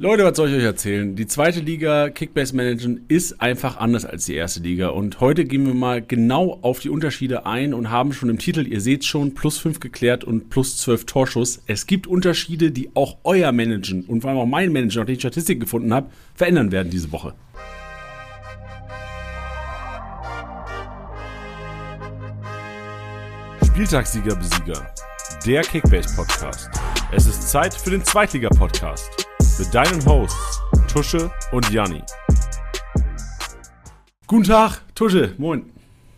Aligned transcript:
Leute, 0.00 0.22
was 0.22 0.36
soll 0.36 0.48
ich 0.48 0.54
euch 0.54 0.62
erzählen? 0.62 1.16
Die 1.16 1.26
zweite 1.26 1.58
Liga 1.58 2.08
Kickbase 2.08 2.54
Managen 2.54 3.04
ist 3.08 3.40
einfach 3.40 3.78
anders 3.78 4.04
als 4.04 4.26
die 4.26 4.36
erste 4.36 4.60
Liga. 4.60 4.90
Und 4.90 5.18
heute 5.18 5.44
gehen 5.44 5.66
wir 5.66 5.74
mal 5.74 6.00
genau 6.00 6.56
auf 6.62 6.78
die 6.78 6.88
Unterschiede 6.88 7.46
ein 7.46 7.74
und 7.74 7.90
haben 7.90 8.12
schon 8.12 8.28
im 8.28 8.38
Titel, 8.38 8.64
ihr 8.64 8.80
seht 8.80 9.04
schon, 9.04 9.34
plus 9.34 9.58
5 9.58 9.80
geklärt 9.80 10.22
und 10.22 10.50
plus 10.50 10.76
12 10.76 11.04
Torschuss. 11.04 11.64
Es 11.66 11.88
gibt 11.88 12.06
Unterschiede, 12.06 12.70
die 12.70 12.90
auch 12.94 13.16
euer 13.24 13.50
Managen 13.50 14.04
und 14.04 14.20
vor 14.20 14.30
allem 14.30 14.38
auch 14.38 14.46
mein 14.46 14.72
Manager, 14.72 15.00
nachdem 15.00 15.14
ich 15.14 15.20
Statistik 15.20 15.58
gefunden 15.58 15.92
habe, 15.92 16.10
verändern 16.36 16.70
werden 16.70 16.90
diese 16.90 17.10
Woche. 17.10 17.34
Spieltagssieger 23.66 24.36
Besieger, 24.36 24.94
der 25.44 25.62
Kickbase 25.62 26.14
Podcast. 26.14 26.70
Es 27.10 27.26
ist 27.26 27.50
Zeit 27.50 27.74
für 27.74 27.90
den 27.90 28.04
Zweitliga 28.04 28.48
Podcast 28.50 29.27
mit 29.58 29.74
deinen 29.74 30.04
Hosts 30.06 30.62
Tusche 30.92 31.30
und 31.52 31.68
Janni. 31.70 32.02
Guten 34.26 34.44
Tag, 34.44 34.82
Tusche, 34.94 35.34
moin. 35.38 35.64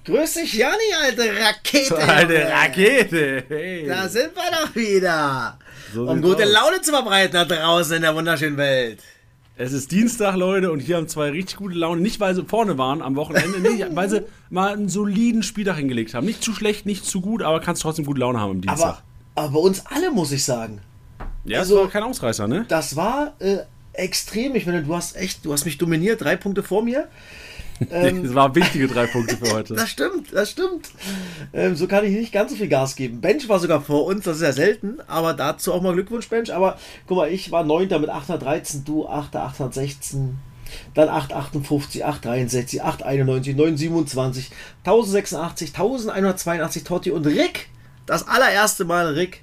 Grüß 0.04 0.34
dich, 0.34 0.54
Janni, 0.54 0.76
alte 1.02 1.30
Rakete. 1.40 1.96
Alte 2.08 2.48
Rakete, 2.48 3.44
hey. 3.48 3.86
Da 3.86 4.08
sind 4.08 4.34
wir 4.34 4.50
doch 4.50 4.74
wieder. 4.74 5.58
So 5.94 6.06
um 6.06 6.20
gute 6.20 6.44
aus. 6.44 6.52
Laune 6.52 6.80
zu 6.80 6.90
verbreiten 6.90 7.32
da 7.32 7.44
draußen 7.44 7.96
in 7.96 8.02
der 8.02 8.14
wunderschönen 8.14 8.56
Welt. 8.56 9.02
Es 9.56 9.72
ist 9.72 9.92
Dienstag, 9.92 10.36
Leute, 10.36 10.72
und 10.72 10.80
hier 10.80 10.96
haben 10.96 11.06
zwei 11.06 11.30
richtig 11.30 11.56
gute 11.56 11.76
Laune. 11.76 12.00
Nicht, 12.00 12.18
weil 12.18 12.34
sie 12.34 12.44
vorne 12.44 12.78
waren 12.78 13.02
am 13.02 13.14
Wochenende, 13.16 13.60
nee, 13.60 13.84
weil 13.90 14.08
sie 14.08 14.24
mal 14.48 14.72
einen 14.72 14.88
soliden 14.88 15.42
Spieltag 15.42 15.76
hingelegt 15.76 16.14
haben. 16.14 16.26
Nicht 16.26 16.42
zu 16.42 16.54
schlecht, 16.54 16.86
nicht 16.86 17.04
zu 17.04 17.20
gut, 17.20 17.42
aber 17.42 17.60
kannst 17.60 17.82
trotzdem 17.82 18.06
gute 18.06 18.20
Laune 18.20 18.40
haben 18.40 18.50
am 18.52 18.60
Dienstag. 18.62 18.88
Aber, 18.88 19.02
aber 19.34 19.48
bei 19.50 19.60
uns 19.60 19.84
alle, 19.86 20.10
muss 20.10 20.32
ich 20.32 20.44
sagen. 20.44 20.80
Ja, 21.44 21.60
also- 21.60 21.76
das 21.76 21.84
war 21.84 21.90
kein 21.90 22.02
Ausreißer, 22.02 22.48
ne? 22.48 22.64
Das 22.68 22.96
war 22.96 23.34
äh, 23.38 23.58
extrem. 23.92 24.54
Ich 24.54 24.66
meine, 24.66 24.82
du 24.82 24.94
hast 24.94 25.16
echt, 25.16 25.44
du 25.44 25.52
hast 25.52 25.64
mich 25.64 25.78
dominiert. 25.78 26.20
Drei 26.20 26.36
Punkte 26.36 26.62
vor 26.62 26.82
mir. 26.82 27.08
Das 27.90 28.34
waren 28.34 28.54
wichtige 28.54 28.88
drei 28.88 29.06
Punkte 29.06 29.38
für 29.38 29.54
heute. 29.54 29.74
Das 29.74 29.88
stimmt, 29.88 30.34
das 30.34 30.50
stimmt. 30.50 30.90
Ähm, 31.54 31.76
so 31.76 31.86
kann 31.86 32.04
ich 32.04 32.10
nicht 32.12 32.30
ganz 32.30 32.50
so 32.50 32.56
viel 32.58 32.68
Gas 32.68 32.94
geben. 32.94 33.22
Bench 33.22 33.48
war 33.48 33.58
sogar 33.58 33.80
vor 33.80 34.04
uns, 34.04 34.24
das 34.24 34.36
ist 34.36 34.42
ja 34.42 34.52
selten, 34.52 34.98
aber 35.06 35.32
dazu 35.32 35.72
auch 35.72 35.80
mal 35.80 35.94
Glückwunsch, 35.94 36.28
Bench. 36.28 36.52
Aber 36.54 36.76
guck 37.06 37.16
mal, 37.16 37.30
ich 37.30 37.50
war 37.50 37.64
9. 37.64 37.88
mit 38.00 38.10
813, 38.10 38.84
du 38.84 39.08
8. 39.08 39.34
816, 39.34 40.36
dann 40.92 41.08
858, 41.08 42.04
863, 42.04 42.82
891, 42.82 43.56
927, 43.56 44.50
1086, 44.84 45.68
1182, 45.70 46.84
Totti 46.84 47.10
und 47.12 47.26
Rick. 47.26 47.68
Das 48.04 48.28
allererste 48.28 48.84
Mal 48.84 49.06
Rick, 49.14 49.42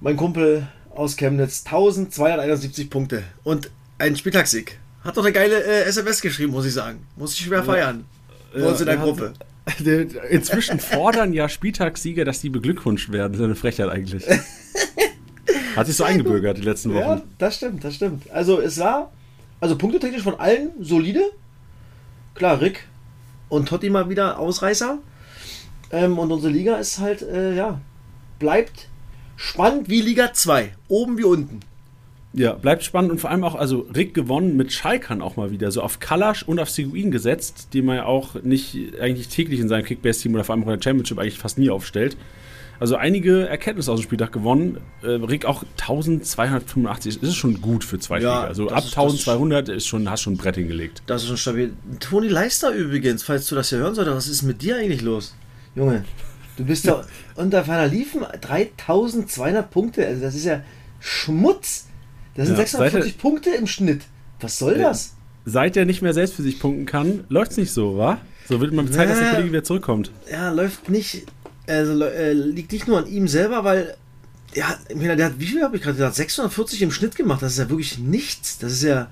mein 0.00 0.16
Kumpel 0.16 0.68
aus 0.96 1.16
Chemnitz, 1.16 1.64
1271 1.64 2.90
Punkte 2.90 3.22
und 3.44 3.70
ein 3.98 4.16
Spieltagssieg. 4.16 4.78
Hat 5.04 5.16
doch 5.16 5.24
eine 5.24 5.32
geile 5.32 5.62
äh, 5.62 5.84
SMS 5.84 6.20
geschrieben, 6.20 6.52
muss 6.52 6.66
ich 6.66 6.74
sagen. 6.74 7.06
Muss 7.16 7.34
ich 7.34 7.44
schwer 7.44 7.64
feiern. 7.64 8.04
Bei 8.54 8.66
uns 8.66 8.80
in 8.80 8.86
der 8.86 8.96
ja, 8.96 9.02
Gruppe. 9.02 9.32
Inzwischen 10.30 10.80
fordern 10.80 11.32
ja 11.32 11.48
Spieltagssieger, 11.48 12.24
dass 12.24 12.40
die 12.40 12.50
beglückwünscht 12.50 13.10
werden. 13.10 13.32
Das 13.32 13.40
ist 13.40 13.44
eine 13.44 13.54
Frechheit 13.54 13.88
eigentlich. 13.88 14.24
Hat 15.76 15.86
sich 15.86 15.96
so 15.96 16.04
eingebürgert 16.04 16.58
die 16.58 16.62
letzten 16.62 16.94
Ja, 16.94 17.06
Wochen. 17.06 17.22
das 17.38 17.56
stimmt, 17.56 17.82
das 17.82 17.94
stimmt. 17.94 18.30
Also 18.30 18.60
es 18.60 18.78
war, 18.78 19.10
also 19.60 19.76
punktetechnisch 19.78 20.22
von 20.22 20.38
allen 20.38 20.70
solide. 20.80 21.22
Klar, 22.34 22.60
Rick 22.60 22.86
und 23.48 23.68
Totti 23.68 23.88
mal 23.90 24.08
wieder 24.08 24.38
Ausreißer. 24.38 24.98
Ähm, 25.90 26.18
und 26.18 26.30
unsere 26.30 26.52
Liga 26.52 26.76
ist 26.76 26.98
halt, 26.98 27.22
äh, 27.22 27.54
ja, 27.54 27.80
bleibt 28.38 28.88
spannend 29.42 29.88
wie 29.88 30.00
Liga 30.00 30.32
2. 30.32 30.72
Oben 30.88 31.18
wie 31.18 31.24
unten. 31.24 31.60
Ja, 32.34 32.52
bleibt 32.54 32.82
spannend 32.82 33.10
und 33.10 33.20
vor 33.20 33.30
allem 33.30 33.44
auch, 33.44 33.54
also 33.54 33.86
Rick 33.94 34.14
gewonnen 34.14 34.56
mit 34.56 34.72
Schalkern 34.72 35.20
auch 35.20 35.36
mal 35.36 35.50
wieder, 35.50 35.70
so 35.70 35.82
auf 35.82 35.98
Kalasch 36.00 36.42
und 36.44 36.58
auf 36.60 36.70
Seguin 36.70 37.10
gesetzt, 37.10 37.68
die 37.74 37.82
man 37.82 37.96
ja 37.96 38.04
auch 38.06 38.36
nicht 38.42 38.78
eigentlich 39.00 39.28
täglich 39.28 39.60
in 39.60 39.68
seinem 39.68 39.84
Kickbase-Team 39.84 40.32
oder 40.34 40.44
vor 40.44 40.54
allem 40.54 40.62
auch 40.64 40.68
in 40.68 40.78
der 40.78 40.82
Championship 40.82 41.18
eigentlich 41.18 41.38
fast 41.38 41.58
nie 41.58 41.68
aufstellt. 41.68 42.16
Also 42.80 42.96
einige 42.96 43.46
Erkenntnisse 43.48 43.92
aus 43.92 44.00
dem 44.00 44.04
Spieltag 44.04 44.32
gewonnen. 44.32 44.78
Äh, 45.02 45.08
Rick 45.08 45.44
auch 45.44 45.62
1285, 45.78 47.20
das 47.20 47.28
ist 47.30 47.36
schon 47.36 47.60
gut 47.60 47.84
für 47.84 47.98
zwei 47.98 48.18
Ja, 48.20 48.36
Liga. 48.40 48.44
Also 48.48 48.68
ab 48.70 48.78
ist- 48.84 48.96
1200 48.96 49.68
ist 49.68 49.86
schon, 49.86 50.10
hast 50.10 50.22
schon 50.22 50.32
ein 50.34 50.36
Brett 50.38 50.56
hingelegt. 50.56 51.02
Das 51.06 51.22
ist 51.22 51.28
schon 51.28 51.36
stabil. 51.36 51.72
Toni 52.00 52.28
Leister 52.28 52.72
übrigens, 52.72 53.22
falls 53.22 53.46
du 53.46 53.54
das 53.54 53.68
hier 53.68 53.78
hören 53.78 53.94
solltest, 53.94 54.16
was 54.16 54.28
ist 54.28 54.42
mit 54.42 54.62
dir 54.62 54.76
eigentlich 54.76 55.02
los? 55.02 55.34
Junge, 55.76 56.04
du 56.62 56.68
bist 56.68 56.84
ja 56.84 57.02
unter 57.34 57.64
ferner 57.64 57.88
Liefen 57.88 58.22
3200 58.40 59.70
Punkte. 59.70 60.06
Also 60.06 60.22
das 60.22 60.34
ist 60.34 60.44
ja 60.44 60.62
Schmutz. 61.00 61.86
Das 62.34 62.46
sind 62.46 62.56
Ja, 62.58 62.64
640 62.64 63.18
Punkte 63.18 63.50
im 63.50 63.66
Schnitt. 63.66 64.02
Was 64.40 64.58
soll 64.58 64.78
das? 64.78 65.14
Seit 65.44 65.76
er 65.76 65.84
nicht 65.84 66.02
mehr 66.02 66.14
selbst 66.14 66.34
für 66.34 66.42
sich 66.42 66.60
punkten 66.60 66.86
kann, 66.86 67.24
läuft's 67.28 67.56
nicht 67.56 67.72
so, 67.72 67.98
wa? 67.98 68.18
So 68.48 68.60
wird 68.60 68.72
man 68.72 68.90
Zeit, 68.92 69.08
dass 69.08 69.18
der 69.18 69.26
Ja. 69.28 69.32
Kollege 69.34 69.50
wieder 69.50 69.64
zurückkommt. 69.64 70.10
Ja, 70.30 70.50
läuft 70.50 70.88
nicht. 70.88 71.26
Also 71.66 72.02
äh, 72.04 72.32
liegt 72.32 72.72
nicht 72.72 72.86
nur 72.88 72.98
an 72.98 73.06
ihm 73.06 73.28
selber, 73.28 73.64
weil 73.64 73.96
der 74.54 74.68
hat, 74.68 74.78
der 74.90 75.26
hat, 75.26 75.38
wie 75.38 75.46
viel 75.46 75.62
habe 75.62 75.76
ich 75.76 75.82
gerade 75.82 75.96
gesagt? 75.96 76.16
640 76.16 76.82
im 76.82 76.90
Schnitt 76.92 77.16
gemacht. 77.16 77.42
Das 77.42 77.52
ist 77.52 77.58
ja 77.58 77.68
wirklich 77.70 77.98
nichts. 77.98 78.58
Das 78.58 78.72
ist 78.72 78.82
ja. 78.82 79.08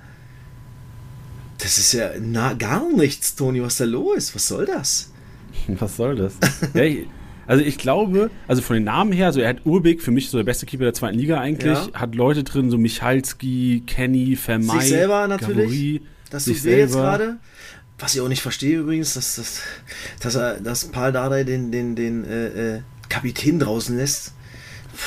Das 1.58 1.78
ist 1.78 1.92
ja 1.92 2.10
na, 2.20 2.54
gar 2.54 2.90
nichts, 2.90 3.34
Toni. 3.36 3.62
Was 3.62 3.76
da 3.76 3.84
los? 3.84 4.34
Was 4.34 4.48
soll 4.48 4.66
das? 4.66 5.10
Was 5.68 5.96
soll 5.96 6.16
das? 6.16 6.34
ja, 6.74 6.82
ich, 6.82 7.06
also 7.50 7.64
ich 7.64 7.78
glaube, 7.78 8.30
also 8.46 8.62
von 8.62 8.74
den 8.74 8.84
Namen 8.84 9.12
her, 9.12 9.26
also 9.26 9.40
er 9.40 9.48
hat 9.48 9.66
Urbig, 9.66 10.02
für 10.02 10.12
mich 10.12 10.30
so 10.30 10.38
der 10.38 10.44
beste 10.44 10.66
Keeper 10.66 10.84
der 10.84 10.94
zweiten 10.94 11.18
Liga 11.18 11.40
eigentlich, 11.40 11.76
Ja. 11.78 11.92
hat 11.94 12.14
Leute 12.14 12.44
drin, 12.44 12.70
so 12.70 12.78
Michalski, 12.78 13.82
Kenny, 13.86 14.36
Vermey, 14.36 14.70
Sich 14.80 14.88
selber 14.90 15.26
natürlich. 15.26 15.64
Gavory, 15.64 16.00
Das 16.30 16.44
sich 16.44 16.62
weh 16.64 16.78
jetzt 16.78 16.92
selber. 16.92 17.08
gerade. 17.08 17.36
Was 17.98 18.14
ich 18.14 18.20
auch 18.20 18.28
nicht 18.28 18.40
verstehe 18.40 18.78
übrigens, 18.78 19.14
dass, 19.14 19.34
dass, 19.34 19.62
dass, 20.20 20.34
er, 20.36 20.60
dass 20.60 20.86
Paul 20.86 21.12
Dardai 21.12 21.44
den, 21.44 21.70
den, 21.72 21.96
den 21.96 22.24
äh, 22.24 22.76
äh, 22.76 22.80
Kapitän 23.08 23.58
draußen 23.58 23.96
lässt. 23.96 24.32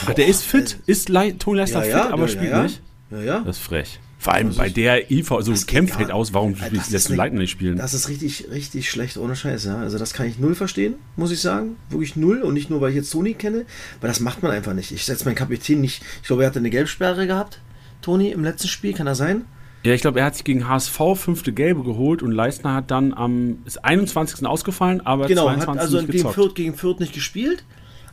Ach, 0.05 0.13
der 0.13 0.27
ist 0.27 0.43
fit, 0.43 0.77
ist 0.85 1.09
Le 1.09 1.37
Toni 1.37 1.59
Leistner 1.59 1.85
Ja, 1.85 1.89
ja, 1.89 2.03
fit, 2.03 2.11
aber 2.11 2.21
ja, 2.23 2.27
spielt 2.27 2.51
ja. 2.51 2.63
nicht. 2.63 2.81
Ja, 3.09 3.21
ja. 3.21 3.39
Das 3.39 3.57
ist 3.57 3.63
frech. 3.63 3.99
Vor 4.23 4.33
allem 4.33 4.47
Das 4.47 4.57
bei 4.57 4.69
der 4.69 5.11
IV, 5.11 5.27
so 5.27 5.51
das 5.51 5.65
geht 5.65 5.67
kämpft 5.67 5.97
halt 5.97 6.09
aus, 6.09 6.33
warum 6.33 6.55
Das 6.57 6.71
lässt 6.71 6.93
ist 6.93 7.09
du 7.09 7.15
Leitner 7.15 7.39
nicht 7.39 7.51
spielen? 7.51 7.77
Das 7.77 7.93
ist 7.93 8.07
richtig, 8.07 8.47
richtig 8.49 8.89
schlecht, 8.89 9.17
ohne 9.17 9.35
Scheiß, 9.35 9.65
ja. 9.65 9.79
Also 9.79 9.97
das 9.97 10.13
kann 10.13 10.27
ich 10.27 10.39
null 10.39 10.55
verstehen, 10.55 10.95
muss 11.17 11.31
ich 11.31 11.41
sagen. 11.41 11.75
Wirklich 11.89 12.15
null. 12.15 12.41
Und 12.41 12.53
nicht 12.53 12.69
nur, 12.69 12.79
weil 12.79 12.91
ich 12.91 12.95
jetzt 12.95 13.11
Toni 13.11 13.33
kenne, 13.33 13.65
weil 13.99 14.07
das 14.07 14.21
macht 14.21 14.41
man 14.41 14.53
einfach 14.53 14.73
nicht. 14.73 14.93
Ich 14.93 15.03
setze 15.03 15.25
meinen 15.25 15.35
Kapitän 15.35 15.81
nicht. 15.81 16.01
Ich 16.21 16.27
glaube, 16.27 16.43
er 16.43 16.47
hatte 16.47 16.59
eine 16.59 16.69
Gelbsperre 16.69 17.27
gehabt, 17.27 17.59
Toni, 18.01 18.31
im 18.31 18.45
letzten 18.45 18.69
Spiel, 18.69 18.93
kann 18.93 19.07
er 19.07 19.15
sein? 19.15 19.43
Ja, 19.83 19.93
ich 19.93 19.99
glaube, 19.99 20.19
er 20.21 20.27
hat 20.27 20.35
sich 20.35 20.45
gegen 20.45 20.69
HSV 20.69 21.01
fünfte 21.15 21.51
Gelbe 21.51 21.83
geholt 21.83 22.23
und 22.23 22.31
Leistner 22.31 22.73
hat 22.73 22.91
dann 22.91 23.13
am 23.13 23.57
ist 23.65 23.83
21. 23.83 24.45
ausgefallen, 24.47 25.01
aber 25.01 25.27
Genau, 25.27 25.49
hat 25.49 25.63
22. 25.63 25.81
also 25.81 25.97
nicht 25.97 26.11
gegen. 26.11 26.29
Fürth, 26.31 26.55
gegen 26.55 26.75
Fürth 26.75 27.01
nicht 27.01 27.13
gespielt. 27.13 27.65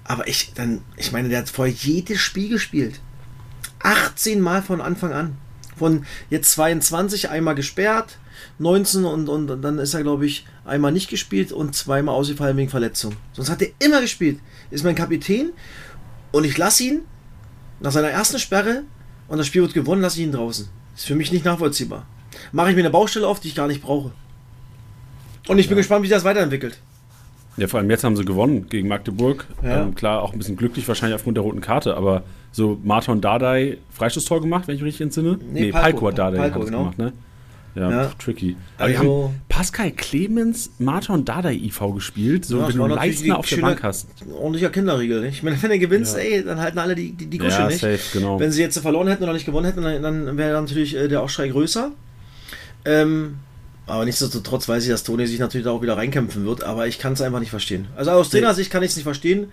Aber 0.02 0.26
ich, 0.26 0.54
dann, 0.54 0.82
ich 0.96 1.12
meine, 1.12 1.28
der 1.28 1.38
hat 1.38 1.50
vorher 1.50 1.72
jedes 1.72 2.18
Spiel 2.18 2.48
gespielt. 2.48 2.98
18 3.78 4.40
Mal 4.40 4.62
von 4.62 4.80
Anfang 4.80 5.12
an. 5.12 5.36
Von 5.80 6.04
jetzt 6.28 6.52
22 6.52 7.30
einmal 7.30 7.54
gesperrt, 7.54 8.18
19 8.58 9.06
und, 9.06 9.30
und, 9.30 9.50
und 9.50 9.62
dann 9.62 9.78
ist 9.78 9.94
er, 9.94 10.02
glaube 10.02 10.26
ich, 10.26 10.44
einmal 10.66 10.92
nicht 10.92 11.08
gespielt 11.08 11.52
und 11.52 11.74
zweimal 11.74 12.14
ausgefallen 12.14 12.58
wegen 12.58 12.68
Verletzung. 12.68 13.16
Sonst 13.32 13.48
hat 13.48 13.62
er 13.62 13.68
immer 13.78 14.02
gespielt. 14.02 14.40
Ist 14.70 14.84
mein 14.84 14.94
Kapitän 14.94 15.52
und 16.32 16.44
ich 16.44 16.58
lasse 16.58 16.82
ihn 16.82 17.00
nach 17.80 17.92
seiner 17.92 18.10
ersten 18.10 18.38
Sperre 18.38 18.82
und 19.26 19.38
das 19.38 19.46
Spiel 19.46 19.62
wird 19.62 19.72
gewonnen, 19.72 20.02
lasse 20.02 20.18
ich 20.20 20.26
ihn 20.26 20.32
draußen. 20.32 20.68
Ist 20.94 21.06
für 21.06 21.14
mich 21.14 21.32
nicht 21.32 21.46
nachvollziehbar. 21.46 22.06
Mache 22.52 22.68
ich 22.68 22.76
mir 22.76 22.82
eine 22.82 22.90
Baustelle 22.90 23.26
auf, 23.26 23.40
die 23.40 23.48
ich 23.48 23.54
gar 23.54 23.66
nicht 23.66 23.80
brauche. 23.80 24.12
Und 25.48 25.58
ich 25.58 25.68
bin 25.68 25.78
gespannt, 25.78 26.04
wie 26.04 26.10
das 26.10 26.24
weiterentwickelt. 26.24 26.78
Ja, 27.56 27.66
vor 27.66 27.80
allem 27.80 27.90
jetzt 27.90 28.04
haben 28.04 28.16
sie 28.16 28.24
gewonnen 28.24 28.66
gegen 28.68 28.88
Magdeburg. 28.88 29.46
Ja. 29.62 29.82
Ähm, 29.82 29.94
klar, 29.94 30.22
auch 30.22 30.32
ein 30.32 30.38
bisschen 30.38 30.56
glücklich 30.56 30.86
wahrscheinlich 30.88 31.14
aufgrund 31.16 31.36
der 31.36 31.42
roten 31.44 31.60
Karte, 31.60 31.96
aber 31.96 32.22
so 32.52 32.78
Marton 32.82 33.20
Dardai 33.20 33.78
Freistoßtor 33.90 34.40
gemacht, 34.40 34.66
wenn 34.68 34.76
ich 34.76 34.80
mich 34.82 34.88
richtig 34.88 35.04
entsinne. 35.06 35.38
Nee, 35.52 35.70
Palko, 35.72 35.80
Palko. 35.82 36.08
hat 36.08 36.18
Dardai 36.18 36.38
Palko, 36.38 36.60
genau. 36.64 36.78
gemacht, 36.80 36.98
ne? 36.98 37.12
Ja, 37.76 37.88
Ja. 37.90 38.04
pf, 38.08 38.14
tricky. 38.16 38.56
Aber 38.78 38.88
die 38.88 38.96
Also- 38.96 39.24
haben 39.24 39.40
Pascal 39.48 39.90
Clemens, 39.92 40.70
Marton 40.78 41.24
Dardai 41.24 41.54
IV 41.54 41.80
gespielt, 41.94 42.44
so 42.44 42.58
Ja, 42.58 42.68
wenn 42.68 42.76
du 42.76 42.86
Leistner 42.86 43.24
die 43.24 43.32
auf 43.32 43.46
der 43.48 43.56
Bank 43.58 43.82
hast. 43.84 44.08
ordentlicher 44.36 44.70
Kinderriegel. 44.70 45.20
Nicht? 45.20 45.34
Ich 45.36 45.42
meine, 45.44 45.62
wenn 45.62 45.70
du 45.70 45.78
gewinnst, 45.78 46.16
Ja. 46.16 46.22
ey, 46.22 46.44
dann 46.44 46.58
halten 46.60 46.78
alle 46.78 46.94
die, 46.96 47.12
die, 47.12 47.26
die 47.26 47.38
Gusche 47.38 47.58
Ja, 47.60 47.66
nicht. 47.68 47.78
safe, 47.80 48.00
genau. 48.12 48.40
Wenn 48.40 48.50
sie 48.50 48.62
jetzt 48.62 48.78
verloren 48.78 49.06
hätten 49.06 49.22
oder 49.22 49.32
nicht 49.34 49.46
gewonnen 49.46 49.66
hätten, 49.66 49.82
dann, 49.82 50.02
dann 50.02 50.36
wäre 50.36 50.60
natürlich 50.60 50.96
äh, 50.96 51.06
der 51.08 51.22
Aufschrei 51.22 51.48
größer. 51.48 51.92
Ähm, 52.84 53.36
aber 53.90 54.04
nichtsdestotrotz 54.04 54.68
weiß 54.68 54.84
ich, 54.84 54.90
dass 54.90 55.04
Toni 55.04 55.26
sich 55.26 55.38
natürlich 55.38 55.64
da 55.64 55.70
auch 55.72 55.82
wieder 55.82 55.96
reinkämpfen 55.96 56.44
wird, 56.46 56.62
aber 56.64 56.86
ich 56.86 56.98
kann 56.98 57.12
es 57.14 57.20
einfach 57.20 57.40
nicht 57.40 57.50
verstehen. 57.50 57.88
Also 57.96 58.10
aus 58.12 58.30
Trainersicht 58.30 58.70
kann 58.70 58.82
ich 58.82 58.90
es 58.90 58.96
nicht 58.96 59.04
verstehen, 59.04 59.52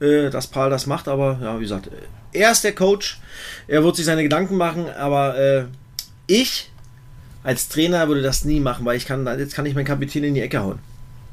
äh, 0.00 0.30
dass 0.30 0.46
Paul 0.46 0.70
das 0.70 0.86
macht, 0.86 1.08
aber 1.08 1.38
ja, 1.42 1.56
wie 1.58 1.62
gesagt, 1.62 1.90
er 2.32 2.50
ist 2.52 2.62
der 2.64 2.74
Coach, 2.74 3.18
er 3.66 3.82
wird 3.82 3.96
sich 3.96 4.04
seine 4.04 4.22
Gedanken 4.22 4.56
machen, 4.56 4.86
aber 4.98 5.38
äh, 5.38 5.64
ich 6.26 6.70
als 7.42 7.68
Trainer 7.68 8.08
würde 8.08 8.20
das 8.22 8.44
nie 8.44 8.60
machen, 8.60 8.84
weil 8.84 8.96
ich 8.96 9.06
kann, 9.06 9.26
jetzt 9.38 9.54
kann 9.54 9.64
ich 9.66 9.74
meinen 9.74 9.86
Kapitän 9.86 10.24
in 10.24 10.34
die 10.34 10.40
Ecke 10.42 10.60
hauen. 10.60 10.78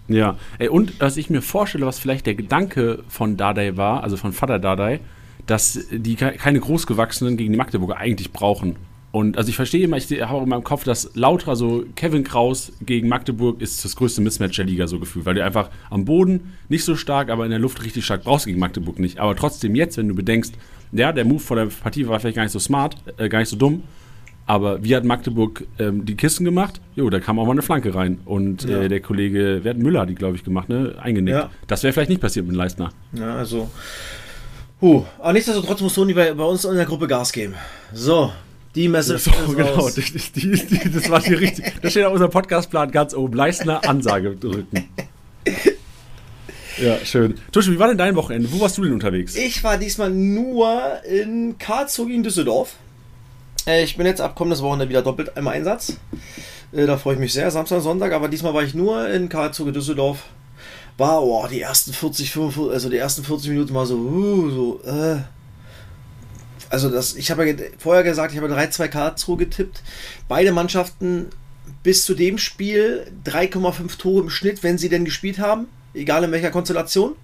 Ja, 0.07 0.37
ey, 0.59 0.69
und 0.69 0.99
was 1.01 1.17
ich 1.17 1.29
mir 1.31 1.41
vorstelle, 1.41 1.85
was 1.85 1.97
vielleicht 1.99 2.25
der 2.27 2.35
Gedanke 2.35 3.03
von 3.09 3.37
Dardai 3.37 3.75
war, 3.75 4.03
also 4.03 4.17
von 4.17 4.33
Vater 4.33 4.59
Dardai, 4.59 4.99
dass 5.47 5.79
die 5.91 6.15
ke- 6.15 6.33
keine 6.37 6.59
Großgewachsenen 6.59 7.37
gegen 7.37 7.51
die 7.51 7.57
Magdeburger 7.57 7.97
eigentlich 7.97 8.31
brauchen. 8.31 8.75
Und 9.15 9.37
also 9.37 9.47
ich 9.47 9.55
verstehe 9.55 9.81
immer, 9.85 9.95
ich 9.95 10.11
habe 10.11 10.33
auch 10.33 10.43
in 10.43 10.49
meinem 10.49 10.65
Kopf, 10.65 10.83
dass 10.83 11.09
lauter 11.13 11.55
so 11.55 11.85
Kevin 11.95 12.25
Kraus 12.25 12.73
gegen 12.81 13.07
Magdeburg 13.07 13.61
ist 13.61 13.85
das 13.85 13.95
größte 13.95 14.19
Mismatch 14.19 14.57
der 14.57 14.65
Liga 14.65 14.87
so 14.87 14.99
gefühlt, 14.99 15.25
weil 15.25 15.35
du 15.35 15.41
einfach 15.45 15.69
am 15.89 16.03
Boden 16.03 16.51
nicht 16.67 16.83
so 16.83 16.97
stark, 16.97 17.29
aber 17.29 17.45
in 17.45 17.51
der 17.51 17.61
Luft 17.61 17.81
richtig 17.85 18.03
stark 18.03 18.25
brauchst 18.25 18.45
gegen 18.45 18.59
Magdeburg 18.59 18.99
nicht. 18.99 19.19
Aber 19.19 19.33
trotzdem 19.37 19.73
jetzt, 19.73 19.95
wenn 19.95 20.09
du 20.09 20.15
bedenkst, 20.15 20.55
ja, 20.91 21.13
der 21.13 21.23
Move 21.23 21.39
vor 21.39 21.55
der 21.55 21.67
Partie 21.67 22.05
war 22.09 22.19
vielleicht 22.19 22.35
gar 22.35 22.43
nicht 22.43 22.51
so 22.51 22.59
smart, 22.59 22.97
äh, 23.15 23.29
gar 23.29 23.39
nicht 23.39 23.47
so 23.47 23.55
dumm, 23.55 23.83
aber 24.47 24.83
wie 24.83 24.93
hat 24.93 25.05
Magdeburg 25.05 25.65
ähm, 25.79 26.03
die 26.03 26.15
Kisten 26.15 26.43
gemacht? 26.43 26.81
Jo, 26.97 27.09
da 27.09 27.21
kam 27.21 27.39
auch 27.39 27.45
mal 27.45 27.53
eine 27.53 27.61
Flanke 27.61 27.95
rein. 27.95 28.19
Und 28.25 28.65
ja. 28.65 28.81
äh, 28.81 28.89
der 28.89 28.99
Kollege, 28.99 29.61
wer 29.63 29.75
hat 29.75 29.77
Müller 29.77 30.01
hat 30.01 30.09
die, 30.09 30.15
glaube 30.15 30.35
ich, 30.35 30.43
gemacht, 30.43 30.67
ne? 30.67 30.95
Eingenickt. 30.99 31.37
Ja. 31.37 31.49
Das 31.67 31.83
wäre 31.83 31.93
vielleicht 31.93 32.09
nicht 32.09 32.21
passiert 32.21 32.45
mit 32.47 32.55
Leistner. 32.57 32.89
Ja, 33.13 33.37
also. 33.37 33.69
Huh. 34.81 35.05
Aber 35.19 35.31
nichtsdestotrotz 35.31 35.79
muss 35.79 35.93
Toni 35.93 36.13
bei, 36.13 36.33
bei 36.33 36.43
uns 36.43 36.65
in 36.65 36.75
der 36.75 36.85
Gruppe 36.85 37.07
Gas 37.07 37.31
geben. 37.31 37.53
So, 37.93 38.33
die 38.75 38.89
Message 38.89 39.23
so, 39.23 39.31
genau, 39.53 39.89
die, 39.89 40.01
die, 40.35 40.51
die, 40.51 40.91
das 40.91 41.09
war 41.09 41.23
hier 41.23 41.39
richtig. 41.39 41.73
Da 41.81 41.89
steht 41.89 42.05
auf 42.05 42.13
unserem 42.13 42.31
Podcastplan 42.31 42.91
ganz 42.91 43.13
oben. 43.13 43.33
Leistner 43.35 43.87
Ansage 43.87 44.35
drücken. 44.35 44.89
Ja, 46.77 46.97
schön. 47.05 47.35
Tusche, 47.51 47.71
wie 47.71 47.79
war 47.79 47.87
denn 47.87 47.97
dein 47.97 48.15
Wochenende? 48.15 48.51
Wo 48.51 48.59
warst 48.59 48.77
du 48.77 48.83
denn 48.83 48.93
unterwegs? 48.93 49.35
Ich 49.35 49.63
war 49.63 49.77
diesmal 49.77 50.09
nur 50.09 51.03
in 51.05 51.57
Karlsruhe 51.57 52.11
in 52.11 52.21
Düsseldorf. 52.21 52.75
Äh, 53.65 53.83
ich 53.83 53.95
bin 53.95 54.05
jetzt 54.05 54.21
ab 54.21 54.35
kommendes 54.35 54.61
Wochenende 54.61 54.89
wieder 54.89 55.01
doppelt 55.01 55.31
im 55.35 55.47
Einsatz. 55.47 55.97
Äh, 56.73 56.85
da 56.85 56.97
freue 56.97 57.13
ich 57.13 57.19
mich 57.19 57.33
sehr. 57.33 57.49
Samstag, 57.49 57.81
Sonntag, 57.81 58.11
aber 58.11 58.27
diesmal 58.27 58.53
war 58.53 58.63
ich 58.63 58.73
nur 58.73 59.07
in 59.07 59.29
Karlsruhe, 59.29 59.71
Düsseldorf. 59.71 60.25
War, 60.97 61.23
oh, 61.23 61.47
die 61.47 61.61
ersten 61.61 61.93
40, 61.93 62.31
45, 62.31 62.73
also 62.73 62.89
die 62.89 62.97
ersten 62.97 63.23
40 63.23 63.51
Minuten 63.51 63.73
war 63.73 63.85
so, 63.85 63.95
uh, 63.95 64.49
so, 64.49 64.81
äh. 64.83 65.17
Also 66.69 66.89
das, 66.89 67.15
ich 67.15 67.31
habe 67.31 67.47
ja 67.47 67.55
vorher 67.77 68.03
gesagt, 68.03 68.33
ich 68.33 68.39
habe 68.39 68.53
3-2 68.53 68.87
Karlsruhe 68.87 69.37
getippt. 69.37 69.81
Beide 70.27 70.51
Mannschaften 70.51 71.27
bis 71.83 72.05
zu 72.05 72.15
dem 72.15 72.37
Spiel 72.37 73.11
3,5 73.25 73.97
Tore 73.97 74.23
im 74.23 74.29
Schnitt, 74.29 74.63
wenn 74.63 74.77
sie 74.77 74.89
denn 74.89 75.05
gespielt 75.05 75.39
haben, 75.39 75.67
egal 75.93 76.23
in 76.23 76.31
welcher 76.31 76.51
Konstellation. 76.51 77.15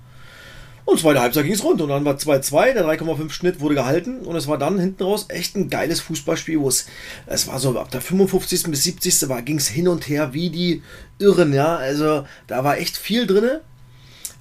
Und 0.84 1.00
zweite 1.00 1.22
Halbzeit 1.22 1.44
ging 1.46 1.54
es 1.54 1.64
rund 1.64 1.80
und 1.82 1.90
dann 1.90 2.06
war 2.06 2.16
2-2, 2.16 2.74
der 2.74 2.86
3,5 2.86 3.30
Schnitt 3.30 3.60
wurde 3.60 3.76
gehalten 3.76 4.22
und 4.22 4.36
es 4.36 4.48
war 4.48 4.58
dann 4.58 4.80
hinten 4.80 5.04
raus 5.04 5.26
echt 5.30 5.56
ein 5.56 5.70
geiles 5.70 6.02
Fußballspiel, 6.02 6.60
wo 6.60 6.68
es, 6.68 6.88
es 7.28 7.48
war 7.48 7.60
so 7.60 7.78
ab 7.80 7.92
der 7.92 8.02
55. 8.02 8.64
bis 8.64 8.84
70. 8.84 9.30
war, 9.30 9.42
ging 9.44 9.58
es 9.58 9.68
hin 9.68 9.88
und 9.88 10.08
her 10.10 10.34
wie 10.34 10.50
die 10.50 10.82
Irren, 11.20 11.54
ja, 11.54 11.76
also 11.76 12.26
da 12.48 12.64
war 12.64 12.78
echt 12.78 12.98
viel 12.98 13.28
drin. 13.28 13.60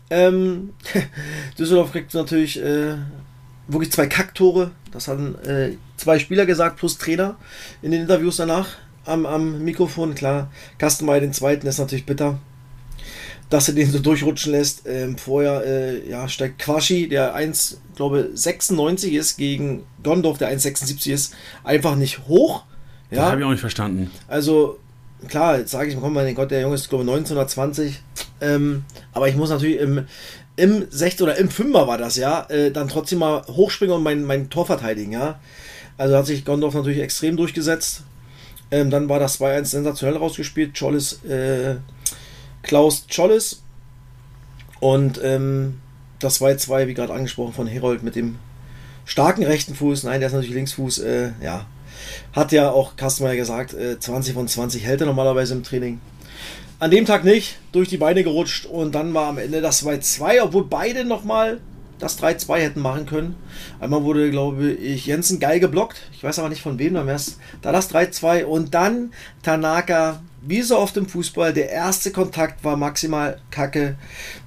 Ähm, 0.08 0.70
Düsseldorf 1.58 1.92
kriegt 1.92 2.12
natürlich 2.14 2.60
äh, 2.60 2.94
wirklich 3.72 3.92
zwei 3.92 4.06
Kacktore, 4.06 4.70
das 4.92 5.08
hatten 5.08 5.34
äh, 5.46 5.76
zwei 5.96 6.18
Spieler 6.18 6.46
gesagt 6.46 6.76
plus 6.76 6.98
Trainer 6.98 7.36
in 7.82 7.90
den 7.90 8.02
Interviews 8.02 8.36
danach 8.36 8.68
am, 9.04 9.26
am 9.26 9.62
Mikrofon, 9.64 10.14
klar, 10.14 10.50
Kastenmeier 10.78 11.20
den 11.20 11.32
zweiten 11.32 11.66
ist 11.66 11.78
natürlich 11.78 12.06
bitter 12.06 12.38
dass 13.50 13.68
er 13.68 13.74
den 13.74 13.90
so 13.90 13.98
durchrutschen 13.98 14.52
lässt. 14.52 14.86
Ähm, 14.86 15.18
vorher 15.18 15.64
äh, 15.66 16.08
ja, 16.08 16.28
steigt 16.28 16.60
Quaschi, 16.60 17.08
der 17.08 17.34
1, 17.34 17.80
glaube 17.96 18.30
96 18.32 19.12
ist, 19.12 19.36
gegen 19.36 19.84
Gondorf, 20.02 20.38
der 20.38 20.56
1,76 20.56 21.12
ist, 21.12 21.34
einfach 21.64 21.96
nicht 21.96 22.28
hoch. 22.28 22.64
Ja? 23.10 23.16
Das 23.16 23.30
habe 23.32 23.40
ich 23.40 23.46
auch 23.46 23.50
nicht 23.50 23.60
verstanden. 23.60 24.10
Also, 24.28 24.78
klar, 25.28 25.58
jetzt 25.58 25.72
sage 25.72 25.90
ich, 25.90 25.98
komm 26.00 26.14
mal, 26.14 26.32
Gott, 26.32 26.52
der 26.52 26.60
Junge 26.60 26.76
ist, 26.76 26.88
glaube 26.88 27.02
1920. 27.02 28.00
Ähm, 28.40 28.84
aber 29.12 29.28
ich 29.28 29.34
muss 29.34 29.50
natürlich 29.50 29.80
im, 29.80 30.06
im 30.60 30.86
6 30.90 31.22
oder 31.22 31.36
im 31.36 31.48
5er 31.48 31.86
war 31.86 31.98
das, 31.98 32.16
ja, 32.16 32.42
äh, 32.50 32.70
dann 32.70 32.88
trotzdem 32.88 33.20
mal 33.20 33.42
hochspringen 33.46 33.96
und 33.96 34.02
mein, 34.02 34.24
mein 34.24 34.50
Tor 34.50 34.66
verteidigen, 34.66 35.12
ja. 35.12 35.40
Also 35.96 36.16
hat 36.16 36.26
sich 36.26 36.44
Gondorf 36.44 36.74
natürlich 36.74 37.00
extrem 37.00 37.36
durchgesetzt. 37.36 38.04
Ähm, 38.70 38.90
dann 38.90 39.08
war 39.08 39.18
das 39.18 39.40
2-1 39.40 39.64
sensationell 39.66 40.16
rausgespielt. 40.16 40.78
Chollis 40.78 41.24
äh, 41.24 41.76
Klaus 42.62 43.06
Chollis. 43.14 43.62
Und 44.80 45.20
ähm, 45.22 45.80
das 46.20 46.40
2-2, 46.40 46.86
wie 46.86 46.94
gerade 46.94 47.12
angesprochen, 47.12 47.52
von 47.52 47.66
Herold 47.66 48.02
mit 48.02 48.16
dem 48.16 48.36
starken 49.04 49.42
rechten 49.42 49.74
Fuß. 49.74 50.04
Nein, 50.04 50.20
der 50.20 50.28
ist 50.28 50.32
natürlich 50.32 50.54
Linksfuß. 50.54 50.98
Äh, 51.00 51.32
ja, 51.42 51.66
hat 52.32 52.52
ja 52.52 52.70
auch 52.70 52.96
Kastenmeier 52.96 53.36
gesagt, 53.36 53.74
äh, 53.74 53.98
20 53.98 54.34
von 54.34 54.48
20 54.48 54.84
hält 54.84 55.00
er 55.00 55.06
normalerweise 55.06 55.54
im 55.54 55.62
Training. 55.62 56.00
An 56.80 56.90
dem 56.90 57.04
Tag 57.04 57.24
nicht, 57.24 57.58
durch 57.72 57.90
die 57.90 57.98
Beine 57.98 58.24
gerutscht 58.24 58.64
und 58.64 58.94
dann 58.94 59.12
war 59.12 59.28
am 59.28 59.38
Ende 59.38 59.60
das 59.60 59.84
2-2, 59.84 60.42
obwohl 60.42 60.64
beide 60.64 61.04
nochmal 61.04 61.60
das 61.98 62.18
3-2 62.18 62.56
hätten 62.56 62.80
machen 62.80 63.04
können. 63.04 63.36
Einmal 63.80 64.02
wurde, 64.02 64.30
glaube 64.30 64.72
ich, 64.72 65.04
Jensen 65.04 65.38
geil 65.38 65.60
geblockt. 65.60 65.98
Ich 66.12 66.24
weiß 66.24 66.38
aber 66.38 66.48
nicht 66.48 66.62
von 66.62 66.78
wem, 66.78 66.94
dann 66.94 67.06
wäre 67.06 67.16
es 67.16 67.38
da 67.60 67.70
das 67.70 67.94
3-2 67.94 68.44
und 68.44 68.72
dann 68.72 69.12
Tanaka 69.42 70.22
wie 70.40 70.62
so 70.62 70.78
oft 70.78 70.96
im 70.96 71.06
Fußball, 71.06 71.52
der 71.52 71.70
erste 71.70 72.12
Kontakt 72.12 72.64
war 72.64 72.78
maximal 72.78 73.38
kacke 73.50 73.96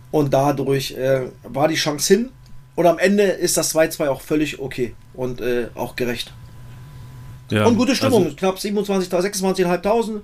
und 0.10 0.34
dadurch 0.34 0.94
äh, 0.94 1.28
war 1.44 1.68
die 1.68 1.76
Chance 1.76 2.16
hin. 2.16 2.30
Und 2.76 2.88
am 2.88 2.98
Ende 2.98 3.24
ist 3.24 3.58
das 3.58 3.76
2-2 3.76 4.08
auch 4.10 4.22
völlig 4.22 4.60
okay 4.60 4.96
und 5.14 5.40
äh, 5.40 5.68
auch 5.76 5.96
gerecht. 5.96 6.34
Ja, 7.52 7.66
und 7.66 7.78
gute 7.78 7.96
Stimmung, 7.96 8.24
also, 8.24 8.36
knapp 8.36 8.58
27, 8.58 9.12
26.500. 9.12 10.22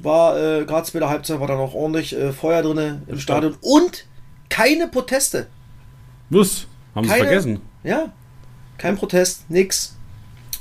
War 0.00 0.36
äh, 0.36 0.64
gerade 0.64 0.90
bei 0.92 0.98
der 0.98 1.08
Halbzeit 1.08 1.40
war 1.40 1.46
dann 1.46 1.58
auch 1.58 1.74
ordentlich 1.74 2.16
äh, 2.16 2.32
Feuer 2.32 2.62
drin 2.62 3.02
im 3.06 3.18
Stadion 3.18 3.56
und 3.60 4.06
keine 4.48 4.88
Proteste. 4.88 5.46
Was? 6.30 6.66
Haben 6.94 7.08
sie 7.08 7.14
vergessen? 7.14 7.60
Ja, 7.84 8.12
kein 8.78 8.96
Protest, 8.96 9.48
nix. 9.50 9.96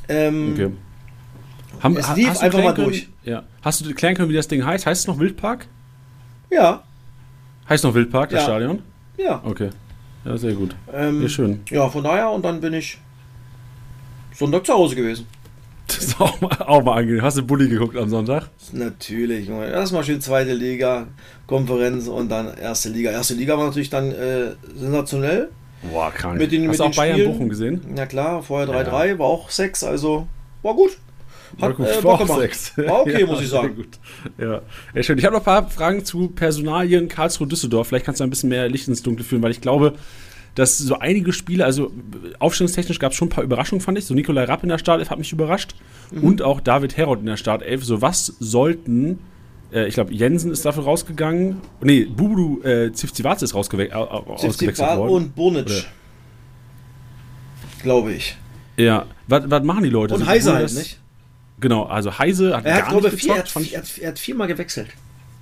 Ähm, 0.08 0.52
okay. 0.54 0.72
Haben, 1.82 1.98
es 1.98 2.16
lief 2.16 2.40
einfach 2.40 2.64
mal 2.64 2.74
durch. 2.74 3.08
Ja. 3.24 3.44
Hast 3.62 3.86
du 3.86 3.94
klären 3.94 4.16
können, 4.16 4.30
wie 4.30 4.36
das 4.36 4.48
Ding 4.48 4.66
heißt? 4.66 4.86
Heißt 4.86 5.02
es 5.02 5.08
noch 5.08 5.20
Wildpark? 5.20 5.68
Ja. 6.50 6.84
Heißt 7.70 7.84
noch 7.84 7.94
Wildpark, 7.94 8.30
das 8.30 8.42
ja. 8.42 8.46
Stadion? 8.46 8.82
Ja. 9.18 9.42
Okay. 9.44 9.70
Ja, 10.26 10.38
sehr 10.38 10.54
gut. 10.54 10.76
Ähm, 10.94 11.22
ja, 11.22 11.30
schön. 11.30 11.62
Ja, 11.70 11.90
von 11.90 12.04
daher 12.04 12.30
und 12.32 12.44
dann 12.44 12.62
bin 12.62 12.74
ich 12.74 13.00
Sonntag 14.34 14.66
zu 14.66 14.74
Hause 14.74 14.96
gewesen. 14.96 15.28
Das 15.96 16.06
ist 16.06 16.22
auch 16.22 16.40
mal, 16.40 16.58
auch 16.66 16.84
mal 16.84 17.00
angenehm. 17.00 17.22
Hast 17.22 17.38
du 17.38 17.44
Bulli 17.44 17.68
geguckt 17.68 17.98
am 17.98 18.10
Sonntag? 18.10 18.50
Natürlich. 18.72 19.50
Erstmal 19.50 20.04
schön 20.04 20.22
zweite 20.22 20.54
Liga, 20.54 21.08
Konferenz 21.48 22.08
und 22.08 22.30
dann 22.30 22.58
erste 22.58 22.90
Liga. 22.90 23.12
Erste 23.12 23.34
Liga 23.34 23.58
war 23.58 23.66
natürlich 23.66 23.90
dann 23.90 24.12
äh, 24.12 24.52
sensationell. 24.76 25.50
Boah, 25.92 26.12
krank. 26.12 26.38
Mit 26.38 26.52
den, 26.52 26.68
Hast 26.70 26.78
mit 26.78 26.80
du 26.80 26.84
auch 26.84 26.96
Bayern 26.96 27.18
Spielen. 27.18 27.32
Bochum 27.34 27.50
gesehen? 27.50 27.82
Ja 27.96 28.06
klar, 28.06 28.44
vorher 28.44 28.68
3-3, 28.70 29.08
ja. 29.08 29.20
war 29.20 29.26
auch 29.26 29.50
6, 29.50 29.84
also 29.84 30.28
war 30.62 30.76
gut. 30.76 30.98
Hat 31.60 31.76
gut, 31.76 31.88
äh, 31.88 32.02
Bock 32.02 32.20
gemacht. 32.20 32.74
War 32.78 33.02
okay, 33.02 33.20
ja, 33.20 33.26
muss 33.26 33.42
ich 33.42 33.50
sagen. 33.50 33.76
Gut. 33.76 34.00
Ja. 34.38 34.62
ja, 34.94 35.04
schön. 35.04 35.18
Ich 35.18 35.26
habe 35.26 35.34
noch 35.34 35.42
ein 35.42 35.46
paar 35.46 35.70
Fragen 35.70 36.06
zu 36.06 36.30
Personalien 36.30 37.10
Karlsruhe-Düsseldorf. 37.10 37.88
Vielleicht 37.90 38.06
kannst 38.06 38.22
du 38.22 38.24
ein 38.24 38.30
bisschen 38.30 38.50
mehr 38.50 38.70
Licht 38.70 38.88
ins 38.88 39.04
Dunkle 39.04 39.26
führen, 39.26 39.42
weil 39.42 39.52
ich 39.52 39.60
glaube, 39.60 39.96
dass 40.56 40.78
so 40.78 41.00
einige 41.00 41.32
Spiele, 41.34 41.66
also 41.66 41.92
aufstellungstechnisch 42.40 43.00
gab 43.00 43.12
es 43.12 43.18
schon 43.18 43.28
ein 43.28 43.32
paar 43.32 43.44
Überraschungen, 43.44 43.82
fand 43.82 43.98
ich. 43.98 44.06
So 44.06 44.14
Nikolai 44.14 44.44
Rapp 44.44 44.64
in 44.64 44.70
der 44.70 44.78
Startelf 44.78 45.10
hat 45.10 45.18
mich 45.18 45.32
überrascht. 45.32 45.76
Mhm. 46.12 46.24
Und 46.24 46.42
auch 46.42 46.60
David 46.60 46.98
Herold 46.98 47.22
in 47.22 47.26
der 47.28 47.38
Startelf. 47.38 47.86
So, 47.86 48.02
was 48.02 48.26
sollten, 48.40 49.20
äh, 49.72 49.88
ich 49.88 49.94
glaube, 49.94 50.14
Jensen 50.14 50.52
ist 50.52 50.66
dafür 50.66 50.84
rausgegangen. 50.84 51.62
Nee, 51.82 52.06
Bubu 52.06 52.62
äh, 52.64 52.88
ist 52.88 53.56
rausgewe 53.56 53.90
äh, 53.90 53.94
ausgewechselt 53.94 54.98
worden. 54.98 55.12
und 55.12 55.36
Bonic. 55.36 55.86
Glaube 57.82 58.14
ich. 58.14 58.36
Ja, 58.78 59.06
was 59.28 59.64
machen 59.64 59.84
die 59.84 59.90
Leute? 59.90 60.16
Und 60.16 60.26
Heiser 60.26 60.56
halt, 60.56 60.74
nicht? 60.74 61.00
Genau, 61.60 61.84
also 61.84 62.18
Heise 62.18 62.58
hat 62.58 62.66
er 62.66 62.76
hat, 62.76 62.82
gar 62.82 62.90
glaube, 62.92 63.10
nicht 63.10 63.22
gezockt, 63.22 63.50
vier, 63.50 63.74
er, 63.74 63.82
hat, 63.82 63.98
er, 64.00 64.08
hat, 64.10 64.20
viermal 64.20 64.48
gewechselt. 64.48 64.90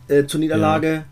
Äh, 0.07 0.25
zur 0.25 0.39
Niederlage. 0.39 0.87
Ja. 0.87 1.05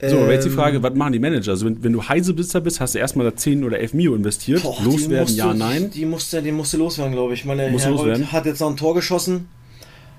So, 0.00 0.18
aber 0.18 0.32
jetzt 0.32 0.44
die 0.44 0.50
Frage, 0.50 0.76
ähm, 0.76 0.82
was 0.82 0.94
machen 0.94 1.14
die 1.14 1.18
Manager? 1.18 1.52
Also 1.52 1.66
wenn, 1.66 1.82
wenn 1.82 1.92
du 1.92 2.02
Heise-Besitzer 2.06 2.60
bist, 2.60 2.80
hast 2.80 2.94
du 2.94 2.98
erstmal 2.98 3.24
da 3.24 3.34
10 3.34 3.64
oder 3.64 3.78
11 3.78 3.94
Mio 3.94 4.14
investiert. 4.14 4.62
Boah, 4.62 4.76
loswerden, 4.84 5.34
ja, 5.34 5.54
nein. 5.54 5.90
Die 5.90 6.04
musste, 6.04 6.42
die 6.42 6.52
musste 6.52 6.76
loswerden, 6.76 7.12
glaube 7.12 7.32
ich. 7.32 7.44
Meine 7.44 7.62
Herold 7.70 8.30
hat 8.32 8.44
jetzt 8.44 8.60
noch 8.60 8.70
ein 8.70 8.76
Tor 8.76 8.94
geschossen, 8.94 9.48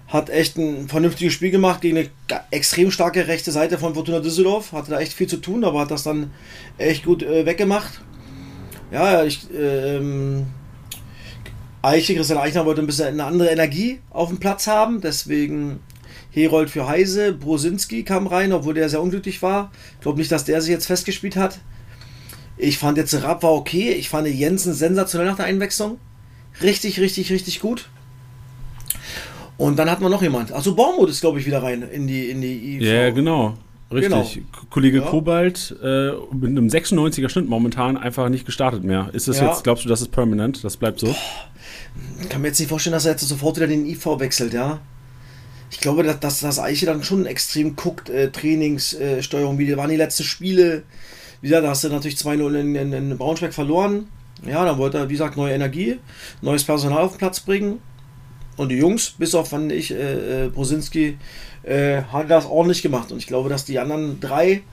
hat 0.08 0.32
echt 0.32 0.58
ein 0.58 0.88
vernünftiges 0.88 1.34
Spiel 1.34 1.52
gemacht 1.52 1.82
gegen 1.82 1.98
eine 1.98 2.10
extrem 2.50 2.90
starke 2.90 3.28
rechte 3.28 3.52
Seite 3.52 3.78
von 3.78 3.94
Fortuna 3.94 4.20
Düsseldorf. 4.20 4.72
Hatte 4.72 4.92
da 4.92 5.00
echt 5.00 5.14
viel 5.14 5.28
zu 5.28 5.38
tun, 5.38 5.64
aber 5.64 5.82
hat 5.82 5.92
das 5.92 6.04
dann 6.04 6.32
echt 6.80 7.06
gut 7.06 7.22
äh, 7.22 7.46
weggemacht. 7.46 8.02
Ja, 8.92 9.24
ich, 9.26 9.48
äh, 9.54 9.98
ähm, 9.98 10.48
Eiche, 11.84 12.16
Christian 12.16 12.40
Eichner 12.40 12.66
wollte 12.66 12.82
ein 12.82 12.88
bisschen 12.88 13.08
eine 13.08 13.26
andere 13.26 13.50
Energie 13.50 14.00
auf 14.10 14.30
dem 14.30 14.40
Platz 14.40 14.66
haben, 14.66 15.02
deswegen 15.02 15.80
Herold 16.38 16.70
für 16.70 16.88
Heise, 16.88 17.34
Brosinski 17.34 18.04
kam 18.04 18.28
rein, 18.28 18.54
obwohl 18.54 18.76
der 18.76 18.90
sehr 18.90 19.02
unglücklich 19.02 19.42
war. 19.42 19.72
Ich 19.96 20.02
glaube 20.02 20.20
nicht, 20.20 20.32
dass 20.32 20.46
der 20.46 20.62
sich 20.62 20.72
jetzt 20.72 20.86
festgespielt 20.86 21.36
hat. 21.36 21.60
Ich 22.58 22.78
fand 22.78 22.98
jetzt 22.98 23.14
Rapp 23.24 23.44
war 23.44 23.54
okay. 23.54 23.92
Ich 23.92 24.10
fand 24.10 24.28
Jensen 24.28 24.74
sensationell 24.74 25.28
nach 25.28 25.38
der 25.38 25.46
Einwechslung. 25.46 26.00
Richtig, 26.62 27.00
richtig, 27.00 27.32
richtig 27.32 27.60
gut. 27.60 27.90
Und 29.58 29.78
dann 29.80 29.90
hat 29.90 30.02
man 30.02 30.12
noch 30.12 30.22
jemand. 30.22 30.52
Achso, 30.52 30.76
Baumut 30.76 31.10
ist, 31.10 31.22
glaube 31.22 31.40
ich, 31.40 31.46
wieder 31.46 31.64
rein 31.64 31.82
in 31.82 32.08
die, 32.08 32.30
in 32.30 32.42
die 32.42 32.76
IV. 32.76 32.82
Ja, 32.82 33.10
genau. 33.10 33.58
Richtig. 33.92 34.34
Genau. 34.36 34.48
Kollege 34.70 34.98
ja. 35.00 35.06
Kobalt 35.06 35.76
äh, 35.82 36.12
mit 36.34 36.50
einem 36.50 36.68
96er 36.68 37.30
Schnitt 37.30 37.48
momentan 37.48 37.98
einfach 37.98 38.30
nicht 38.30 38.46
gestartet 38.46 38.84
mehr. 38.84 39.10
Ist 39.14 39.28
das 39.28 39.40
ja. 39.40 39.48
jetzt, 39.48 39.64
glaubst 39.64 39.86
du, 39.86 39.90
das 39.90 40.02
ist 40.02 40.12
permanent? 40.12 40.64
Das 40.64 40.78
bleibt 40.78 41.00
so? 41.00 41.16
Ich 42.22 42.30
kann 42.30 42.42
mir 42.42 42.50
jetzt 42.50 42.60
nicht 42.60 42.70
vorstellen, 42.70 42.94
dass 42.94 43.06
er 43.06 43.12
jetzt 43.12 43.28
sofort 43.28 43.56
wieder 43.56 43.68
den 43.68 43.86
IV 43.86 44.06
wechselt, 44.20 44.54
ja. 44.54 44.82
Ich 45.70 45.80
glaube, 45.80 46.04
dass, 46.04 46.20
dass 46.20 46.40
das 46.40 46.60
Eiche 46.60 46.86
dann 46.86 47.04
schon 47.04 47.26
extrem 47.26 47.76
guckt, 47.76 48.10
äh, 48.10 48.32
Trainingssteuerung, 48.32 49.56
äh, 49.56 49.60
wie 49.60 49.78
waren 49.78 49.90
die 49.90 49.98
letzten 49.98 50.24
Spiele. 50.24 50.84
Wie 51.42 51.50
gesagt, 51.50 51.66
da 51.66 51.70
hast 51.70 51.84
du 51.84 51.90
natürlich 51.90 52.18
2-0 52.18 52.60
in, 52.60 52.76
in, 52.76 52.94
in 52.94 53.18
Braunschweig 53.18 53.54
verloren. 53.54 54.08
Ja, 54.46 54.64
dann 54.66 54.78
wollte 54.78 54.98
er, 54.98 55.10
wie 55.10 55.14
gesagt, 55.14 55.36
neue 55.36 55.54
Energie, 55.54 56.00
neues 56.42 56.64
Personal 56.64 57.04
auf 57.04 57.14
den 57.14 57.18
Platz 57.18 57.40
bringen. 57.40 57.80
Und 58.56 58.70
die 58.70 58.78
Jungs, 58.78 59.12
bis 59.12 59.36
auf, 59.36 59.50
fand 59.50 59.72
ich, 59.72 59.92
äh, 59.92 60.46
äh, 60.46 60.50
Brosinski, 60.50 61.18
äh, 61.64 62.02
haben 62.04 62.28
das 62.28 62.46
ordentlich 62.46 62.82
gemacht. 62.82 63.12
Und 63.12 63.20
ich 63.20 63.28
glaube, 63.28 63.50
dass 63.50 63.66
die 63.66 63.78
anderen 63.78 64.20
drei, 64.20 64.64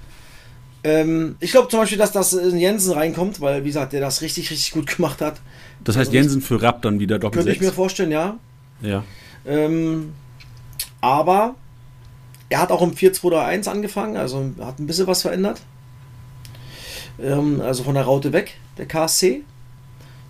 ähm, 0.84 1.36
ich 1.40 1.50
glaube 1.50 1.68
zum 1.68 1.80
Beispiel, 1.80 1.98
dass 1.98 2.12
das 2.12 2.32
in 2.32 2.56
Jensen 2.58 2.92
reinkommt, 2.92 3.40
weil, 3.40 3.62
wie 3.62 3.68
gesagt, 3.68 3.92
der 3.92 4.00
das 4.00 4.22
richtig, 4.22 4.50
richtig 4.50 4.72
gut 4.72 4.86
gemacht 4.96 5.20
hat. 5.20 5.40
Das 5.82 5.96
heißt, 5.96 6.08
also, 6.08 6.12
Jensen 6.12 6.40
für 6.40 6.62
Rapp 6.62 6.82
dann 6.82 6.98
wieder 6.98 7.18
doppelt 7.18 7.44
Könnte 7.44 7.56
ich 7.56 7.60
mir 7.60 7.72
vorstellen, 7.72 8.10
ja. 8.10 8.38
Ja. 8.80 9.04
Ähm, 9.46 10.12
aber 11.04 11.54
er 12.49 12.61
hat 12.61 12.73
auch 12.73 12.80
im 12.80 12.92
4-2-3-1 12.92 13.68
angefangen, 13.68 14.16
also 14.16 14.52
hat 14.58 14.78
ein 14.78 14.87
bisschen 14.87 15.06
was 15.06 15.20
verändert. 15.20 15.61
Ähm, 17.23 17.61
also 17.61 17.84
von 17.84 17.94
der 17.94 18.04
Raute 18.04 18.32
weg, 18.32 18.56
der 18.78 18.87
KSC 18.87 19.42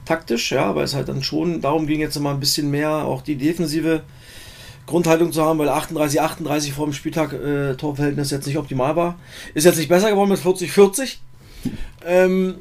taktisch, 0.04 0.50
ja, 0.50 0.74
weil 0.74 0.84
es 0.84 0.94
halt 0.94 1.08
dann 1.08 1.22
schon 1.22 1.60
darum 1.60 1.86
ging, 1.86 2.00
jetzt 2.00 2.18
mal 2.18 2.34
ein 2.34 2.40
bisschen 2.40 2.72
mehr 2.72 2.90
auch 2.90 3.22
die 3.22 3.36
defensive 3.36 4.02
Grundhaltung 4.86 5.30
zu 5.30 5.44
haben, 5.44 5.60
weil 5.60 5.68
38, 5.68 6.20
38 6.20 6.72
vor 6.72 6.86
dem 6.86 6.92
Spieltag 6.92 7.32
äh, 7.32 7.74
Torverhältnis 7.76 8.32
jetzt 8.32 8.46
nicht 8.46 8.58
optimal 8.58 8.96
war. 8.96 9.16
Ist 9.54 9.64
jetzt 9.64 9.78
nicht 9.78 9.88
besser 9.88 10.10
geworden 10.10 10.30
mit 10.30 10.40
40, 10.40 10.72
40. 10.72 11.22
ähm, 12.04 12.56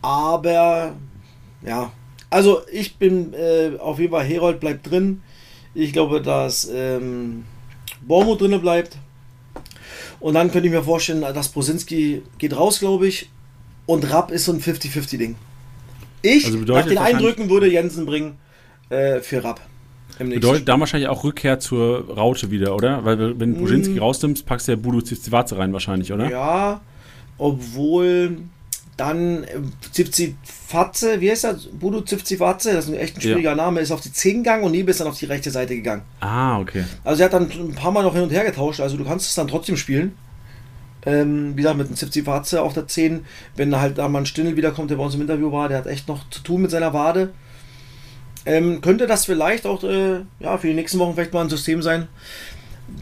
aber 0.00 0.94
ja, 1.64 1.92
also 2.30 2.62
ich 2.72 2.96
bin 2.96 3.34
äh, 3.34 3.72
auf 3.78 3.98
jeden 3.98 4.10
Fall, 4.10 4.24
Herold 4.24 4.58
bleibt 4.58 4.90
drin. 4.90 5.22
Ich 5.74 5.92
glaube, 5.92 6.20
dass 6.20 6.68
ähm, 6.72 7.44
Bormo 8.00 8.34
drinne 8.34 8.58
bleibt. 8.58 8.96
Und 10.18 10.34
dann 10.34 10.50
könnte 10.50 10.68
ich 10.68 10.74
mir 10.74 10.82
vorstellen, 10.82 11.22
dass 11.22 11.48
Brosinski 11.48 12.22
geht 12.38 12.56
raus, 12.56 12.80
glaube 12.80 13.08
ich. 13.08 13.30
Und 13.86 14.10
Rapp 14.12 14.30
ist 14.30 14.44
so 14.44 14.52
ein 14.52 14.60
50-50-Ding. 14.60 15.36
Ich, 16.22 16.46
also 16.46 16.58
nach 16.58 16.86
den 16.86 16.98
Eindrücken, 16.98 17.48
würde 17.48 17.70
Jensen 17.70 18.04
bringen 18.06 18.36
äh, 18.90 19.20
für 19.20 19.42
Rapp. 19.42 19.60
Bedeutet 20.18 20.68
da 20.68 20.78
wahrscheinlich 20.78 21.08
auch 21.08 21.24
Rückkehr 21.24 21.60
zur 21.60 22.10
Raute 22.10 22.50
wieder, 22.50 22.74
oder? 22.74 23.04
Weil 23.06 23.40
wenn 23.40 23.56
Buschinski 23.56 23.94
mm. 23.94 23.98
rausnimmst, 24.00 24.44
packst 24.44 24.68
du 24.68 24.72
ja 24.72 24.76
Budu 24.76 25.00
Zivzivatze 25.00 25.56
rein 25.56 25.72
wahrscheinlich, 25.72 26.12
oder? 26.12 26.28
Ja, 26.30 26.82
obwohl 27.38 28.36
dann 29.00 29.44
äh, 29.44 29.48
Zivzivatze, 29.92 31.20
wie 31.20 31.30
heißt 31.30 31.44
das? 31.44 31.66
Budu 31.66 32.02
Zivzivatze, 32.02 32.74
das 32.74 32.84
ist 32.84 32.90
ein 32.90 32.98
echt 32.98 33.16
ein 33.16 33.22
schwieriger 33.22 33.50
ja. 33.50 33.56
Name, 33.56 33.80
ist 33.80 33.90
auf 33.90 34.02
die 34.02 34.12
10 34.12 34.44
gegangen 34.44 34.62
und 34.62 34.72
Nebe 34.72 34.90
ist 34.90 35.00
dann 35.00 35.08
auf 35.08 35.18
die 35.18 35.24
rechte 35.24 35.50
Seite 35.50 35.74
gegangen. 35.74 36.02
Ah, 36.20 36.60
okay. 36.60 36.84
Also 37.02 37.22
er 37.22 37.26
hat 37.26 37.32
dann 37.32 37.50
ein 37.50 37.74
paar 37.74 37.92
Mal 37.92 38.02
noch 38.02 38.12
hin 38.12 38.22
und 38.22 38.30
her 38.30 38.44
getauscht, 38.44 38.80
also 38.80 38.96
du 38.96 39.04
kannst 39.04 39.26
es 39.26 39.34
dann 39.34 39.48
trotzdem 39.48 39.76
spielen. 39.76 40.14
Ähm, 41.06 41.52
wie 41.52 41.62
gesagt, 41.62 41.78
mit 41.78 41.88
dem 41.88 41.96
Zivzivatze 41.96 42.60
auf 42.60 42.74
der 42.74 42.86
10, 42.86 43.24
wenn 43.56 43.74
halt 43.80 43.96
da 43.96 44.06
mal 44.08 44.18
ein 44.18 44.26
Stindel 44.26 44.56
wiederkommt, 44.56 44.90
der 44.90 44.96
bei 44.96 45.04
uns 45.04 45.14
im 45.14 45.22
Interview 45.22 45.50
war, 45.50 45.70
der 45.70 45.78
hat 45.78 45.86
echt 45.86 46.08
noch 46.08 46.28
zu 46.28 46.42
tun 46.42 46.60
mit 46.60 46.70
seiner 46.70 46.92
Wade. 46.92 47.30
Ähm, 48.44 48.82
könnte 48.82 49.06
das 49.06 49.24
vielleicht 49.24 49.66
auch 49.66 49.82
äh, 49.82 50.20
ja, 50.40 50.58
für 50.58 50.66
die 50.66 50.74
nächsten 50.74 50.98
Wochen 50.98 51.14
vielleicht 51.14 51.32
mal 51.32 51.40
ein 51.40 51.48
System 51.48 51.80
sein, 51.80 52.08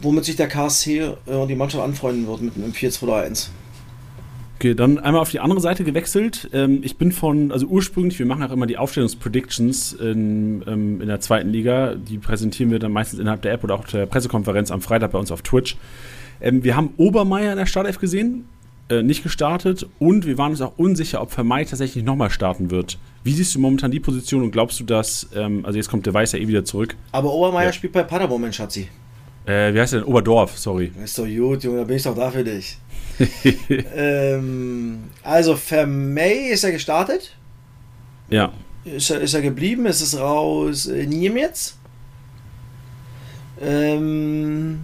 womit 0.01 0.23
sich 0.23 0.37
der 0.37 0.47
KSC 0.47 0.99
äh, 1.27 1.31
und 1.31 1.49
die 1.49 1.55
Mannschaft 1.55 1.83
anfreunden 1.83 2.25
wird 2.25 2.41
mit 2.41 2.55
einem 2.55 2.71
4-2-3-1. 2.71 3.49
Okay, 4.59 4.75
dann 4.75 4.99
einmal 4.99 5.21
auf 5.21 5.31
die 5.31 5.39
andere 5.39 5.61
Seite 5.61 5.85
gewechselt. 5.85 6.49
Ähm, 6.51 6.81
ich 6.83 6.97
bin 6.97 7.13
von, 7.13 7.53
also 7.53 7.65
ursprünglich, 7.67 8.19
wir 8.19 8.25
machen 8.25 8.43
auch 8.43 8.51
immer 8.51 8.67
die 8.67 8.75
Aufstellungspredictions 8.75 9.93
in, 9.93 10.65
ähm, 10.67 10.99
in 10.99 11.07
der 11.07 11.21
zweiten 11.21 11.49
Liga. 11.49 11.95
Die 11.95 12.17
präsentieren 12.17 12.69
wir 12.69 12.77
dann 12.77 12.91
meistens 12.91 13.19
innerhalb 13.19 13.41
der 13.41 13.53
App 13.53 13.63
oder 13.63 13.75
auch 13.75 13.87
der 13.87 14.05
Pressekonferenz 14.05 14.69
am 14.69 14.81
Freitag 14.81 15.13
bei 15.13 15.17
uns 15.17 15.31
auf 15.31 15.43
Twitch. 15.43 15.77
Ähm, 16.41 16.61
wir 16.61 16.75
haben 16.75 16.89
Obermeier 16.97 17.53
in 17.53 17.57
der 17.57 17.67
Startelf 17.67 17.99
gesehen, 17.99 18.49
äh, 18.89 19.01
nicht 19.01 19.23
gestartet 19.23 19.87
und 19.97 20.25
wir 20.25 20.37
waren 20.37 20.51
uns 20.51 20.59
auch 20.59 20.77
unsicher, 20.77 21.21
ob 21.21 21.31
Vermei 21.31 21.63
tatsächlich 21.63 22.03
nochmal 22.03 22.29
starten 22.29 22.69
wird. 22.69 22.97
Wie 23.23 23.31
siehst 23.31 23.55
du 23.55 23.59
momentan 23.59 23.91
die 23.91 24.01
Position 24.01 24.43
und 24.43 24.51
glaubst 24.51 24.77
du, 24.81 24.83
dass, 24.83 25.29
ähm, 25.33 25.65
also 25.65 25.77
jetzt 25.77 25.89
kommt 25.89 26.05
der 26.05 26.13
Weiß 26.13 26.33
ja 26.33 26.39
eh 26.39 26.49
wieder 26.49 26.65
zurück. 26.65 26.97
Aber 27.13 27.31
Obermeier 27.31 27.67
ja. 27.67 27.71
spielt 27.71 27.93
bei 27.93 28.03
Paderborn, 28.03 28.41
mein 28.41 28.51
Schatzi. 28.51 28.89
Äh, 29.45 29.73
wie 29.73 29.79
heißt 29.79 29.93
der 29.93 30.01
denn? 30.01 30.09
Oberdorf, 30.09 30.57
sorry. 30.57 30.91
Ist 31.01 31.17
doch 31.17 31.25
gut, 31.25 31.63
Junge, 31.63 31.77
da 31.77 31.83
bin 31.85 31.95
ich 31.95 32.03
doch 32.03 32.13
da 32.13 32.29
für 32.29 32.43
dich. 32.43 32.77
ähm, 33.95 35.03
also 35.23 35.55
Vermey 35.55 36.49
ist 36.49 36.63
er 36.63 36.71
gestartet. 36.71 37.35
Ja. 38.29 38.53
Ist 38.85 39.09
er, 39.09 39.19
ist 39.21 39.33
er 39.33 39.41
geblieben? 39.41 39.85
Ist 39.85 40.01
es 40.01 40.19
raus 40.19 40.87
Niemetz? 40.87 41.77
Ähm, 43.61 44.79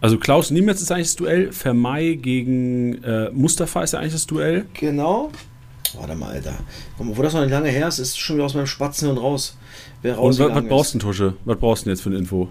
also 0.00 0.18
Klaus 0.18 0.50
Niemetz 0.50 0.82
ist 0.82 0.92
eigentlich 0.92 1.08
das 1.08 1.16
Duell, 1.16 1.52
Vermey 1.52 2.16
gegen 2.16 3.02
äh, 3.02 3.30
Mustafa 3.30 3.82
ist 3.82 3.92
ja 3.92 4.00
eigentlich 4.00 4.12
das 4.12 4.26
Duell. 4.26 4.66
Genau. 4.74 5.30
Warte 5.94 6.14
mal, 6.14 6.32
Alter. 6.32 6.54
Komm, 6.96 7.10
obwohl 7.10 7.24
das 7.24 7.34
noch 7.34 7.40
nicht 7.40 7.50
lange 7.50 7.70
her 7.70 7.88
ist, 7.88 7.98
ist 7.98 8.18
schon 8.18 8.36
wieder 8.36 8.46
aus 8.46 8.54
meinem 8.54 8.66
Spatzenhirn 8.66 9.18
raus. 9.18 9.56
Wer 10.02 10.18
und 10.18 10.38
was, 10.38 10.54
was 10.54 10.64
brauchst 10.64 10.94
du 10.94 10.98
denn, 10.98 11.06
Tusche? 11.06 11.34
Was 11.44 11.58
brauchst 11.58 11.82
du 11.82 11.84
denn 11.86 11.94
jetzt 11.94 12.02
für 12.02 12.10
eine 12.10 12.18
Info? 12.18 12.48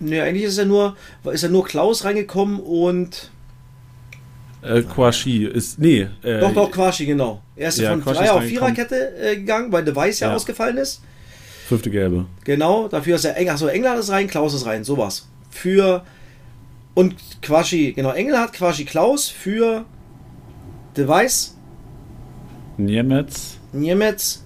Nee, 0.00 0.20
eigentlich 0.20 0.44
ist 0.44 0.58
ja 0.58 0.64
nur, 0.64 0.96
ist 1.24 1.42
ja 1.42 1.48
nur 1.48 1.64
Klaus 1.64 2.04
reingekommen 2.04 2.60
und. 2.60 3.30
Äh, 4.62 4.82
Quashi 4.82 5.44
ist. 5.44 5.78
Nee. 5.78 6.08
Äh, 6.22 6.40
doch, 6.40 6.54
doch, 6.54 6.70
Quashi, 6.70 7.04
genau. 7.04 7.42
Er 7.56 7.68
ist 7.68 7.78
ja, 7.78 7.90
von 7.90 8.02
Quashi 8.02 8.18
Dreier 8.18 8.34
auf 8.34 8.44
Viererkette 8.44 9.16
äh, 9.16 9.36
gegangen, 9.36 9.72
weil 9.72 9.84
De 9.84 9.94
Weiß 9.94 10.20
ja, 10.20 10.28
ja, 10.28 10.34
ausgefallen 10.34 10.76
ist. 10.76 11.02
Fünfte 11.68 11.90
Gelbe. 11.90 12.26
Genau, 12.44 12.88
dafür 12.88 13.16
ist 13.16 13.24
er 13.24 13.36
Engel. 13.36 13.54
Achso, 13.54 13.66
Engler 13.66 13.98
ist 13.98 14.10
rein, 14.10 14.28
Klaus 14.28 14.54
ist 14.54 14.66
rein, 14.66 14.84
sowas. 14.84 15.28
Für 15.50 16.04
und 16.94 17.14
Quashi, 17.40 17.92
genau, 17.92 18.12
Engel 18.12 18.38
hat 18.38 18.52
Quashi 18.52 18.84
Klaus 18.84 19.28
für 19.28 19.84
Device. 20.96 21.56
Niemetz. 22.76 23.58
Niemetz. 23.72 24.44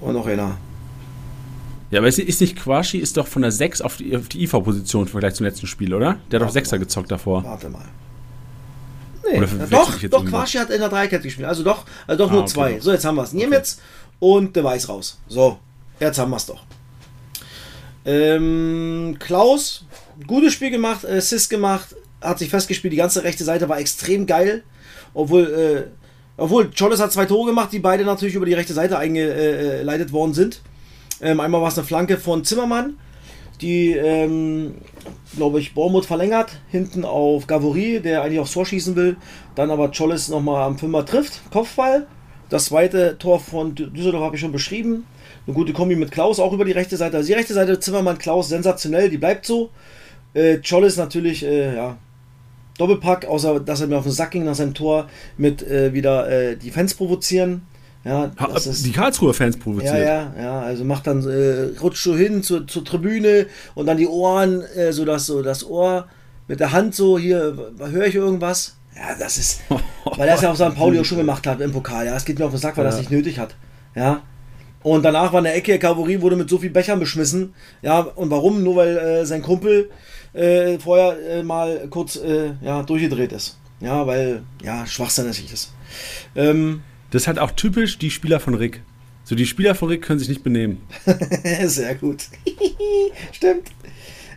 Und 0.00 0.14
noch 0.14 0.26
einer. 0.26 0.58
Ja, 1.90 2.00
aber 2.00 2.08
ist 2.08 2.18
nicht 2.18 2.56
Quashi, 2.56 2.98
ist 2.98 3.16
doch 3.16 3.26
von 3.26 3.42
der 3.42 3.52
6 3.52 3.80
auf 3.82 3.98
die, 3.98 4.16
auf 4.16 4.28
die 4.28 4.42
IV-Position 4.44 5.02
im 5.02 5.08
Vergleich 5.08 5.34
zum 5.34 5.46
letzten 5.46 5.66
Spiel, 5.66 5.94
oder? 5.94 6.18
Der 6.30 6.40
hat 6.40 6.48
doch 6.48 6.52
Sechser 6.52 6.78
gezockt 6.78 7.10
davor. 7.10 7.44
Warte 7.44 7.68
mal. 7.68 7.84
Nee, 9.30 9.42
doch, 9.70 9.98
doch 10.10 10.24
Quashi 10.26 10.58
hat 10.58 10.70
in 10.70 10.80
der 10.80 10.88
Dreikette 10.88 11.22
gespielt. 11.22 11.48
Also 11.48 11.62
doch, 11.62 11.84
also 12.06 12.24
doch 12.24 12.30
ah, 12.30 12.34
nur 12.34 12.42
okay, 12.42 12.52
zwei. 12.52 12.72
Doch. 12.74 12.82
So, 12.82 12.92
jetzt 12.92 13.04
haben 13.04 13.16
wir 13.16 13.22
es. 13.22 13.32
Niemetz 13.32 13.78
okay. 13.78 14.16
und 14.20 14.56
Device 14.56 14.88
raus. 14.88 15.18
So, 15.28 15.58
jetzt 16.00 16.18
haben 16.18 16.30
wir 16.30 16.36
es 16.36 16.46
doch. 16.46 16.62
Ähm, 18.04 19.16
Klaus 19.18 19.86
gutes 20.26 20.52
Spiel 20.52 20.70
gemacht, 20.70 21.04
äh, 21.04 21.18
Assist 21.18 21.50
gemacht, 21.50 21.94
hat 22.20 22.38
sich 22.38 22.50
festgespielt. 22.50 22.92
Die 22.92 22.98
ganze 22.98 23.24
rechte 23.24 23.44
Seite 23.44 23.68
war 23.68 23.78
extrem 23.78 24.26
geil. 24.26 24.62
Obwohl, 25.12 25.44
äh, 25.44 25.90
obwohl 26.36 26.70
Cholles 26.70 27.00
hat 27.00 27.12
zwei 27.12 27.26
Tore 27.26 27.48
gemacht, 27.48 27.72
die 27.72 27.78
beide 27.78 28.04
natürlich 28.04 28.34
über 28.34 28.46
die 28.46 28.54
rechte 28.54 28.72
Seite 28.72 28.98
eingeleitet 28.98 30.12
worden 30.12 30.34
sind. 30.34 30.60
Ähm, 31.20 31.40
einmal 31.40 31.60
war 31.60 31.68
es 31.68 31.78
eine 31.78 31.86
Flanke 31.86 32.18
von 32.18 32.44
Zimmermann, 32.44 32.98
die, 33.60 33.92
ähm, 33.92 34.74
glaube 35.36 35.60
ich, 35.60 35.74
Bormuth 35.74 36.06
verlängert, 36.06 36.60
hinten 36.70 37.04
auf 37.04 37.46
Gavory, 37.46 38.00
der 38.00 38.22
eigentlich 38.22 38.40
aufs 38.40 38.52
Tor 38.52 38.66
schießen 38.66 38.96
will. 38.96 39.16
Dann 39.54 39.70
aber 39.70 39.90
Cholles 39.90 40.28
nochmal 40.28 40.64
am 40.64 40.78
Fünfer 40.78 41.04
trifft, 41.06 41.42
Kopfball. 41.50 42.06
Das 42.50 42.66
zweite 42.66 43.16
Tor 43.18 43.40
von 43.40 43.74
Düsseldorf 43.74 44.22
habe 44.22 44.36
ich 44.36 44.40
schon 44.40 44.52
beschrieben. 44.52 45.06
Eine 45.46 45.54
gute 45.54 45.72
Kombi 45.72 45.96
mit 45.96 46.10
Klaus, 46.10 46.40
auch 46.40 46.52
über 46.52 46.64
die 46.64 46.72
rechte 46.72 46.96
Seite. 46.96 47.16
Also 47.16 47.28
die 47.28 47.34
rechte 47.34 47.54
Seite 47.54 47.80
Zimmermann, 47.80 48.18
Klaus, 48.18 48.48
sensationell, 48.48 49.10
die 49.10 49.18
bleibt 49.18 49.46
so. 49.46 49.70
Äh, 50.34 50.56
ist 50.56 50.96
natürlich, 50.96 51.44
äh, 51.44 51.76
ja, 51.76 51.96
Doppelpack, 52.78 53.26
außer 53.26 53.60
dass 53.60 53.80
er 53.80 53.86
mir 53.86 53.98
auf 53.98 54.04
den 54.04 54.12
Sack 54.12 54.32
ging 54.32 54.44
nach 54.44 54.54
seinem 54.54 54.74
Tor 54.74 55.08
mit 55.36 55.62
äh, 55.62 55.92
wieder 55.92 56.28
äh, 56.28 56.56
die 56.56 56.70
Fans 56.70 56.94
provozieren. 56.94 57.62
Ja, 58.04 58.26
das 58.26 58.82
die 58.82 58.92
Karlsruher 58.92 59.32
Fans 59.32 59.56
provoziert. 59.56 59.94
Ja, 59.94 59.98
ja, 59.98 60.34
ja. 60.38 60.60
Also 60.60 60.84
macht 60.84 61.06
dann, 61.06 61.26
äh, 61.26 61.78
rutscht 61.80 62.04
so 62.04 62.14
hin 62.14 62.42
zur, 62.42 62.66
zur 62.66 62.84
Tribüne 62.84 63.46
und 63.74 63.86
dann 63.86 63.96
die 63.96 64.06
Ohren, 64.06 64.62
äh, 64.76 64.92
so 64.92 65.04
dass 65.04 65.26
so 65.26 65.42
das 65.42 65.64
Ohr 65.64 66.06
mit 66.46 66.60
der 66.60 66.72
Hand 66.72 66.94
so 66.94 67.18
hier, 67.18 67.56
höre 67.78 68.06
ich 68.06 68.14
irgendwas? 68.14 68.76
Ja, 68.94 69.16
das 69.18 69.38
ist, 69.38 69.60
weil 70.04 70.28
er 70.28 70.34
es 70.34 70.42
ja 70.42 70.50
auf 70.50 70.56
St. 70.56 70.74
Pauli 70.74 71.00
auch 71.00 71.04
schon 71.04 71.18
gemacht 71.18 71.46
hat 71.46 71.60
im 71.60 71.72
Pokal. 71.72 72.06
Ja, 72.06 72.14
es 72.14 72.26
geht 72.26 72.38
mir 72.38 72.44
auf 72.44 72.52
den 72.52 72.60
Sack, 72.60 72.76
weil 72.76 72.84
ja. 72.84 72.90
er 72.90 72.94
es 72.94 73.00
nicht 73.00 73.10
nötig 73.10 73.38
hat. 73.38 73.56
Ja, 73.94 74.22
und 74.84 75.02
danach 75.02 75.32
war 75.32 75.38
eine 75.38 75.54
Ecke, 75.54 75.78
Kavallerie 75.78 76.20
wurde 76.20 76.36
mit 76.36 76.50
so 76.50 76.58
viel 76.58 76.68
Bechern 76.68 77.00
beschmissen. 77.00 77.54
Ja, 77.80 78.00
und 78.00 78.30
warum? 78.30 78.62
Nur 78.62 78.76
weil 78.76 78.98
äh, 78.98 79.24
sein 79.24 79.40
Kumpel 79.40 79.90
äh, 80.34 80.78
vorher 80.78 81.16
äh, 81.26 81.42
mal 81.42 81.88
kurz 81.88 82.16
äh, 82.16 82.50
ja, 82.60 82.82
durchgedreht 82.82 83.32
ist. 83.32 83.58
Ja, 83.80 84.06
weil, 84.06 84.42
ja, 84.62 84.86
schwachsinnig 84.86 85.50
ist. 85.50 85.72
Ähm, 86.36 86.82
das 87.14 87.22
ist 87.22 87.26
halt 87.28 87.38
auch 87.38 87.52
typisch 87.52 87.96
die 87.98 88.10
Spieler 88.10 88.40
von 88.40 88.54
Rick. 88.54 88.82
So, 89.24 89.34
die 89.36 89.46
Spieler 89.46 89.74
von 89.74 89.88
Rick 89.88 90.02
können 90.02 90.18
sich 90.18 90.28
nicht 90.28 90.42
benehmen. 90.42 90.82
Sehr 91.64 91.94
gut. 91.94 92.24
Stimmt. 93.32 93.68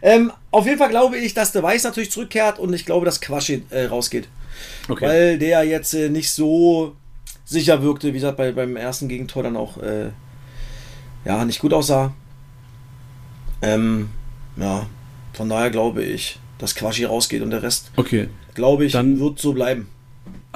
Ähm, 0.01 0.31
auf 0.51 0.65
jeden 0.67 0.77
Fall 0.77 0.89
glaube 0.89 1.17
ich, 1.17 1.34
dass 1.34 1.51
der 1.51 1.63
Weiß 1.63 1.84
natürlich 1.84 2.12
zurückkehrt 2.12 2.60
und 2.60 2.72
ich 2.74 2.86
glaube, 2.86 3.05
dass 3.05 3.19
Quaschi 3.19 3.63
äh, 3.72 3.86
rausgeht. 3.86 4.29
Okay. 4.88 5.05
Weil 5.05 5.39
der 5.39 5.63
jetzt 5.63 5.93
äh, 5.96 6.10
nicht 6.10 6.29
so 6.31 6.96
sicher 7.46 7.81
wirkte, 7.81 8.10
wie 8.10 8.13
gesagt, 8.13 8.38
bei, 8.38 8.51
beim 8.51 8.75
ersten 8.75 9.07
Gegentor 9.07 9.41
dann 9.43 9.57
auch 9.57 9.77
äh, 9.81 10.12
ja, 11.25 11.43
nicht 11.46 11.60
gut 11.60 11.74
aussah. 11.74 12.13
Ähm, 13.62 14.10
ja, 14.55 14.86
von 15.34 15.50
daher 15.50 15.72
glaube 15.72 16.03
ich, 16.03 16.39
dass 16.60 16.75
Quaschi 16.75 17.05
rausgeht 17.05 17.41
und 17.41 17.50
der 17.50 17.63
Rest, 17.63 17.91
Okay. 17.96 18.29
glaube 18.53 18.86
ich, 18.86 18.91
Dann- 18.93 19.19
wird 19.19 19.39
so 19.39 19.53
bleiben. 19.53 19.89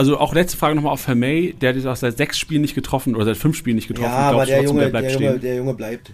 Also 0.02 0.18
auch 0.18 0.34
letzte 0.34 0.58
Frage 0.58 0.74
nochmal 0.74 0.94
auf 0.94 1.02
Vermey. 1.02 1.54
Der 1.62 1.70
hat 1.70 1.76
jetzt 1.76 1.86
auch 1.86 1.96
seit 1.96 2.18
sechs 2.18 2.40
Spielen 2.40 2.64
nicht 2.64 2.74
getroffen 2.74 3.16
oder 3.16 3.26
seit 3.26 3.38
fünf 3.38 3.56
Spielen 3.56 3.76
nicht 3.76 3.88
getroffen. 3.88 4.10
Ja, 4.10 4.32
aber 4.32 4.48
der 4.48 4.58
trotzdem, 4.58 4.78
Junge, 4.78 4.90
bleibt 4.90 5.06
der, 5.06 5.14
Junge, 5.14 5.40
der 5.40 5.56
Junge 5.58 5.74
bleibt. 5.76 6.14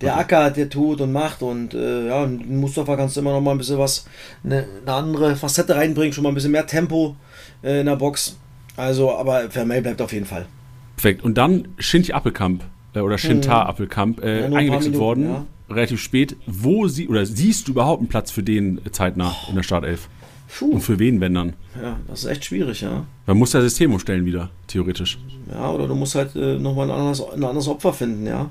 Der 0.00 0.12
Okay. 0.12 0.20
ackert, 0.20 0.56
der 0.56 0.68
tut 0.68 1.00
und 1.00 1.10
macht 1.10 1.42
und 1.42 1.74
äh, 1.74 2.06
ja, 2.06 2.24
Mustafa 2.24 2.94
kannst 2.94 3.16
du 3.16 3.22
immer 3.22 3.32
noch 3.32 3.40
mal 3.40 3.50
ein 3.50 3.58
bisschen 3.58 3.78
was, 3.78 4.06
eine, 4.44 4.64
eine 4.80 4.92
andere 4.92 5.34
Facette 5.34 5.74
reinbringen, 5.74 6.12
schon 6.12 6.22
mal 6.22 6.28
ein 6.28 6.36
bisschen 6.36 6.52
mehr 6.52 6.68
Tempo 6.68 7.16
äh, 7.64 7.80
in 7.80 7.86
der 7.86 7.96
Box. 7.96 8.38
Also, 8.76 9.10
aber 9.12 9.50
Vermey 9.50 9.80
bleibt 9.80 10.00
auf 10.00 10.12
jeden 10.12 10.26
Fall. 10.26 10.46
Perfekt. 10.94 11.24
Und 11.24 11.36
dann 11.36 11.66
Shinti 11.78 12.12
Appelkamp 12.12 12.62
äh, 12.94 13.00
oder 13.00 13.18
Shintar 13.18 13.66
Appelkamp 13.68 14.22
äh, 14.22 14.46
Mhm. 14.46 14.52
Ja, 14.52 14.58
eingewechselt 14.60 14.92
Minuten, 14.92 15.04
worden, 15.04 15.24
ja. 15.24 15.46
relativ 15.74 16.00
spät. 16.00 16.36
Wo 16.46 16.86
sie 16.86 17.08
oder 17.08 17.26
siehst 17.26 17.66
du 17.66 17.72
überhaupt 17.72 18.02
einen 18.02 18.08
Platz 18.08 18.30
für 18.30 18.44
den 18.44 18.80
zeitnah 18.92 19.34
in 19.48 19.56
der 19.56 19.64
Startelf? 19.64 20.08
Puh, 20.48 20.72
Und 20.72 20.80
für 20.80 20.98
wen, 20.98 21.20
wenn 21.20 21.34
dann? 21.34 21.54
ja, 21.80 21.98
das 22.08 22.20
ist 22.20 22.30
echt 22.30 22.44
schwierig, 22.44 22.80
ja. 22.80 23.04
Man 23.26 23.36
muss 23.36 23.50
das 23.50 23.62
System 23.64 23.92
umstellen 23.92 24.24
wieder, 24.24 24.50
theoretisch. 24.66 25.18
Ja, 25.50 25.70
oder 25.70 25.86
du 25.86 25.94
musst 25.94 26.14
halt 26.14 26.34
äh, 26.36 26.58
nochmal 26.58 26.90
ein 26.90 26.96
anderes, 26.96 27.20
ein 27.20 27.44
anderes 27.44 27.68
Opfer 27.68 27.92
finden, 27.92 28.26
ja. 28.26 28.48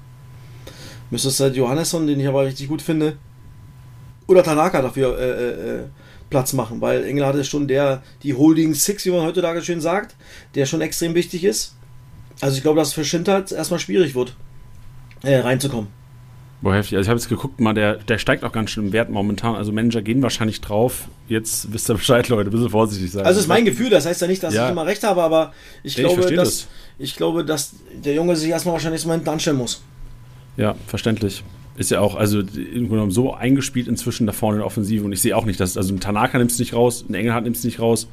Müsstest 1.09 1.39
halt 1.39 1.55
Johannesson, 1.55 2.07
den 2.07 2.19
ich 2.19 2.27
aber 2.27 2.45
richtig 2.45 2.67
gut 2.67 2.81
finde, 2.81 3.17
oder 4.27 4.43
Tanaka 4.43 4.81
dafür 4.81 5.17
äh, 5.17 5.29
äh, 5.29 5.79
äh, 5.79 5.83
Platz 6.29 6.53
machen, 6.53 6.81
weil 6.81 7.03
Engel 7.05 7.25
hatte 7.25 7.43
schon 7.43 7.67
der, 7.67 8.01
die 8.23 8.33
Holding 8.33 8.73
Six, 8.73 9.05
wie 9.05 9.11
man 9.11 9.21
heutzutage 9.21 9.61
schön 9.61 9.81
sagt, 9.81 10.15
der 10.55 10.65
schon 10.65 10.81
extrem 10.81 11.13
wichtig 11.13 11.43
ist. 11.43 11.75
Also 12.41 12.57
ich 12.57 12.63
glaube, 12.63 12.79
dass 12.79 12.89
es 12.89 12.93
für 12.93 13.05
Schindert 13.05 13.51
erstmal 13.51 13.79
schwierig 13.79 14.15
wird, 14.15 14.35
äh, 15.23 15.37
reinzukommen. 15.37 15.87
Boah, 16.65 16.73
heftig. 16.73 16.97
Also 16.97 17.05
ich 17.05 17.09
habe 17.09 17.19
jetzt 17.19 17.29
geguckt, 17.29 17.59
mal, 17.59 17.75
der, 17.75 17.97
der 17.97 18.17
steigt 18.17 18.43
auch 18.43 18.51
ganz 18.51 18.71
schön 18.71 18.87
im 18.87 18.91
Wert 18.91 19.11
momentan. 19.11 19.53
Also 19.53 19.71
Manager 19.71 20.01
gehen 20.01 20.23
wahrscheinlich 20.23 20.61
drauf. 20.61 21.09
Jetzt 21.27 21.71
wisst 21.71 21.91
ihr 21.91 21.93
Bescheid, 21.93 22.27
Leute. 22.27 22.49
Ein 22.49 22.53
bisschen 22.53 22.71
vorsichtig 22.71 23.11
sein. 23.11 23.23
Also 23.23 23.39
ist 23.39 23.45
mein 23.47 23.65
Gefühl, 23.65 23.91
das 23.91 24.07
heißt 24.07 24.19
ja 24.19 24.25
nicht, 24.25 24.41
dass 24.41 24.51
Ja. 24.55 24.65
ich 24.65 24.71
immer 24.71 24.87
recht 24.87 25.03
habe, 25.03 25.21
aber 25.21 25.53
ich 25.83 25.91
ich 25.91 25.97
glaube, 25.99 26.15
verstehe 26.15 26.37
dass, 26.37 26.61
das. 26.61 26.67
ich 26.97 27.15
glaube, 27.17 27.45
dass 27.45 27.73
der 28.03 28.15
Junge 28.15 28.35
sich 28.35 28.49
erstmal 28.49 28.73
wahrscheinlich 28.73 28.97
erstmal 29.01 29.17
hinten 29.17 29.29
anstellen 29.29 29.57
muss. 29.57 29.83
Ja, 30.57 30.73
verständlich. 30.87 31.43
Ist 31.77 31.91
ja 31.91 31.99
auch, 31.99 32.15
also 32.15 32.39
im 32.39 32.47
Grunde 32.47 32.87
genommen 32.87 33.11
so 33.11 33.35
eingespielt 33.35 33.87
inzwischen 33.87 34.25
da 34.25 34.33
vorne 34.33 34.55
in 34.55 34.59
der 34.61 34.65
Offensive 34.65 35.05
und 35.05 35.11
ich 35.11 35.21
sehe 35.21 35.37
auch 35.37 35.45
nicht, 35.45 35.59
dass, 35.59 35.77
also 35.77 35.93
ein 35.93 35.99
Tanaka 35.99 36.39
nimmt 36.39 36.49
es 36.49 36.57
nicht 36.57 36.73
raus, 36.73 37.05
ein 37.07 37.13
Engelhardt 37.13 37.43
nimmt 37.43 37.57
es 37.57 37.63
nicht 37.63 37.79
raus 37.79 38.07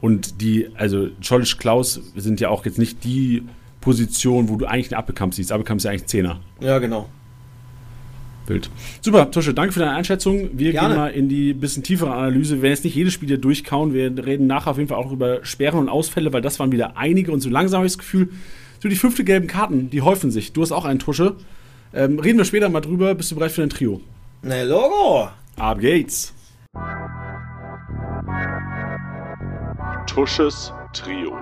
und 0.00 0.40
die, 0.40 0.68
also 0.76 1.08
Scholisch 1.20 1.56
Klaus 1.58 2.00
sind 2.14 2.38
ja 2.38 2.48
auch 2.50 2.64
jetzt 2.64 2.78
nicht 2.78 3.02
die 3.02 3.42
Position, 3.80 4.48
wo 4.48 4.54
du 4.54 4.66
eigentlich 4.66 4.92
einen 4.92 5.00
Appelkamp 5.00 5.34
siehst. 5.34 5.50
Appelkamp 5.50 5.78
ist 5.78 5.84
ja 5.84 5.90
eigentlich 5.90 6.06
Zehner. 6.06 6.38
Ja, 6.60 6.78
genau. 6.78 7.08
Bild. 8.48 8.70
Super, 9.00 9.30
Tusche, 9.30 9.54
danke 9.54 9.72
für 9.72 9.80
deine 9.80 9.92
Einschätzung. 9.92 10.50
Wir 10.54 10.72
Gerne. 10.72 10.88
gehen 10.88 10.96
mal 10.96 11.08
in 11.08 11.28
die 11.28 11.52
bisschen 11.54 11.82
tiefere 11.82 12.12
Analyse. 12.12 12.56
Wir 12.56 12.62
werden 12.62 12.72
jetzt 12.72 12.84
nicht 12.84 12.96
jedes 12.96 13.12
Spiel 13.12 13.28
hier 13.28 13.38
durchkauen. 13.38 13.92
Wir 13.94 14.24
reden 14.24 14.46
nachher 14.46 14.72
auf 14.72 14.78
jeden 14.78 14.88
Fall 14.88 14.98
auch 14.98 15.12
über 15.12 15.44
Sperren 15.44 15.78
und 15.78 15.88
Ausfälle, 15.88 16.32
weil 16.32 16.40
das 16.42 16.58
waren 16.58 16.72
wieder 16.72 16.96
einige 16.96 17.30
und 17.30 17.40
so 17.40 17.50
langsam 17.50 17.78
habe 17.78 17.86
ich 17.86 17.92
das 17.92 17.98
Gefühl, 17.98 18.30
so 18.80 18.88
die 18.88 18.96
fünfte 18.96 19.22
gelben 19.22 19.46
Karten, 19.46 19.90
die 19.90 20.02
häufen 20.02 20.30
sich. 20.30 20.52
Du 20.52 20.62
hast 20.62 20.72
auch 20.72 20.84
einen 20.84 20.98
Tusche. 20.98 21.36
Ähm, 21.94 22.18
reden 22.18 22.38
wir 22.38 22.44
später 22.44 22.68
mal 22.68 22.80
drüber. 22.80 23.14
Bist 23.14 23.30
du 23.30 23.34
bereit 23.34 23.52
für 23.52 23.60
dein 23.60 23.70
Trio? 23.70 24.00
Ne, 24.42 24.64
Logo! 24.64 25.28
Ab 25.56 25.80
geht's. 25.80 26.34
Tusches 30.06 30.72
Trio. 30.92 31.36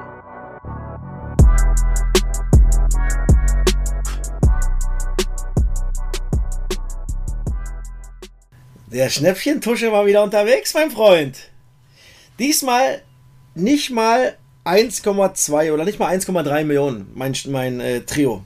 Der 8.92 9.10
Schnäppchentusche 9.10 9.90
war 9.90 10.06
wieder 10.06 10.22
unterwegs, 10.22 10.72
mein 10.72 10.92
Freund. 10.92 11.36
Diesmal 12.38 13.02
nicht 13.56 13.90
mal 13.90 14.36
1,2 14.64 15.72
oder 15.72 15.84
nicht 15.84 15.98
mal 15.98 16.14
1,3 16.14 16.62
Millionen, 16.62 17.10
mein, 17.14 17.34
mein 17.48 17.80
äh, 17.80 18.02
Trio. 18.02 18.44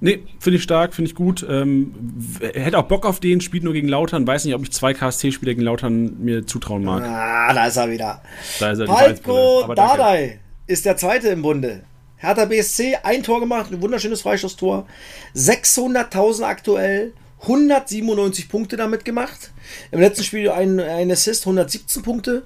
Nee, 0.00 0.22
finde 0.38 0.56
ich 0.56 0.62
stark, 0.62 0.94
finde 0.94 1.10
ich 1.10 1.14
gut. 1.14 1.46
Ähm, 1.48 1.94
hätte 2.40 2.78
auch 2.78 2.84
Bock 2.84 3.04
auf 3.04 3.20
den, 3.20 3.40
spielt 3.40 3.64
nur 3.64 3.74
gegen 3.74 3.88
Lautern. 3.88 4.26
Weiß 4.26 4.46
nicht, 4.46 4.54
ob 4.54 4.62
ich 4.62 4.72
zwei 4.72 4.94
KSC-Spieler 4.94 5.52
gegen 5.52 5.62
Lautern 5.62 6.16
mir 6.20 6.46
zutrauen 6.46 6.84
mag. 6.84 7.02
Ah, 7.04 7.52
da 7.52 7.66
ist 7.66 7.76
er 7.76 7.90
wieder. 7.90 8.22
Da 8.58 8.70
ist 8.70 8.78
er 8.78 8.86
Palko. 8.86 9.72
Dardai 9.74 10.40
ist 10.66 10.86
der 10.86 10.96
zweite 10.96 11.28
im 11.28 11.42
Bunde. 11.42 11.82
Hertha 12.16 12.44
BSC, 12.44 12.98
ein 13.02 13.22
Tor 13.22 13.40
gemacht, 13.40 13.72
ein 13.72 13.82
wunderschönes 13.82 14.22
Freistoßtor. 14.22 14.86
600.000 15.34 16.42
aktuell, 16.42 17.12
197 17.42 18.48
Punkte 18.48 18.76
damit 18.76 19.04
gemacht. 19.04 19.52
Im 19.90 20.00
letzten 20.00 20.24
Spiel 20.24 20.50
ein, 20.50 20.80
ein 20.80 21.10
Assist, 21.10 21.42
117 21.44 22.02
Punkte. 22.02 22.42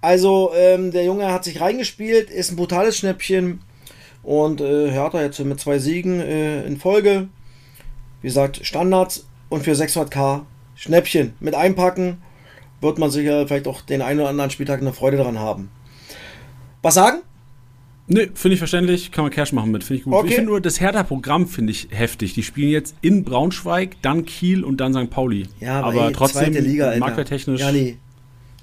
Also 0.00 0.52
ähm, 0.56 0.90
der 0.90 1.04
Junge 1.04 1.32
hat 1.32 1.44
sich 1.44 1.60
reingespielt, 1.60 2.30
ist 2.30 2.50
ein 2.50 2.56
brutales 2.56 2.96
Schnäppchen. 2.96 3.60
Und 4.22 4.60
äh, 4.60 4.90
Hertha 4.90 5.20
jetzt 5.20 5.38
mit 5.44 5.58
zwei 5.60 5.78
Siegen 5.78 6.20
äh, 6.20 6.64
in 6.64 6.76
Folge. 6.78 7.28
Wie 8.20 8.28
gesagt, 8.28 8.60
Standards 8.64 9.26
und 9.48 9.64
für 9.64 9.72
600k 9.72 10.42
Schnäppchen 10.76 11.34
mit 11.40 11.54
einpacken 11.54 12.18
wird 12.80 12.98
man 12.98 13.10
sicher 13.10 13.46
vielleicht 13.46 13.66
auch 13.68 13.80
den 13.82 14.02
einen 14.02 14.20
oder 14.20 14.28
anderen 14.28 14.50
Spieltag 14.50 14.80
eine 14.80 14.92
Freude 14.92 15.16
daran 15.16 15.38
haben. 15.38 15.70
Was 16.82 16.94
sagen? 16.94 17.18
Nee, 18.08 18.28
finde 18.34 18.54
ich 18.54 18.58
verständlich, 18.58 19.12
kann 19.12 19.24
man 19.24 19.30
Cash 19.32 19.52
machen 19.52 19.70
mit, 19.70 19.84
finde 19.84 19.98
ich 20.00 20.04
gut. 20.04 20.14
Okay. 20.14 20.28
Ich 20.28 20.34
finde 20.34 20.50
nur, 20.50 20.60
das 20.60 20.80
Hertha-Programm 20.80 21.46
finde 21.46 21.70
ich 21.70 21.88
heftig. 21.90 22.34
Die 22.34 22.42
spielen 22.42 22.70
jetzt 22.70 22.96
in 23.00 23.24
Braunschweig, 23.24 23.96
dann 24.02 24.24
Kiel 24.24 24.64
und 24.64 24.78
dann 24.78 24.92
St. 24.92 25.08
Pauli. 25.08 25.46
aber 25.64 26.06
ey, 26.08 26.12
trotzdem, 26.12 26.52
zweite 26.52 26.60
Liga, 26.66 26.88
Alter. 26.88 26.98
marktwerttechnisch, 27.00 27.60
Ja, 27.60 27.70
nee. 27.70 27.96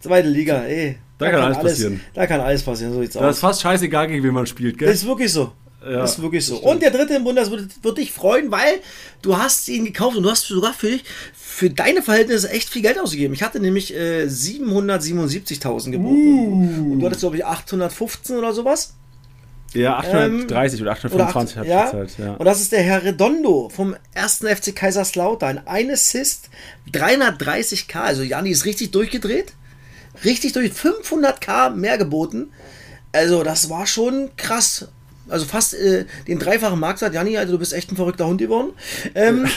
Zweite 0.02 0.30
Liga, 0.30 0.64
ey. 0.64 0.98
Da 1.20 1.30
kann 1.32 1.42
alles 1.42 1.60
passieren. 1.60 2.02
Da 2.16 2.26
kann 2.28 2.40
alles 2.42 2.64
passieren, 2.64 2.94
so 2.94 3.02
sieht's 3.02 3.14
da 3.14 3.30
ist 3.30 3.36
aus. 3.36 3.40
fast 3.40 3.62
scheißegal, 3.62 4.08
gegen 4.08 4.24
wen 4.24 4.34
man 4.34 4.48
spielt, 4.48 4.78
gell? 4.78 4.90
Ist 4.90 5.06
wirklich 5.06 5.32
so. 5.32 5.52
Ja, 5.82 6.04
ist 6.04 6.22
wirklich 6.22 6.46
so. 6.46 6.56
das. 6.56 6.64
Und 6.66 6.82
der 6.82 6.92
dritte 6.92 7.14
im 7.14 7.24
Bunde, 7.24 7.40
das 7.42 7.52
wird, 7.52 7.84
wird 7.84 7.98
dich 8.00 8.12
freuen, 8.12 8.52
weil 8.52 8.80
du 9.22 9.38
hast 9.38 9.70
ihn 9.70 9.86
gekauft 9.86 10.18
und 10.18 10.24
du 10.24 10.30
hast 10.32 10.46
sogar 10.46 10.74
für, 10.74 10.88
dich, 10.90 11.04
für 11.34 11.70
deine 11.70 12.02
Verhältnisse 12.02 12.50
echt 12.50 12.68
viel 12.70 12.82
Geld 12.82 13.00
ausgegeben. 13.00 13.34
Ich 13.34 13.44
hatte 13.44 13.62
nämlich 13.62 13.94
äh, 13.96 14.26
777.000 14.26 15.92
geboten. 15.92 16.16
Uh. 16.16 16.94
Und 16.94 17.00
du 17.00 17.06
hattest, 17.06 17.22
glaube 17.22 17.38
ich, 17.38 17.46
815 17.46 18.36
oder 18.38 18.54
sowas. 18.54 18.94
ja, 19.74 19.98
830 19.98 20.82
oder 20.82 20.92
825 20.92 21.56
Ähm, 21.58 21.62
Oder 21.64 21.76
habe 21.76 21.84
acht- 21.86 21.94
ich 21.94 22.16
gezahlt. 22.18 22.28
Ja. 22.30 22.34
Und 22.36 22.46
das 22.46 22.60
ist 22.62 22.72
der 22.74 22.82
Herr 22.82 23.04
Redondo 23.04 23.70
vom 23.70 23.96
1. 24.16 24.40
FC 24.46 24.76
Kaiserslautern. 24.76 25.62
Ein 25.66 25.92
Assist, 25.92 26.50
330k. 26.92 27.96
Also 28.00 28.24
Jani 28.24 28.50
ist 28.52 28.66
richtig 28.66 28.92
durchgedreht. 28.92 29.54
Richtig 30.24 30.54
durch. 30.54 30.72
500k 30.72 31.72
mehr 31.72 31.98
geboten. 31.98 32.52
Also 33.12 33.44
das 33.44 33.70
war 33.70 33.88
schon 33.88 34.32
krass. 34.38 34.88
Also 35.28 35.46
fast 35.46 35.74
äh, 35.76 36.06
den 36.28 36.40
dreifachen 36.40 36.80
Marktwert. 36.80 37.14
Jani, 37.14 37.38
also 37.38 37.54
du 37.54 37.60
bist 37.60 37.74
echt 37.74 37.92
ein 37.92 37.96
verrückter 37.96 38.28
Hund 38.28 38.40
geworden. 38.40 38.74
Ähm, 39.16 39.48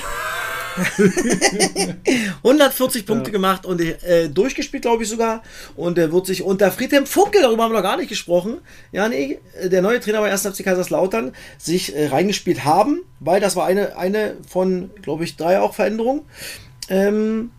140 2.38 3.06
Punkte 3.06 3.30
gemacht 3.30 3.66
und 3.66 3.80
äh, 3.80 4.28
durchgespielt, 4.28 4.82
glaube 4.82 5.02
ich 5.02 5.08
sogar. 5.08 5.42
Und 5.76 5.98
er 5.98 6.12
wird 6.12 6.26
sich 6.26 6.42
unter 6.42 6.70
Friedhelm 6.70 7.06
Funkel, 7.06 7.42
darüber 7.42 7.64
haben 7.64 7.72
wir 7.72 7.76
noch 7.78 7.82
gar 7.82 7.96
nicht 7.96 8.08
gesprochen, 8.08 8.58
ja, 8.90 9.08
nee, 9.08 9.38
der 9.62 9.82
neue 9.82 10.00
Trainer 10.00 10.20
bei 10.20 10.30
1. 10.30 10.46
FC 10.46 10.64
Kaiserslautern, 10.64 11.34
sich 11.58 11.94
äh, 11.94 12.06
reingespielt 12.08 12.64
haben, 12.64 13.02
weil 13.20 13.40
das 13.40 13.56
war 13.56 13.66
eine, 13.66 13.96
eine 13.96 14.36
von, 14.48 14.90
glaube 15.02 15.24
ich, 15.24 15.36
drei 15.36 15.60
auch 15.60 15.74
Veränderungen. 15.74 16.22
Ähm, 16.88 17.50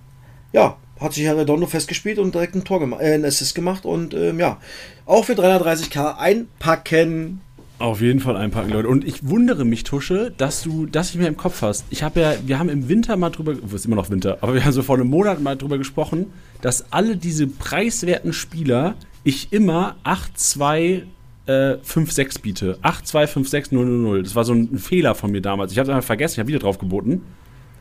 ja, 0.51 0.77
hat 0.99 1.13
sich 1.13 1.25
Herr 1.25 1.37
Redondo 1.37 1.65
festgespielt 1.65 2.19
und 2.19 2.33
direkt 2.33 2.55
ein 2.55 2.63
Tor 2.63 2.79
gemacht, 2.79 3.01
äh, 3.01 3.13
ein 3.13 3.25
Assist 3.25 3.55
gemacht 3.55 3.85
und 3.85 4.13
ähm, 4.13 4.39
ja, 4.39 4.57
auch 5.05 5.25
für 5.25 5.33
330k 5.33 6.17
einpacken. 6.17 7.41
Auf 7.79 8.01
jeden 8.01 8.19
Fall 8.19 8.37
einpacken, 8.37 8.71
Leute. 8.71 8.87
Und 8.87 9.03
ich 9.03 9.27
wundere 9.27 9.65
mich, 9.65 9.83
Tusche, 9.83 10.31
dass 10.37 10.61
du 10.61 10.85
das 10.85 11.07
nicht 11.07 11.19
mehr 11.19 11.27
im 11.27 11.35
Kopf 11.35 11.61
hast. 11.61 11.85
Ich 11.89 12.03
habe 12.03 12.21
ja, 12.21 12.35
wir 12.45 12.59
haben 12.59 12.69
im 12.69 12.87
Winter 12.87 13.17
mal 13.17 13.29
drüber, 13.29 13.53
es 13.65 13.73
ist 13.73 13.85
immer 13.85 13.95
noch 13.95 14.09
Winter, 14.09 14.37
aber 14.41 14.53
wir 14.53 14.63
haben 14.63 14.71
so 14.71 14.83
vor 14.83 14.95
einem 14.95 15.09
Monat 15.09 15.41
mal 15.41 15.57
drüber 15.57 15.77
gesprochen, 15.77 16.27
dass 16.61 16.91
alle 16.93 17.17
diese 17.17 17.47
preiswerten 17.47 18.31
Spieler 18.31 18.95
ich 19.23 19.51
immer 19.51 19.97
8, 20.03 20.39
2, 20.39 21.03
äh, 21.45 21.77
5, 21.81 22.11
6 22.11 22.39
biete. 22.39 22.77
8, 22.81 23.07
2, 23.07 23.27
5, 23.27 23.49
6, 23.49 23.71
0, 23.71 23.85
0, 23.85 23.97
0. 23.97 24.23
Das 24.23 24.35
war 24.35 24.45
so 24.45 24.53
ein 24.53 24.77
Fehler 24.77 25.15
von 25.15 25.31
mir 25.31 25.41
damals. 25.41 25.71
Ich 25.71 25.79
habe 25.79 25.89
es 25.89 25.95
einfach 25.95 26.05
vergessen, 26.05 26.35
ich 26.35 26.39
habe 26.39 26.49
wieder 26.49 26.59
drauf 26.59 26.77
geboten. 26.77 27.23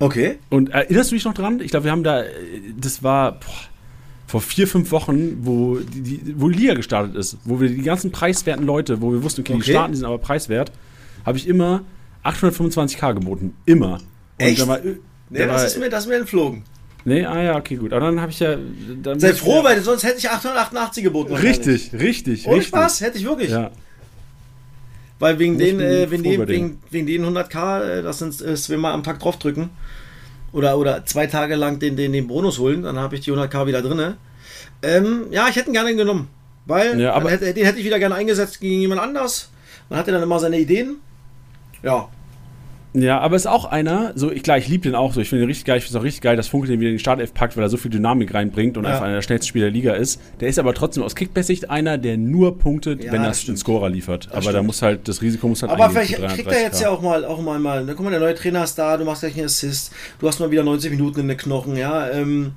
Okay. 0.03 0.39
Und 0.51 0.71
erinnerst 0.71 1.11
du 1.13 1.15
dich 1.15 1.25
noch 1.25 1.35
dran? 1.35 1.61
Ich 1.61 1.71
glaube, 1.71 1.85
wir 1.85 1.93
haben 1.93 2.03
da, 2.03 2.25
das 2.77 3.03
war 3.05 3.33
boah, 3.33 3.41
vor 4.27 4.41
vier, 4.41 4.67
fünf 4.67 4.91
Wochen, 4.91 5.39
wo 5.47 5.77
die, 5.77 6.01
die, 6.01 6.35
wo 6.41 6.49
Liga 6.49 6.75
gestartet 6.75 7.15
ist, 7.15 7.37
wo 7.45 7.61
wir 7.61 7.69
die 7.69 7.83
ganzen 7.83 8.11
preiswerten 8.11 8.67
Leute, 8.67 9.01
wo 9.01 9.13
wir 9.13 9.23
wussten, 9.23 9.43
okay, 9.43 9.53
Okay. 9.53 9.63
die 9.65 9.71
starten, 9.71 9.93
die 9.93 9.99
sind 9.99 10.07
aber 10.07 10.19
preiswert, 10.19 10.73
habe 11.25 11.39
ich 11.39 11.47
immer 11.47 11.83
825k 12.25 13.15
geboten. 13.15 13.55
Immer. 13.67 13.95
Und 13.95 14.01
Echt? 14.39 14.61
Da 14.61 14.67
war, 14.69 14.81
Nee, 14.81 15.39
da 15.39 15.47
das, 15.47 15.57
war, 15.61 15.67
ist 15.67 15.79
mir, 15.79 15.89
das 15.89 16.05
ist 16.05 16.09
mir 16.11 16.17
entflogen. 16.17 16.63
nee, 17.05 17.25
ah 17.25 17.41
ja, 17.43 17.57
okay, 17.57 17.77
gut. 17.77 17.93
Aber 17.93 18.07
dann 18.07 18.21
habe 18.21 18.31
ich 18.33 18.41
ja. 18.41 18.57
Sei 19.19 19.33
froh, 19.35 19.63
weil 19.65 19.81
sonst 19.83 20.03
hätte 20.03 20.19
ich 20.19 20.29
888 20.29 21.05
geboten. 21.05 21.31
wahrscheinlich. 21.31 21.67
Richtig, 21.67 21.93
richtig, 22.01 22.47
Ohne 22.47 22.57
richtig. 22.57 22.69
Spaß, 22.69 23.01
hätte 23.03 23.19
ich 23.19 23.25
wirklich. 23.25 23.51
Ja. 23.51 23.71
Weil 25.23 25.39
wegen 25.39 25.57
den, 25.57 25.79
äh, 25.79 26.11
wegen, 26.11 26.25
den, 26.25 26.49
wegen, 26.49 26.79
wegen 26.91 27.07
den 27.07 27.25
100k, 27.25 27.81
äh, 27.85 28.03
das 28.03 28.19
sind 28.19 28.41
äh, 28.41 28.57
zweimal 28.57 28.93
am 28.93 29.05
Tag 29.05 29.21
draufdrücken. 29.21 29.71
Oder, 30.53 30.77
oder 30.77 31.07
zwei 31.07 31.29
Tage 31.29 31.55
lang 31.55 31.79
den, 31.79 31.95
den, 31.95 32.13
den 32.13 32.27
Bonus 32.27 32.59
holen, 32.59 32.83
dann 32.83 32.99
habe 32.99 33.15
ich 33.15 33.21
die 33.21 33.31
100k 33.31 33.69
wieder 33.69 33.83
drin. 33.83 34.15
Ähm, 34.83 35.27
ja, 35.31 35.47
ich 35.49 35.55
hätte 35.55 35.71
ihn 35.71 35.75
gerne 35.75 35.95
genommen. 35.95 36.27
Weil 36.67 37.01
Ja, 37.01 37.25
hätte, 37.25 37.55
den 37.55 37.65
hätte 37.65 37.79
ich 37.79 37.85
wieder 37.85 38.01
gerne 38.01 38.17
eingesetzt 38.17 38.59
gegen 38.59 38.81
jemand 38.81 39.01
anders. 39.01 39.51
Man 39.89 40.01
hatte 40.01 40.11
dann 40.11 40.25
immer 40.25 40.41
seine 40.41 40.59
Ideen. 40.59 40.97
Ja, 41.85 42.09
Ja, 42.95 43.21
aber 43.21 43.37
ist 43.37 43.47
auch 43.47 43.65
einer, 43.65 44.13
so 44.17 44.31
ich, 44.31 44.43
klar, 44.43 44.59
ich 44.59 44.69
liebe 44.69 44.83
den 44.83 44.95
auch 44.95 45.15
so, 45.15 45.21
ich 45.23 45.29
finde 45.31 45.45
den 45.45 45.49
richtig 45.49 45.65
geil, 45.65 45.79
ich 45.79 45.85
finde 45.85 45.97
es 45.97 46.01
auch 46.01 46.05
richtig 46.05 46.21
geil, 46.21 46.37
dass 46.37 46.49
Funke 46.49 46.67
den 46.67 46.79
wieder 46.79 46.91
in 46.91 46.97
die 46.97 47.01
Startelf 47.01 47.33
packt, 47.33 47.57
weil 47.57 47.65
er 47.65 47.71
so 47.71 47.79
viel 47.79 47.91
Dynamik 47.91 48.35
reinbringt 48.35 48.77
und 48.77 48.85
Ja. 48.85 48.91
einfach 48.91 49.05
einer 49.05 49.15
der 49.15 49.23
schnellsten 49.23 49.47
Spieler 49.49 49.65
der 49.67 49.73
Liga 49.73 49.95
ist. 49.95 50.21
Der 50.41 50.49
ist 50.49 50.59
aber 50.59 50.75
trotzdem 50.75 51.03
aus 51.03 51.15
Kickbass-Sicht 51.15 51.71
einer, 51.71 51.97
der 51.97 52.19
nur 52.19 52.59
punktet, 52.59 53.03
Ja, 53.03 53.13
wenn 53.13 53.23
er 53.23 53.29
das 53.29 53.49
einen. 53.49 53.57
Scorer 53.57 53.89
liefert. 53.89 54.29
aber 54.31 54.41
da 54.43 54.51
stimmt. 54.51 54.67
muss 54.67 54.83
halt, 54.83 55.09
das 55.09 55.23
Risiko 55.23 55.49
muss 55.49 55.63
halt 55.63 55.73
Aber 55.73 55.89
vielleicht 55.89 56.17
kriegt 56.17 56.49
er 56.53 56.61
jetzt 56.63 56.81
33K. 56.81 56.83
ja 56.83 56.91
auch 56.91 57.01
mal, 57.01 57.25
auch 57.25 57.41
mal, 57.41 57.59
mal, 57.59 57.85
ne, 57.85 57.95
guck 57.95 58.05
mal, 58.05 58.11
der 58.11 58.21
neue 58.21 58.35
Trainer 58.35 58.63
ist 58.65 58.75
da, 58.77 58.97
du 58.99 59.05
machst 59.07 59.23
gleich 59.23 59.37
einen 59.37 59.47
Assist, 59.47 59.93
du 60.19 60.29
hast 60.29 60.39
mal 60.41 60.51
wieder 60.51 60.63
90 60.63 60.91
Minuten 60.91 61.21
in 61.21 61.29
den 61.29 61.39
Knochen, 61.39 61.77
ja, 61.77 62.11
ähm, 62.11 62.53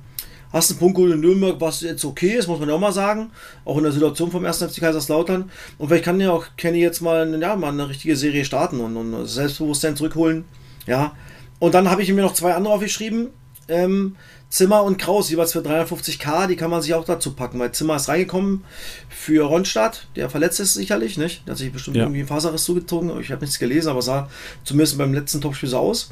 hast 0.56 0.70
einen 0.70 0.78
Punkt 0.80 0.96
geholt 0.96 1.12
in 1.14 1.20
Nürnberg, 1.20 1.60
was 1.60 1.80
jetzt 1.82 2.04
okay 2.04 2.32
ist, 2.34 2.48
muss 2.48 2.58
man 2.58 2.68
ja 2.68 2.74
auch 2.74 2.80
mal 2.80 2.92
sagen, 2.92 3.30
auch 3.64 3.76
in 3.76 3.84
der 3.84 3.92
Situation 3.92 4.30
vom 4.30 4.44
1. 4.44 4.58
FC 4.58 4.80
Kaiserslautern 4.80 5.50
und 5.78 5.88
vielleicht 5.88 6.04
kann 6.04 6.18
ja 6.20 6.32
auch 6.32 6.46
Kenny 6.56 6.80
jetzt 6.80 7.00
mal, 7.00 7.40
ja, 7.40 7.56
mal 7.56 7.68
eine 7.68 7.88
richtige 7.88 8.16
Serie 8.16 8.44
starten 8.44 8.80
und, 8.80 8.96
und 8.96 9.26
Selbstbewusstsein 9.26 9.96
zurückholen, 9.96 10.44
ja, 10.86 11.12
und 11.58 11.74
dann 11.74 11.90
habe 11.90 12.02
ich 12.02 12.12
mir 12.12 12.22
noch 12.22 12.34
zwei 12.34 12.54
andere 12.54 12.74
aufgeschrieben, 12.74 13.28
ähm, 13.68 14.16
Zimmer 14.48 14.84
und 14.84 14.96
Kraus, 14.96 15.28
jeweils 15.28 15.52
für 15.52 15.58
350k, 15.58 16.46
die 16.46 16.54
kann 16.54 16.70
man 16.70 16.80
sich 16.80 16.94
auch 16.94 17.04
dazu 17.04 17.32
packen, 17.34 17.58
weil 17.58 17.72
Zimmer 17.72 17.96
ist 17.96 18.08
reingekommen 18.08 18.62
für 19.08 19.44
Ronstadt, 19.44 20.06
der 20.14 20.30
verletzt 20.30 20.60
ist 20.60 20.74
sicherlich, 20.74 21.18
nicht? 21.18 21.44
Der 21.46 21.52
hat 21.52 21.58
sich 21.58 21.72
bestimmt 21.72 21.96
Ja. 21.96 22.04
irgendwie 22.04 22.20
einen 22.20 22.28
Faserriss 22.28 22.62
zugezogen, 22.64 23.10
ich 23.20 23.32
habe 23.32 23.40
nichts 23.40 23.58
gelesen, 23.58 23.88
aber 23.88 24.02
sah 24.02 24.28
zumindest 24.62 24.98
beim 24.98 25.12
letzten 25.12 25.40
Topspiel 25.40 25.68
so 25.68 25.78
aus. 25.78 26.10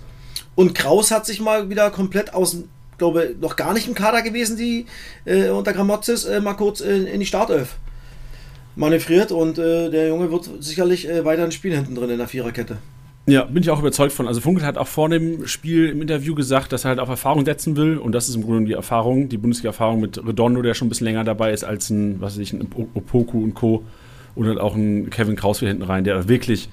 Und 0.56 0.74
Kraus 0.74 1.10
hat 1.12 1.26
sich 1.26 1.40
mal 1.40 1.70
wieder 1.70 1.90
komplett 1.90 2.34
aus 2.34 2.56
glaube 2.98 3.34
noch 3.40 3.56
gar 3.56 3.72
nicht 3.74 3.88
im 3.88 3.94
Kader 3.94 4.22
gewesen, 4.22 4.56
die 4.56 4.86
äh, 5.24 5.48
unter 5.48 5.72
Gramozis 5.72 6.24
äh, 6.24 6.40
mal 6.40 6.54
kurz 6.54 6.80
äh, 6.80 7.04
in 7.04 7.20
die 7.20 7.26
Startelf 7.26 7.76
manövriert 8.76 9.32
und 9.32 9.58
äh, 9.58 9.90
der 9.90 10.08
Junge 10.08 10.30
wird 10.30 10.50
sicherlich 10.60 11.08
äh, 11.08 11.24
weiter 11.24 11.44
ein 11.44 11.52
Spiel 11.52 11.74
hinten 11.74 11.94
drin 11.94 12.10
in 12.10 12.18
der 12.18 12.28
Viererkette. 12.28 12.78
Ja, 13.26 13.44
bin 13.44 13.62
ich 13.62 13.70
auch 13.70 13.78
überzeugt 13.78 14.12
von. 14.12 14.28
Also 14.28 14.42
Funkel 14.42 14.66
hat 14.66 14.76
auch 14.76 14.86
vor 14.86 15.08
dem 15.08 15.46
Spiel 15.46 15.88
im 15.88 16.02
Interview 16.02 16.34
gesagt, 16.34 16.72
dass 16.72 16.84
er 16.84 16.90
halt 16.90 16.98
auf 16.98 17.08
Erfahrung 17.08 17.46
setzen 17.46 17.74
will. 17.74 17.96
Und 17.96 18.12
das 18.12 18.28
ist 18.28 18.34
im 18.34 18.42
Grunde 18.42 18.66
die 18.66 18.74
Erfahrung, 18.74 19.30
die 19.30 19.38
Bundesliga-Erfahrung 19.38 20.00
mit 20.00 20.18
Redondo, 20.18 20.60
der 20.60 20.74
schon 20.74 20.86
ein 20.86 20.88
bisschen 20.90 21.06
länger 21.06 21.24
dabei 21.24 21.52
ist 21.52 21.64
als 21.64 21.88
ein, 21.88 22.20
was 22.20 22.34
weiß 22.34 22.40
ich, 22.40 22.52
ein 22.52 22.68
Opoku 22.94 23.42
und 23.42 23.54
Co. 23.54 23.82
Und 24.34 24.46
halt 24.46 24.58
auch 24.58 24.74
ein 24.74 25.08
Kevin 25.08 25.36
Kraus 25.36 25.60
hier 25.60 25.68
hinten 25.68 25.84
rein, 25.84 26.04
der 26.04 26.28
wirklich 26.28 26.68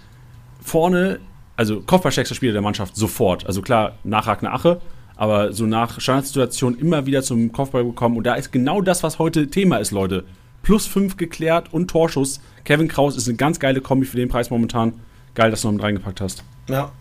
vorne, 0.61 1.19
also 1.55 1.79
kopfballstärkster 1.79 2.35
Spieler 2.35 2.53
der 2.53 2.61
Mannschaft, 2.61 2.97
sofort. 2.97 3.45
Also 3.45 3.61
klar, 3.61 3.97
nachragende 4.03 4.51
Ache, 4.51 4.81
aber 5.21 5.53
so 5.53 5.67
nach 5.67 6.01
Standardsituation 6.01 6.79
immer 6.79 7.05
wieder 7.05 7.21
zum 7.21 7.51
Kopfball 7.51 7.83
gekommen. 7.83 8.17
Und 8.17 8.23
da 8.23 8.33
ist 8.33 8.51
genau 8.51 8.81
das, 8.81 9.03
was 9.03 9.19
heute 9.19 9.49
Thema 9.49 9.77
ist, 9.77 9.91
Leute. 9.91 10.23
Plus 10.63 10.87
5 10.87 11.15
geklärt 11.15 11.71
und 11.71 11.91
Torschuss. 11.91 12.41
Kevin 12.63 12.87
Kraus 12.87 13.15
ist 13.15 13.27
eine 13.27 13.37
ganz 13.37 13.59
geile 13.59 13.81
Kombi 13.81 14.07
für 14.07 14.17
den 14.17 14.29
Preis 14.29 14.49
momentan. 14.49 14.93
Geil, 15.35 15.51
dass 15.51 15.61
du 15.61 15.67
noch 15.67 15.73
mit 15.73 15.83
reingepackt 15.83 16.21
hast. 16.21 16.43
Ja, 16.67 16.91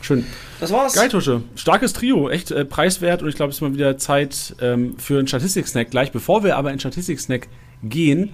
Schön. 0.00 0.24
das 0.58 0.72
war's. 0.72 0.94
Geil, 0.94 1.10
Tusche. 1.10 1.42
Starkes 1.54 1.92
Trio, 1.92 2.28
echt 2.28 2.50
äh, 2.50 2.64
preiswert 2.64 3.22
und 3.22 3.28
ich 3.28 3.36
glaube, 3.36 3.50
es 3.50 3.58
ist 3.58 3.62
mal 3.62 3.72
wieder 3.72 3.96
Zeit 3.98 4.56
ähm, 4.60 4.98
für 4.98 5.20
einen 5.20 5.28
Statistik-Snack 5.28 5.92
gleich. 5.92 6.10
Bevor 6.10 6.42
wir 6.42 6.56
aber 6.56 6.72
in 6.72 6.80
Statistik-Snack 6.80 7.46
gehen, 7.84 8.30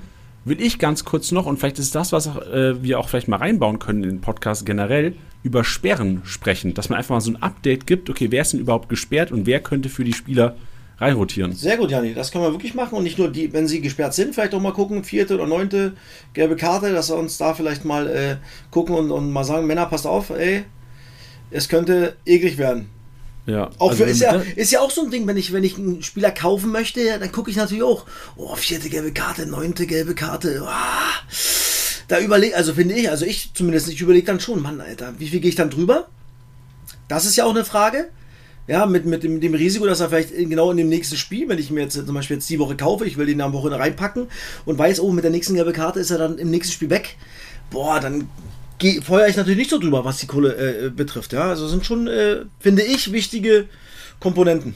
will 0.46 0.62
ich 0.62 0.78
ganz 0.78 1.04
kurz 1.04 1.30
noch, 1.30 1.44
und 1.44 1.58
vielleicht 1.58 1.78
ist 1.78 1.94
das, 1.94 2.12
was 2.12 2.26
äh, 2.26 2.82
wir 2.82 2.98
auch 2.98 3.10
vielleicht 3.10 3.28
mal 3.28 3.36
reinbauen 3.36 3.78
können 3.80 4.02
in 4.02 4.08
den 4.08 4.20
Podcast 4.22 4.64
generell, 4.64 5.14
über 5.44 5.62
Sperren 5.62 6.22
sprechen. 6.24 6.74
Dass 6.74 6.88
man 6.88 6.98
einfach 6.98 7.14
mal 7.14 7.20
so 7.20 7.30
ein 7.30 7.40
Update 7.40 7.86
gibt, 7.86 8.10
okay, 8.10 8.32
wer 8.32 8.42
ist 8.42 8.52
denn 8.52 8.60
überhaupt 8.60 8.88
gesperrt 8.88 9.30
und 9.30 9.46
wer 9.46 9.60
könnte 9.60 9.88
für 9.88 10.02
die 10.02 10.12
Spieler 10.12 10.56
reinrotieren. 10.98 11.52
Sehr 11.52 11.76
gut, 11.76 11.90
Jani. 11.90 12.14
Das 12.14 12.32
können 12.32 12.44
wir 12.44 12.52
wirklich 12.52 12.74
machen 12.74 12.96
und 12.96 13.04
nicht 13.04 13.18
nur 13.18 13.30
die, 13.30 13.52
wenn 13.52 13.68
sie 13.68 13.80
gesperrt 13.80 14.14
sind, 14.14 14.34
vielleicht 14.34 14.54
auch 14.54 14.60
mal 14.60 14.72
gucken, 14.72 15.04
vierte 15.04 15.34
oder 15.34 15.46
neunte 15.46 15.92
gelbe 16.32 16.56
Karte, 16.56 16.92
dass 16.92 17.10
wir 17.10 17.16
uns 17.16 17.36
da 17.36 17.54
vielleicht 17.54 17.84
mal 17.84 18.08
äh, 18.08 18.36
gucken 18.70 18.94
und, 18.94 19.10
und 19.10 19.32
mal 19.32 19.44
sagen, 19.44 19.66
Männer, 19.66 19.86
passt 19.86 20.06
auf, 20.06 20.30
ey, 20.30 20.64
es 21.50 21.68
könnte 21.68 22.16
eklig 22.24 22.58
werden. 22.58 22.88
Ja, 23.46 23.70
Auch 23.78 23.90
also 23.90 24.04
für, 24.04 24.10
ist, 24.10 24.22
ja, 24.22 24.42
ist 24.56 24.72
ja 24.72 24.80
auch 24.80 24.90
so 24.90 25.04
ein 25.04 25.10
Ding, 25.10 25.26
wenn 25.26 25.36
ich, 25.36 25.52
wenn 25.52 25.64
ich 25.64 25.76
einen 25.76 26.02
Spieler 26.02 26.30
kaufen 26.30 26.72
möchte, 26.72 27.18
dann 27.18 27.30
gucke 27.30 27.50
ich 27.50 27.56
natürlich 27.56 27.82
auch, 27.82 28.06
oh, 28.36 28.54
vierte 28.56 28.88
gelbe 28.88 29.12
Karte, 29.12 29.44
neunte 29.46 29.86
gelbe 29.86 30.14
Karte, 30.14 30.62
ah, 30.66 31.10
da 32.08 32.18
überlege, 32.20 32.56
also 32.56 32.74
finde 32.74 32.94
ich, 32.94 33.08
also 33.10 33.24
ich 33.24 33.50
zumindest, 33.54 33.88
ich 33.88 34.00
überlege 34.00 34.26
dann 34.26 34.40
schon, 34.40 34.60
Mann, 34.62 34.80
Alter, 34.80 35.14
wie 35.18 35.28
viel 35.28 35.40
gehe 35.40 35.48
ich 35.48 35.54
dann 35.56 35.70
drüber? 35.70 36.08
Das 37.08 37.24
ist 37.26 37.36
ja 37.36 37.44
auch 37.44 37.50
eine 37.54 37.64
Frage. 37.64 38.08
Ja, 38.66 38.86
mit, 38.86 39.04
mit 39.04 39.22
dem, 39.22 39.42
dem 39.42 39.52
Risiko, 39.52 39.84
dass 39.84 40.00
er 40.00 40.08
vielleicht 40.08 40.30
in- 40.30 40.48
genau 40.48 40.70
in 40.70 40.78
dem 40.78 40.88
nächsten 40.88 41.16
Spiel, 41.18 41.46
wenn 41.50 41.58
ich 41.58 41.70
mir 41.70 41.82
jetzt 41.82 41.94
zum 41.94 42.14
Beispiel 42.14 42.36
jetzt 42.38 42.48
die 42.48 42.58
Woche 42.58 42.76
kaufe, 42.76 43.04
ich 43.04 43.18
will 43.18 43.26
den 43.26 43.42
am 43.42 43.52
Wochenende 43.52 43.78
reinpacken 43.78 44.28
und 44.64 44.78
weiß, 44.78 45.00
oh, 45.00 45.10
mit 45.12 45.22
der 45.22 45.30
nächsten 45.30 45.54
gelbe 45.54 45.74
Karte 45.74 46.00
ist 46.00 46.10
er 46.10 46.16
dann 46.16 46.38
im 46.38 46.48
nächsten 46.50 46.72
Spiel 46.72 46.88
weg. 46.88 47.16
Boah, 47.70 48.00
dann 48.00 48.26
geh- 48.78 49.02
feuere 49.02 49.28
ich 49.28 49.36
natürlich 49.36 49.58
nicht 49.58 49.70
so 49.70 49.78
drüber, 49.78 50.06
was 50.06 50.16
die 50.16 50.26
Kohle 50.26 50.56
äh, 50.86 50.88
betrifft. 50.88 51.34
Ja, 51.34 51.50
also 51.50 51.68
sind 51.68 51.84
schon, 51.84 52.06
äh, 52.06 52.46
finde 52.58 52.82
ich, 52.82 53.12
wichtige 53.12 53.66
Komponenten. 54.18 54.74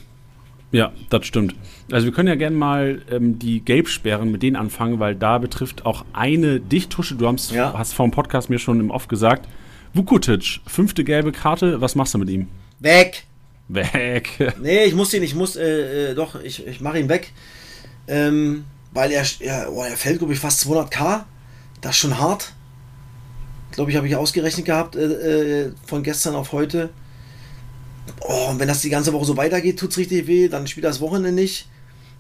Ja, 0.71 0.93
das 1.09 1.25
stimmt. 1.27 1.55
Also 1.91 2.07
wir 2.07 2.13
können 2.13 2.29
ja 2.29 2.35
gerne 2.35 2.57
mal 2.57 3.01
ähm, 3.11 3.39
die 3.39 3.61
Gelbsperren 3.61 4.31
mit 4.31 4.43
denen 4.43 4.57
anfangen, 4.57 4.99
weil 5.01 5.15
da 5.15 5.39
betrifft 5.39 5.87
auch 5.87 6.05
eine 6.13 6.61
Dichttusche. 6.61 7.15
Du 7.15 7.27
hast, 7.27 7.53
Ja. 7.53 7.73
hast 7.77 7.95
vor 7.95 8.07
dem 8.07 8.11
Podcast 8.11 8.51
mir 8.51 8.59
schon 8.59 8.79
im 8.81 8.91
Off 8.91 9.09
gesagt. 9.09 9.49
Vukutic, 9.95 10.61
fünfte 10.67 11.05
gelbe 11.05 11.33
Karte, 11.33 11.81
was 11.81 11.95
machst 11.95 12.13
du 12.15 12.19
mit 12.19 12.29
ihm? 12.29 12.49
Weg! 12.81 13.25
Weg. 13.69 14.55
Nee, 14.63 14.85
ich 14.85 14.95
muss 14.95 15.11
den, 15.11 15.23
ich 15.23 15.35
muss, 15.35 15.57
äh, 15.57 16.11
äh, 16.11 16.15
doch, 16.15 16.41
ich, 16.43 16.67
ich 16.67 16.81
mache 16.81 16.99
ihn 16.99 17.09
weg. 17.09 17.33
Ähm, 18.07 18.65
weil 18.93 19.11
er, 19.11 19.25
er, 19.41 19.73
oh, 19.73 19.83
er 19.83 19.97
fällt, 19.97 20.19
glaube 20.19 20.33
ich, 20.35 20.39
fast 20.39 20.67
200k. 20.67 21.25
Das 21.81 21.93
ist 21.93 21.99
schon 21.99 22.19
hart. 22.19 22.53
Glaube 23.73 23.91
ich, 23.91 23.97
habe 23.97 24.07
ich 24.09 24.17
ausgerechnet 24.17 24.67
gehabt, 24.67 24.97
äh, 24.97 25.65
äh, 25.67 25.73
von 25.87 26.03
gestern 26.03 26.35
auf 26.35 26.53
heute. 26.53 26.91
Oh, 28.21 28.49
und 28.51 28.59
wenn 28.59 28.69
das 28.69 28.83
die 28.83 28.91
ganze 28.91 29.13
Woche 29.13 29.25
so 29.25 29.37
weitergeht, 29.37 29.79
tut 29.79 29.91
es 29.91 29.99
richtig 29.99 30.27
weh. 30.27 30.49
Dann 30.49 30.67
spielt 30.67 30.85
das 30.85 31.01
Wochenende 31.01 31.33
nicht. 31.33 31.69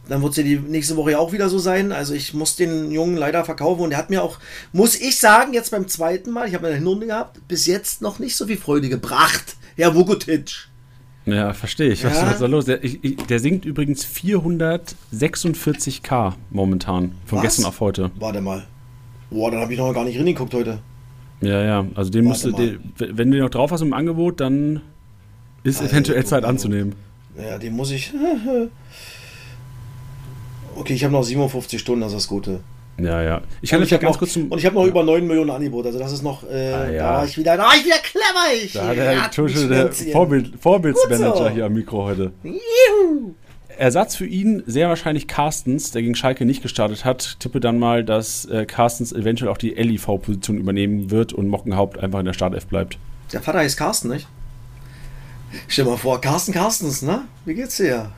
Dann 0.09 0.22
wird 0.22 0.31
es 0.33 0.37
ja 0.38 0.42
die 0.42 0.59
nächste 0.59 0.96
Woche 0.96 1.12
ja 1.12 1.18
auch 1.18 1.33
wieder 1.33 1.48
so 1.51 1.59
sein. 1.59 1.92
Also 1.92 2.14
ich 2.14 2.33
muss 2.33 2.57
den 2.57 2.90
Jungen 2.90 3.16
leider 3.16 3.44
verkaufen 3.44 3.83
und 3.83 3.92
er 3.92 3.98
hat 3.98 4.09
mir 4.11 4.22
auch, 4.22 4.38
muss 4.72 4.98
ich 4.98 5.18
sagen, 5.18 5.53
jetzt 5.53 5.70
beim 5.70 5.87
zweiten 5.87 6.31
Mal, 6.31 6.48
ich 6.48 6.55
habe 6.55 6.66
eine 6.66 6.77
Hinrunde 6.77 7.07
gehabt, 7.07 7.46
bis 7.46 7.66
jetzt 7.66 8.01
noch 8.01 8.18
nicht 8.18 8.35
so 8.37 8.46
viel 8.46 8.57
Freude 8.57 8.88
gebracht. 8.88 9.57
Herr 9.77 9.94
Vukutic. 9.94 10.68
Ja, 11.27 11.53
verstehe 11.53 11.92
ich. 11.92 12.03
Was 12.05 12.16
Ja. 12.16 12.27
was 12.27 12.33
ist 12.35 12.40
da 12.40 12.46
los? 12.46 12.64
Der, 12.64 12.83
ich, 12.83 13.16
der 13.29 13.38
sinkt 13.38 13.66
übrigens 13.66 14.07
446k 14.07 16.35
momentan. 16.51 17.12
Von 17.27 17.38
Was? 17.38 17.42
gestern 17.42 17.66
auf 17.66 17.81
heute. 17.81 18.11
Warte 18.18 18.40
mal. 18.40 18.66
Boah, 19.31 19.51
dann 19.51 19.61
habe 19.61 19.72
ich 19.72 19.79
noch 19.79 19.92
gar 19.92 20.05
nicht 20.05 20.18
reingeguckt 20.18 20.55
heute. 20.55 20.79
Ja, 21.40 21.62
ja. 21.62 21.87
Also 21.94 22.11
den 22.11 22.24
musst 22.24 22.44
du, 22.44 22.53
Warte 22.53 22.79
den, 22.98 23.18
wenn 23.18 23.31
du 23.31 23.37
den 23.37 23.44
noch 23.44 23.51
drauf 23.51 23.70
hast 23.70 23.83
im 23.83 23.92
Angebot, 23.92 24.40
dann 24.40 24.81
ist 25.64 25.80
Also, 25.80 25.92
eventuell 25.92 26.24
Zeit 26.24 26.44
anzunehmen. 26.44 26.94
Ja, 27.36 27.58
den 27.58 27.74
muss 27.74 27.90
ich. 27.90 28.12
Okay, 30.76 30.94
ich 30.94 31.02
habe 31.02 31.12
noch 31.12 31.24
57 31.24 31.80
Stunden, 31.80 32.02
das 32.02 32.12
ist 32.12 32.16
das 32.18 32.28
Gute. 32.28 32.60
Ja, 32.98 33.22
ja. 33.22 33.40
Ich 33.62 33.70
kann 33.70 33.82
ich 33.82 33.90
ja 33.90 33.96
habe 33.96 34.04
ganz 34.04 34.14
noch, 34.14 34.18
kurz 34.20 34.32
zum. 34.32 34.48
und 34.50 34.58
ich 34.58 34.66
habe 34.66 34.76
noch 34.76 34.86
über 34.86 35.02
9 35.02 35.26
Millionen 35.26 35.50
Angebot, 35.50 35.86
also 35.86 35.98
das 35.98 36.12
ist 36.12 36.22
noch. 36.22 36.44
Äh, 36.48 36.72
Ah, 36.72 36.88
ja. 36.90 37.02
Da 37.02 37.14
war 37.18 37.24
ich 37.24 37.36
wieder, 37.38 37.56
da 37.56 37.62
war 37.64 37.74
ich 37.76 37.84
wieder 37.84 37.98
clever. 37.98 38.64
Ich 38.64 38.72
Da 38.74 38.86
hat 38.88 38.96
der 38.96 39.18
rat 39.22 39.34
Tusche 39.34 39.66
mich 39.66 39.68
der. 39.68 40.12
Vorbild, 40.12 40.52
Vorbildsmanager 40.60 41.36
so. 41.36 41.48
hier 41.50 41.64
am 41.66 41.72
Mikro 41.74 42.04
heute. 42.04 42.32
Juhu. 42.44 43.34
Ersatz 43.76 44.16
für 44.16 44.26
ihn 44.26 44.62
sehr 44.66 44.88
wahrscheinlich 44.88 45.28
Carstens, 45.28 45.92
der 45.92 46.02
gegen 46.02 46.16
Schalke 46.16 46.44
nicht 46.44 46.62
gestartet 46.62 47.04
hat. 47.04 47.36
Tippe 47.38 47.60
dann 47.60 47.78
mal, 47.78 48.04
dass 48.04 48.44
äh, 48.46 48.66
Carstens 48.66 49.12
eventuell 49.12 49.50
auch 49.50 49.58
die 49.58 49.70
LIV-Position 49.74 50.58
übernehmen 50.58 51.10
wird 51.12 51.32
und 51.32 51.48
Mockenhaupt 51.48 51.98
einfach 51.98 52.18
in 52.18 52.24
der 52.26 52.32
Startelf 52.32 52.66
bleibt. 52.66 52.98
Der 53.32 53.40
Vater 53.40 53.58
heißt 53.60 53.76
Carsten, 53.78 54.08
nicht? 54.08 54.26
Stell 55.68 55.84
dir 55.84 55.90
mal 55.92 55.96
vor, 55.96 56.20
Carsten 56.20 56.52
Carstens, 56.52 57.02
ne? 57.02 57.22
Wie 57.44 57.54
geht's 57.54 57.76
dir? 57.76 58.11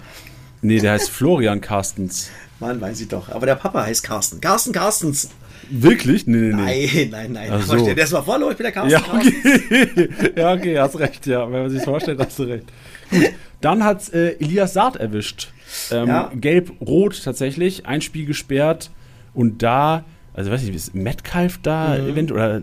Nee, 0.63 0.79
der 0.81 0.93
heißt 0.93 1.11
Florian 1.11 1.61
Carstens. 1.61 2.31
Mann, 2.59 2.81
weiß 2.81 3.01
ich 3.01 3.09
doch. 3.09 3.29
Aber 3.31 3.47
der 3.47 3.55
Papa 3.55 3.85
heißt 3.85 4.03
Carsten. 4.03 4.41
Carsten 4.41 4.73
Carstens. 4.73 5.31
Wirklich? 5.71 6.27
Nee, 6.27 6.53
nee, 6.53 6.53
Nein, 6.53 7.09
nein, 7.11 7.33
nein. 7.33 7.49
Ach 7.51 7.55
Aber 7.55 7.63
so. 7.63 7.79
stell 7.79 7.95
dir 7.95 8.03
das 8.03 8.11
mal 8.11 8.23
vor, 8.23 8.39
Leute, 8.39 8.53
ich 8.53 8.57
bin 8.59 8.65
der 8.65 8.73
Carsten 8.73 8.91
Ja, 8.91 9.01
Carstens. 9.01 9.35
okay. 9.45 10.33
ja, 10.37 10.53
okay, 10.53 10.79
hast 10.79 10.99
recht, 10.99 11.27
ja. 11.27 11.51
Wenn 11.51 11.63
man 11.63 11.71
sich 11.71 11.83
vorstellt, 11.83 12.19
hast 12.21 12.39
du 12.39 12.43
recht. 12.45 12.65
Gut. 13.11 13.31
Dann 13.61 13.85
hat 13.85 14.13
äh, 14.13 14.33
Elias 14.41 14.73
Saad 14.75 14.97
erwischt. 14.97 15.53
Ähm, 15.91 16.09
Ja. 16.09 16.31
Gelb-Rot 16.35 17.23
tatsächlich, 17.25 17.87
ein 17.87 18.01
Spiel 18.03 18.27
gesperrt 18.27 18.91
und 19.35 19.63
da, 19.63 20.05
also 20.35 20.51
weiß 20.51 20.63
ich, 20.65 20.75
ist 20.75 20.95
Metcalf 20.95 21.59
da 21.63 21.97
eventuell 21.97 22.41
oder 22.59 22.63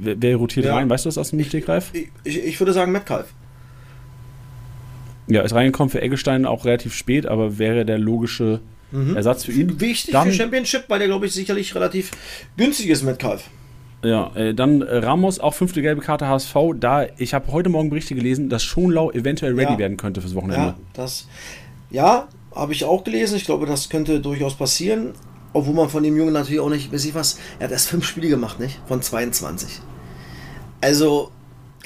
wer, 0.00 0.16
wer 0.20 0.36
rotiert 0.36 0.64
Mhm. 0.66 0.70
Ja. 0.70 0.76
rein? 0.76 0.88
Weißt 0.90 1.04
du 1.04 1.08
das 1.08 1.18
aus 1.18 1.30
dem 1.30 1.44
Stegreif? 1.44 1.90
Ich, 1.92 2.08
ich, 2.24 2.44
ich 2.44 2.60
würde 2.60 2.72
sagen 2.72 2.90
Metcalf. 2.92 3.26
Ja, 5.28 5.42
ist 5.42 5.54
reingekommen 5.54 5.90
für 5.90 6.00
Eggestein 6.02 6.46
auch 6.46 6.64
relativ 6.64 6.94
spät, 6.94 7.26
aber 7.26 7.58
wäre 7.58 7.84
der 7.84 7.98
logische 7.98 8.60
Ersatz 9.14 9.44
für 9.44 9.52
ihn. 9.52 9.66
Mhm. 9.66 9.80
Wichtig 9.80 10.12
Dann- 10.12 10.28
für 10.28 10.32
Championship, 10.34 10.84
weil 10.88 11.00
der, 11.00 11.08
glaube 11.08 11.26
ich, 11.26 11.32
sicherlich 11.32 11.74
relativ 11.74 12.12
günstig 12.56 12.88
ist, 12.88 13.02
Metcalf. 13.02 13.44
Ja, 14.04 14.30
äh, 14.36 14.54
dann 14.54 14.82
Ramos, 14.82 15.40
auch 15.40 15.54
fünfte 15.54 15.82
gelbe 15.82 16.00
Karte 16.00 16.28
HSV. 16.28 16.54
Da, 16.78 17.06
ich 17.18 17.34
habe 17.34 17.50
heute 17.50 17.68
Morgen 17.68 17.90
Berichte 17.90 18.14
gelesen, 18.14 18.48
dass 18.48 18.62
Schonlau 18.62 19.10
eventuell 19.10 19.54
ready 19.54 19.72
Ja. 19.72 19.78
werden 19.78 19.96
könnte 19.96 20.20
fürs 20.20 20.34
Wochenende. 20.36 20.66
Ja, 20.68 20.74
das, 20.92 21.26
ja, 21.90 22.28
habe 22.54 22.72
ich 22.72 22.84
auch 22.84 23.02
gelesen. 23.04 23.36
Ich 23.36 23.44
glaube, 23.44 23.66
das 23.66 23.88
könnte 23.88 24.20
durchaus 24.20 24.54
passieren. 24.54 25.12
Obwohl 25.52 25.74
man 25.74 25.88
von 25.88 26.02
dem 26.02 26.16
Jungen 26.16 26.32
natürlich 26.34 26.60
auch 26.60 26.70
nicht, 26.70 26.92
weiß 26.92 27.04
ich 27.06 27.14
was, 27.14 27.38
er 27.58 27.64
hat 27.64 27.72
erst 27.72 27.88
fünf 27.88 28.06
Spiele 28.06 28.28
gemacht, 28.28 28.60
nicht? 28.60 28.78
Von 28.86 29.02
22. 29.02 29.80
Also, 30.80 31.30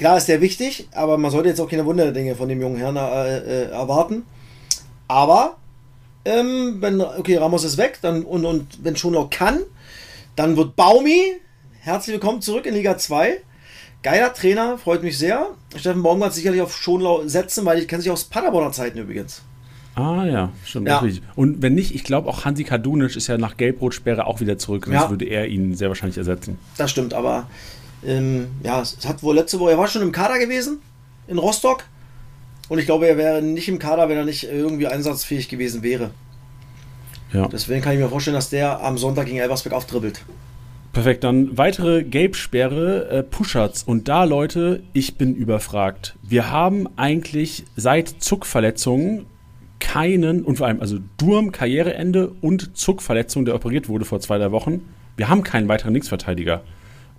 klar 0.01 0.17
ist 0.17 0.27
der 0.27 0.41
wichtig, 0.41 0.87
aber 0.93 1.19
man 1.19 1.29
sollte 1.29 1.49
jetzt 1.49 1.61
auch 1.61 1.69
keine 1.69 1.85
Wunderdinge 1.85 2.35
von 2.35 2.49
dem 2.49 2.59
jungen 2.59 2.77
Herrn 2.77 2.95
äh, 2.95 3.37
äh, 3.37 3.69
erwarten. 3.69 4.23
Aber, 5.07 5.57
ähm, 6.25 6.77
wenn, 6.79 6.99
okay, 7.01 7.37
Ramos 7.37 7.63
ist 7.63 7.77
weg, 7.77 7.99
dann, 8.01 8.23
und, 8.23 8.43
und 8.43 8.83
wenn 8.83 8.95
Schonlau 8.95 9.27
kann, 9.29 9.59
dann 10.35 10.57
wird 10.57 10.75
Baumi, 10.75 11.33
herzlich 11.81 12.15
willkommen 12.15 12.41
zurück 12.41 12.65
in 12.65 12.73
Liga 12.73 12.97
2. 12.97 13.41
Geiler 14.01 14.33
Trainer, 14.33 14.79
freut 14.79 15.03
mich 15.03 15.19
sehr. 15.19 15.49
Steffen 15.75 16.01
Baumgart 16.01 16.29
wird 16.29 16.35
sicherlich 16.35 16.61
auf 16.63 16.75
Schonlau 16.75 17.27
setzen, 17.27 17.63
weil 17.65 17.77
ich 17.77 17.87
kenne 17.87 18.01
sich 18.01 18.11
aus 18.11 18.23
Paderborner 18.23 18.71
Zeiten 18.71 18.97
übrigens. 18.97 19.43
Ah 19.93 20.25
ja, 20.25 20.49
stimmt. 20.65 20.87
Ja. 20.87 21.03
Und 21.35 21.61
wenn 21.61 21.75
nicht, 21.75 21.93
ich 21.93 22.03
glaube 22.03 22.27
auch 22.27 22.43
Hansi 22.43 22.63
Kadunic 22.63 23.15
ist 23.15 23.27
ja 23.27 23.37
nach 23.37 23.55
Gelb-Rot-Sperre 23.55 24.25
auch 24.25 24.39
wieder 24.39 24.57
zurück. 24.57 24.85
Sonst 24.85 24.95
Ja. 24.99 25.09
würde 25.11 25.25
er 25.25 25.47
ihn 25.47 25.75
sehr 25.75 25.89
wahrscheinlich 25.89 26.17
ersetzen. 26.17 26.57
Das 26.77 26.89
stimmt, 26.89 27.13
aber 27.13 27.45
ähm, 28.05 28.47
ja, 28.63 28.81
es 28.81 28.97
hat 29.07 29.23
wohl 29.23 29.35
letzte 29.35 29.59
Woche, 29.59 29.71
er 29.71 29.77
war 29.77 29.87
schon 29.87 30.01
im 30.01 30.11
Kader 30.11 30.39
gewesen 30.39 30.79
in 31.27 31.37
Rostock 31.37 31.85
und 32.69 32.79
ich 32.79 32.85
glaube, 32.85 33.07
er 33.07 33.17
wäre 33.17 33.41
nicht 33.41 33.67
im 33.67 33.79
Kader, 33.79 34.09
wenn 34.09 34.17
er 34.17 34.25
nicht 34.25 34.43
irgendwie 34.43 34.87
einsatzfähig 34.87 35.49
gewesen 35.49 35.83
wäre. 35.83 36.11
Ja. 37.33 37.47
Deswegen 37.47 37.81
kann 37.81 37.93
ich 37.93 37.99
mir 37.99 38.09
vorstellen, 38.09 38.35
dass 38.35 38.49
der 38.49 38.81
am 38.81 38.97
Sonntag 38.97 39.25
gegen 39.25 39.37
Elversberg 39.37 39.73
auftribbelt. 39.73 40.23
Perfekt, 40.93 41.23
dann 41.23 41.57
weitere 41.57 42.03
Gelbsperre, 42.03 43.09
äh, 43.09 43.23
Pushatz. 43.23 43.83
Und 43.83 44.09
da, 44.09 44.25
Leute, 44.25 44.83
ich 44.91 45.15
bin 45.15 45.35
überfragt. 45.35 46.15
Wir 46.21 46.51
haben 46.51 46.89
eigentlich 46.97 47.63
seit 47.77 48.09
Zuckverletzungen 48.09 49.25
keinen, 49.79 50.43
und 50.43 50.57
vor 50.57 50.67
allem, 50.67 50.81
also 50.81 50.99
Durm, 51.17 51.53
Karriereende 51.53 52.33
und 52.41 52.77
Zuckverletzung, 52.77 53.45
der 53.45 53.55
operiert 53.55 53.87
wurde 53.87 54.03
vor 54.03 54.19
zwei, 54.19 54.37
drei 54.37 54.51
Wochen. 54.51 54.81
Wir 55.15 55.29
haben 55.29 55.43
keinen 55.43 55.69
weiteren 55.69 55.93
Linksverteidiger. 55.93 56.61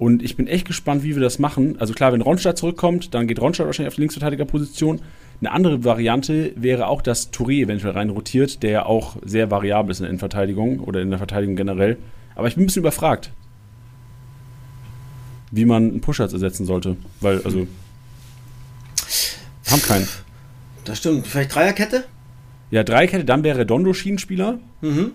Und 0.03 0.21
ich 0.25 0.35
bin 0.37 0.49
echt 0.49 0.67
gespannt, 0.67 1.05
wie 1.05 1.15
wir 1.15 1.23
das 1.23 1.38
machen. 1.38 1.77
Also 1.79 1.95
klar, 1.95 2.12
wenn 2.12 2.23
Ronstadt 2.23 2.59
zurückkommt, 2.59 3.15
dann 3.15 3.29
geht 3.29 3.41
Ronstadt 3.41 3.67
wahrscheinlich 3.67 3.93
auf 3.93 3.95
die 3.95 4.01
Linksverteidigerposition. 4.01 5.01
Eine 5.38 5.53
andere 5.53 5.85
Variante 5.85 6.53
wäre 6.57 6.88
auch, 6.88 7.03
dass 7.03 7.33
Touré 7.33 7.62
eventuell 7.62 7.93
rein 7.93 8.11
rotiert, 8.11 8.65
der 8.65 8.71
ja 8.73 8.87
auch 8.87 9.15
sehr 9.25 9.53
variabel 9.53 9.93
ist 9.93 10.01
in 10.01 10.03
der 10.03 10.11
Innenverteidigung 10.11 10.81
oder 10.81 11.01
in 11.01 11.11
der 11.11 11.19
Verteidigung 11.19 11.55
generell. 11.55 11.99
Aber 12.35 12.49
ich 12.49 12.57
bin 12.57 12.65
ein 12.65 12.67
bisschen 12.67 12.83
überfragt, 12.83 13.31
wie 15.53 15.67
man 15.67 15.85
einen 15.85 16.01
Pushers 16.01 16.33
ersetzen 16.33 16.67
sollte. 16.67 16.97
Weil, 17.21 17.41
also, 17.45 17.69
haben 19.71 19.83
keinen. 19.83 20.09
Das 20.85 20.99
stimmt. 20.99 21.29
Vielleicht 21.29 21.55
Dreierkette? 21.55 22.07
Ja, 22.73 22.83
Dreikette, 22.83 23.25
dann 23.25 23.45
wäre 23.45 23.65
Dondo 23.65 23.95
Schienenspieler. 23.95 24.59
Mhm. 24.81 25.12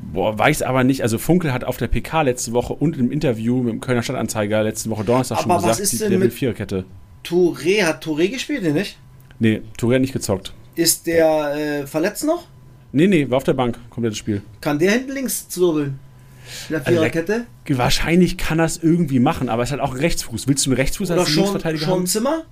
Boah, 0.00 0.38
weiß 0.38 0.62
aber 0.62 0.84
nicht. 0.84 1.02
Also 1.02 1.18
Funkel 1.18 1.52
hat 1.52 1.64
auf 1.64 1.76
der 1.76 1.88
PK 1.88 2.22
letzte 2.22 2.52
Woche 2.52 2.72
und 2.72 2.96
im 2.96 3.10
Interview 3.10 3.62
mit 3.62 3.72
dem 3.72 3.80
Kölner 3.80 4.02
Stadtanzeiger 4.02 4.62
letzte 4.62 4.90
Woche 4.90 5.04
Donnerstag 5.04 5.40
schon 5.40 5.50
Aber 5.50 5.62
was 5.62 5.78
gesagt, 5.78 5.92
ist 5.92 6.02
die- 6.02 6.10
will 6.10 6.18
mit- 6.18 6.32
Viererkette. 6.32 6.84
Touré, 7.24 7.84
hat 7.84 8.04
Touré 8.04 8.28
gespielt, 8.28 8.62
nee, 8.62 8.70
nicht? 8.70 8.96
Nee, 9.38 9.62
Touré 9.78 9.94
hat 9.96 10.00
nicht 10.00 10.12
gezockt. 10.12 10.52
Ist 10.76 11.06
der 11.06 11.54
äh, 11.82 11.86
verletzt 11.86 12.24
noch? 12.24 12.46
Nee, 12.92 13.06
nee, 13.06 13.28
war 13.28 13.36
auf 13.38 13.44
der 13.44 13.52
Bank, 13.54 13.78
komplettes 13.90 14.16
Spiel. 14.18 14.40
Kann 14.60 14.78
der 14.78 14.92
hinten 14.92 15.12
links 15.12 15.48
zwirbeln? 15.48 15.98
In 16.68 16.74
der 16.76 16.78
Also 16.78 16.90
Viererkette? 16.92 17.44
Wahrscheinlich 17.68 18.38
kann 18.38 18.56
das 18.58 18.78
irgendwie 18.78 19.18
machen, 19.18 19.48
aber 19.50 19.62
es 19.64 19.70
halt 19.70 19.82
auch 19.82 19.90
ein 19.92 19.98
Rechtsfuß. 19.98 20.48
Willst 20.48 20.64
du 20.64 20.70
einen 20.70 20.76
Rechtsfuß 20.78 21.10
Oder 21.10 21.20
als 21.20 21.28
schon, 21.28 21.42
Linksverteidiger 21.42 21.84
schon 21.84 21.94
haben? 21.94 22.06
Zimmer? 22.06 22.44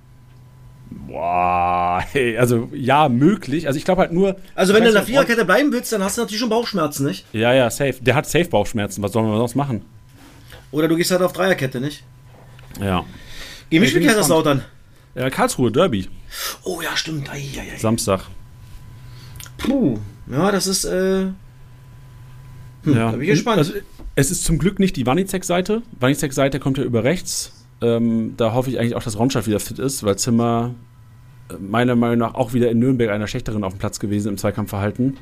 Boah, 0.89 2.03
hey, 2.11 2.37
also 2.37 2.69
ja, 2.73 3.09
möglich. 3.09 3.67
Also 3.67 3.77
ich 3.77 3.85
glaube 3.85 4.01
halt 4.01 4.11
nur. 4.11 4.37
Also 4.55 4.73
wenn 4.73 4.83
du 4.83 4.89
in 4.89 4.95
der 4.95 5.03
Viererkette 5.03 5.45
bleiben 5.45 5.71
willst, 5.71 5.91
dann 5.91 6.03
hast 6.03 6.17
du 6.17 6.21
natürlich 6.21 6.39
schon 6.39 6.49
Bauchschmerzen, 6.49 7.05
nicht? 7.05 7.25
Ja, 7.33 7.53
ja, 7.53 7.69
safe. 7.69 7.95
Der 8.01 8.15
hat 8.15 8.27
safe 8.27 8.45
Bauchschmerzen. 8.45 9.01
Was 9.03 9.11
sollen 9.11 9.27
wir 9.27 9.37
sonst 9.37 9.55
machen? 9.55 9.83
Oder 10.71 10.87
du 10.87 10.95
gehst 10.95 11.11
halt 11.11 11.21
auf 11.21 11.33
Dreierkette, 11.33 11.79
nicht? 11.79 12.03
Ja. 12.81 13.05
Gegen 13.69 13.81
mich 13.81 13.91
spielt 13.91 14.05
Kaiserslautern. 14.05 14.63
ja 15.15 15.29
Karlsruhe, 15.29 15.71
Derby. 15.71 16.09
Oh 16.63 16.81
ja, 16.81 16.95
stimmt. 16.95 17.29
Ei, 17.29 17.43
ei, 17.57 17.73
ei. 17.73 17.77
Samstag. 17.77 18.21
Puh. 19.57 19.97
Ja, 20.29 20.51
das 20.51 20.67
ist, 20.67 20.85
äh, 20.85 21.21
ja. 21.21 21.31
da 22.83 23.11
bin 23.11 23.21
ich 23.21 23.29
gespannt. 23.29 23.59
Also, 23.59 23.73
es 24.15 24.31
ist 24.31 24.43
zum 24.43 24.57
Glück 24.57 24.79
nicht 24.79 24.95
die 24.95 25.05
Wanizek-Seite. 25.05 25.83
Wanizek-Seite 25.99 26.59
kommt 26.59 26.77
ja 26.77 26.83
über 26.83 27.03
rechts. 27.03 27.56
Ähm, 27.81 28.33
da 28.37 28.53
hoffe 28.53 28.69
ich 28.69 28.79
eigentlich 28.79 28.95
auch, 28.95 29.03
dass 29.03 29.17
Ronstadt 29.17 29.47
wieder 29.47 29.59
fit 29.59 29.79
ist, 29.79 30.03
weil 30.03 30.17
Zimmer 30.17 30.73
äh, 31.49 31.53
meiner 31.59 31.95
Meinung 31.95 32.17
nach 32.17 32.33
auch 32.33 32.53
wieder 32.53 32.71
in 32.71 32.79
Nürnberg 32.79 33.11
einer 33.11 33.27
schlechteren 33.27 33.63
auf 33.63 33.73
dem 33.73 33.79
Platz 33.79 33.99
gewesen 33.99 34.29
im 34.29 34.37
Zweikampfverhalten. 34.37 35.17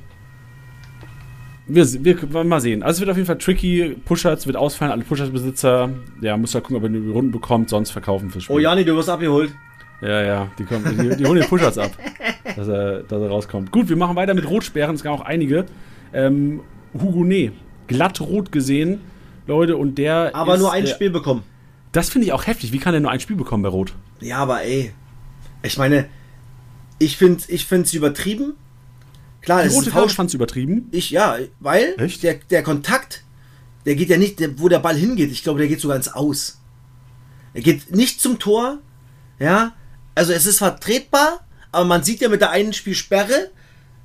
Wir, 1.68 1.86
wir 2.04 2.34
wollen 2.34 2.48
mal 2.48 2.62
sehen. 2.62 2.84
Also 2.84 2.98
es 2.98 3.00
wird 3.02 3.10
auf 3.10 3.18
jeden 3.18 3.26
Fall 3.26 3.39
tricky. 3.39 3.98
Pusherts 4.06 4.46
wird 4.46 4.56
ausfallen, 4.56 4.91
alle 4.91 5.04
Pushers-Besitzer. 5.04 5.89
Ja, 6.22 6.38
muss 6.38 6.54
ja 6.54 6.62
gucken, 6.62 6.78
ob 6.78 6.84
er 6.84 6.89
die 6.89 7.10
Runden 7.10 7.32
bekommt, 7.32 7.70
sonst 7.70 7.91
verkaufen 7.91 8.30
fürs 8.30 8.44
Spiel. 8.44 8.56
oh 8.56 8.60
Jani, 8.60 8.86
du 8.86 8.96
wirst 8.96 9.10
abgeholt. 9.10 9.52
Ja, 10.02 10.22
ja, 10.22 10.48
die, 10.60 10.63
kommen, 10.65 10.84
die, 10.86 11.15
die 11.15 11.26
holen 11.26 11.39
den 11.39 11.50
Pushers 11.50 11.78
ab, 11.78 11.91
dass 12.56 12.68
er, 12.68 13.04
dass 13.04 13.22
er 13.22 13.30
rauskommt. 13.30 13.72
Gut, 13.72 13.89
wir 13.89 13.96
machen 13.96 14.15
weiter 14.15 14.34
mit 14.34 14.48
Rotsperren, 14.48 14.96
es 14.96 15.04
gab 15.04 15.13
auch 15.13 15.26
einige. 15.26 15.65
Ähm, 16.13 16.60
Hugonet, 16.94 17.54
glatt 17.88 18.20
rot 18.22 18.52
gesehen, 18.52 19.00
Leute, 19.48 19.78
und 19.78 19.98
der. 19.98 20.32
Aber 20.34 20.56
ist, 20.56 20.60
nur 20.60 20.72
ein 20.72 20.86
Spiel 20.86 21.10
bekommen. 21.10 21.44
Das 21.95 22.10
finde 22.10 22.27
ich 22.27 22.34
auch 22.34 22.45
heftig. 22.45 22.73
Wie 22.73 22.79
kann 22.79 22.91
der 22.91 22.99
nur 22.99 23.10
ein 23.12 23.21
Spiel 23.21 23.38
bekommen 23.38 23.63
bei 23.63 23.69
Rot? 23.69 23.93
Ja, 24.19 24.39
aber 24.39 24.63
ey. 24.63 24.93
Ich 25.63 25.77
meine, 25.77 26.10
ich 26.99 27.15
finde 27.15 27.39
es 27.39 27.47
ich 27.47 27.65
find's 27.65 27.93
übertrieben. 27.93 28.55
Klar, 29.41 29.62
Die 29.62 29.67
es 29.67 29.73
ist 29.73 29.79
rote 29.79 29.91
Karte 29.91 30.10
fandst 30.13 30.34
du 30.34 30.38
übertrieben. 30.38 30.89
Ich, 30.91 31.10
ja, 31.12 31.38
weil 31.62 31.95
Echt? 31.97 32.21
der, 32.23 32.34
der 32.49 32.63
Kontakt, 32.63 33.23
der 33.86 33.95
geht 33.95 34.10
ja 34.10 34.17
nicht, 34.17 34.41
der, 34.41 34.60
wo 34.60 34.67
der 34.67 34.79
Ball 34.79 34.97
hingeht. 34.97 35.31
Ich 35.31 35.41
glaube, 35.43 35.60
der 35.60 35.69
geht 35.69 35.79
sogar 35.79 35.95
ins 35.95 36.10
Aus. 36.13 36.60
Er 37.53 37.62
geht 37.62 37.95
nicht 37.95 38.19
zum 38.19 38.39
Tor. 38.39 38.79
Ja, 39.39 39.71
also 40.15 40.34
es 40.34 40.45
ist 40.45 40.58
vertretbar, 40.58 41.47
aber 41.71 41.86
man 41.86 42.03
sieht 42.03 42.19
ja 42.19 42.27
mit 42.27 42.41
der 42.41 42.49
einen 42.51 42.73
Spielsperre, 42.73 43.51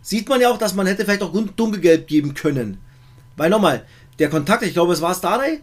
sieht 0.00 0.29
man 0.29 0.40
ja 0.40 0.50
auch, 0.50 0.59
dass 0.59 0.74
man 0.74 0.87
hätte 0.87 1.05
vielleicht 1.05 1.22
auch 1.22 1.33
dun- 1.33 1.50
dunkelgelb 1.57 2.07
geben 2.07 2.35
können. 2.35 2.79
Weil 3.37 3.50
nochmal, 3.50 3.85
der 4.20 4.29
Kontakt, 4.31 4.62
ich 4.62 4.74
glaube, 4.74 4.92
es 4.92 5.00
war 5.00 5.12
Starday 5.14 5.61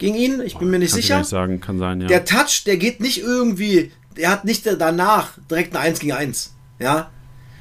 gegen 0.00 0.16
ihn, 0.16 0.40
ich 0.40 0.56
bin 0.56 0.68
mir 0.70 0.80
nicht 0.80 0.92
sicher. 0.92 1.18
nicht 1.18 1.28
sagen, 1.28 1.60
kann 1.60 1.78
sein, 1.78 2.00
ja. 2.00 2.08
Der 2.08 2.24
Touch, 2.24 2.64
der 2.66 2.76
geht 2.76 3.00
nicht 3.00 3.18
irgendwie, 3.20 3.92
der 4.16 4.30
hat 4.30 4.44
nicht 4.44 4.66
danach 4.66 5.34
direkt 5.48 5.76
ein 5.76 5.82
1 5.82 6.00
gegen 6.00 6.12
1. 6.12 6.52
Ja. 6.80 7.10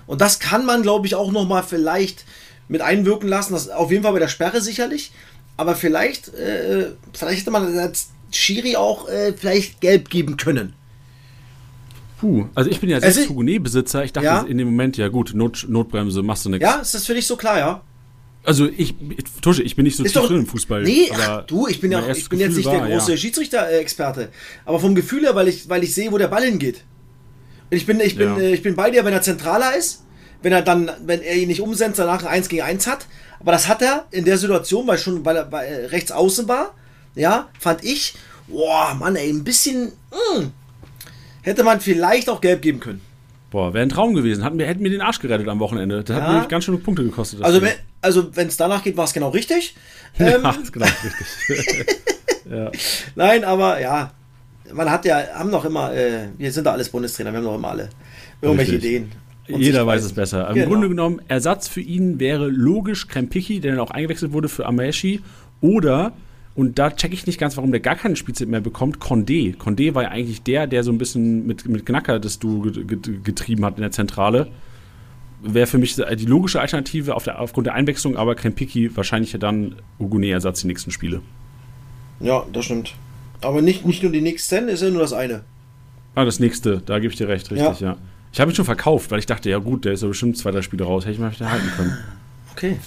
Und 0.08 0.22
das 0.22 0.40
kann 0.40 0.66
man, 0.66 0.82
glaube 0.82 1.06
ich, 1.06 1.14
auch 1.14 1.32
nochmal 1.32 1.62
vielleicht 1.62 2.26
mit 2.68 2.82
einwirken 2.82 3.30
lassen. 3.30 3.54
Das 3.54 3.70
auf 3.70 3.92
jeden 3.92 4.02
Fall 4.04 4.14
bei 4.14 4.20
der 4.20 4.28
Sperre 4.28 4.62
sicherlich. 4.62 5.12
Aber 5.58 5.76
vielleicht, 5.76 6.30
äh, 6.34 6.92
vielleicht 7.14 7.42
hätte 7.42 7.52
man 7.52 7.78
als 7.78 8.10
Schiri 8.32 8.76
auch 8.76 9.08
äh, 9.10 9.34
vielleicht 9.34 9.82
gelb 9.82 10.10
geben 10.10 10.38
können. 10.38 10.74
Puh, 12.20 12.48
also 12.56 12.70
ich 12.70 12.80
bin 12.80 12.90
ja 12.90 13.00
selbst 13.00 13.30
Hugonet-Besitzer. 13.30 14.04
Ich 14.04 14.14
dachte 14.14 14.26
Ja. 14.26 14.42
in 14.42 14.58
dem 14.58 14.68
Moment, 14.70 14.98
ja 14.98 15.08
gut, 15.08 15.32
Not, 15.34 15.66
Notbremse, 15.70 16.22
machst 16.22 16.46
du 16.46 16.50
nichts. 16.50 16.64
Ja, 16.64 16.76
ist 16.76 16.94
das 16.94 17.06
für 17.06 17.14
dich 17.14 17.26
so 17.28 17.36
klar, 17.38 17.58
ja? 17.60 17.82
Also 18.44 18.68
ich, 18.68 18.96
Tusche, 19.42 19.64
ich 19.64 19.76
bin 19.76 19.84
nicht 19.84 19.98
so 19.98 20.04
Ist 20.04 20.16
doch. 20.16 20.28
drin 20.28 20.40
im 20.40 20.48
Fußball. 20.48 20.84
Nee, 20.84 21.12
aber 21.14 21.42
ach, 21.42 21.46
du, 21.46 21.68
ich 21.68 21.82
bin 21.82 21.92
ja 21.92 22.00
auch, 22.00 22.08
ich 22.10 22.30
bin 22.30 22.40
jetzt 22.40 22.56
nicht 22.56 22.66
war, 22.66 22.80
der 22.80 22.88
große 22.88 23.12
ja. 23.12 23.18
Schiedsrichter-Experte. 23.18 24.30
Aber 24.66 24.80
vom 24.80 24.96
Gefühl 24.96 25.24
her, 25.24 25.36
weil 25.36 25.48
ich, 25.50 25.68
weil 25.70 25.84
ich 25.84 25.94
sehe, 25.94 26.12
wo 26.12 26.18
der 26.18 26.30
Ball 26.30 26.44
hingeht. 26.44 26.84
Ich 27.70 27.86
bin, 27.86 28.00
ich 28.00 28.16
bin, 28.16 28.38
Ja. 28.38 28.40
ich 28.40 28.64
bin 28.64 28.76
bei 28.76 28.90
dir, 28.92 29.04
wenn 29.06 29.14
er 29.14 29.22
zentraler 29.22 29.76
ist. 29.76 30.04
wenn 30.42 30.54
er 30.54 30.62
dann, 30.62 30.90
wenn 31.06 31.22
er 31.22 31.36
ihn 31.36 31.50
nicht 31.50 31.62
umsetzt, 31.62 32.00
danach 32.00 32.24
ein 32.24 32.28
1 32.28 32.48
gegen 32.50 32.62
1 32.62 32.88
hat. 32.88 33.08
Aber 33.42 33.52
das 33.52 33.68
hat 33.68 33.82
er 33.82 34.06
in 34.12 34.26
der 34.26 34.38
Situation, 34.38 34.88
weil 34.88 34.98
schon, 34.98 35.26
weil 35.26 35.36
er, 35.36 35.52
weil 35.52 35.88
rechts 35.88 36.12
außen 36.12 36.48
war, 36.48 36.76
ja, 37.16 37.50
fand 37.60 37.84
ich, 37.84 38.16
boah, 38.48 38.96
Mann, 38.96 39.16
ey, 39.18 39.30
ein 39.30 39.44
bisschen, 39.44 39.92
mh, 40.12 40.38
hm, 40.40 40.52
hätte 41.42 41.64
man 41.64 41.82
vielleicht 41.82 42.30
auch 42.30 42.40
gelb 42.42 42.62
geben 42.62 42.80
können. 42.80 43.02
Boah, 43.52 43.74
wäre 43.74 43.84
ein 43.84 43.90
Traum 43.90 44.14
gewesen. 44.14 44.44
Hatten 44.44 44.60
wir, 44.60 44.68
hätten 44.68 44.84
wir 44.84 44.92
den 44.92 45.02
Arsch 45.02 45.20
gerettet 45.20 45.48
am 45.48 45.60
Wochenende. 45.60 46.04
Das 46.04 46.16
ja. 46.16 46.22
hat 46.22 46.32
nämlich 46.32 46.50
ganz 46.50 46.66
schöne 46.66 46.78
Punkte 46.78 47.04
gekostet. 47.04 47.42
Also, 47.42 47.62
wenn, 47.62 47.74
also 48.02 48.30
es 48.36 48.58
danach 48.58 48.84
geht, 48.84 48.96
war 48.96 49.06
es 49.06 49.14
genau 49.14 49.30
richtig. 49.30 49.76
Ähm, 50.20 50.42
ja, 50.42 50.50
ist 50.50 50.74
genau 50.74 50.88
richtig. 50.88 51.86
ja. 52.52 52.72
Nein, 53.16 53.44
aber 53.44 53.80
ja, 53.80 54.12
man 54.74 54.90
hat 54.90 55.06
ja, 55.06 55.24
haben 55.36 55.52
noch 55.52 55.64
immer, 55.66 55.94
äh, 55.94 56.30
wir 56.36 56.52
sind 56.52 56.66
da 56.66 56.72
alles 56.72 56.90
Bundestrainer, 56.90 57.32
wir 57.32 57.38
haben 57.38 57.46
noch 57.46 57.56
immer 57.56 57.70
alle 57.70 57.90
irgendwelche 58.42 58.74
richtig. 58.74 58.90
Ideen. 58.90 59.12
Jeder 59.48 59.86
weiß 59.86 60.04
es 60.04 60.14
besser. 60.14 60.48
Im 60.50 60.56
genau. 60.56 60.68
Grunde 60.68 60.90
genommen, 60.90 61.22
Ersatz 61.28 61.68
für 61.68 61.82
ihn 61.82 62.20
wäre 62.20 62.48
logisch 62.48 63.08
Krempicki, 63.08 63.60
der 63.60 63.72
dann 63.72 63.80
auch 63.80 63.92
eingewechselt 63.92 64.32
wurde 64.32 64.50
für 64.50 64.66
Ameshi. 64.66 65.22
Oder, 65.62 66.14
und 66.56 66.78
da 66.78 66.92
checke 66.92 67.14
ich 67.14 67.26
nicht 67.26 67.40
ganz, 67.40 67.58
warum 67.58 67.72
der 67.72 67.80
gar 67.80 67.96
keine 67.96 68.16
Spielzeit 68.16 68.48
mehr 68.48 68.62
bekommt, 68.62 69.00
Condé. 69.00 69.56
Condé 69.56 69.94
war 69.96 70.04
ja 70.04 70.10
eigentlich 70.10 70.42
der, 70.44 70.68
der 70.68 70.84
so 70.84 70.92
ein 70.92 70.98
bisschen 70.98 71.46
mit, 71.48 71.68
mit 71.68 71.86
Knacker 71.86 72.20
das 72.20 72.40
Du 72.40 72.62
getrieben 73.24 73.64
hat 73.66 73.78
in 73.78 73.82
der 73.82 73.92
Zentrale. 73.92 74.48
Wäre 75.42 75.68
für 75.68 75.78
mich 75.78 75.96
die 75.96 76.26
logische 76.26 76.60
Alternative 76.60 77.16
auf 77.16 77.24
der, 77.24 77.40
aufgrund 77.40 77.68
der 77.68 77.76
Einwechslung, 77.76 78.18
aber 78.18 78.36
Krempicki 78.36 78.96
wahrscheinlich 78.96 79.32
dann 79.40 79.76
Ugune-Ersatz 80.00 80.62
die 80.62 80.68
nächsten 80.68 80.92
Spiele. 80.92 81.22
Ja, 82.20 82.44
das 82.52 82.66
stimmt. 82.66 82.94
Aber 83.42 83.62
nicht, 83.62 83.86
nicht 83.86 84.04
nur 84.04 84.12
die 84.12 84.20
nächsten, 84.20 84.68
ist 84.68 84.82
ja 84.82 84.90
nur 84.90 85.02
das 85.02 85.14
eine. 85.14 85.44
Ah, 86.16 86.26
das 86.26 86.42
nächste, 86.42 86.82
da 86.86 87.00
gebe 87.00 87.14
ich 87.14 87.18
dir 87.18 87.30
recht, 87.30 87.50
richtig, 87.52 87.80
ja. 87.80 87.92
ja. 87.92 87.98
Ich 88.32 88.40
habe 88.40 88.52
ihn 88.52 88.56
schon 88.56 88.66
verkauft, 88.66 89.12
weil 89.12 89.20
ich 89.20 89.26
dachte, 89.26 89.50
ja 89.50 89.58
gut, 89.58 89.86
der 89.86 89.94
ist 89.94 90.04
ja 90.04 90.08
bestimmt 90.08 90.38
zwei, 90.38 90.52
drei 90.52 90.62
Spiele 90.62 90.84
raus. 90.84 91.06
Hätte 91.06 91.14
ich 91.14 91.20
mal 91.20 91.32
halten 91.32 91.72
können. 91.76 91.98
Okay. 92.52 92.78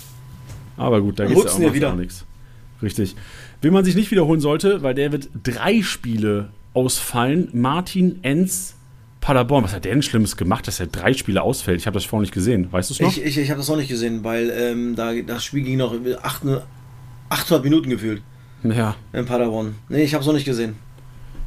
Aber 0.76 1.00
gut, 1.00 1.18
da 1.18 1.26
geht 1.26 1.36
es 1.36 1.58
ja 1.58 1.68
auch, 1.68 1.74
wieder. 1.74 1.94
nichts. 1.94 2.24
Richtig. 2.80 3.16
Wen 3.62 3.72
man 3.72 3.84
sich 3.84 3.94
nicht 3.94 4.10
wiederholen 4.10 4.40
sollte, 4.40 4.82
weil 4.82 4.94
der 4.94 5.12
wird 5.12 5.28
drei 5.42 5.82
Spiele 5.82 6.50
ausfallen. 6.74 7.48
Martin 7.52 8.18
Enz 8.22 8.74
Paderborn. 9.20 9.62
Was 9.62 9.72
hat 9.72 9.84
der 9.84 9.92
denn 9.92 10.02
Schlimmes 10.02 10.36
gemacht, 10.36 10.66
dass 10.66 10.80
er 10.80 10.88
drei 10.88 11.14
Spiele 11.14 11.42
ausfällt? 11.42 11.80
Ich 11.80 11.86
habe 11.86 11.94
das 11.94 12.04
vorhin 12.04 12.22
nicht 12.22 12.34
gesehen. 12.34 12.72
Weißt 12.72 12.90
du 12.90 12.94
es 12.94 13.00
noch? 13.00 13.16
Ich, 13.16 13.24
ich, 13.24 13.38
ich 13.38 13.50
habe 13.50 13.58
das 13.58 13.70
auch 13.70 13.76
nicht 13.76 13.88
gesehen, 13.88 14.24
weil 14.24 14.50
ähm, 14.50 14.96
da, 14.96 15.14
das 15.14 15.44
Spiel 15.44 15.62
ging 15.62 15.78
noch 15.78 15.94
800 16.22 17.64
Minuten 17.64 17.88
gefühlt. 17.88 18.20
Ja. 18.64 18.96
In 19.12 19.24
Paderborn. 19.24 19.76
Nee, 19.88 20.02
ich 20.02 20.14
habe 20.14 20.22
es 20.22 20.26
noch 20.26 20.34
nicht 20.34 20.44
gesehen. 20.44 20.74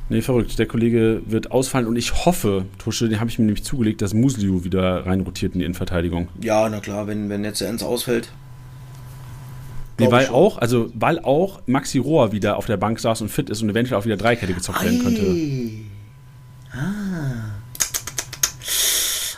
Nee, 0.08 0.22
verrückt. 0.22 0.58
Der 0.58 0.68
Kollege 0.68 1.22
wird 1.26 1.52
ausfallen 1.52 1.88
und 1.88 1.98
ich 1.98 2.26
hoffe, 2.26 2.66
Tusche, 2.78 3.10
den 3.10 3.20
habe 3.20 3.30
ich 3.30 3.40
mir 3.40 3.46
nämlich 3.46 3.64
zugelegt, 3.64 4.02
dass 4.02 4.14
Musliu 4.14 4.64
wieder 4.64 5.06
reinrotiert 5.06 5.54
in 5.54 5.60
die 5.60 5.66
Innenverteidigung. 5.66 6.30
Ja, 6.42 6.70
na 6.70 6.80
klar, 6.80 7.08
wenn, 7.08 7.30
wenn 7.30 7.44
jetzt 7.44 7.60
der 7.60 7.70
Enz 7.70 7.84
ausfällt. 7.84 8.30
Nee, 9.98 10.12
weil 10.12 10.28
auch, 10.28 10.58
also 10.58 10.92
weil 10.94 11.20
auch 11.20 11.62
Maxi 11.68 12.00
Rohr 12.00 12.32
wieder 12.32 12.58
auf 12.58 12.66
der 12.66 12.78
Bank 12.78 13.00
saß 13.00 13.22
und 13.22 13.30
fit 13.30 13.50
ist 13.50 13.62
und 13.62 13.70
eventuell 13.70 14.00
auch 14.00 14.06
wieder 14.06 14.18
Dreikette 14.18 14.54
gezockt 14.54 14.84
werden 14.84 15.02
könnte. 15.02 15.36
Ah. 16.72 17.56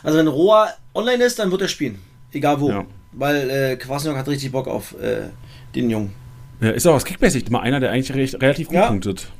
Also 0.03 0.17
wenn 0.17 0.27
Rohr 0.27 0.69
online 0.95 1.23
ist, 1.23 1.37
dann 1.37 1.51
wird 1.51 1.61
er 1.61 1.67
spielen. 1.67 1.99
Egal 2.31 2.59
wo. 2.59 2.69
Ja. 2.69 2.85
Weil 3.11 3.49
äh, 3.49 3.75
Kwasniok 3.75 4.17
hat 4.17 4.27
richtig 4.27 4.51
Bock 4.51 4.67
auf 4.67 4.99
äh, 4.99 5.29
den 5.75 5.89
Jungen. 5.89 6.13
Ja, 6.59 6.71
ist 6.71 6.87
auch 6.87 6.95
aus 6.95 7.05
Kickmäßig 7.05 7.49
mal 7.49 7.59
einer, 7.59 7.79
der 7.79 7.91
eigentlich 7.91 8.15
recht, 8.15 8.41
relativ 8.41 8.67
gut 8.67 8.77
ja. 8.77 8.87
punktet. 8.87 9.31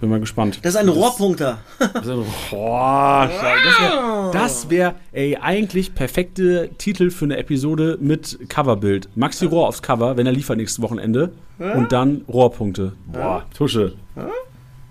Bin 0.00 0.10
mal 0.10 0.20
gespannt. 0.20 0.58
Das 0.62 0.74
ist 0.74 0.80
ein 0.80 0.88
Rohrpunkter. 0.88 1.58
Das, 1.78 2.04
ist 2.04 2.10
ein, 2.10 2.24
boah, 2.50 3.30
das 4.32 4.68
wäre, 4.68 4.94
wär, 5.12 5.22
ey, 5.22 5.36
eigentlich 5.36 5.94
perfekte 5.94 6.68
Titel 6.76 7.10
für 7.10 7.24
eine 7.24 7.38
Episode 7.38 7.96
mit 8.00 8.38
Coverbild. 8.50 9.08
Maxi 9.14 9.46
Rohr 9.46 9.68
aufs 9.68 9.80
Cover, 9.80 10.18
wenn 10.18 10.26
er 10.26 10.32
liefert 10.32 10.58
nächstes 10.58 10.82
Wochenende. 10.82 11.32
Und 11.58 11.92
dann 11.92 12.22
Rohrpunkte. 12.28 12.92
Boah, 13.06 13.46
Tusche. 13.56 13.94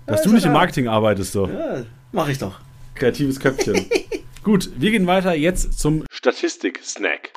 Dass 0.06 0.22
du 0.22 0.32
nicht 0.32 0.46
im 0.46 0.52
Marketing 0.52 0.88
arbeitest, 0.88 1.32
so. 1.32 1.46
Ja, 1.46 1.82
mach 2.10 2.28
ich 2.28 2.38
doch. 2.38 2.58
Kreatives 2.96 3.38
Köpfchen. 3.38 3.86
Gut, 4.42 4.70
wir 4.76 4.90
gehen 4.90 5.06
weiter 5.06 5.34
jetzt 5.34 5.78
zum 5.78 6.04
Statistik-Snack. 6.10 7.30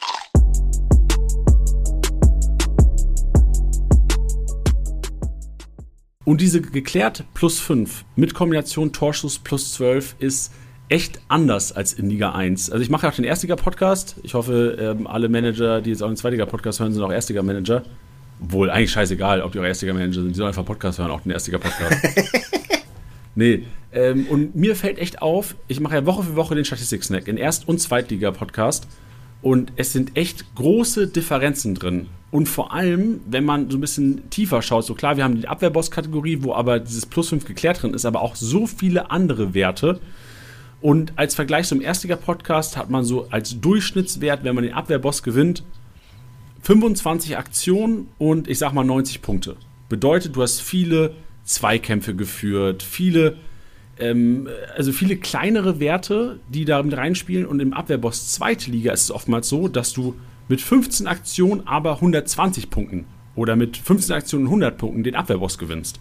Und 6.30 6.42
diese 6.42 6.62
geklärt 6.62 7.24
plus 7.34 7.60
5 7.60 8.06
mit 8.16 8.36
Kombination 8.36 8.94
Torschuss 8.94 9.40
plus 9.40 9.74
12 9.74 10.14
ist 10.20 10.54
echt 10.88 11.20
anders 11.28 11.72
als 11.72 11.94
in 11.94 12.08
Liga 12.08 12.34
1. 12.34 12.70
Also 12.70 12.84
ich 12.84 12.92
mache 12.92 13.08
ja 13.08 13.12
auch 13.12 13.16
den 13.16 13.26
Erstliga-Podcast. 13.26 14.18
Ich 14.22 14.36
hoffe, 14.36 14.78
ähm, 14.80 15.08
alle 15.08 15.28
Manager, 15.28 15.82
die 15.82 15.90
jetzt 15.90 16.04
auch 16.04 16.08
den 16.08 16.18
Zweitliga-Podcast 16.18 16.82
hören, 16.82 16.94
sind 16.94 17.02
auch 17.02 17.12
Erstliga-Manager. 17.12 17.82
Wohl 18.42 18.70
eigentlich 18.70 18.92
scheißegal, 18.92 19.42
ob 19.42 19.54
die 19.54 19.60
auch 19.60 19.64
Erstliga-Manager 19.64 20.22
sind. 20.22 20.30
Die 20.30 20.36
sollen 20.36 20.50
einfach 20.50 20.66
Podcast 20.66 21.00
hören, 21.00 21.10
auch 21.10 21.22
den 21.22 21.32
Erstliga-Podcast. 21.32 21.96
nee. 23.34 23.64
Ähm, 23.92 24.28
und 24.28 24.56
mir 24.56 24.76
fällt 24.76 25.00
echt 25.00 25.24
auf, 25.24 25.56
ich 25.68 25.80
mache 25.80 25.96
ja 25.96 26.06
Woche 26.06 26.22
für 26.22 26.36
Woche 26.36 26.54
den 26.54 26.64
Statistik-Snack 26.64 27.28
in 27.28 27.38
Erst- 27.38 27.68
und 27.68 27.80
Zweitliga-Podcast. 27.80 28.86
Und 29.42 29.72
es 29.78 29.94
sind 29.94 30.18
echt 30.18 30.56
große 30.56 31.08
Differenzen 31.08 31.76
drin. 31.76 32.08
Und 32.32 32.48
vor 32.48 32.74
allem, 32.74 33.22
wenn 33.26 33.46
man 33.46 33.70
so 33.70 33.78
ein 33.78 33.82
bisschen 33.82 34.30
tiefer 34.30 34.62
schaut, 34.62 34.86
so 34.86 34.94
klar, 34.94 35.18
wir 35.18 35.24
haben 35.24 35.40
die 35.40 35.48
Abwehrboss-Kategorie, 35.48 36.40
wo 36.42 36.54
aber 36.54 36.80
dieses 36.80 37.06
Plus 37.06 37.30
5 37.30 37.46
geklärt 37.46 37.82
drin 37.82 37.94
ist, 37.94 38.06
aber 38.06 38.22
auch 38.22 38.36
so 38.36 38.68
viele 38.68 39.10
andere 39.10 39.54
Werte. 39.54 40.00
Und 40.82 41.14
als 41.16 41.36
Vergleich 41.36 41.68
zum 41.68 41.82
Erstliga-Podcast 41.82 42.78
hat 42.78 42.90
man 42.90 43.04
so 43.04 43.28
als 43.30 43.60
Durchschnittswert, 43.60 44.44
wenn 44.44 44.56
man 44.56 44.64
den 44.64 44.74
Abwehrboss 44.74 45.24
gewinnt, 45.24 45.64
25 46.62 47.38
Aktionen 47.38 48.10
und 48.18 48.48
ich 48.48 48.60
sag 48.60 48.74
mal 48.74 48.84
90 48.84 49.22
Punkte. 49.22 49.56
Bedeutet, 49.88 50.36
du 50.36 50.42
hast 50.42 50.62
viele 50.62 51.16
Zweikämpfe 51.44 52.16
geführt, 52.16 52.84
viele 52.84 53.38
ähm, 54.00 54.48
also 54.76 54.92
viele 54.92 55.18
kleinere 55.18 55.80
Werte, 55.80 56.40
die 56.50 56.66
da 56.66 56.82
mit 56.82 56.96
reinspielen. 56.96 57.46
Und 57.46 57.60
im 57.60 57.74
Abwehrboss 57.74 58.32
zweite 58.32 58.72
Liga 58.72 58.92
ist 58.92 59.04
es 59.04 59.12
oftmals 59.12 59.50
so, 59.50 59.68
dass 59.68 59.94
du 59.94 60.16
mit 60.48 60.62
15 60.62 61.08
Aktionen 61.08 61.68
aber 61.68 61.96
120 61.96 62.70
Punkten 62.70 63.06
oder 63.36 63.56
mit 63.56 63.78
15 63.78 64.16
Aktionen 64.16 64.46
100 64.46 64.78
Punkten 64.78 65.04
den 65.04 65.16
Abwehrboss 65.16 65.58
gewinnst. 65.58 66.00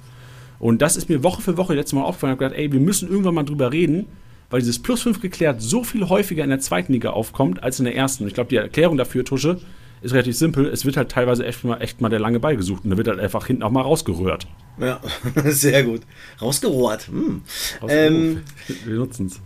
Und 0.59 0.83
das 0.83 0.97
ist 0.97 1.09
mir 1.09 1.23
Woche 1.23 1.43
für 1.43 1.57
Woche 1.57 1.75
letztes 1.75 1.93
Mal 1.93 2.03
aufgefallen. 2.03 2.33
Ich 2.33 2.41
habe 2.41 2.51
gedacht, 2.51 2.61
ey, 2.61 2.73
wir 2.73 2.81
müssen 2.81 3.09
irgendwann 3.09 3.35
mal 3.35 3.45
drüber 3.45 3.73
reden, 3.73 4.07
weil 4.51 4.61
dieses 4.61 4.81
Plus 4.81 5.03
5 5.03 5.21
geklärt 5.21 5.63
so 5.63 5.85
viel 5.85 6.09
häufiger 6.09 6.43
in 6.43 6.51
der 6.51 6.61
zweiten 6.61 6.93
Liga 6.93 7.11
aufkommt 7.11 7.63
als 7.63 7.79
in 7.79 7.85
der 7.85 7.95
ersten. 7.95 8.27
Ich 8.27 8.35
glaube, 8.35 8.51
die 8.51 8.57
Erklärung 8.57 8.97
dafür, 8.97 9.25
Tusche, 9.25 9.61
ist 10.03 10.13
relativ 10.13 10.37
simpel. 10.37 10.67
Es 10.67 10.85
wird 10.85 10.97
halt 10.97 11.11
teilweise 11.11 11.45
echt 11.45 11.65
mal, 11.65 11.81
echt 11.81 12.01
mal 12.01 12.09
der 12.09 12.21
lange 12.21 12.41
Ball 12.41 12.57
gesucht 12.57 12.85
und 12.85 12.91
da 12.91 12.97
wird 12.97 13.09
halt 13.09 13.21
einfach 13.21 13.47
hinten 13.47 13.63
auch 13.63 13.71
mal 13.71 13.83
rausgerührt. 13.83 14.47
Ja, 14.79 15.01
sehr 15.45 15.83
gut. 15.85 16.03
Rausgerohrt. 16.41 17.09
Hm. 17.09 17.43
Ähm, 17.89 18.43
Wir 18.85 18.95
nutzen 18.95 19.27
es. 19.27 19.41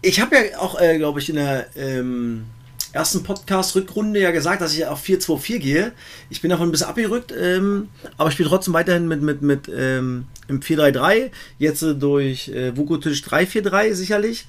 Ich 0.00 0.20
habe 0.20 0.36
ja 0.36 0.58
auch, 0.58 0.80
äh, 0.80 0.96
glaube 0.96 1.20
ich, 1.20 1.28
in 1.28 1.36
der 1.36 1.66
ähm, 1.76 2.44
ersten 2.92 3.22
Podcast-Rückrunde 3.22 4.20
ja 4.20 4.30
gesagt, 4.30 4.62
dass 4.62 4.74
ich 4.74 4.86
auf 4.86 5.02
4-2-4 5.02 5.58
gehe. 5.58 5.92
Ich 6.30 6.40
bin 6.40 6.50
davon 6.50 6.68
ein 6.68 6.70
bisschen 6.70 6.88
abgerückt, 6.88 7.34
ähm, 7.38 7.88
aber 8.16 8.28
ich 8.28 8.34
spiele 8.34 8.48
trotzdem 8.48 8.74
weiterhin 8.74 9.08
mit, 9.08 9.22
mit, 9.22 9.42
mit 9.42 9.68
ähm, 9.74 10.26
im 10.46 10.60
4-3-3. 10.60 11.30
Jetzt 11.58 11.82
äh, 11.82 11.94
durch 11.94 12.48
äh, 12.48 12.76
Vukotic 12.76 13.12
3-4-3 13.14 13.92
sicherlich, 13.94 14.46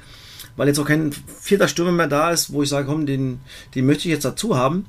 weil 0.55 0.67
jetzt 0.67 0.79
auch 0.79 0.85
kein 0.85 1.11
vierter 1.41 1.67
Stürmer 1.67 1.91
mehr 1.91 2.07
da 2.07 2.31
ist, 2.31 2.53
wo 2.53 2.63
ich 2.63 2.69
sage, 2.69 2.87
komm, 2.87 3.05
den, 3.05 3.39
den 3.75 3.85
möchte 3.85 4.07
ich 4.07 4.13
jetzt 4.13 4.25
dazu 4.25 4.55
haben 4.55 4.85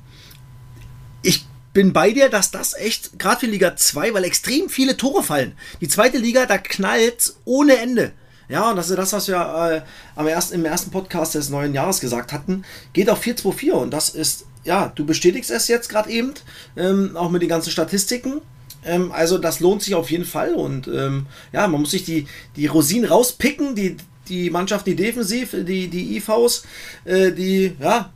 bin 1.73 1.93
bei 1.93 2.11
dir, 2.11 2.29
dass 2.29 2.51
das 2.51 2.73
echt, 2.73 3.17
gerade 3.19 3.41
für 3.41 3.45
Liga 3.45 3.75
2, 3.75 4.13
weil 4.13 4.23
extrem 4.23 4.69
viele 4.69 4.97
Tore 4.97 5.23
fallen. 5.23 5.53
Die 5.79 5.87
zweite 5.87 6.17
Liga, 6.17 6.45
da 6.45 6.57
knallt 6.57 7.33
ohne 7.45 7.77
Ende. 7.77 8.11
Ja, 8.49 8.69
und 8.69 8.75
das 8.75 8.89
ist 8.89 8.97
das, 8.97 9.13
was 9.13 9.29
wir 9.29 9.37
äh, 9.37 9.81
am 10.19 10.27
ersten, 10.27 10.55
im 10.55 10.65
ersten 10.65 10.91
Podcast 10.91 11.35
des 11.35 11.49
neuen 11.49 11.73
Jahres 11.73 12.01
gesagt 12.01 12.33
hatten. 12.33 12.65
Geht 12.91 13.09
auf 13.09 13.23
4-2-4 13.23 13.71
und 13.71 13.91
das 13.91 14.09
ist, 14.09 14.45
ja, 14.65 14.91
du 14.93 15.05
bestätigst 15.05 15.49
es 15.49 15.69
jetzt 15.69 15.87
gerade 15.87 16.09
eben, 16.09 16.33
ähm, 16.75 17.15
auch 17.15 17.31
mit 17.31 17.41
den 17.41 17.49
ganzen 17.49 17.71
Statistiken. 17.71 18.41
Ähm, 18.83 19.13
also 19.13 19.37
das 19.37 19.61
lohnt 19.61 19.83
sich 19.83 19.95
auf 19.95 20.11
jeden 20.11 20.25
Fall 20.25 20.53
und 20.53 20.89
ähm, 20.89 21.27
ja, 21.53 21.65
man 21.67 21.79
muss 21.79 21.91
sich 21.91 22.03
die, 22.03 22.27
die 22.57 22.67
Rosinen 22.67 23.05
rauspicken, 23.09 23.73
die, 23.73 23.95
die 24.27 24.49
Mannschaft, 24.49 24.85
die 24.85 24.97
defensiv, 24.97 25.51
die, 25.51 25.87
die 25.87 26.17
IVs, 26.17 26.63
äh, 27.05 27.31
die, 27.31 27.73
ja, 27.79 28.11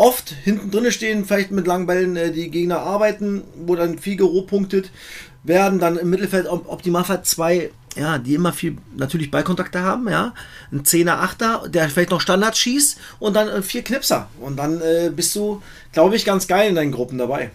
oft 0.00 0.30
hinten 0.30 0.70
drin 0.70 0.90
stehen, 0.90 1.26
vielleicht 1.26 1.50
mit 1.50 1.66
langen 1.66 1.86
Bällen 1.86 2.16
äh, 2.16 2.32
die 2.32 2.50
Gegner 2.50 2.80
arbeiten, 2.80 3.42
wo 3.66 3.76
dann 3.76 3.98
viel 3.98 4.16
punktet 4.16 4.90
werden, 5.44 5.78
dann 5.78 5.98
im 5.98 6.08
Mittelfeld 6.08 6.46
Optimalfall 6.48 7.22
zwei, 7.22 7.70
ja, 7.96 8.18
die 8.18 8.34
immer 8.34 8.52
viel 8.52 8.78
natürlich 8.96 9.30
Ballkontakte 9.30 9.80
haben, 9.80 10.08
ja, 10.08 10.32
ein 10.72 10.86
Zehner, 10.86 11.20
Achter, 11.20 11.64
der 11.68 11.88
vielleicht 11.90 12.10
noch 12.10 12.20
Standards 12.22 12.58
schießt 12.58 12.98
und 13.18 13.36
dann 13.36 13.48
äh, 13.48 13.62
vier 13.62 13.82
Knipser 13.82 14.28
und 14.40 14.56
dann 14.56 14.80
äh, 14.80 15.10
bist 15.14 15.36
du, 15.36 15.62
glaube 15.92 16.16
ich, 16.16 16.24
ganz 16.24 16.46
geil 16.46 16.70
in 16.70 16.76
deinen 16.76 16.92
Gruppen 16.92 17.18
dabei. 17.18 17.50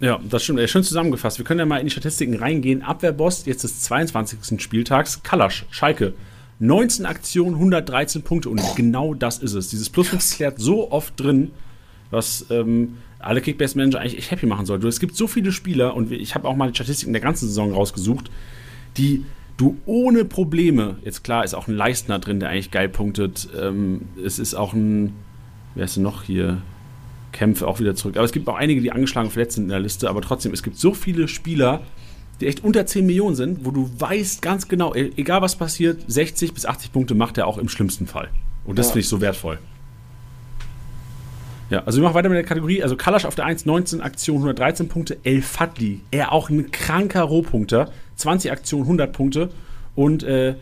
Ja, 0.00 0.20
das 0.28 0.44
stimmt. 0.44 0.68
Schön 0.68 0.84
zusammengefasst. 0.84 1.38
Wir 1.38 1.44
können 1.44 1.60
ja 1.60 1.66
mal 1.66 1.78
in 1.78 1.86
die 1.86 1.90
Statistiken 1.90 2.36
reingehen. 2.36 2.82
Abwehrboss 2.82 3.46
jetzt 3.46 3.64
des 3.64 3.80
22. 3.80 4.60
Spieltags, 4.62 5.22
Kalasch, 5.24 5.66
Schalke. 5.70 6.14
19 6.60 7.06
Aktionen, 7.06 7.54
113 7.54 8.22
Punkte 8.22 8.48
und 8.48 8.60
genau 8.76 9.14
das 9.14 9.38
ist 9.38 9.54
es. 9.54 9.68
Dieses 9.68 9.90
Plus 9.90 10.08
5 10.08 10.36
klärt 10.36 10.58
so 10.58 10.90
oft 10.90 11.18
drin, 11.18 11.52
was 12.10 12.46
ähm, 12.50 12.98
alle 13.18 13.40
Kickbase-Manager 13.40 14.00
eigentlich 14.00 14.18
echt 14.18 14.30
happy 14.30 14.46
machen 14.46 14.66
sollten. 14.66 14.86
Es 14.86 15.00
gibt 15.00 15.16
so 15.16 15.26
viele 15.26 15.52
Spieler 15.52 15.94
und 15.94 16.12
ich 16.12 16.34
habe 16.34 16.48
auch 16.48 16.56
mal 16.56 16.70
die 16.70 16.74
Statistiken 16.74 17.12
der 17.12 17.22
ganzen 17.22 17.46
Saison 17.46 17.72
rausgesucht, 17.72 18.30
die 18.96 19.24
du 19.56 19.76
ohne 19.86 20.24
Probleme, 20.24 20.96
jetzt 21.04 21.24
klar 21.24 21.44
ist 21.44 21.54
auch 21.54 21.68
ein 21.68 21.74
Leistner 21.74 22.18
drin, 22.18 22.40
der 22.40 22.48
eigentlich 22.48 22.70
geil 22.70 22.88
punktet, 22.88 23.48
ähm, 23.60 24.02
es 24.24 24.38
ist 24.38 24.54
auch 24.54 24.72
ein, 24.72 25.14
wer 25.74 25.84
ist 25.84 25.96
denn 25.96 26.04
noch 26.04 26.22
hier? 26.22 26.62
Kämpfe 27.30 27.68
auch 27.68 27.78
wieder 27.78 27.94
zurück. 27.94 28.16
Aber 28.16 28.24
es 28.24 28.32
gibt 28.32 28.48
auch 28.48 28.56
einige, 28.56 28.80
die 28.80 28.90
angeschlagen 28.90 29.30
verletzt 29.30 29.56
sind 29.56 29.64
in 29.64 29.70
der 29.70 29.80
Liste, 29.80 30.08
aber 30.08 30.22
trotzdem, 30.22 30.52
es 30.54 30.62
gibt 30.62 30.78
so 30.78 30.94
viele 30.94 31.28
Spieler, 31.28 31.82
die 32.40 32.46
echt 32.46 32.64
unter 32.64 32.86
10 32.86 33.04
Millionen 33.04 33.36
sind, 33.36 33.64
wo 33.66 33.70
du 33.70 33.90
weißt 33.98 34.40
ganz 34.40 34.68
genau, 34.68 34.94
e-, 34.94 35.10
egal 35.16 35.42
was 35.42 35.56
passiert, 35.56 36.02
60 36.06 36.54
bis 36.54 36.64
80 36.64 36.92
Punkte 36.92 37.14
macht 37.14 37.36
er 37.36 37.46
auch 37.46 37.58
im 37.58 37.68
schlimmsten 37.68 38.06
Fall. 38.06 38.30
Und 38.64 38.78
das 38.78 38.86
ja. 38.86 38.92
finde 38.92 39.00
ich 39.00 39.08
so 39.08 39.20
wertvoll. 39.20 39.58
Ja, 41.70 41.82
also 41.84 41.98
wir 41.98 42.04
machen 42.04 42.14
weiter 42.14 42.28
mit 42.28 42.36
der 42.36 42.44
Kategorie. 42.44 42.82
Also 42.82 42.96
Kalasch 42.96 43.24
auf 43.24 43.34
der 43.34 43.44
1, 43.44 43.66
19 43.66 44.00
Aktionen, 44.00 44.40
113 44.40 44.88
Punkte. 44.88 45.18
El 45.22 45.42
Fadli, 45.42 46.00
er 46.10 46.32
auch 46.32 46.48
ein 46.48 46.70
kranker 46.70 47.22
Rohpunkter. 47.22 47.90
20 48.16 48.50
Aktionen, 48.50 48.84
100 48.84 49.12
Punkte. 49.12 49.50
Und 49.94 50.22
äh, 50.22 50.54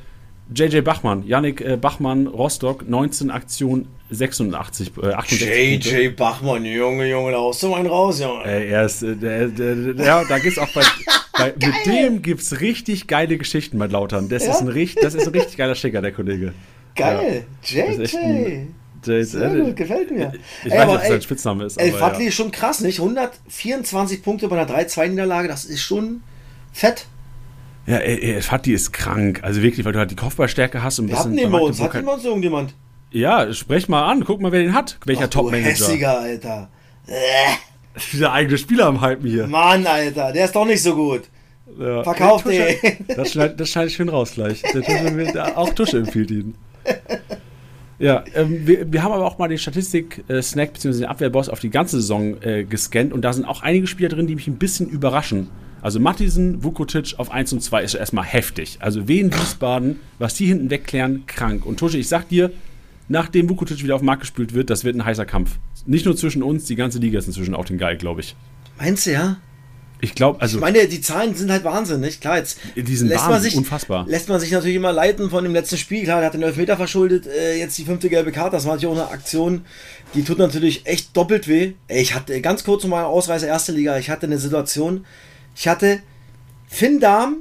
JJ 0.55 0.81
Bachmann, 0.81 1.27
Yannick 1.27 1.61
äh, 1.61 1.77
Bachmann, 1.77 2.27
Rostock, 2.27 2.89
19 2.89 3.31
Aktionen, 3.31 3.89
86, 4.11 4.93
äh, 5.03 5.13
68 5.13 5.85
JJ 5.85 6.09
Bachmann, 6.11 6.65
Junge, 6.65 7.09
Junge, 7.09 7.33
da 7.33 7.39
haust 7.39 7.63
du 7.63 7.75
einen 7.75 7.89
raus, 7.89 8.21
Junge. 8.21 8.45
Äh, 8.45 8.69
er 8.71 8.87
ist, 8.87 9.03
äh, 9.03 9.17
der, 9.17 9.49
der, 9.49 9.75
der, 9.75 10.07
ja, 10.07 10.25
da 10.25 10.39
geht's 10.39 10.59
auch 10.59 10.73
bei, 10.73 10.83
bei 11.37 11.53
mit 11.53 11.87
dem 11.87 12.23
gibt's 12.23 12.61
richtig 12.61 13.09
geile 13.09 13.37
Geschichten 13.39 13.79
bei 13.79 13.87
Lautern. 13.87 14.29
Das, 14.29 14.47
ja? 14.47 14.53
ist, 14.53 14.61
ein, 14.61 14.89
das 15.03 15.15
ist 15.15 15.27
ein 15.27 15.33
richtig 15.33 15.57
geiler 15.57 15.75
Schicker, 15.75 16.01
der 16.01 16.13
Kollege. 16.13 16.55
Geil, 16.95 17.45
ja, 17.65 17.85
JJ. 17.87 18.69
Jay 19.07 19.23
Sehr 19.23 19.51
gut, 19.51 19.77
gefällt 19.77 20.11
mir. 20.11 20.33
Ich 20.65 20.73
ey, 20.73 20.79
weiß 20.79 20.87
nicht, 20.87 20.97
ob 20.97 21.07
sein 21.07 21.23
Spitzname 21.23 21.65
ist. 21.65 21.77
El 21.77 21.93
Fadli 21.93 22.25
ja. 22.25 22.29
ist 22.29 22.35
schon 22.35 22.51
krass, 22.51 22.81
nicht? 22.81 22.99
124 22.99 24.23
Punkte 24.23 24.49
bei 24.49 24.59
einer 24.59 24.71
3-2-Niederlage, 24.71 25.49
das 25.49 25.65
ist 25.65 25.83
schon 25.83 26.23
fett. 26.73 27.07
Ja, 27.87 27.99
El 27.99 28.43
Fadli 28.43 28.73
ist 28.73 28.93
krank. 28.93 29.41
Also 29.43 29.63
wirklich, 29.63 29.87
weil 29.87 29.93
du 29.93 29.99
halt 29.99 30.11
die 30.11 30.17
Kopfballstärke 30.17 30.83
hast. 30.83 30.99
Und 30.99 31.09
Wir 31.09 31.19
hatten 31.19 31.37
den 31.37 31.51
bei 31.51 31.59
uns. 31.59 31.81
Hat 31.81 31.95
jemand 31.95 32.23
so 32.23 32.29
irgendjemand? 32.29 32.75
Ja, 33.13 33.53
sprech 33.53 33.89
mal 33.89 34.11
an. 34.11 34.25
Guck 34.25 34.41
mal, 34.41 34.51
wer 34.51 34.63
den 34.63 34.75
hat. 34.75 34.99
Welcher 35.05 35.31
Top-Manager. 35.31 35.71
hässiger, 35.71 36.21
Alter. 36.21 36.69
Der 38.13 38.33
eigene 38.33 38.59
Spieler 38.59 38.87
am 38.87 39.01
Hypen 39.01 39.31
hier. 39.31 39.47
Mann, 39.47 39.87
Alter, 39.87 40.33
der 40.33 40.47
ist 40.47 40.57
doch 40.57 40.67
nicht 40.67 40.83
so 40.83 40.95
gut. 40.95 41.23
Ja. 41.79 42.03
Verkauf 42.03 42.43
den. 42.43 42.77
Das 43.09 43.33
schneide 43.33 43.67
schneid 43.67 43.89
ich 43.89 43.95
schön 43.95 44.09
raus 44.09 44.33
gleich. 44.33 44.63
Der 44.63 45.57
auch 45.57 45.71
Tusche 45.71 45.99
empfiehlt 45.99 46.31
ihn. 46.31 46.55
Ja, 47.99 48.25
ähm, 48.35 48.67
wir, 48.67 48.93
wir, 48.93 49.03
haben 49.03 49.13
aber 49.13 49.25
auch 49.25 49.39
mal 49.39 49.49
den 49.49 49.59
Statistik-Snack 49.59 50.75
bzw. 50.75 50.99
den 50.99 51.07
Abwehrboss 51.07 51.49
auf 51.49 51.61
die 51.61 51.71
ganze 51.71 51.97
Saison 51.97 52.41
äh, 52.43 52.65
gescannt 52.65 53.13
und 53.13 53.23
da 53.23 53.33
sind 53.33 53.47
auch 53.47 53.63
einige 53.63 53.87
Spieler 53.87 54.11
drin, 54.11 54.27
die 54.27 54.35
mich 54.35 54.47
ein 54.49 54.57
bisschen 54.57 54.89
überraschen. 54.89 55.49
Also 55.81 56.01
Mattisen, 56.01 56.65
Vukotic 56.65 57.15
auf 57.19 57.31
1 57.31 57.53
und 57.53 57.63
2 57.63 57.85
ist 57.85 57.95
erstmal 57.95 58.25
heftig. 58.25 58.79
Also 58.81 59.09
Wien, 59.09 59.33
Wiesbaden, 59.33 60.01
was 60.19 60.35
die 60.35 60.47
hinten 60.47 60.71
wegklären, 60.71 61.27
krank. 61.27 61.65
Und 61.65 61.79
Tusche, 61.79 61.99
ich 61.99 62.09
sag 62.09 62.29
dir, 62.29 62.51
nachdem 63.09 63.49
Vukotic 63.49 63.83
wieder 63.83 63.95
auf 63.95 64.01
den 64.01 64.07
Markt 64.07 64.23
gespült 64.23 64.53
wird, 64.53 64.69
das 64.69 64.85
wird 64.85 64.97
ein 64.97 65.05
heißer 65.05 65.27
Kampf. 65.27 65.59
Nicht 65.87 66.05
nur 66.05 66.17
zwischen 66.17 66.43
uns, 66.43 66.65
die 66.65 66.77
ganze 66.77 66.99
Liga 66.99 67.19
ist 67.19 67.29
inzwischen 67.29 67.55
auch 67.55 67.65
den 67.65 67.79
Geil, 67.79 67.97
glaube 67.97 68.21
ich. 68.21 68.35
Meinst 68.79 69.07
du, 69.07 69.13
ja? 69.13 69.37
Ich 70.07 70.15
glaube, 70.15 70.41
also. 70.41 70.59
Ich 70.59 70.61
meine, 70.61 70.87
die 70.87 71.01
Zahlen 71.01 71.35
sind 71.35 71.51
halt 71.51 71.65
wahnsinnig. 71.65 72.21
Klar, 72.21 72.37
jetzt 72.39 72.59
die 72.77 72.97
sind 72.97 73.09
lässt 73.09 73.23
Wahnsinn, 73.23 73.33
man 73.33 73.43
sich, 73.43 73.57
unfassbar. 73.57 74.07
Lässt 74.07 74.29
man 74.29 74.39
sich 74.39 74.53
natürlich 74.53 74.77
immer 74.77 74.93
leiten 74.93 75.31
von 75.31 75.43
dem 75.43 75.53
letzten 75.53 75.77
Spiel. 75.79 76.05
Klar, 76.05 76.19
der 76.19 76.27
hat 76.27 76.35
den 76.35 76.45
Elfmeter 76.45 76.77
verschuldet, 76.77 77.27
äh, 77.27 77.59
jetzt 77.59 77.77
die 77.77 77.85
fünfte 77.85 78.09
gelbe 78.09 78.31
Karte. 78.31 78.53
Das 78.53 78.67
war 78.67 78.75
natürlich 78.75 78.97
auch 78.97 79.03
eine 79.03 79.11
Aktion, 79.11 79.65
die 80.15 80.23
tut 80.23 80.39
natürlich 80.39 80.87
echt 80.87 81.17
doppelt 81.17 81.49
weh. 81.49 81.73
Ich 81.89 82.15
hatte 82.15 82.41
ganz 82.41 82.63
kurz 82.63 82.85
nochmal 82.85 83.05
Ausreise 83.05 83.47
erste 83.47 83.73
Liga. 83.73 83.99
Ich 83.99 84.09
hatte 84.09 84.27
eine 84.27 84.39
Situation, 84.39 85.05
ich 85.57 85.67
hatte 85.67 85.99
Finn 86.69 87.01
Dahm 87.01 87.39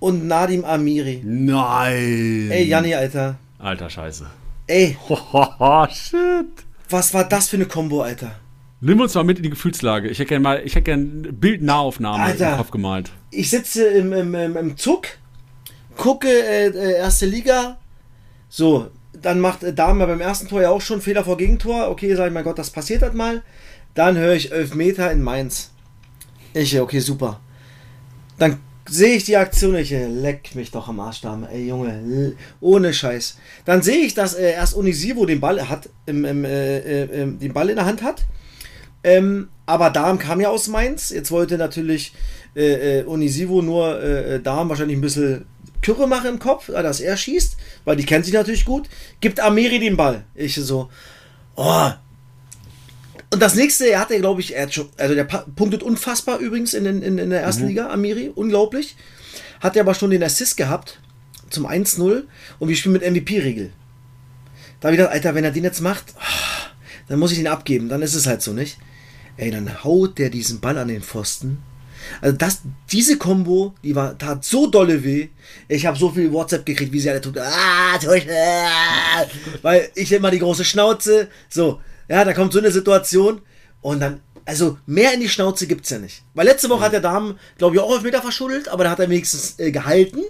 und 0.00 0.26
Nadim 0.26 0.66
Amiri. 0.66 1.22
Nein. 1.24 2.50
Ey, 2.50 2.64
Janni, 2.64 2.94
Alter. 2.94 3.38
Alter 3.58 3.88
Scheiße. 3.88 4.26
Ey. 4.66 4.98
Oh, 5.08 5.86
shit. 5.90 6.46
Was 6.90 7.14
war 7.14 7.24
das 7.24 7.48
für 7.48 7.56
eine 7.56 7.64
Kombo, 7.64 8.02
Alter? 8.02 8.39
Nimm 8.82 9.00
uns 9.00 9.14
mal 9.14 9.24
mit 9.24 9.36
in 9.36 9.42
die 9.42 9.50
Gefühlslage. 9.50 10.08
Ich 10.08 10.18
hätte 10.18 10.30
gerne 10.30 10.42
mal, 10.42 10.62
ich 10.64 10.74
hätte 10.74 10.84
gerne 10.84 11.04
Bildnahaufnahme 11.04 12.22
Alter, 12.22 12.52
im 12.52 12.56
Kopf 12.56 12.70
gemalt. 12.70 13.10
Ich 13.30 13.50
sitze 13.50 13.86
im, 13.86 14.12
im, 14.12 14.34
im, 14.34 14.76
Zug, 14.78 15.06
gucke 15.96 16.28
äh, 16.28 16.68
äh, 16.68 16.96
erste 16.96 17.26
Liga. 17.26 17.76
So, 18.48 18.88
dann 19.20 19.38
macht 19.38 19.62
äh, 19.62 19.74
Dame 19.74 20.06
beim 20.06 20.22
ersten 20.22 20.48
Tor 20.48 20.62
ja 20.62 20.70
auch 20.70 20.80
schon 20.80 21.02
Fehler 21.02 21.24
vor 21.24 21.36
Gegentor. 21.36 21.90
Okay, 21.90 22.14
sag 22.14 22.28
ich, 22.28 22.32
mein 22.32 22.44
Gott, 22.44 22.58
das 22.58 22.70
passiert 22.70 23.02
halt 23.02 23.14
mal. 23.14 23.42
Dann 23.94 24.16
höre 24.16 24.34
ich 24.34 24.50
11 24.50 24.74
Meter 24.74 25.12
in 25.12 25.22
Mainz. 25.22 25.72
Ich, 26.54 26.80
okay, 26.80 27.00
super. 27.00 27.40
Dann 28.38 28.60
sehe 28.88 29.14
ich 29.14 29.24
die 29.24 29.36
Aktion, 29.36 29.76
ich 29.76 29.92
äh, 29.92 30.06
leck 30.06 30.54
mich 30.54 30.70
doch 30.70 30.88
am 30.88 31.00
Arsch, 31.00 31.20
Dame. 31.20 31.50
Ey, 31.52 31.68
Junge, 31.68 32.32
ohne 32.60 32.94
Scheiß. 32.94 33.36
Dann 33.66 33.82
sehe 33.82 33.98
ich, 33.98 34.14
dass 34.14 34.34
äh, 34.34 34.52
erst 34.52 34.72
Unisivo 34.72 35.26
den 35.26 35.40
Ball 35.40 35.68
hat, 35.68 35.90
im, 36.06 36.24
im, 36.24 36.46
äh, 36.46 37.02
äh, 37.02 37.26
den 37.26 37.52
Ball 37.52 37.68
in 37.68 37.76
der 37.76 37.84
Hand 37.84 38.02
hat. 38.02 38.24
Ähm, 39.02 39.48
aber 39.66 39.90
Darm 39.90 40.18
kam 40.18 40.40
ja 40.40 40.48
aus 40.50 40.68
Mainz. 40.68 41.10
Jetzt 41.10 41.30
wollte 41.30 41.56
natürlich 41.56 42.12
äh, 42.54 43.00
äh, 43.00 43.06
Onisivo 43.06 43.62
nur 43.62 44.02
äh, 44.02 44.34
äh, 44.34 44.40
Darm 44.40 44.68
wahrscheinlich 44.68 44.98
ein 44.98 45.02
bisschen 45.02 45.46
Kürre 45.82 46.06
machen 46.06 46.28
im 46.28 46.38
Kopf, 46.38 46.68
äh, 46.68 46.82
dass 46.82 47.00
er 47.00 47.16
schießt, 47.16 47.56
weil 47.84 47.96
die 47.96 48.04
kennt 48.04 48.24
sich 48.24 48.34
natürlich 48.34 48.64
gut. 48.64 48.88
Gibt 49.20 49.40
Amiri 49.40 49.78
den 49.78 49.96
Ball. 49.96 50.24
Ich 50.34 50.56
so, 50.56 50.90
oh. 51.56 51.90
Und 53.32 53.40
das 53.40 53.54
nächste, 53.54 53.88
er 53.88 54.00
hatte, 54.00 54.18
glaube 54.18 54.40
ich, 54.40 54.56
er 54.56 54.64
hat 54.64 54.74
schon, 54.74 54.88
also 54.96 55.14
der 55.14 55.24
punktet 55.24 55.84
unfassbar 55.84 56.38
übrigens 56.38 56.74
in, 56.74 56.84
in, 56.84 57.18
in 57.18 57.30
der 57.30 57.42
ersten 57.42 57.62
mhm. 57.62 57.68
Liga, 57.68 57.90
Amiri, 57.90 58.32
unglaublich. 58.34 58.96
Hat 59.60 59.76
er 59.76 59.82
aber 59.82 59.94
schon 59.94 60.10
den 60.10 60.22
Assist 60.22 60.56
gehabt 60.56 61.00
zum 61.48 61.66
1-0 61.66 62.24
und 62.58 62.68
wir 62.68 62.76
spielen 62.76 62.94
mit 62.94 63.08
MVP-Regel. 63.08 63.72
Da 64.80 64.88
habe 64.88 64.94
ich 64.94 64.98
gedacht, 64.98 65.14
Alter, 65.14 65.34
wenn 65.34 65.44
er 65.44 65.50
den 65.52 65.64
jetzt 65.64 65.80
macht, 65.80 66.14
oh, 66.16 66.70
dann 67.08 67.18
muss 67.18 67.30
ich 67.30 67.38
den 67.38 67.46
abgeben, 67.46 67.88
dann 67.88 68.02
ist 68.02 68.14
es 68.14 68.26
halt 68.26 68.42
so, 68.42 68.52
nicht? 68.52 68.78
Ey, 69.40 69.50
dann 69.50 69.82
haut 69.82 70.18
der 70.18 70.28
diesen 70.28 70.60
Ball 70.60 70.76
an 70.76 70.88
den 70.88 71.00
Pfosten. 71.00 71.62
Also 72.20 72.36
das, 72.36 72.60
diese 72.92 73.16
Combo, 73.16 73.74
die 73.82 73.94
war, 73.94 74.18
tat 74.18 74.44
so 74.44 74.66
dolle 74.66 75.02
weh. 75.02 75.28
Ich 75.66 75.86
habe 75.86 75.98
so 75.98 76.10
viel 76.10 76.30
WhatsApp 76.30 76.66
gekriegt, 76.66 76.92
wie 76.92 77.00
sie 77.00 77.08
alle 77.08 77.22
tut. 77.22 77.38
Ah, 77.38 77.98
weil 79.62 79.90
ich 79.94 80.12
immer 80.12 80.30
die 80.30 80.40
große 80.40 80.66
Schnauze. 80.66 81.28
So, 81.48 81.80
ja, 82.06 82.22
da 82.22 82.34
kommt 82.34 82.52
so 82.52 82.58
eine 82.58 82.70
Situation 82.70 83.40
und 83.80 84.00
dann, 84.00 84.20
also 84.44 84.76
mehr 84.84 85.14
in 85.14 85.20
die 85.20 85.28
Schnauze 85.30 85.66
gibt 85.66 85.84
es 85.84 85.90
ja 85.90 85.98
nicht. 85.98 86.22
Weil 86.34 86.44
letzte 86.44 86.68
Woche 86.68 86.84
hat 86.84 86.92
der 86.92 87.00
Damen, 87.00 87.38
glaube 87.56 87.76
ich, 87.76 87.80
auch 87.80 87.96
auf 87.96 88.02
Meter 88.02 88.20
verschuddelt, 88.20 88.68
aber 88.68 88.84
da 88.84 88.90
hat 88.90 89.00
er 89.00 89.08
wenigstens 89.08 89.58
äh, 89.58 89.72
gehalten, 89.72 90.20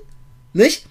nicht? 0.53 0.87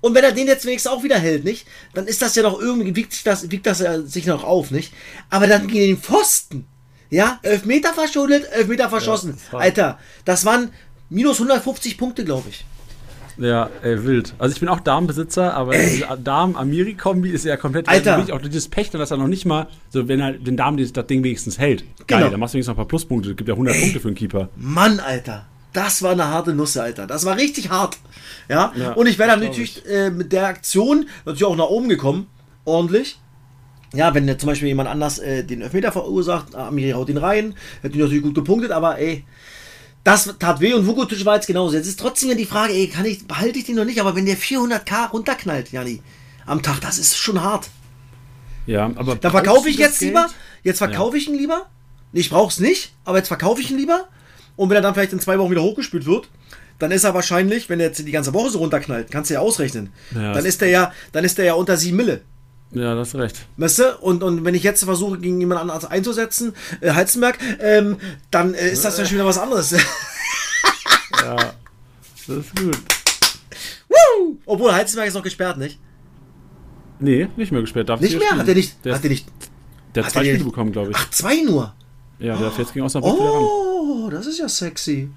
Und 0.00 0.14
wenn 0.14 0.22
er 0.22 0.30
den 0.30 0.46
jetzt 0.46 0.64
wenigstens 0.64 0.92
auch 0.92 1.02
wieder 1.02 1.18
hält, 1.18 1.42
nicht? 1.42 1.66
Dann 1.92 2.06
ist 2.06 2.22
das 2.22 2.36
ja 2.36 2.44
noch 2.44 2.60
irgendwie, 2.60 2.94
wiegt 2.94 3.26
das, 3.26 3.50
wiegt 3.50 3.66
das 3.66 3.80
ja 3.80 4.00
sich 4.02 4.26
noch 4.26 4.44
auf, 4.44 4.70
nicht? 4.70 4.92
Aber 5.28 5.48
dann 5.48 5.66
gegen 5.66 5.96
den 5.96 5.98
Pfosten. 5.98 6.68
Ja, 7.10 7.38
elf 7.42 7.64
Meter 7.64 7.92
verschuldet, 7.92 8.46
elf 8.52 8.68
Meter 8.68 8.88
verschossen. 8.88 9.36
Ja, 9.52 9.58
Alter, 9.58 9.98
das 10.24 10.44
waren 10.44 10.70
minus 11.10 11.40
150 11.40 11.98
Punkte, 11.98 12.24
glaube 12.24 12.48
ich. 12.48 12.64
Ja, 13.36 13.68
ey, 13.82 14.04
wild. 14.04 14.34
Also 14.38 14.54
ich 14.54 14.60
bin 14.60 14.68
auch 14.68 14.80
Damenbesitzer, 14.80 15.54
aber 15.54 15.74
Damen-Amiri-Kombi 16.22 17.30
ist 17.30 17.44
ja 17.44 17.56
komplett 17.56 17.88
Alter. 17.88 18.16
Also 18.16 18.32
auch 18.32 18.40
dieses 18.40 18.68
Pech, 18.68 18.90
dass 18.90 19.10
er 19.10 19.16
noch 19.16 19.26
nicht 19.26 19.44
mal, 19.44 19.66
so 19.90 20.06
wenn 20.08 20.20
er 20.20 20.32
den 20.32 20.56
Damen 20.56 20.76
das 20.76 21.06
Ding 21.06 21.24
wenigstens 21.24 21.58
hält. 21.58 21.84
Geil, 22.06 22.18
genau. 22.18 22.30
dann 22.30 22.40
machst 22.40 22.54
du 22.54 22.56
wenigstens 22.56 22.68
noch 22.68 22.74
ein 22.74 22.84
paar 22.84 22.88
Pluspunkte. 22.88 23.30
Es 23.30 23.36
gibt 23.36 23.48
ja 23.48 23.54
100 23.54 23.74
ey, 23.74 23.80
Punkte 23.80 24.00
für 24.00 24.08
einen 24.08 24.16
Keeper. 24.16 24.48
Mann, 24.56 25.00
Alter. 25.00 25.46
Das 25.72 26.02
war 26.02 26.12
eine 26.12 26.28
harte 26.28 26.54
Nuss, 26.54 26.76
Alter. 26.76 27.08
Das 27.08 27.24
war 27.24 27.36
richtig 27.36 27.70
hart. 27.70 27.98
Ja, 28.48 28.72
ja 28.76 28.92
und 28.92 29.08
ich 29.08 29.18
wäre 29.18 29.30
dann 29.30 29.40
natürlich 29.40 29.84
äh, 29.86 30.10
mit 30.10 30.32
der 30.32 30.46
Aktion 30.46 31.08
natürlich 31.24 31.44
auch 31.44 31.56
nach 31.56 31.66
oben 31.66 31.88
gekommen. 31.88 32.28
Ordentlich. 32.64 33.18
Ja, 33.94 34.14
wenn 34.14 34.38
zum 34.38 34.48
Beispiel 34.48 34.68
jemand 34.68 34.88
anders 34.88 35.18
äh, 35.18 35.44
den 35.44 35.62
Elfmeter 35.62 35.92
verursacht, 35.92 36.54
Amiri 36.54 36.90
haut 36.90 37.08
ihn 37.08 37.16
rein, 37.16 37.54
hätte 37.82 37.96
ihn 37.96 38.02
natürlich 38.02 38.22
gut 38.22 38.34
gepunktet, 38.34 38.70
aber 38.70 38.98
ey, 38.98 39.24
das 40.02 40.34
tat 40.38 40.60
weh 40.60 40.74
und 40.74 40.86
Vukotic 40.86 41.24
war 41.24 41.36
jetzt 41.36 41.46
genauso. 41.46 41.76
Jetzt 41.76 41.86
ist 41.86 41.98
trotzdem 41.98 42.36
die 42.36 42.44
Frage, 42.44 42.72
ey, 42.74 42.88
kann 42.88 43.06
ich, 43.06 43.26
behalte 43.26 43.58
ich 43.58 43.64
den 43.64 43.76
noch 43.76 43.84
nicht, 43.84 44.00
aber 44.00 44.14
wenn 44.14 44.26
der 44.26 44.36
400k 44.36 45.10
runterknallt, 45.10 45.72
Jani, 45.72 46.02
am 46.46 46.62
Tag, 46.62 46.80
das 46.80 46.98
ist 46.98 47.16
schon 47.16 47.42
hart. 47.42 47.68
Ja, 48.66 48.90
aber. 48.94 49.16
Dann 49.16 49.30
verkaufe 49.30 49.68
ich 49.68 49.78
jetzt 49.78 50.00
lieber, 50.00 50.26
jetzt 50.62 50.78
verkaufe 50.78 51.16
ja. 51.16 51.22
ich 51.22 51.28
ihn 51.28 51.36
lieber. 51.36 51.66
Ich 52.12 52.30
brauche 52.30 52.50
es 52.50 52.60
nicht, 52.60 52.92
aber 53.04 53.18
jetzt 53.18 53.28
verkaufe 53.28 53.60
ich 53.60 53.70
ihn 53.70 53.78
lieber 53.78 54.08
und 54.56 54.70
wenn 54.70 54.76
er 54.76 54.82
dann 54.82 54.94
vielleicht 54.94 55.12
in 55.12 55.20
zwei 55.20 55.38
Wochen 55.38 55.50
wieder 55.50 55.62
hochgespült 55.62 56.06
wird, 56.06 56.28
dann 56.78 56.90
ist 56.90 57.04
er 57.04 57.14
wahrscheinlich, 57.14 57.68
wenn 57.68 57.80
er 57.80 57.86
jetzt 57.86 58.06
die 58.06 58.12
ganze 58.12 58.34
Woche 58.34 58.50
so 58.50 58.58
runterknallt, 58.58 59.10
kannst 59.10 59.30
du 59.30 59.34
ja 59.34 59.40
ausrechnen. 59.40 59.92
Ja, 60.14 60.32
dann 60.32 60.44
ist 60.44 60.60
der 60.60 60.68
ja, 60.68 60.92
dann 61.12 61.24
ist 61.24 61.38
der 61.38 61.44
ja 61.44 61.54
unter 61.54 61.76
7 61.76 61.96
Mille. 61.96 62.22
Ja, 62.74 62.94
das 62.94 63.08
ist 63.08 63.14
recht. 63.14 63.46
Weißt 63.56 63.78
du? 63.78 63.96
Und, 63.98 64.22
und 64.22 64.44
wenn 64.44 64.54
ich 64.54 64.62
jetzt 64.64 64.84
versuche, 64.84 65.18
gegen 65.18 65.40
jemand 65.40 65.60
anderes 65.60 65.84
einzusetzen, 65.84 66.54
äh, 66.80 66.92
Heizenberg, 66.92 67.38
ähm, 67.60 67.98
dann 68.30 68.54
äh, 68.54 68.70
ist 68.70 68.84
das 68.84 68.98
ja 68.98 69.04
schon 69.04 69.14
wieder 69.14 69.26
was 69.26 69.38
anderes. 69.38 69.70
ja, 71.22 71.36
das 72.26 72.36
ist 72.36 72.56
gut. 72.56 72.78
Woo! 73.88 74.36
Obwohl, 74.44 74.72
Heizenberg 74.72 75.08
ist 75.08 75.14
noch 75.14 75.22
gesperrt, 75.22 75.56
nicht? 75.58 75.78
Nee, 76.98 77.28
nicht 77.36 77.52
mehr 77.52 77.60
gesperrt. 77.60 77.88
Darf 77.88 78.00
Nicht 78.00 78.18
mehr? 78.18 78.26
spielen. 78.26 78.40
Hat 78.40 78.48
er 78.48 78.54
nicht. 78.54 78.84
Der, 78.84 78.94
hat 78.94 79.04
er 79.04 79.10
nicht. 79.10 79.26
der 79.94 80.04
hat 80.04 80.12
zwei 80.12 80.24
Spiele 80.24 80.44
bekommen, 80.44 80.72
glaube 80.72 80.90
ich. 80.90 80.96
Ach, 80.96 81.10
zwei 81.10 81.42
nur. 81.42 81.74
Ja, 82.18 82.36
der 82.36 82.46
darf 82.46 82.58
jetzt 82.58 82.72
gegen 82.72 82.84
Osnabrück 82.86 83.14
wieder 83.14 83.30
ran. 83.30 83.42
Oh, 83.42 84.08
das 84.10 84.26
ist 84.26 84.38
ja 84.38 84.48
sexy. 84.48 85.10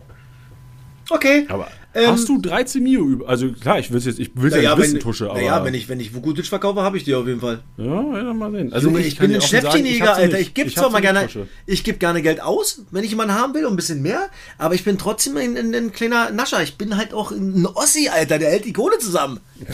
Okay. 1.10 1.46
Aber 1.50 1.68
Ähm, 1.94 2.12
hast 2.12 2.30
du 2.30 2.40
13 2.40 2.84
Mio 2.84 3.04
über? 3.06 3.30
Also 3.30 3.52
klar, 3.52 3.80
ich 3.80 3.92
will 3.92 4.00
jetzt, 4.00 4.20
ich 4.20 4.32
will 4.36 4.52
ja 4.52 4.76
nicht 4.76 4.78
wissen, 4.78 4.94
wenn, 4.96 5.00
Tusche, 5.00 5.30
aber. 5.30 5.40
naja, 5.40 5.64
wenn 5.64 5.74
ich, 5.74 5.90
wenn 5.90 6.00
ich 6.00 6.14
Vukutic 6.14 6.46
verkaufe, 6.46 6.82
habe 6.82 6.98
ich 6.98 7.04
die 7.04 7.16
auf 7.16 7.26
jeden 7.26 7.40
Fall. 7.40 7.62
Ja, 7.78 8.18
ja, 8.18 8.34
mal 8.34 8.52
sehen. 8.52 8.72
Also 8.74 8.90
Junge, 8.90 9.02
ich, 9.02 9.16
kann 9.16 9.28
bin 9.28 9.36
ein 9.36 9.42
Schnäppchenjäger, 9.42 10.16
Alter. 10.16 10.40
Ich 10.40 10.54
gebe 10.54 10.72
zwar 10.72 10.92
mal 10.92 11.02
gerne, 11.02 11.24
Tusche. 11.24 11.48
ich 11.66 11.84
gebe 11.84 11.98
gerne 11.98 12.22
Geld 12.22 12.42
aus, 12.42 12.84
wenn 12.92 13.04
ich 13.04 13.10
jemanden 13.10 13.34
haben 13.34 13.54
will 13.54 13.66
und 13.66 13.74
ein 13.74 13.78
bisschen 13.78 14.02
mehr, 14.02 14.30
aber 14.58 14.76
ich 14.76 14.84
bin 14.84 14.98
trotzdem 14.98 15.38
ein, 15.38 15.58
ein, 15.58 15.74
ein 15.74 15.92
kleiner 15.92 16.30
Nascher. 16.32 16.62
Ich 16.62 16.78
bin 16.78 16.98
halt 16.98 17.14
auch 17.14 17.32
ein 17.32 17.66
Ossi, 17.66 18.10
Alter, 18.10 18.38
der 18.38 18.52
hält 18.52 18.66
die 18.66 18.74
Kohle 18.74 19.00
zusammen. 19.00 19.40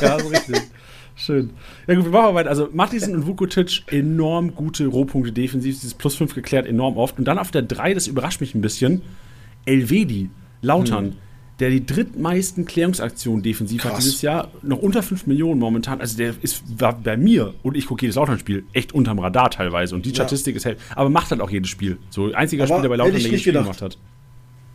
ja, 0.00 0.18
so 0.18 0.28
richtig. 0.28 0.56
Schön. 1.18 1.50
Ja 1.86 1.94
gut, 1.94 2.04
wir 2.04 2.10
machen 2.10 2.24
mal 2.26 2.34
weiter. 2.34 2.50
Also 2.50 2.68
Mattisen 2.72 3.14
und 3.14 3.26
Vukotic 3.26 3.84
enorm 3.90 4.54
gute 4.54 4.86
Rohpunkte 4.86 5.32
defensiv, 5.32 5.76
dieses 5.76 5.94
Plus 5.94 6.14
5 6.16 6.34
geklärt 6.34 6.66
enorm 6.66 6.98
oft. 6.98 7.18
Und 7.18 7.24
dann 7.24 7.38
auf 7.38 7.50
der 7.50 7.62
3, 7.62 7.94
das 7.94 8.06
überrascht 8.06 8.42
mich 8.42 8.54
ein 8.54 8.60
bisschen, 8.60 9.00
Elvedi, 9.66 10.30
Lautern, 10.62 11.04
Hm. 11.06 11.12
der 11.60 11.70
die 11.70 11.84
drittmeisten 11.84 12.64
Klärungsaktionen 12.64 13.42
defensiv 13.42 13.84
hat 13.84 13.92
Krass. 13.92 14.04
dieses 14.04 14.22
Jahr, 14.22 14.50
noch 14.62 14.78
unter 14.78 15.02
5 15.02 15.26
Millionen 15.26 15.60
momentan. 15.60 16.00
Also 16.00 16.16
der 16.16 16.34
ist, 16.42 16.62
war 16.80 16.98
bei 16.98 17.16
mir, 17.16 17.54
und 17.62 17.76
ich 17.76 17.86
gucke 17.86 18.02
jedes 18.02 18.16
Lautern-Spiel, 18.16 18.64
echt 18.72 18.92
unterm 18.94 19.18
Radar 19.18 19.50
teilweise. 19.50 19.94
Und 19.94 20.04
die 20.06 20.10
Statistik 20.10 20.56
ist 20.56 20.64
halt, 20.66 20.78
aber 20.94 21.10
macht 21.10 21.30
halt 21.30 21.40
auch 21.40 21.50
jedes 21.50 21.68
Spiel. 21.70 21.98
So 22.10 22.32
einziger 22.32 22.64
Aber 22.64 22.74
Spieler 22.74 22.88
bei 22.88 22.94
hätte 22.94 22.98
Lautern, 22.98 23.12
der 23.12 23.18
nicht 23.18 23.26
jedes 23.26 23.40
Spiel 23.42 23.52
gemacht 23.52 23.82
hat. 23.82 23.98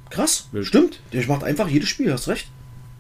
Krass, 0.10 0.50
stimmt. 0.62 1.00
Der 1.14 1.26
macht 1.28 1.44
einfach 1.44 1.68
jedes 1.70 1.90
Spiel, 1.90 2.12
hast 2.12 2.28
recht. 2.28 2.48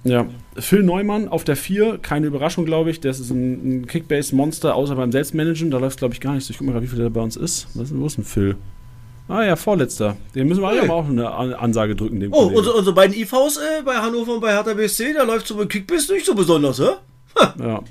Ja, 0.03 0.25
Phil 0.57 0.81
Neumann 0.81 1.27
auf 1.27 1.43
der 1.43 1.55
4, 1.55 1.99
keine 1.99 2.25
Überraschung, 2.27 2.65
glaube 2.65 2.89
ich. 2.89 3.01
Das 3.01 3.19
ist 3.19 3.29
ein, 3.29 3.81
ein 3.81 3.87
Kickbase-Monster, 3.87 4.73
außer 4.73 4.95
beim 4.95 5.11
Selbstmanagen. 5.11 5.69
Da 5.69 5.77
läuft, 5.77 5.99
glaube 5.99 6.13
ich, 6.15 6.19
gar 6.21 6.33
nichts. 6.33 6.49
Ich 6.49 6.57
gucke 6.57 6.71
mal, 6.71 6.81
wie 6.81 6.87
viel 6.87 6.97
der 6.97 7.09
bei 7.11 7.21
uns 7.21 7.35
ist. 7.35 7.67
Was, 7.75 7.95
wo 7.95 8.05
ist 8.07 8.17
denn 8.17 8.23
Phil? 8.23 8.55
Ah 9.31 9.43
ja, 9.43 9.55
Vorletzter. 9.55 10.17
Den 10.35 10.47
müssen 10.47 10.61
wir 10.61 10.69
Hey. 10.71 10.79
aber 10.81 10.93
auch 10.95 11.07
eine 11.07 11.31
An- 11.31 11.53
Ansage 11.53 11.95
drücken, 11.95 12.19
dem 12.19 12.33
Oh, 12.33 12.47
unsere, 12.47 12.75
unsere 12.75 12.93
beiden 12.93 13.15
IVs 13.15 13.57
äh, 13.57 13.81
bei 13.83 13.95
Hannover 13.95 14.33
und 14.35 14.41
bei 14.41 14.51
Hertha 14.53 14.73
BSC, 14.73 15.13
da 15.13 15.23
läuft 15.23 15.47
so 15.47 15.55
bei 15.55 15.65
Kickbiss 15.65 16.09
nicht 16.09 16.25
so 16.25 16.35
besonders, 16.35 16.79
hä? 16.79 16.89
Ja, 17.59 17.81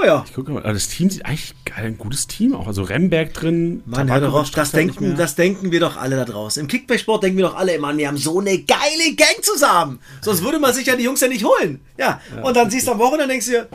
Naja. 0.00 0.24
ich 0.26 0.32
gucke 0.32 0.50
mal. 0.50 0.62
Also 0.62 0.72
das 0.74 0.88
Team 0.88 1.10
sieht 1.10 1.26
eigentlich 1.26 1.52
geil, 1.66 1.84
ein 1.84 1.98
gutes 1.98 2.26
Team 2.26 2.54
auch. 2.56 2.66
Also 2.66 2.82
Remberg 2.84 3.34
drin. 3.34 3.82
Mann, 3.84 4.10
hör 4.10 4.20
doch 4.20 4.32
auf, 4.32 4.50
das 4.50 4.70
denken, 4.72 5.14
das 5.16 5.34
denken 5.34 5.70
wir 5.72 5.80
doch 5.80 5.98
alle 5.98 6.16
da 6.16 6.24
draußen. 6.24 6.62
Im 6.62 6.68
Kickback-Sport 6.68 7.22
denken 7.24 7.36
wir 7.36 7.44
doch 7.48 7.56
alle, 7.56 7.78
Mann, 7.78 7.98
wir 7.98 8.08
haben 8.08 8.16
so 8.16 8.40
eine 8.40 8.56
geile 8.58 9.14
Gang 9.14 9.42
zusammen. 9.42 10.00
Sonst 10.22 10.42
würde 10.42 10.58
man 10.58 10.72
sich 10.72 10.86
ja 10.86 10.96
die 10.96 11.04
Jungs 11.04 11.20
ja 11.20 11.28
nicht 11.28 11.44
holen. 11.44 11.80
Ja, 11.98 12.20
und 12.42 12.56
dann 12.56 12.70
siehst 12.70 12.86
du 12.86 12.92
am 12.92 12.98
Wochenende 12.98 13.24
und 13.24 13.28
denkst 13.30 13.46
dir, 13.46 13.68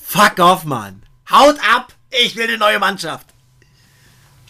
fuck 0.00 0.38
off, 0.38 0.64
Mann. 0.64 1.02
Haut 1.30 1.56
ab, 1.74 1.92
ich 2.10 2.36
will 2.36 2.44
eine 2.44 2.58
neue 2.58 2.78
Mannschaft. 2.78 3.26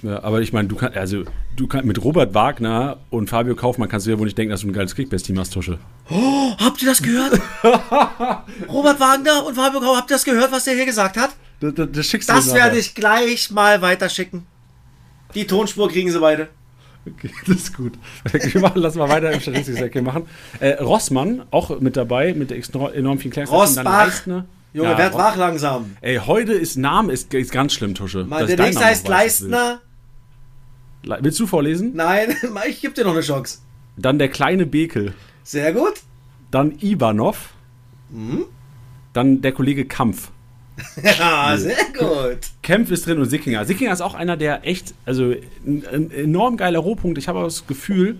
Ja, 0.02 0.22
aber 0.24 0.40
ich 0.40 0.52
meine, 0.52 0.66
du 0.68 0.74
kannst, 0.74 0.96
also 0.96 1.22
du 1.56 1.66
kannst 1.68 1.86
mit 1.86 2.02
Robert 2.02 2.34
Wagner 2.34 2.98
und 3.10 3.30
Fabio 3.30 3.54
Kaufmann 3.54 3.88
kannst 3.88 4.06
du 4.06 4.10
ja 4.10 4.18
wohl 4.18 4.24
nicht 4.24 4.36
denken, 4.36 4.50
dass 4.50 4.62
du 4.62 4.66
ein 4.66 4.72
geiles 4.72 4.96
Kickbase-Team 4.96 5.38
hast, 5.38 5.52
Tusche. 5.52 5.78
Oh, 6.10 6.52
habt 6.58 6.82
ihr 6.82 6.88
das 6.88 7.02
gehört? 7.02 7.40
Robert 8.68 8.98
Wagner 8.98 9.46
und 9.46 9.54
Fabio 9.54 9.80
Grau, 9.80 9.96
habt 9.96 10.10
ihr 10.10 10.14
das 10.14 10.24
gehört, 10.24 10.50
was 10.50 10.64
der 10.64 10.74
hier 10.74 10.86
gesagt 10.86 11.16
hat? 11.16 11.30
Das, 11.60 11.74
das, 11.74 11.88
das 11.92 12.06
schickst 12.06 12.28
Das 12.28 12.46
mir 12.46 12.54
werde 12.54 12.78
ich 12.78 12.94
gleich 12.94 13.50
mal 13.52 13.80
weiterschicken. 13.80 14.44
Die 15.34 15.46
Tonspur 15.46 15.88
kriegen 15.88 16.10
sie 16.10 16.18
beide. 16.18 16.48
Okay, 17.06 17.30
das 17.46 17.56
ist 17.56 17.76
gut. 17.76 17.92
Wir 18.32 18.60
machen, 18.60 18.80
lass 18.82 18.96
mal 18.96 19.08
weiter 19.08 19.30
im 19.30 19.40
Statistik 19.40 20.02
machen. 20.02 20.26
Äh, 20.58 20.82
Rossmann, 20.82 21.44
auch 21.50 21.80
mit 21.80 21.96
dabei, 21.96 22.34
mit 22.34 22.50
enorm 22.50 23.18
viel 23.18 23.30
Klärung. 23.30 23.54
Rosbach. 23.54 24.06
Leistner. 24.06 24.46
Junge, 24.74 24.90
Ja, 24.90 24.98
werd 24.98 25.14
wach 25.14 25.36
langsam. 25.36 25.96
Ey, 26.00 26.16
heute 26.16 26.54
ist 26.54 26.76
Name 26.76 27.12
ist, 27.12 27.32
ist 27.34 27.52
ganz 27.52 27.74
schlimm, 27.74 27.94
Tusche. 27.94 28.24
Dass 28.24 28.46
der 28.46 28.56
nächste 28.56 28.84
heißt 28.84 29.06
Leistner. 29.06 29.80
Willst 31.04 31.40
du 31.40 31.46
vorlesen? 31.46 31.92
Nein, 31.94 32.36
ich 32.68 32.80
gebe 32.80 32.94
dir 32.94 33.04
noch 33.04 33.12
eine 33.12 33.22
Chance. 33.22 33.58
Dann 33.96 34.18
der 34.18 34.28
kleine 34.28 34.66
Bekel. 34.66 35.14
Sehr 35.42 35.72
gut. 35.72 35.94
Dann 36.50 36.78
Ivanov. 36.80 37.50
Mhm. 38.10 38.44
Dann 39.12 39.42
der 39.42 39.52
Kollege 39.52 39.84
Kampf. 39.84 40.30
Ja, 41.02 41.54
sehr 41.58 41.76
gut. 41.96 42.38
Kempf 42.62 42.90
ist 42.90 43.06
drin 43.06 43.18
und 43.18 43.28
Sickinger. 43.28 43.64
Sickinger 43.66 43.92
ist 43.92 44.00
auch 44.00 44.14
einer, 44.14 44.38
der 44.38 44.66
echt, 44.66 44.94
also 45.04 45.34
ein, 45.66 45.84
ein 45.92 46.10
enorm 46.10 46.56
geiler 46.56 46.78
Rohpunkt. 46.78 47.18
Ich 47.18 47.28
habe 47.28 47.42
das 47.42 47.66
Gefühl, 47.66 48.18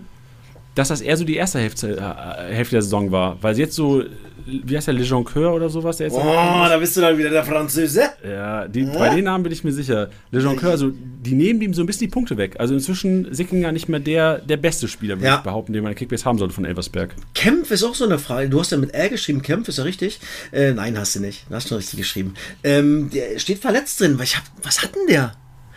dass 0.75 0.87
das 0.87 1.01
eher 1.01 1.17
so 1.17 1.23
die 1.23 1.35
erste 1.35 1.59
Hälfte, 1.59 1.97
äh, 1.97 2.53
Hälfte 2.53 2.75
der 2.75 2.81
Saison 2.81 3.11
war. 3.11 3.37
Weil 3.41 3.57
jetzt 3.59 3.75
so, 3.75 4.03
wie 4.45 4.75
heißt 4.75 4.87
der, 4.87 4.95
Le 4.95 5.03
Jonqueur 5.03 5.53
oder 5.53 5.69
sowas? 5.69 5.97
Der 5.97 6.07
jetzt 6.07 6.15
Oh, 6.15 6.23
da 6.23 6.77
bist 6.77 6.97
du 6.97 7.01
dann 7.01 7.17
wieder 7.17 7.29
der 7.29 7.43
Französe. 7.43 8.01
Ja, 8.27 8.67
die, 8.67 8.83
bei 8.83 9.13
den 9.15 9.25
Namen 9.25 9.43
bin 9.43 9.53
ich 9.53 9.63
mir 9.63 9.71
sicher. 9.71 10.09
Le 10.31 10.39
Jonqueur, 10.41 10.71
also 10.71 10.91
die 10.91 11.35
nehmen 11.35 11.61
ihm 11.61 11.73
so 11.73 11.83
ein 11.83 11.85
bisschen 11.85 12.07
die 12.07 12.11
Punkte 12.11 12.37
weg. 12.37 12.55
Also 12.57 12.73
inzwischen 12.73 13.33
Sickinger 13.33 13.71
nicht 13.71 13.87
mehr 13.87 13.99
der, 13.99 14.39
der 14.39 14.57
beste 14.57 14.87
Spieler, 14.87 15.17
würde 15.17 15.27
Ja. 15.27 15.35
ich 15.37 15.41
behaupten, 15.43 15.73
den 15.73 15.83
man 15.83 15.91
in 15.91 15.97
Kickbase 15.97 16.25
haben 16.25 16.37
sollte 16.39 16.53
von 16.55 16.65
Elversberg. 16.65 17.13
Kempf 17.35 17.69
ist 17.71 17.83
auch 17.83 17.95
so 17.95 18.05
eine 18.05 18.17
Frage. 18.17 18.49
Du 18.49 18.59
hast 18.59 18.71
ja 18.71 18.77
mit 18.77 18.93
R 18.95 19.09
geschrieben. 19.09 19.41
Kempf 19.43 19.67
ist 19.69 19.77
ja 19.77 19.83
richtig. 19.83 20.19
Äh, 20.51 20.71
nein, 20.71 20.97
hast 20.97 21.15
du 21.15 21.19
nicht. 21.19 21.45
Du 21.49 21.55
hast 21.55 21.67
schon 21.69 21.77
richtig 21.77 21.99
geschrieben. 21.99 22.33
Ähm, 22.63 23.11
der 23.13 23.37
steht 23.39 23.59
verletzt 23.59 24.01
drin. 24.01 24.17
Weil 24.17 24.25
ich 24.25 24.35
hab, 24.37 24.43
was 24.63 24.81
hat 24.81 24.95
denn 24.95 25.07
der? 25.07 25.33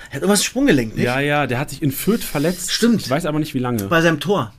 Er 0.09 0.15
hat 0.17 0.23
irgendwas 0.23 0.45
Sprunggelenk, 0.45 0.95
nicht? 0.95 1.05
Ja, 1.05 1.21
ja, 1.21 1.47
der 1.47 1.59
hat 1.59 1.71
sich 1.71 1.83
in 1.83 1.91
Fürth 1.91 2.23
verletzt. 2.25 2.71
Stimmt. 2.73 3.03
Ich 3.03 3.11
weiß 3.11 3.27
aber 3.27 3.39
nicht, 3.41 3.55
wie 3.55 3.59
lange. 3.59 3.85
Bei 3.85 4.01
seinem 4.01 4.21
Tor. 4.21 4.53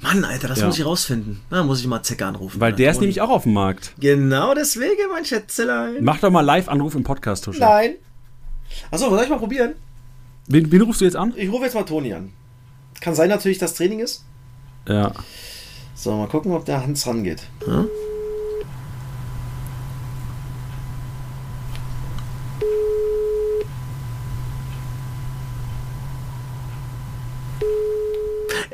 Mann, 0.00 0.24
Alter, 0.24 0.46
das 0.48 0.60
Ja. 0.60 0.66
muss 0.66 0.78
ich 0.78 0.84
rausfinden. 0.84 1.40
Da 1.50 1.64
muss 1.64 1.80
ich 1.80 1.86
mal 1.86 2.02
Zecke 2.02 2.24
anrufen. 2.24 2.60
Weil 2.60 2.72
der 2.72 2.90
ist 2.92 3.00
nämlich 3.00 3.20
auch 3.20 3.30
auf 3.30 3.42
dem 3.42 3.52
Markt. 3.54 3.94
Genau 3.98 4.54
deswegen, 4.54 5.10
mein 5.12 5.24
Schätzelein. 5.24 5.96
Mach 6.04 6.20
doch 6.20 6.30
mal 6.30 6.40
Live-Anruf 6.42 6.94
im 6.94 7.02
Podcast, 7.02 7.44
Tusche. 7.44 7.60
Nein. 7.60 7.94
Achso, 8.90 9.10
soll 9.10 9.22
ich 9.24 9.28
mal 9.28 9.38
probieren? 9.38 9.72
Wen, 10.46 10.70
wen 10.70 10.82
rufst 10.82 11.00
du 11.00 11.04
jetzt 11.04 11.16
an? 11.16 11.32
Ich 11.36 11.50
rufe 11.50 11.64
jetzt 11.64 11.74
mal 11.74 11.82
Toni 11.84 12.14
an. 12.14 12.32
Kann 13.00 13.14
sein 13.14 13.28
natürlich, 13.28 13.58
dass 13.58 13.74
Training 13.74 14.00
ist. 14.00 14.24
Ja. 14.88 15.12
So, 15.94 16.16
mal 16.16 16.28
gucken, 16.28 16.52
ob 16.52 16.64
der 16.64 16.82
Hans 16.82 17.06
rangeht. 17.06 17.42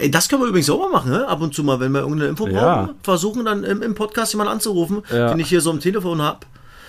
Ey, 0.05 0.11
das 0.11 0.29
können 0.29 0.43
wir 0.43 0.49
übrigens 0.49 0.69
auch 0.69 0.79
mal 0.81 0.91
machen, 0.91 1.13
ne? 1.13 1.27
ab 1.27 1.41
und 1.41 1.55
zu 1.55 1.65
mal, 1.65 1.81
wenn 1.81 1.91
wir 1.93 2.01
irgendeine 2.01 2.29
Info 2.29 2.47
Ja. 2.47 2.83
brauchen. 2.85 2.95
Versuchen 3.03 3.45
dann 3.47 3.65
im, 3.65 3.81
im 3.83 3.95
Podcast 3.95 4.35
jemanden 4.35 4.53
anzurufen, 4.53 5.03
Ja. 5.11 5.31
den 5.31 5.41
ich 5.41 5.49
hier 5.49 5.63
so 5.63 5.71
am 5.71 5.81
Telefon 5.81 6.21
habe. 6.21 6.41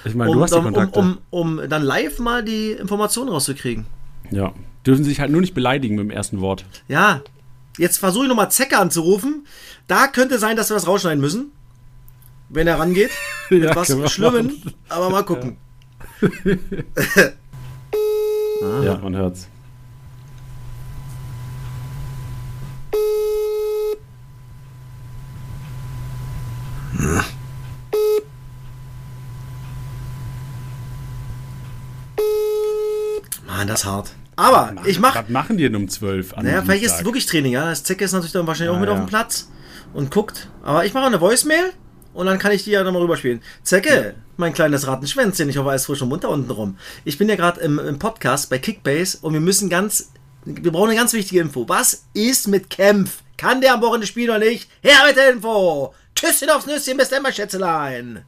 Ich 0.03 0.15
meine, 0.15 0.31
Um, 0.31 0.35
du 0.37 0.43
hast 0.43 0.51
die 0.53 0.57
um, 0.59 0.65
um, 0.65 0.73
Kontakte. 0.73 0.99
um, 0.99 1.17
um 1.29 1.61
dann 1.69 1.81
live 1.81 2.19
mal 2.19 2.43
die 2.43 2.71
Informationen 2.73 3.29
rauszukriegen. 3.29 3.85
ja. 4.31 4.51
Dürfen 4.85 5.03
sich 5.05 5.19
halt 5.21 5.31
nur 5.31 5.39
nicht 5.41 5.53
beleidigen 5.55 5.95
mit 5.95 6.03
dem 6.03 6.11
ersten 6.11 6.41
Wort. 6.41 6.63
Ja, 6.89 7.21
jetzt 7.79 7.97
versuche 7.97 8.25
ich 8.25 8.29
nochmal 8.29 8.51
Zecke 8.51 8.77
anzurufen. 8.77 9.47
Da 9.87 10.05
könnte 10.07 10.37
sein, 10.39 10.57
dass 10.57 10.69
wir 10.69 10.75
das 10.75 10.85
rausschneiden 10.87 11.19
müssen. 11.21 11.51
Wenn 12.49 12.67
er 12.67 12.77
rangeht. 12.79 13.09
Ja, 13.49 13.73
Was 13.75 14.11
Schlimmen, 14.11 14.61
aber 14.89 15.09
mal 15.09 15.23
gucken. 15.23 15.55
Ja, 18.83 18.97
man 19.01 19.15
hört's. 19.15 19.47
Mann, 33.47 33.67
das 33.67 33.81
ist 33.81 33.85
hart. 33.85 34.11
Aber 34.35 34.73
ich 34.85 34.99
mache. 34.99 35.19
Was 35.19 35.29
machen 35.29 35.57
die 35.57 35.63
denn 35.63 35.75
um 35.75 35.87
12 35.87 36.33
an 36.33 36.45
Naja, 36.45 36.61
vielleicht 36.61 36.83
ist 36.83 36.95
es 36.99 37.05
wirklich 37.05 37.25
Training, 37.25 37.53
ja. 37.53 37.69
Das 37.69 37.83
Zecke 37.83 38.03
ist 38.03 38.11
natürlich 38.11 38.33
dann 38.33 38.45
wahrscheinlich 38.47 38.71
auch 38.71 38.75
Ja, 38.75 38.81
mit 38.81 38.89
auf 38.89 38.97
ja. 38.97 39.03
dem 39.05 39.07
Platz 39.07 39.49
und 39.93 40.11
guckt. 40.11 40.49
Aber 40.63 40.85
ich 40.85 40.93
mache 40.93 41.05
eine 41.05 41.21
Voicemail 41.21 41.71
und 42.13 42.25
dann 42.25 42.37
kann 42.37 42.51
ich 42.51 42.63
die 42.65 42.71
ja 42.71 42.83
nochmal 42.83 43.01
rüberspielen. 43.01 43.41
Zecke, 43.63 44.15
mein 44.35 44.53
kleines 44.53 44.87
Rattenschwänzchen, 44.87 45.47
ich 45.47 45.57
hoffe, 45.57 45.69
alles 45.69 45.85
frisch 45.85 46.01
und 46.01 46.09
munter 46.09 46.29
unten 46.29 46.51
rum. 46.51 46.77
Ich 47.05 47.17
bin 47.17 47.29
ja 47.29 47.35
gerade 47.35 47.61
im, 47.61 47.79
im 47.79 47.97
Podcast 47.97 48.49
bei 48.49 48.57
Kickbase 48.59 49.19
und 49.21 49.33
wir 49.33 49.41
müssen 49.41 49.69
ganz. 49.69 50.11
Wir 50.43 50.71
brauchen 50.71 50.89
eine 50.89 50.99
ganz 50.99 51.13
wichtige 51.13 51.41
Info. 51.41 51.67
Was 51.69 52.05
ist 52.13 52.47
mit 52.49 52.69
Kempf? 52.69 53.23
Kann 53.37 53.61
der 53.61 53.73
am 53.73 53.81
Wochenende 53.81 54.05
spielen 54.05 54.29
oder 54.29 54.39
nicht? 54.39 54.69
Her 54.81 54.97
mit 55.07 55.15
der 55.15 55.31
Info! 55.31 55.93
Tschüsschen 56.15 56.49
aufs 56.49 56.65
Nüsschen, 56.65 56.97
bis 56.97 57.09
dann, 57.09 57.23
mein 57.23 57.33
Schätzelein! 57.33 58.23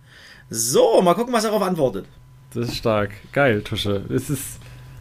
So, 0.50 1.02
mal 1.02 1.14
gucken, 1.14 1.34
was 1.34 1.44
er 1.44 1.52
darauf 1.52 1.66
antwortet. 1.66 2.06
Das 2.54 2.70
ist 2.70 2.78
stark. 2.78 3.12
Geil, 3.34 3.62
Tusche. 3.62 4.04
Es 4.10 4.30
ist. 4.30 4.60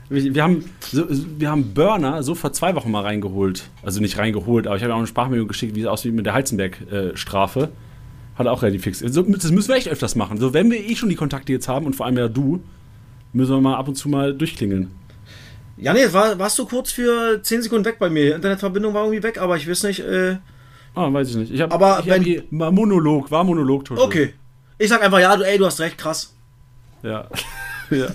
Wir 0.09 0.43
haben, 0.45 0.65
wir 0.93 1.51
haben 1.51 1.75
Burner 1.75 2.23
so 2.23 2.37
vor 2.37 2.53
zwei 2.53 2.77
Wochen 2.77 2.93
mal 2.93 3.03
reingeholt. 3.03 3.65
Also 3.83 4.01
nicht 4.01 4.19
reingeholt, 4.19 4.69
aber 4.69 4.77
ich 4.77 4.85
habe 4.85 4.95
auch 4.95 4.99
eine 4.99 5.09
Sprachmeldung 5.09 5.49
geschickt, 5.49 5.75
wie 5.75 5.81
es 5.81 5.87
aussieht 5.87 6.15
mit 6.15 6.27
der 6.27 6.35
Heizenberg-Strafe. 6.35 7.71
Hat 8.37 8.47
er 8.47 8.53
auch 8.53 8.63
relativ 8.63 8.85
fix. 8.85 9.01
So, 9.01 9.23
das 9.23 9.51
müssen 9.51 9.69
wir 9.69 9.77
echt 9.77 9.89
öfters 9.89 10.15
machen. 10.15 10.39
So, 10.39 10.55
wenn 10.55 10.71
wir 10.71 10.79
eh 10.79 10.95
schon 10.95 11.09
die 11.09 11.17
Kontakte 11.17 11.53
jetzt 11.53 11.67
haben 11.67 11.87
und 11.87 11.97
vor 11.97 12.07
allem 12.07 12.17
ja 12.19 12.29
du, 12.29 12.63
müssen 13.33 13.53
wir 13.53 13.61
mal 13.61 13.77
ab 13.77 13.89
und 13.89 13.97
zu 13.97 14.09
mal 14.09 14.33
durchklingeln. 14.33 14.93
Ja, 15.77 15.93
nee, 15.93 16.13
war, 16.13 16.39
warst 16.39 16.59
du 16.61 16.67
kurz 16.67 16.93
für 16.93 17.43
10 17.43 17.63
Sekunden 17.63 17.85
weg 17.85 17.99
bei 17.99 18.09
mir. 18.09 18.37
Internetverbindung 18.37 18.95
war 18.95 19.05
irgendwie 19.05 19.25
weg, 19.25 19.39
aber 19.39 19.57
ich 19.57 19.69
weiß 19.69 19.83
nicht, 19.85 20.01
äh, 20.01 20.37
Ah, 20.97 21.13
weiß 21.13 21.31
ich 21.31 21.37
nicht. 21.37 21.53
Ich 21.53 21.61
hab, 21.61 21.73
Aber 21.73 22.01
ich 22.01 22.07
wenn- 22.07 22.23
hab, 22.23 22.27
eh- 22.27 22.43
Monolog, 22.73 23.31
war 23.31 23.45
Monolog, 23.45 23.85
Tusche. 23.85 24.03
Okay. 24.03 24.33
Ich 24.79 24.89
sag 24.89 25.03
einfach, 25.05 25.21
ja, 25.21 25.37
du, 25.37 25.43
ey, 25.47 25.57
du 25.59 25.67
hast 25.67 25.79
recht, 25.79 25.97
krass. 25.99 26.35
Ja. 27.03 27.29
ja 27.91 28.07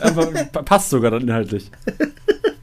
passt 0.66 0.90
sogar 0.90 1.12
dann 1.12 1.22
inhaltlich. 1.22 1.72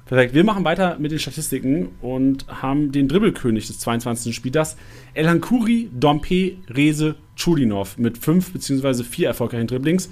Perfekt. 0.06 0.34
Wir 0.34 0.42
machen 0.44 0.64
weiter 0.64 0.96
mit 0.98 1.12
den 1.12 1.18
Statistiken 1.18 1.90
und 2.00 2.46
haben 2.48 2.92
den 2.92 3.08
Dribbelkönig 3.08 3.66
des 3.66 3.78
22. 3.78 4.34
Spielers, 4.34 4.76
Elhankuri, 5.14 5.90
Dompe, 5.92 6.56
Rese, 6.68 7.14
Chulinov 7.36 7.96
mit 7.98 8.18
fünf 8.18 8.52
bzw. 8.52 9.04
vier 9.04 9.28
erfolgreichen 9.28 9.66
Dribblings. 9.66 10.10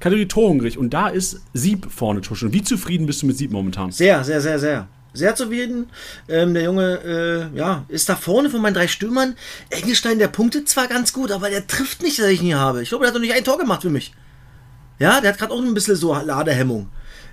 Kategorie 0.00 0.26
torhungrig 0.26 0.76
und 0.78 0.92
da 0.92 1.08
ist 1.08 1.40
Sieb 1.52 1.86
vorne 1.90 2.20
Tusche. 2.22 2.46
Und 2.46 2.52
wie 2.52 2.62
zufrieden 2.62 3.06
bist 3.06 3.22
du 3.22 3.26
mit 3.26 3.36
Sieb 3.38 3.52
momentan? 3.52 3.90
Sehr, 3.92 4.24
sehr, 4.24 4.40
sehr, 4.40 4.58
sehr. 4.58 4.88
Sehr 5.14 5.36
zufrieden. 5.36 5.90
Ähm, 6.28 6.54
der 6.54 6.64
Junge, 6.64 7.50
äh, 7.54 7.56
ja, 7.56 7.84
ist 7.88 8.08
da 8.08 8.16
vorne 8.16 8.50
von 8.50 8.60
meinen 8.60 8.74
drei 8.74 8.88
Stürmern. 8.88 9.36
Engelstein, 9.70 10.18
der 10.18 10.28
punktet 10.28 10.68
zwar 10.68 10.88
ganz 10.88 11.12
gut, 11.12 11.30
aber 11.30 11.50
der 11.50 11.66
trifft 11.66 12.02
nicht, 12.02 12.18
dass 12.18 12.26
ich 12.26 12.42
ihn 12.42 12.56
habe. 12.56 12.82
Ich 12.82 12.88
glaube, 12.88 13.04
der 13.04 13.08
hat 13.08 13.14
noch 13.14 13.20
nicht 13.20 13.32
ein 13.32 13.44
Tor 13.44 13.56
gemacht 13.56 13.82
für 13.82 13.90
mich. 13.90 14.12
Ja, 14.98 15.20
der 15.20 15.32
hat 15.32 15.38
gerade 15.38 15.52
auch 15.52 15.62
ein 15.62 15.72
bisschen 15.72 15.94
so 15.94 16.12
Ladehemmung. 16.12 16.88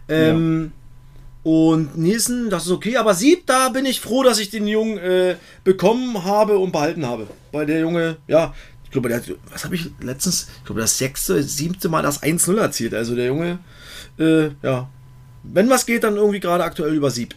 Ähm, 0.08 0.72
ja. 0.74 1.52
Und 1.52 1.98
Nielsen, 1.98 2.52
das 2.52 2.66
ist 2.68 2.72
okay, 2.72 2.98
aber 2.98 3.16
Sieb, 3.16 3.48
da 3.48 3.70
bin 3.70 3.88
ich 3.88 4.00
froh, 4.00 4.22
dass 4.22 4.38
ich 4.38 4.52
den 4.52 4.68
Jungen 4.68 5.00
äh, 5.00 5.38
bekommen 5.64 6.24
habe 6.24 6.60
und 6.60 6.72
behalten 6.72 7.06
habe. 7.06 7.28
Weil 7.52 7.66
der 7.66 7.80
Junge, 7.80 8.18
ja, 8.28 8.54
ich 8.84 8.92
glaube, 8.92 9.10
der 9.10 9.18
hat, 9.18 9.24
was 9.50 9.66
habe 9.66 9.74
ich 9.74 9.90
letztens, 10.02 10.50
ich 10.60 10.66
glaube, 10.66 10.82
das 10.82 11.00
sechste, 11.00 11.42
siebte 11.42 11.90
Mal 11.90 12.04
das 12.04 12.22
1-0 12.22 12.60
erzielt. 12.60 12.94
Also 12.94 13.16
der 13.16 13.26
Junge, 13.26 13.58
äh, 14.20 14.50
ja, 14.62 14.88
wenn 15.44 15.70
was 15.70 15.88
geht, 15.88 16.04
dann 16.04 16.18
irgendwie 16.18 16.40
gerade 16.40 16.64
aktuell 16.64 16.94
über 16.94 17.10
Sieb. 17.10 17.34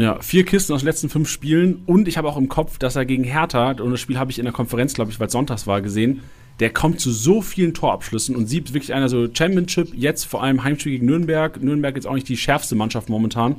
Ja, 0.00 0.18
vier 0.22 0.46
Kisten 0.46 0.72
aus 0.72 0.80
den 0.80 0.86
letzten 0.86 1.10
fünf 1.10 1.28
Spielen 1.28 1.82
und 1.84 2.08
ich 2.08 2.16
habe 2.16 2.26
auch 2.26 2.38
im 2.38 2.48
Kopf, 2.48 2.78
dass 2.78 2.96
er 2.96 3.04
gegen 3.04 3.22
Hertha, 3.22 3.72
und 3.72 3.90
das 3.90 4.00
Spiel 4.00 4.18
habe 4.18 4.30
ich 4.30 4.38
in 4.38 4.46
der 4.46 4.52
Konferenz, 4.54 4.94
glaube 4.94 5.10
ich, 5.10 5.20
weil 5.20 5.26
es 5.26 5.32
sonntags 5.34 5.66
war, 5.66 5.82
gesehen, 5.82 6.22
der 6.58 6.70
kommt 6.70 7.00
zu 7.00 7.12
so 7.12 7.42
vielen 7.42 7.74
Torabschlüssen 7.74 8.34
und 8.34 8.46
sieht 8.46 8.72
wirklich 8.72 8.94
einer 8.94 9.10
so 9.10 9.28
Championship, 9.30 9.92
jetzt 9.94 10.24
vor 10.24 10.42
allem 10.42 10.64
Heimspiel 10.64 10.92
gegen 10.92 11.04
Nürnberg. 11.04 11.62
Nürnberg 11.62 11.98
ist 11.98 12.06
auch 12.06 12.14
nicht 12.14 12.30
die 12.30 12.38
schärfste 12.38 12.76
Mannschaft 12.76 13.10
momentan. 13.10 13.56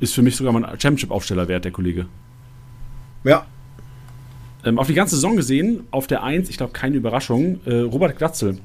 Ist 0.00 0.14
für 0.14 0.22
mich 0.22 0.36
sogar 0.36 0.54
mal 0.54 0.64
ein 0.64 0.80
Championship-Aufsteller 0.80 1.48
wert, 1.48 1.66
der 1.66 1.72
Kollege. 1.72 2.06
Ja. 3.22 3.44
Ähm, 4.64 4.78
auf 4.78 4.86
die 4.86 4.94
ganze 4.94 5.16
Saison 5.16 5.36
gesehen, 5.36 5.82
auf 5.90 6.06
der 6.06 6.22
1, 6.22 6.48
ich 6.48 6.56
glaube, 6.56 6.72
keine 6.72 6.96
Überraschung, 6.96 7.60
äh, 7.66 7.80
Robert 7.80 8.16
Glatzel. 8.16 8.58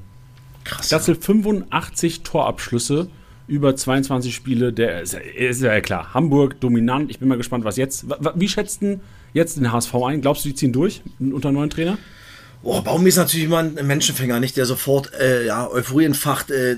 Krass. 0.64 0.88
Glatzel 0.88 1.16
85 1.16 2.24
Torabschlüsse 2.24 3.10
über 3.50 3.76
22 3.76 4.34
Spiele. 4.34 4.72
Der 4.72 5.02
ist, 5.02 5.62
ja 5.62 5.82
klar. 5.82 6.14
Hamburg 6.14 6.60
dominant. 6.62 7.10
Ich 7.12 7.20
bin 7.20 7.28
mal 7.28 7.38
gespannt, 7.38 7.66
was 7.66 7.78
jetzt. 7.78 8.06
Wie 8.36 8.48
schätzt 8.48 8.82
denn 8.82 9.02
jetzt 9.34 9.58
den 9.58 9.72
HSV 9.72 9.94
ein? 9.96 10.22
Glaubst 10.22 10.46
du, 10.46 10.50
die 10.50 10.56
ziehen 10.56 10.72
durch 10.72 11.02
unter 11.20 11.52
neuen 11.52 11.70
Trainer? 11.70 11.98
Oh, 12.62 12.82
Baumi 12.82 13.08
ist 13.08 13.16
natürlich 13.16 13.46
immer 13.46 13.60
ein 13.60 13.76
Menschenfänger, 13.88 14.42
nicht 14.42 14.58
der 14.58 14.66
sofort 14.66 15.14
äh, 15.14 15.46
ja, 15.46 15.70
Euphorie 15.70 16.04
entfacht, 16.04 16.52
äh, 16.52 16.76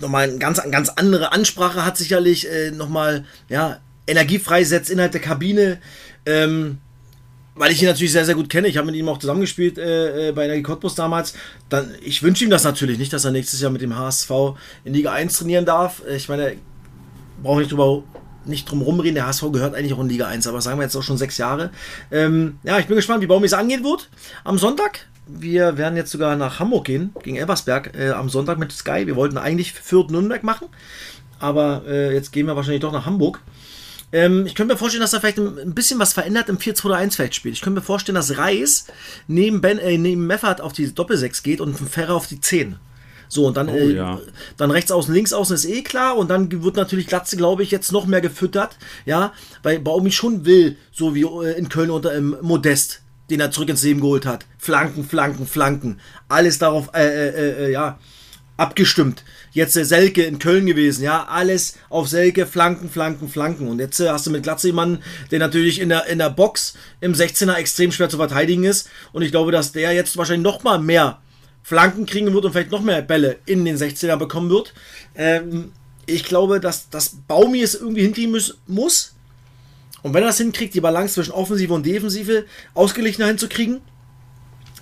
nochmal 0.00 0.26
eine 0.26 0.38
ganz, 0.38 0.62
ganz 0.70 0.88
andere 0.88 1.32
Ansprache 1.32 1.84
hat 1.84 1.98
sicherlich, 1.98 2.50
äh, 2.50 2.70
nochmal 2.70 3.26
ja, 3.50 3.78
Energie 4.06 4.38
freisetzt 4.38 4.88
innerhalb 4.88 5.12
der 5.12 5.20
Kabine. 5.20 5.80
Ähm, 6.24 6.78
weil 7.58 7.72
ich 7.72 7.82
ihn 7.82 7.88
natürlich 7.88 8.12
sehr, 8.12 8.24
sehr 8.24 8.34
gut 8.34 8.48
kenne. 8.48 8.68
Ich 8.68 8.76
habe 8.76 8.86
mit 8.86 8.96
ihm 8.96 9.08
auch 9.08 9.18
zusammengespielt 9.18 9.78
äh, 9.78 10.28
äh 10.28 10.32
bei 10.32 10.44
Energie 10.44 10.62
Cottbus 10.62 10.94
damals. 10.94 11.34
Dann, 11.68 11.94
ich 12.02 12.22
wünsche 12.22 12.44
ihm 12.44 12.50
das 12.50 12.64
natürlich 12.64 12.98
nicht, 12.98 13.12
dass 13.12 13.24
er 13.24 13.30
nächstes 13.30 13.60
Jahr 13.60 13.70
mit 13.70 13.82
dem 13.82 13.96
HSV 13.96 14.30
in 14.84 14.94
Liga 14.94 15.12
1 15.12 15.38
trainieren 15.38 15.64
darf. 15.64 16.02
Ich 16.08 16.28
meine, 16.28 16.54
brauche 17.42 17.58
nicht 17.58 17.72
drüber 17.72 18.02
nicht 18.44 18.70
drum 18.70 18.80
rumreden, 18.80 19.14
der 19.14 19.26
HSV 19.26 19.52
gehört 19.52 19.74
eigentlich 19.74 19.92
auch 19.92 20.00
in 20.00 20.08
Liga 20.08 20.26
1, 20.26 20.46
aber 20.46 20.62
sagen 20.62 20.78
wir 20.78 20.84
jetzt 20.84 20.96
auch 20.96 21.02
schon 21.02 21.18
sechs 21.18 21.36
Jahre. 21.36 21.70
Ähm, 22.10 22.58
ja, 22.62 22.78
ich 22.78 22.86
bin 22.86 22.96
gespannt, 22.96 23.20
wie 23.22 23.26
Baumi 23.26 23.44
es 23.44 23.52
angehen 23.52 23.84
wird. 23.84 24.08
Am 24.42 24.56
Sonntag 24.56 25.06
wir 25.28 25.76
werden 25.76 25.96
jetzt 25.96 26.10
sogar 26.10 26.36
nach 26.36 26.58
Hamburg 26.58 26.86
gehen, 26.86 27.12
gegen 27.22 27.36
Elversberg, 27.36 27.94
äh, 27.96 28.10
am 28.10 28.28
Sonntag 28.28 28.58
mit 28.58 28.72
Sky. 28.72 29.06
Wir 29.06 29.16
wollten 29.16 29.36
eigentlich 29.36 29.72
Fürth-Nürnberg 29.72 30.42
machen, 30.42 30.68
aber 31.38 31.82
äh, 31.86 32.14
jetzt 32.14 32.32
gehen 32.32 32.46
wir 32.46 32.56
wahrscheinlich 32.56 32.80
doch 32.80 32.92
nach 32.92 33.06
Hamburg. 33.06 33.40
Ähm, 34.12 34.46
ich 34.46 34.54
könnte 34.54 34.74
mir 34.74 34.78
vorstellen, 34.78 35.02
dass 35.02 35.12
er 35.12 35.20
vielleicht 35.20 35.38
ein 35.38 35.74
bisschen 35.74 35.98
was 35.98 36.12
verändert 36.12 36.48
im 36.48 36.58
4-2-1 36.58 37.14
vielleicht 37.14 37.34
spielt. 37.34 37.54
Ich 37.54 37.60
könnte 37.60 37.80
mir 37.80 37.84
vorstellen, 37.84 38.16
dass 38.16 38.38
Reis 38.38 38.86
neben, 39.26 39.60
ben, 39.60 39.78
äh, 39.78 39.98
neben 39.98 40.26
Meffert 40.26 40.60
auf 40.60 40.72
die 40.72 40.92
Doppel-6 40.92 41.42
geht 41.42 41.60
und 41.60 41.76
Ferrer 41.76 42.14
auf 42.14 42.26
die 42.26 42.40
10. 42.40 42.76
So, 43.30 43.46
und 43.46 43.58
dann, 43.58 43.68
oh, 43.68 43.74
äh, 43.74 43.92
ja. 43.92 44.20
dann 44.56 44.70
rechts 44.70 44.90
außen, 44.90 45.12
links 45.12 45.34
außen 45.34 45.54
ist 45.54 45.66
eh 45.66 45.82
klar. 45.82 46.16
Und 46.16 46.30
dann 46.30 46.50
wird 46.62 46.76
natürlich 46.76 47.06
Glatze, 47.06 47.36
glaube 47.36 47.62
ich, 47.62 47.70
jetzt 47.70 47.92
noch 47.92 48.06
mehr 48.06 48.22
gefüttert. 48.22 48.78
Ja, 49.04 49.32
weil 49.62 49.78
Baumi 49.80 50.10
schon 50.10 50.46
will, 50.46 50.78
so 50.92 51.14
wie 51.14 51.22
äh, 51.22 51.58
in 51.58 51.68
Köln 51.68 51.90
unter 51.90 52.14
ähm, 52.14 52.36
Modest 52.40 53.02
den 53.30 53.40
er 53.40 53.50
zurück 53.50 53.68
ins 53.68 53.82
Leben 53.82 54.00
geholt 54.00 54.26
hat. 54.26 54.46
Flanken, 54.58 55.04
Flanken, 55.04 55.46
Flanken. 55.46 56.00
Alles 56.28 56.58
darauf, 56.58 56.90
äh, 56.94 57.06
äh, 57.06 57.28
äh, 57.28 57.66
äh 57.66 57.72
ja, 57.72 57.98
abgestimmt. 58.56 59.22
Jetzt 59.58 59.76
äh, 59.76 59.84
Selke 59.84 60.22
in 60.22 60.38
Köln 60.38 60.66
gewesen, 60.66 61.02
ja, 61.02 61.24
alles 61.24 61.74
auf 61.90 62.06
Selke, 62.08 62.46
Flanken, 62.46 62.88
Flanken, 62.88 63.28
Flanken. 63.28 63.66
Und 63.66 63.80
jetzt 63.80 63.98
äh, 63.98 64.08
hast 64.08 64.24
du 64.24 64.30
mit 64.30 64.44
Glatze 64.44 64.68
jemanden, 64.68 65.02
der 65.32 65.40
natürlich 65.40 65.80
in 65.80 65.88
der, 65.88 66.06
in 66.06 66.18
der 66.18 66.30
Box 66.30 66.74
im 67.00 67.12
16er 67.12 67.54
extrem 67.54 67.90
schwer 67.90 68.08
zu 68.08 68.18
verteidigen 68.18 68.62
ist. 68.62 68.88
Und 69.12 69.22
ich 69.22 69.32
glaube, 69.32 69.50
dass 69.50 69.72
der 69.72 69.90
jetzt 69.92 70.16
wahrscheinlich 70.16 70.44
noch 70.44 70.62
mal 70.62 70.78
mehr 70.78 71.18
Flanken 71.64 72.06
kriegen 72.06 72.32
wird 72.32 72.44
und 72.44 72.52
vielleicht 72.52 72.70
noch 72.70 72.82
mehr 72.82 73.02
Bälle 73.02 73.40
in 73.46 73.64
den 73.64 73.76
16er 73.76 74.16
bekommen 74.16 74.48
wird. 74.48 74.74
Ähm, 75.16 75.72
ich 76.06 76.22
glaube, 76.22 76.60
dass 76.60 76.88
das 76.88 77.16
Baumi 77.26 77.60
es 77.60 77.74
irgendwie 77.74 78.02
hinkriegen 78.02 78.40
muss. 78.68 79.14
Und 80.02 80.14
wenn 80.14 80.22
er 80.22 80.28
das 80.28 80.38
hinkriegt, 80.38 80.72
die 80.74 80.80
Balance 80.80 81.14
zwischen 81.14 81.32
Offensive 81.32 81.74
und 81.74 81.84
Defensive 81.84 82.44
ausgeglichener 82.74 83.26
hinzukriegen, 83.26 83.80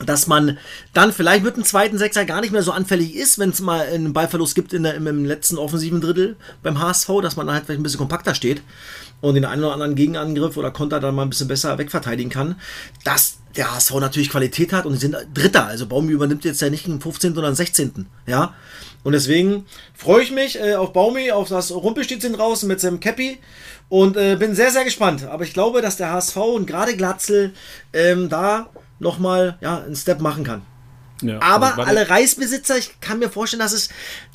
dass 0.05 0.27
man 0.27 0.59
dann 0.93 1.13
vielleicht 1.13 1.45
mit 1.45 1.57
dem 1.57 1.65
zweiten 1.65 1.97
Sechser 1.97 2.25
gar 2.25 2.41
nicht 2.41 2.53
mehr 2.53 2.63
so 2.63 2.73
anfällig 2.73 3.15
ist, 3.15 3.39
wenn 3.39 3.51
es 3.51 3.61
mal 3.61 3.87
einen 3.87 4.13
Ballverlust 4.13 4.55
gibt 4.55 4.73
in 4.73 4.83
der, 4.83 4.95
im, 4.95 5.25
letzten 5.25 5.57
offensiven 5.57 6.01
Drittel 6.01 6.37
beim 6.63 6.81
HSV, 6.81 7.09
dass 7.23 7.37
man 7.37 7.47
dann 7.47 7.55
halt 7.55 7.67
vielleicht 7.67 7.81
ein 7.81 7.83
bisschen 7.83 7.99
kompakter 7.99 8.35
steht 8.35 8.63
und 9.21 9.35
den 9.35 9.45
einen 9.45 9.65
oder 9.65 9.73
anderen 9.73 9.95
Gegenangriff 9.95 10.57
oder 10.57 10.71
Konter 10.71 11.01
dann 11.01 11.15
mal 11.15 11.23
ein 11.23 11.31
bisschen 11.31 11.49
besser 11.49 11.79
wegverteidigen 11.79 12.31
kann, 12.31 12.57
dass 13.05 13.39
der 13.57 13.75
HSV 13.75 13.95
natürlich 13.95 14.29
Qualität 14.29 14.73
hat 14.73 14.85
und 14.85 14.93
sie 14.95 15.01
sind 15.01 15.17
Dritter. 15.33 15.67
Also 15.67 15.87
Baumi 15.87 16.13
übernimmt 16.13 16.45
jetzt 16.45 16.61
ja 16.61 16.69
nicht 16.69 16.87
einen 16.87 17.01
15. 17.01 17.33
oder 17.39 17.47
einen 17.47 17.57
16. 17.57 18.07
Ja. 18.27 18.55
Und 19.03 19.13
deswegen 19.13 19.65
freue 19.95 20.23
ich 20.23 20.33
mich 20.33 20.61
äh, 20.61 20.75
auf 20.75 20.93
Baumi, 20.93 21.31
auf 21.31 21.49
das 21.49 21.73
Rumpelstilzchen 21.73 22.35
draußen 22.35 22.69
mit 22.69 22.81
seinem 22.81 23.01
Cappy 23.01 23.39
und 23.89 24.17
äh, 24.17 24.37
bin 24.37 24.55
sehr, 24.55 24.73
sehr 24.73 24.85
gespannt. 24.85 25.25
Aber 25.25 25.45
ich 25.45 25.55
glaube, 25.55 25.81
dass 25.81 25.97
der 25.97 26.11
HSV 26.11 26.37
und 26.37 26.67
gerade 26.67 26.97
Glatzel 26.97 27.55
ähm, 27.93 28.29
da 28.29 28.69
nochmal 28.99 29.59
ja, 29.61 29.79
einen 29.79 29.97
Step 29.97 30.21
machen 30.21 30.45
kann. 30.45 30.63
Ja, 31.23 31.41
Aber 31.41 31.79
alle 31.87 32.11
Reisbesitzer, 32.11 32.77
ich 32.77 33.01
kann 33.01 33.19
mir 33.19 33.31
vorstellen, 33.31 33.61
dass 33.61 33.73
es 33.73 33.89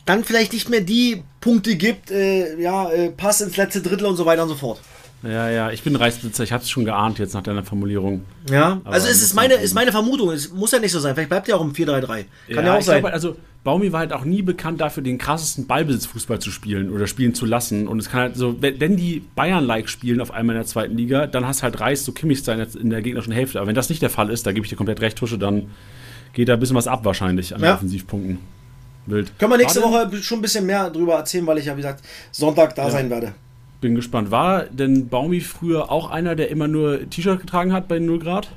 dann 0.05 0.23
vielleicht 0.23 0.53
nicht 0.53 0.69
mehr 0.69 0.81
die 0.81 1.23
Punkte 1.39 1.75
gibt, 1.75 2.09
äh, 2.09 2.59
ja, 2.59 2.89
äh, 2.91 3.11
Pass 3.11 3.41
ins 3.41 3.57
letzte 3.57 3.81
Drittel 3.81 4.07
und 4.07 4.15
so 4.15 4.25
weiter 4.25 4.43
und 4.43 4.49
so 4.49 4.55
fort. 4.55 4.81
Ja, 5.23 5.49
ja, 5.49 5.71
ich 5.71 5.83
bin 5.83 5.95
Reisbesitzer, 5.95 6.43
ich 6.43 6.51
habe 6.51 6.63
es 6.63 6.69
schon 6.69 6.83
geahnt 6.83 7.19
jetzt 7.19 7.33
nach 7.33 7.43
deiner 7.43 7.63
Formulierung. 7.63 8.25
Ja, 8.49 8.81
Aber 8.83 8.93
also 8.93 9.07
es 9.07 9.21
ist 9.21 9.35
meine, 9.35 9.53
ist 9.55 9.75
meine 9.75 9.91
Vermutung, 9.91 10.31
es 10.31 10.51
muss 10.51 10.71
ja 10.71 10.79
nicht 10.79 10.91
so 10.91 10.99
sein, 10.99 11.13
vielleicht 11.13 11.29
bleibt 11.29 11.47
ja 11.47 11.55
auch 11.55 11.61
im 11.61 11.73
4-3-3. 11.73 12.05
Kann 12.07 12.25
ja, 12.47 12.61
ja 12.61 12.77
auch 12.77 12.81
sein. 12.81 13.01
Glaube, 13.01 13.13
also 13.13 13.35
Baumi 13.63 13.91
war 13.91 13.99
halt 13.99 14.13
auch 14.13 14.25
nie 14.25 14.41
bekannt 14.41 14.81
dafür, 14.81 15.03
den 15.03 15.19
krassesten 15.19 15.67
Ballbesitzfußball 15.67 16.39
zu 16.39 16.49
spielen 16.49 16.89
oder 16.89 17.05
spielen 17.05 17.35
zu 17.35 17.45
lassen. 17.45 17.87
Und 17.87 17.99
es 17.99 18.09
kann 18.09 18.21
halt 18.21 18.35
so, 18.35 18.59
wenn 18.59 18.97
die 18.97 19.23
Bayern-like 19.35 19.87
spielen 19.89 20.21
auf 20.21 20.31
einmal 20.31 20.55
in 20.55 20.61
der 20.61 20.67
zweiten 20.67 20.97
Liga, 20.97 21.27
dann 21.27 21.45
hast 21.45 21.61
halt 21.61 21.79
Reis 21.79 22.03
so 22.03 22.11
Kimmich 22.11 22.43
sein 22.43 22.65
in 22.79 22.89
der 22.89 23.03
gegnerischen 23.03 23.33
Hälfte. 23.33 23.59
Aber 23.59 23.67
wenn 23.67 23.75
das 23.75 23.89
nicht 23.89 24.01
der 24.01 24.09
Fall 24.09 24.31
ist, 24.31 24.47
da 24.47 24.51
gebe 24.51 24.65
ich 24.65 24.71
dir 24.71 24.77
komplett 24.77 25.01
recht, 25.01 25.17
Tusche, 25.17 25.37
dann 25.37 25.69
geht 26.33 26.49
da 26.49 26.53
ein 26.53 26.59
bisschen 26.59 26.75
was 26.75 26.87
ab 26.87 27.05
wahrscheinlich 27.05 27.53
an 27.53 27.61
ja. 27.61 27.75
Offensivpunkten. 27.75 28.39
Wild. 29.05 29.37
Können 29.37 29.51
wir 29.51 29.57
nächste. 29.57 29.81
Woche 29.81 30.09
schon 30.21 30.39
ein 30.39 30.41
bisschen 30.41 30.65
mehr 30.65 30.89
drüber 30.89 31.15
erzählen, 31.15 31.45
weil 31.45 31.57
ich 31.57 31.65
ja, 31.65 31.73
wie 31.73 31.81
gesagt, 31.81 32.03
Sonntag 32.31 32.75
da 32.75 32.85
ja. 32.85 32.91
sein 32.91 33.09
werde. 33.09 33.33
Bin 33.81 33.95
gespannt. 33.95 34.29
War 34.31 34.65
denn 34.65 35.09
Baumi 35.09 35.41
früher 35.41 35.91
auch 35.91 36.09
einer, 36.11 36.35
der 36.35 36.49
immer 36.49 36.67
nur 36.67 37.09
T-Shirt 37.09 37.41
getragen 37.41 37.73
hat 37.73 37.87
bei 37.87 37.99
0 37.99 38.19
Grad? 38.19 38.51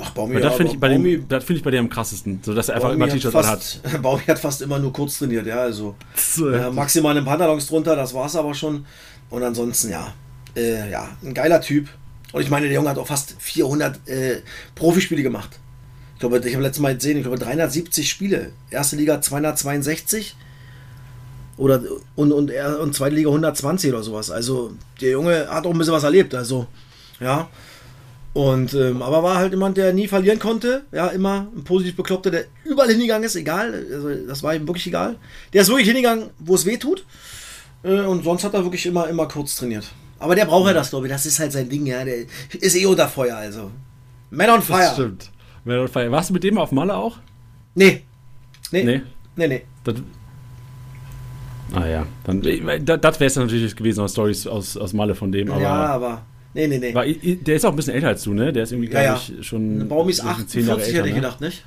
Ach, 0.00 0.10
Baumi, 0.10 0.40
das 0.40 0.54
finde 0.54 0.72
ich, 0.72 0.80
bei 0.80 0.90
Baumi, 0.90 1.18
dem, 1.18 1.28
das 1.28 1.44
find 1.44 1.58
ich 1.58 1.64
bei 1.64 1.70
dir 1.70 1.80
am 1.80 1.88
krassesten, 1.88 2.40
so 2.42 2.54
dass 2.54 2.68
er 2.68 2.76
einfach 2.76 2.92
immer 2.92 3.08
T-Shirts 3.08 3.46
hat. 3.46 3.80
Baumi 4.02 4.22
hat 4.22 4.38
fast 4.38 4.62
immer 4.62 4.78
nur 4.78 4.92
kurz 4.92 5.18
trainiert, 5.18 5.46
ja, 5.46 5.60
also 5.60 5.96
äh, 6.38 6.70
maximal 6.70 7.16
einen 7.16 7.26
Pantalons 7.26 7.66
drunter, 7.66 7.96
das 7.96 8.14
war 8.14 8.26
es 8.26 8.36
aber 8.36 8.54
schon. 8.54 8.84
Und 9.30 9.42
ansonsten, 9.42 9.90
ja, 9.90 10.12
äh, 10.56 10.90
ja, 10.90 11.08
ein 11.22 11.34
geiler 11.34 11.60
Typ. 11.60 11.88
Und 12.32 12.42
ich 12.42 12.50
meine, 12.50 12.66
der 12.66 12.74
Junge 12.74 12.90
hat 12.90 12.98
auch 12.98 13.06
fast 13.06 13.36
400 13.38 14.08
äh, 14.08 14.42
Profispiele 14.74 15.22
gemacht. 15.22 15.58
Ich 16.14 16.20
glaube, 16.20 16.38
ich 16.38 16.54
habe 16.54 16.62
letztes 16.62 16.82
Mal 16.82 16.94
gesehen, 16.94 17.16
ich 17.16 17.22
glaube 17.22 17.38
370 17.38 18.08
Spiele. 18.08 18.52
Erste 18.70 18.96
Liga 18.96 19.20
262 19.20 20.36
oder 21.58 21.82
und, 22.14 22.32
und, 22.32 22.50
und 22.50 22.94
zweite 22.94 23.16
Liga 23.16 23.28
120 23.28 23.92
oder 23.92 24.02
sowas. 24.02 24.30
Also 24.30 24.72
der 25.00 25.10
Junge 25.10 25.48
hat 25.50 25.66
auch 25.66 25.72
ein 25.72 25.78
bisschen 25.78 25.92
was 25.92 26.04
erlebt. 26.04 26.34
Also, 26.34 26.66
ja. 27.20 27.48
Und, 28.32 28.72
ähm, 28.74 29.02
aber 29.02 29.22
war 29.22 29.36
halt 29.36 29.52
jemand, 29.52 29.76
der 29.76 29.92
nie 29.92 30.06
verlieren 30.06 30.38
konnte. 30.38 30.84
Ja, 30.92 31.08
immer 31.08 31.48
ein 31.56 31.64
positiv 31.64 31.96
Bekloppter, 31.96 32.30
der 32.30 32.44
überall 32.64 32.88
hingegangen 32.88 33.24
ist, 33.24 33.34
egal. 33.34 33.86
Also, 33.92 34.14
das 34.26 34.42
war 34.42 34.54
ihm 34.54 34.66
wirklich 34.66 34.86
egal. 34.86 35.16
Der 35.52 35.62
ist 35.62 35.68
wirklich 35.68 35.88
hingegangen, 35.88 36.30
wo 36.38 36.54
es 36.54 36.64
weh 36.64 36.76
tut. 36.76 37.04
Äh, 37.82 38.02
und 38.02 38.22
sonst 38.22 38.44
hat 38.44 38.54
er 38.54 38.62
wirklich 38.62 38.86
immer, 38.86 39.08
immer 39.08 39.26
kurz 39.26 39.56
trainiert. 39.56 39.90
Aber 40.20 40.34
der 40.34 40.44
braucht 40.44 40.68
ja 40.68 40.74
das, 40.74 40.90
glaube 40.90 41.06
ich. 41.06 41.12
Das 41.12 41.26
ist 41.26 41.38
halt 41.38 41.52
sein 41.52 41.68
Ding, 41.68 41.86
ja. 41.86 42.04
Der 42.04 42.26
ist 42.60 42.76
eh 42.76 42.86
unter 42.86 43.08
Feuer, 43.08 43.36
also. 43.36 43.70
Man 44.30 44.50
on 44.50 44.62
Fire. 44.62 44.78
Das 44.78 44.92
stimmt. 44.94 45.30
Man 45.64 45.78
on 45.78 45.88
Fire. 45.88 46.10
Warst 46.10 46.30
du 46.30 46.34
mit 46.34 46.44
dem 46.44 46.58
auf 46.58 46.70
Malle 46.70 46.94
auch? 46.94 47.18
Nee. 47.74 48.04
Nee. 48.70 48.84
Nee. 48.84 49.02
Nee, 49.36 49.48
nee. 49.48 49.62
Das, 49.84 49.94
Ah 51.72 51.86
ja, 51.86 52.06
dann, 52.24 52.40
das 52.40 53.20
wäre 53.20 53.26
es 53.26 53.36
natürlich 53.36 53.76
gewesen 53.76 54.00
aus 54.00 54.12
Stories 54.12 54.46
aus, 54.46 54.76
aus 54.76 54.92
Malle 54.92 55.14
von 55.14 55.30
dem. 55.32 55.50
Aber 55.50 55.60
ja, 55.62 55.86
aber. 55.86 56.22
Nee, 56.54 56.66
nee, 56.66 56.78
nee. 56.78 56.94
War, 56.94 57.04
der 57.04 57.56
ist 57.56 57.64
auch 57.64 57.70
ein 57.70 57.76
bisschen 57.76 57.94
älter 57.94 58.08
als 58.08 58.22
du, 58.22 58.32
ne? 58.32 58.52
Der 58.52 58.62
ist 58.62 58.72
irgendwie, 58.72 58.88
glaube 58.88 59.04
Ja, 59.04 59.14
ja. 59.14 59.20
ich, 59.38 59.46
schon. 59.46 59.86
Baum 59.86 60.08
ist 60.08 60.16
so 60.18 60.22
10 60.22 60.66
Jahre 60.66 60.80
48, 60.80 60.86
älter, 60.86 60.98
hätte 60.98 61.08
ich 61.08 61.14
ne? 61.14 61.20
gedacht, 61.20 61.40
nicht? 61.40 61.64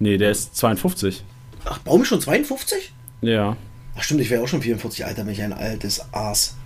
Nee, 0.00 0.16
der 0.18 0.30
ist 0.32 0.56
52. 0.56 1.24
Ach, 1.64 1.78
Baum 1.78 2.02
ist 2.02 2.08
schon 2.08 2.20
52? 2.20 2.92
Ja. 3.20 3.56
Ach 3.96 4.02
stimmt, 4.02 4.20
ich 4.20 4.30
wäre 4.30 4.42
auch 4.42 4.48
schon 4.48 4.62
44, 4.62 5.04
Alter, 5.04 5.24
bin 5.24 5.32
ich 5.32 5.42
ein 5.42 5.52
altes 5.52 6.12
Aas. 6.12 6.56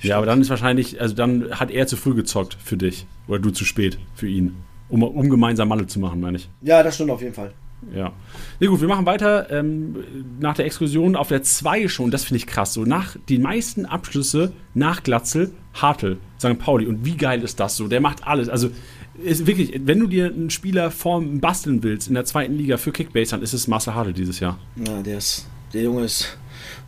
Ja, 0.00 0.16
aber 0.16 0.26
dann 0.26 0.40
ist 0.40 0.48
wahrscheinlich, 0.50 1.00
also 1.00 1.14
dann 1.14 1.50
hat 1.50 1.70
er 1.70 1.86
zu 1.86 1.96
früh 1.96 2.14
gezockt 2.14 2.56
für 2.62 2.76
dich. 2.76 3.06
Oder 3.26 3.40
du 3.40 3.50
zu 3.50 3.64
spät 3.64 3.98
für 4.14 4.28
ihn. 4.28 4.56
Um, 4.88 5.02
um 5.02 5.28
gemeinsam 5.28 5.68
Malle 5.68 5.86
zu 5.86 6.00
machen, 6.00 6.20
meine 6.20 6.38
ich. 6.38 6.48
Ja, 6.62 6.82
das 6.82 6.94
stimmt 6.94 7.10
auf 7.10 7.20
jeden 7.22 7.34
Fall. 7.34 7.52
Ja. 7.94 8.12
Na 8.60 8.66
gut, 8.66 8.80
wir 8.80 8.88
machen 8.88 9.06
weiter. 9.06 9.50
Ähm, 9.50 9.96
nach 10.38 10.54
der 10.54 10.66
Exkursion 10.66 11.16
auf 11.16 11.28
der 11.28 11.42
2 11.42 11.88
schon, 11.88 12.10
das 12.10 12.24
finde 12.24 12.38
ich 12.38 12.46
krass. 12.46 12.74
So 12.74 12.84
nach 12.84 13.16
den 13.28 13.42
meisten 13.42 13.86
Abschlüsse 13.86 14.52
nach 14.74 15.02
Glatzel, 15.02 15.52
Hartl, 15.74 16.18
St. 16.38 16.58
Pauli. 16.58 16.86
Und 16.86 17.04
wie 17.04 17.16
geil 17.16 17.42
ist 17.42 17.58
das 17.58 17.76
so? 17.76 17.88
Der 17.88 18.00
macht 18.00 18.26
alles. 18.26 18.48
Also 18.48 18.70
ist 19.22 19.46
wirklich, 19.46 19.80
wenn 19.84 19.98
du 19.98 20.06
dir 20.06 20.26
einen 20.26 20.50
Spieler 20.50 20.90
form 20.90 21.40
basteln 21.40 21.82
willst 21.82 22.08
in 22.08 22.14
der 22.14 22.24
zweiten 22.24 22.56
Liga 22.56 22.76
für 22.76 22.92
Kickbase, 22.92 23.32
dann 23.32 23.42
ist 23.42 23.52
es 23.52 23.68
Marcel 23.68 23.94
Hartl 23.94 24.12
dieses 24.12 24.40
Jahr. 24.40 24.58
Ja, 24.76 25.02
der 25.02 25.18
ist, 25.18 25.46
der 25.72 25.82
Junge 25.82 26.04
ist 26.04 26.38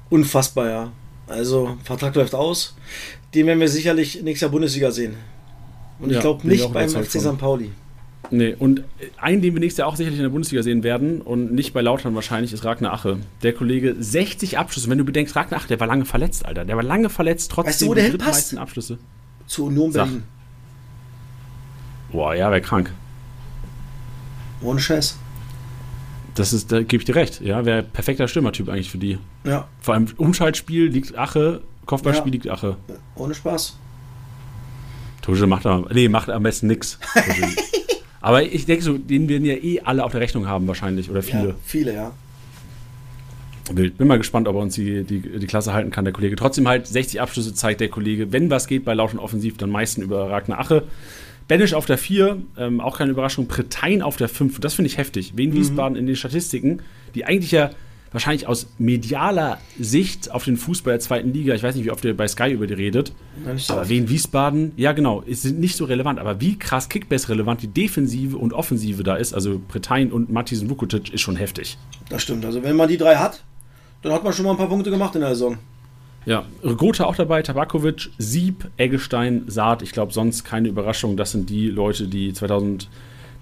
unfassbar, 0.09 0.69
ja. 0.69 0.93
Also, 1.27 1.77
Vertrag 1.85 2.15
läuft 2.15 2.35
aus. 2.35 2.77
Den 3.35 3.47
werden 3.47 3.61
wir 3.61 3.69
sicherlich 3.69 4.23
nächstes 4.23 4.43
Jahr 4.43 4.51
Bundesliga 4.51 4.91
sehen. 4.91 5.15
Und 5.99 6.11
ich 6.11 6.17
Ja, 6.17 6.21
glaube 6.21 6.41
ich 6.43 6.45
nicht 6.45 6.63
auch 6.65 6.73
beim 6.73 6.89
FC. 6.89 7.21
St. 7.21 7.39
Pauli. 7.39 7.71
Nee, 8.31 8.55
und 8.59 8.83
einen, 9.21 9.43
den 9.43 9.53
wir 9.55 9.61
nächstes 9.61 9.79
Jahr 9.79 9.89
auch 9.89 9.97
sicherlich 9.97 10.19
in 10.19 10.23
der 10.23 10.31
Bundesliga 10.31 10.63
sehen 10.63 10.83
werden 10.83 11.21
und 11.21 11.53
nicht 11.53 11.75
bei 11.75 11.81
Lautern 11.83 12.15
wahrscheinlich, 12.15 12.53
ist 12.53 12.65
Ragnar 12.65 12.93
Ache. 12.95 13.19
Der 13.43 13.53
Kollege 13.53 13.95
60 13.99 14.59
Abschlüsse. 14.59 14.89
Wenn 14.89 14.99
du 14.99 15.05
bedenkst, 15.05 15.35
Ragnar 15.37 15.61
Ache, 15.61 15.69
der 15.69 15.81
war 15.81 15.87
lange 15.87 16.05
verletzt, 16.05 16.47
Alter. 16.47 16.65
Der 16.65 16.77
war 16.77 16.83
lange 16.85 17.11
verletzt, 17.11 17.51
trotzdem 17.51 17.71
Weißt 17.73 17.83
du, 17.83 17.87
wo 17.89 17.95
der 17.95 18.05
die 18.05 18.11
drittmeisten 18.13 18.59
Abschlüsse. 18.59 18.99
Zu 19.47 19.67
Union 19.67 19.93
Sag. 19.93 20.05
Berlin. 20.07 20.23
Boah, 22.13 22.35
ja, 22.35 22.51
wäre 22.51 22.61
krank. 22.61 22.93
Ohne 24.63 24.81
Scheiß. 24.81 25.19
Das 26.35 26.53
ist, 26.53 26.73
da 26.73 26.81
gebe 26.83 27.03
ich 27.03 27.05
dir 27.05 27.15
recht. 27.17 27.41
Ja, 27.43 27.65
wäre 27.67 27.83
perfekter 27.83 28.29
Stürmertyp 28.29 28.69
eigentlich 28.69 28.91
für 28.91 28.99
die. 28.99 29.19
Ja, 29.45 29.69
Vor 29.81 29.95
allem 29.95 30.07
Umschaltspiel 30.17 30.87
liegt 30.87 31.19
Ache, 31.19 31.61
Kopfballspiel 31.85 32.33
Ja. 32.33 32.33
liegt 32.33 32.49
Ache. 32.49 32.77
ohne 33.17 33.35
Spaß. 33.35 33.77
Tuschel 35.21 35.47
macht 35.47 35.67
am, 35.67 35.87
nee, 35.93 36.09
macht 36.09 36.31
am 36.31 36.43
besten 36.43 36.69
nix. 36.69 36.99
Aber 38.23 38.45
ich 38.45 38.67
denke 38.67 38.85
so, 38.85 38.97
den 38.97 39.29
werden 39.29 39.45
ja 39.45 39.55
eh 39.55 39.81
alle 39.81 40.05
auf 40.05 40.13
der 40.13 40.21
Rechnung 40.21 40.47
haben 40.47 40.69
wahrscheinlich 40.69 41.11
oder 41.11 41.23
viele. 41.23 41.49
Ja, 41.49 41.55
viele, 41.65 41.95
ja. 41.95 42.13
Wild. 43.71 43.99
Bin 43.99 44.07
mal 44.07 44.19
gespannt, 44.19 44.49
ob 44.49 44.57
er 44.57 44.63
uns 44.63 44.77
die, 44.77 45.03
die, 45.03 45.21
die 45.21 45.47
Klasse 45.47 45.73
halten 45.73 45.91
kann, 45.91 46.05
der 46.05 46.13
Kollege. 46.13 46.37
Trotzdem 46.37 46.69
halt 46.69 46.87
60 46.87 47.21
Abschlüsse 47.21 47.53
zeigt 47.53 47.81
der 47.81 47.89
Kollege. 47.89 48.33
Wenn 48.33 48.49
was 48.49 48.69
geht 48.69 48.85
bei 48.85 48.95
Lautern 48.95 49.19
offensiv, 49.19 49.57
dann 49.57 49.71
meisten 49.71 50.03
über 50.03 50.31
Ragnar 50.31 50.61
Ache. 50.61 50.85
Benisch 51.49 51.75
auf 51.75 51.87
der 51.87 51.99
4, 51.99 52.39
ähm, 52.59 52.81
auch 52.81 52.99
keine 52.99 53.11
Überraschung. 53.11 53.49
Pretein 53.49 54.03
auf 54.03 54.17
der 54.17 54.29
5, 54.29 54.61
das 54.61 54.75
finde 54.75 54.87
ich 54.87 54.99
heftig. 54.99 55.37
Wien 55.37 55.53
Wiesbaden 55.53 55.97
in 55.97 56.07
den 56.07 56.15
Statistiken, 56.15 56.81
die 57.17 57.25
eigentlich 57.25 57.51
ja 57.51 57.71
wahrscheinlich 58.13 58.47
aus 58.47 58.69
medialer 58.79 59.59
Sicht 59.79 60.31
auf 60.31 60.45
den 60.45 60.57
Fußball 60.57 60.95
der 60.95 61.01
zweiten 61.01 61.33
Liga, 61.33 61.55
ich 61.55 61.63
weiß 61.63 61.75
nicht, 61.75 61.85
wie 61.85 61.91
oft 61.91 62.05
ihr 62.05 62.17
bei 62.17 62.29
Sky 62.29 62.53
über 62.53 62.67
die 62.67 62.75
redet, 62.75 63.13
so 63.57 63.75
aber. 63.75 63.89
Wien 63.89 64.09
Wiesbaden, 64.09 64.73
ja 64.77 64.93
genau, 64.93 65.23
es 65.29 65.43
sind 65.43 65.59
nicht 65.59 65.77
so 65.77 65.85
relevant, 65.85 66.19
aber 66.19 66.41
wie 66.41 66.59
krass 66.59 66.89
Kickbase 66.89 67.29
relevant 67.29 67.63
die 67.63 67.69
Defensive 67.69 68.37
und 68.37 68.53
Offensive 68.53 69.03
da 69.03 69.17
ist, 69.17 69.35
also 69.35 69.61
Pretein 69.69 70.13
und 70.13 70.31
Matthiesen 70.31 70.69
Vukotic, 70.71 71.13
ist 71.13 71.21
schon 71.21 71.37
heftig. 71.37 71.79
Das 72.09 72.23
stimmt. 72.23 72.45
Also, 72.45 72.63
wenn 72.63 72.77
man 72.77 72.89
die 72.89 72.99
drei 72.99 73.17
hat, 73.17 73.43
dann 74.03 74.13
hat 74.13 74.25
man 74.25 74.33
schon 74.33 74.45
mal 74.45 74.53
ein 74.53 74.57
paar 74.57 74.69
Punkte 74.69 74.91
gemacht 74.91 75.15
in 75.15 75.21
der 75.21 75.31
Saison. 75.31 75.59
Ja, 76.25 76.45
Gotha 76.77 77.05
auch 77.05 77.17
dabei, 77.17 77.43
Tabakovic, 77.43 78.11
Sieb, 78.19 78.71
Eggestein, 78.77 79.45
Saad. 79.49 79.83
Ich 79.83 79.91
glaube, 79.91 80.13
sonst 80.13 80.45
keine 80.45 80.69
Überraschung. 80.69 81.17
Das 81.17 81.33
sind 81.33 81.51
die 81.51 81.69
Leute, 81.69 82.07
die 82.07 82.33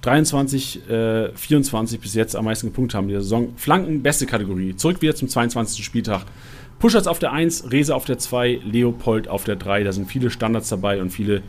2023, 0.03 0.88
äh, 0.88 1.30
24 1.34 2.01
bis 2.01 2.14
jetzt 2.14 2.34
am 2.34 2.46
meisten 2.46 2.68
gepunktet 2.68 2.96
haben 2.96 3.05
in 3.05 3.12
der 3.12 3.20
Saison. 3.20 3.53
Flanken, 3.57 4.03
beste 4.03 4.26
Kategorie. 4.26 4.74
Zurück 4.76 5.03
wieder 5.03 5.14
zum 5.14 5.28
22. 5.28 5.84
Spieltag. 5.84 6.24
Puschers 6.78 7.07
auf 7.07 7.18
der 7.18 7.32
1, 7.32 7.70
Rese 7.70 7.94
auf 7.94 8.07
der 8.07 8.18
2, 8.18 8.61
Leopold 8.64 9.28
auf 9.28 9.44
der 9.44 9.57
3. 9.57 9.84
Da 9.84 9.92
sind 9.92 10.11
viele 10.11 10.30
Standards 10.30 10.70
dabei 10.70 11.03
und 11.03 11.11
viele 11.11 11.42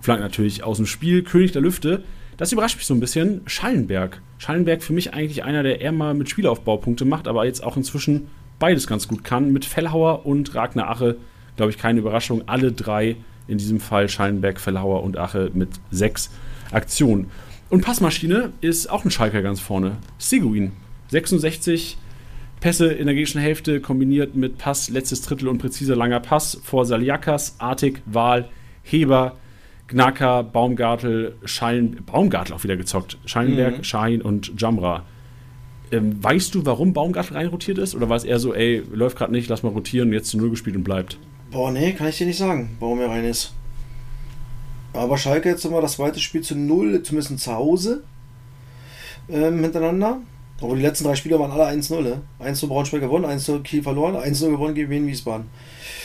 Flanken 0.00 0.22
natürlich 0.22 0.64
aus 0.64 0.78
dem 0.78 0.86
Spiel. 0.86 1.22
König 1.22 1.52
der 1.52 1.60
Lüfte. 1.60 2.02
Das 2.38 2.52
überrascht 2.52 2.76
mich 2.76 2.86
so 2.86 2.94
ein 2.94 3.00
bisschen. 3.00 3.42
Schallenberg. 3.46 4.22
Schallenberg 4.38 4.82
für 4.82 4.94
mich 4.94 5.12
eigentlich 5.12 5.44
einer, 5.44 5.62
der 5.62 5.82
eher 5.82 5.92
mal 5.92 6.14
mit 6.14 6.30
Spielaufbau 6.30 6.78
Punkte 6.78 7.04
macht, 7.04 7.28
aber 7.28 7.44
jetzt 7.44 7.62
auch 7.62 7.76
inzwischen 7.76 8.28
beides 8.58 8.86
ganz 8.86 9.06
gut 9.06 9.24
kann. 9.24 9.52
Mit 9.52 9.66
Fellhauer 9.66 10.24
und 10.24 10.54
Ragnar 10.54 10.88
Ache, 10.88 11.16
glaube 11.56 11.72
ich, 11.72 11.78
keine 11.78 12.00
Überraschung. 12.00 12.44
Alle 12.46 12.72
drei 12.72 13.16
in 13.48 13.58
diesem 13.58 13.80
Fall, 13.80 14.08
Schallenberg, 14.08 14.60
Fellhauer 14.60 15.02
und 15.02 15.18
Ache 15.18 15.50
mit 15.52 15.68
sechs 15.90 16.30
Aktionen. 16.70 17.30
Und 17.70 17.82
Passmaschine 17.84 18.52
ist 18.60 18.88
auch 18.88 19.04
ein 19.04 19.10
Schalker 19.10 19.42
ganz 19.42 19.60
vorne. 19.60 19.96
Seguin. 20.18 20.72
66 21.08 21.96
Pässe 22.60 22.86
in 22.88 23.06
der 23.06 23.14
gegnerischen 23.14 23.40
Hälfte 23.40 23.80
kombiniert 23.80 24.34
mit 24.34 24.58
Pass, 24.58 24.88
letztes 24.90 25.22
Drittel 25.22 25.48
und 25.48 25.58
präziser 25.58 25.94
langer 25.94 26.20
Pass 26.20 26.58
vor 26.64 26.84
Saliakas, 26.86 27.56
Artig, 27.58 28.02
Wahl, 28.06 28.48
Heber, 28.82 29.36
Gnaka, 29.86 30.42
Baumgartel, 30.42 31.36
Schallen, 31.44 32.02
Baumgartel 32.04 32.54
auch 32.54 32.64
wieder 32.64 32.76
gezockt. 32.76 33.18
Schallenberg, 33.26 33.78
Mhm. 33.78 33.84
Schein 33.84 34.22
und 34.22 34.60
Jamra. 34.60 35.04
Ähm, 35.92 36.22
weißt 36.22 36.54
du, 36.54 36.66
warum 36.66 36.92
Baumgartel 36.92 37.36
reinrotiert 37.36 37.78
ist? 37.78 37.94
Oder 37.94 38.08
war 38.08 38.16
es 38.16 38.24
eher 38.24 38.38
so, 38.38 38.52
ey, 38.54 38.82
läuft 38.92 39.16
gerade 39.16 39.32
nicht, 39.32 39.48
lass 39.48 39.62
mal 39.62 39.70
rotieren, 39.72 40.12
jetzt 40.12 40.28
zu 40.28 40.36
Null 40.38 40.50
gespielt 40.50 40.76
und 40.76 40.84
bleibt? 40.84 41.18
Boah, 41.50 41.70
nee, 41.70 41.92
kann 41.92 42.08
ich 42.08 42.18
dir 42.18 42.26
nicht 42.26 42.36
sagen, 42.36 42.76
warum 42.80 43.00
er 43.00 43.08
rein 43.08 43.24
ist. 43.24 43.54
Aber 44.92 45.18
Schalke 45.18 45.48
jetzt 45.48 45.64
immer 45.64 45.80
das 45.80 45.92
zweite 45.92 46.18
Spiel 46.20 46.42
zu 46.42 46.54
null, 46.56 47.02
zumindest 47.02 47.38
zu 47.38 47.52
Hause 47.52 48.02
ähm, 49.28 49.62
hintereinander. 49.62 50.18
Aber 50.60 50.74
die 50.74 50.82
letzten 50.82 51.04
drei 51.04 51.14
Spiele 51.14 51.38
waren 51.38 51.52
alle 51.52 51.68
1-0. 51.68 52.00
Ne? 52.00 52.22
1 52.40 52.58
zu 52.58 52.68
Braunschweig 52.68 53.00
gewonnen, 53.00 53.24
1 53.24 53.44
zu 53.44 53.60
Kiel 53.60 53.82
verloren, 53.82 54.16
1 54.16 54.40
0 54.40 54.50
gewonnen 54.50 54.74
gegen 54.74 54.90
Wien 54.90 55.06
Wiesbaden. 55.06 55.46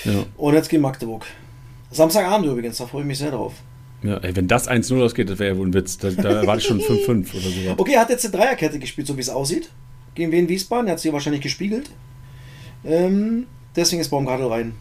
Ja. 0.06 0.26
Und 0.38 0.54
jetzt 0.54 0.70
gegen 0.70 0.84
Magdeburg. 0.84 1.26
Samstagabend 1.92 2.48
übrigens, 2.48 2.78
da 2.78 2.86
freue 2.86 3.02
ich 3.02 3.08
mich 3.08 3.18
sehr 3.18 3.32
drauf. 3.32 3.54
ja 4.04 4.18
ey, 4.18 4.36
wenn 4.36 4.48
das 4.48 4.70
1-0 4.70 5.04
ausgeht, 5.04 5.30
das 5.30 5.40
wäre 5.40 5.54
ja 5.54 5.58
wohl 5.58 5.68
ein 5.68 5.74
Witz. 5.74 5.98
Da, 5.98 6.12
da 6.12 6.42
erwarte 6.42 6.60
ich 6.60 6.68
schon 6.68 6.80
5-5 6.82 7.08
oder 7.08 7.42
so. 7.42 7.74
Okay, 7.78 7.94
er 7.94 8.02
hat 8.02 8.10
jetzt 8.10 8.26
eine 8.26 8.36
Dreierkette 8.36 8.78
gespielt, 8.78 9.08
so 9.08 9.18
wie 9.18 9.22
es 9.22 9.30
aussieht. 9.30 9.70
Gegen 10.14 10.32
Wien 10.32 10.48
Wiesbaden, 10.48 10.88
er 10.88 10.94
hat 10.94 11.00
sie 11.00 11.12
wahrscheinlich 11.12 11.42
gespiegelt. 11.42 11.90
Ähm, 12.86 13.48
deswegen 13.76 14.02
ist 14.02 14.10
Baumgartel 14.10 14.48
rein. 14.48 14.74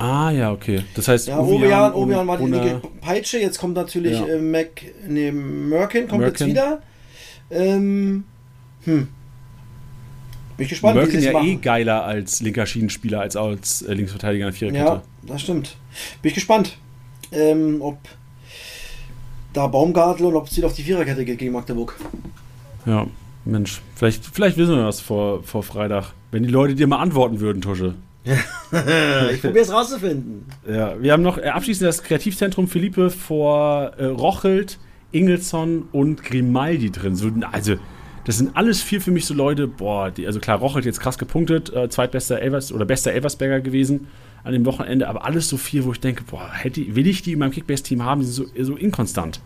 Ah, 0.00 0.30
ja, 0.30 0.50
okay. 0.50 0.82
Das 0.94 1.08
heißt, 1.08 1.28
Ja, 1.28 1.38
Obian, 1.40 1.92
Obian 1.92 2.26
war 2.26 2.38
die 2.38 2.46
linke 2.46 2.80
Peitsche, 3.02 3.38
jetzt 3.38 3.58
kommt 3.58 3.74
natürlich 3.74 4.18
Ja. 4.18 4.26
äh, 4.26 4.40
Mac, 4.40 4.82
nee, 5.06 5.30
Merkin 5.30 6.08
kommt 6.08 6.22
Merkin. 6.22 6.48
jetzt 6.48 6.56
wieder. 6.56 6.82
Ähm, 7.50 8.24
hm. 8.84 9.08
Bin 10.56 10.64
ich 10.64 10.68
gespannt, 10.70 10.94
wie 10.96 11.00
Merkin 11.00 11.18
es 11.18 11.24
ja 11.26 11.32
machen. 11.32 11.46
eh 11.48 11.56
geiler 11.56 12.04
als 12.04 12.40
linker 12.40 12.64
Schienenspieler 12.64 13.20
als 13.20 13.36
als 13.36 13.82
äh, 13.82 13.92
Linksverteidiger 13.92 14.46
in 14.46 14.52
der 14.52 14.58
Viererkette. 14.58 14.84
ja, 14.84 15.02
das 15.22 15.42
stimmt. 15.42 15.76
Bin 16.22 16.28
ich 16.30 16.34
gespannt, 16.34 16.78
ähm, 17.32 17.78
ob 17.80 17.98
da 19.52 19.66
Baumgartel 19.66 20.26
und 20.26 20.34
ob 20.36 20.46
es 20.46 20.56
wieder 20.56 20.66
auf 20.68 20.74
die 20.74 20.82
Viererkette 20.82 21.24
geht 21.26 21.38
gegen 21.38 21.52
Magdeburg. 21.52 21.98
Ja, 22.86 23.06
Mensch, 23.44 23.80
vielleicht, 23.96 24.24
vielleicht 24.24 24.56
wissen 24.56 24.76
wir 24.76 24.84
das 24.84 25.00
vor, 25.00 25.42
vor 25.42 25.62
Freitag. 25.62 26.12
Wenn 26.30 26.42
die 26.44 26.48
Leute 26.50 26.74
dir 26.74 26.86
mal 26.86 26.98
antworten 27.00 27.40
würden, 27.40 27.60
Tusche. 27.60 27.94
ich 28.24 29.40
probiere 29.40 29.64
es 29.64 29.72
rauszufinden. 29.72 30.44
Ja, 30.68 31.00
wir 31.00 31.12
haben 31.12 31.22
noch 31.22 31.38
äh, 31.38 31.48
abschließend 31.48 31.88
das 31.88 32.02
Kreativzentrum 32.02 32.68
Philippe 32.68 33.10
vor 33.10 33.92
äh, 33.96 34.04
Rochelt, 34.04 34.78
Ingelsson 35.12 35.88
und 35.92 36.22
Grimaldi 36.22 36.90
drin. 36.90 37.16
So, 37.16 37.30
also, 37.50 37.76
das 38.24 38.38
sind 38.38 38.56
alles 38.56 38.82
vier 38.82 39.00
für 39.00 39.10
mich 39.10 39.24
so 39.24 39.34
Leute, 39.34 39.66
boah, 39.66 40.10
die, 40.10 40.26
also 40.26 40.38
klar, 40.38 40.58
Rochelt 40.58 40.84
jetzt 40.84 41.00
krass 41.00 41.18
gepunktet, 41.18 41.72
äh, 41.74 41.88
zweitbester 41.88 42.40
Elvers 42.40 42.72
oder 42.72 42.84
bester 42.84 43.12
Elversberger 43.12 43.60
gewesen 43.60 44.08
an 44.44 44.52
dem 44.52 44.64
Wochenende, 44.66 45.08
aber 45.08 45.24
alles 45.24 45.48
so 45.48 45.56
vier, 45.56 45.84
wo 45.84 45.92
ich 45.92 46.00
denke, 46.00 46.24
boah, 46.24 46.50
hätte, 46.52 46.94
will 46.94 47.06
ich 47.06 47.22
die 47.22 47.32
in 47.32 47.38
meinem 47.38 47.50
Kickbase-Team 47.50 48.04
haben, 48.04 48.20
die 48.20 48.26
sind 48.26 48.48
so, 48.54 48.64
so 48.64 48.76
inkonstant. 48.76 49.40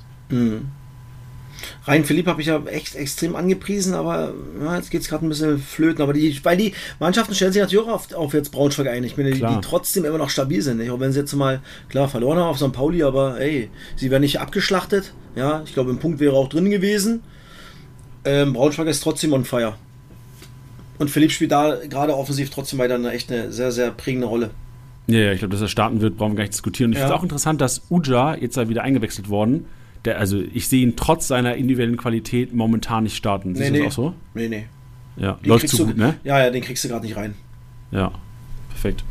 Rein 1.84 2.04
Philipp 2.04 2.26
habe 2.26 2.40
ich 2.40 2.46
ja 2.48 2.62
echt 2.66 2.94
extrem 2.94 3.36
angepriesen, 3.36 3.94
aber 3.94 4.32
ja, 4.62 4.76
jetzt 4.76 4.90
geht 4.90 5.02
es 5.02 5.08
gerade 5.08 5.26
ein 5.26 5.28
bisschen 5.28 5.58
flöten. 5.58 6.02
Aber 6.02 6.12
die, 6.12 6.38
weil 6.44 6.56
die 6.56 6.72
Mannschaften 7.00 7.34
stellen 7.34 7.52
sich 7.52 7.62
natürlich 7.62 7.86
auch 7.86 7.92
auf, 7.92 8.12
auf 8.14 8.32
jetzt 8.34 8.50
Braunschweig 8.52 8.88
ein. 8.88 9.04
Ich 9.04 9.16
meine, 9.16 9.30
die, 9.30 9.40
die 9.40 9.60
trotzdem 9.62 10.04
immer 10.04 10.18
noch 10.18 10.30
stabil 10.30 10.62
sind. 10.62 10.78
Nicht? 10.78 10.90
Auch 10.90 11.00
wenn 11.00 11.12
sie 11.12 11.20
jetzt 11.20 11.32
mal, 11.34 11.60
klar, 11.88 12.08
verloren 12.08 12.38
haben 12.38 12.48
auf 12.48 12.58
St. 12.58 12.72
Pauli, 12.72 13.02
aber 13.02 13.40
ey, 13.40 13.70
sie 13.96 14.10
werden 14.10 14.22
nicht 14.22 14.40
abgeschlachtet. 14.40 15.12
Ja, 15.36 15.62
ich 15.64 15.74
glaube, 15.74 15.90
ein 15.90 15.98
Punkt 15.98 16.20
wäre 16.20 16.34
auch 16.34 16.48
drin 16.48 16.70
gewesen. 16.70 17.22
Ähm, 18.24 18.52
Braunschweig 18.54 18.86
ist 18.86 19.02
trotzdem 19.02 19.32
on 19.32 19.44
fire. 19.44 19.74
Und 20.98 21.10
Philipp 21.10 21.32
spielt 21.32 21.50
da 21.52 21.76
gerade 21.88 22.16
offensiv 22.16 22.50
trotzdem 22.50 22.78
weiter 22.78 22.94
eine 22.94 23.10
echt 23.10 23.30
eine 23.30 23.52
sehr, 23.52 23.72
sehr 23.72 23.90
prägende 23.90 24.26
Rolle. 24.28 24.50
Ja, 25.06 25.18
ja, 25.18 25.32
ich 25.32 25.40
glaube, 25.40 25.52
dass 25.52 25.60
er 25.60 25.68
starten 25.68 26.00
wird, 26.00 26.16
brauchen 26.16 26.32
wir 26.32 26.36
gar 26.36 26.42
nicht 26.44 26.54
diskutieren. 26.54 26.92
Ich 26.92 26.98
Ja. 26.98 27.04
finde 27.04 27.14
es 27.14 27.18
auch 27.18 27.22
interessant, 27.24 27.60
dass 27.60 27.82
Uja 27.90 28.36
jetzt 28.36 28.56
da 28.56 28.68
wieder 28.68 28.82
eingewechselt 28.82 29.28
worden. 29.28 29.66
Der, 30.05 30.18
also 30.18 30.40
ich 30.52 30.68
sehe 30.68 30.82
ihn 30.82 30.96
trotz 30.96 31.28
seiner 31.28 31.55
individuellen 31.55 31.96
Qualität 31.96 32.52
momentan 32.52 33.05
nicht 33.05 33.16
starten. 33.16 33.55
Siehst 33.55 33.70
du 33.70 33.78
das 33.78 33.86
auch 33.86 33.92
so? 33.92 34.14
Nee, 34.34 34.48
nee. 34.48 34.66
Ja, 35.16 35.32
Den 35.32 35.48
läuft 35.48 35.61
kriegst 35.61 35.76
zu 35.76 35.84
du, 35.84 35.90
gut, 35.90 35.96
ne? 35.96 36.16
Ja, 36.24 36.44
ja, 36.44 36.50
den 36.50 36.62
kriegst 36.62 36.84
du 36.84 36.88
gerade 36.88 37.07
nicht 37.07 37.16
rein. 37.16 37.34
Ja, 37.90 38.12
Perfekt. 38.84 39.05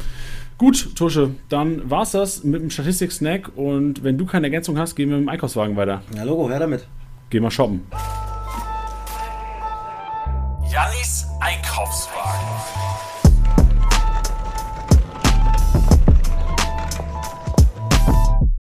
Gut, 0.60 0.96
Tusche, 0.96 1.32
dann 1.50 1.90
war's 1.90 2.12
das 2.12 2.44
mit 2.44 2.62
dem 2.62 2.70
Statistik-Snack 2.70 3.52
und 3.56 4.04
wenn 4.04 4.18
du 4.20 4.26
keine 4.26 4.48
Ergänzung 4.48 4.78
hast, 4.78 4.96
gehen 4.96 5.10
wir 5.10 5.18
mit 5.18 5.26
dem 5.26 5.30
Einkaufswagen 5.30 5.76
weiter. 5.76 6.04
Ja, 6.16 6.24
Logo, 6.24 6.48
her 6.50 6.60
damit. 6.60 6.86
Geh 7.32 7.40
mal 7.40 7.50
shoppen. 7.50 7.82
Jannis 10.72 11.26
Einkaufswagen. 11.42 12.48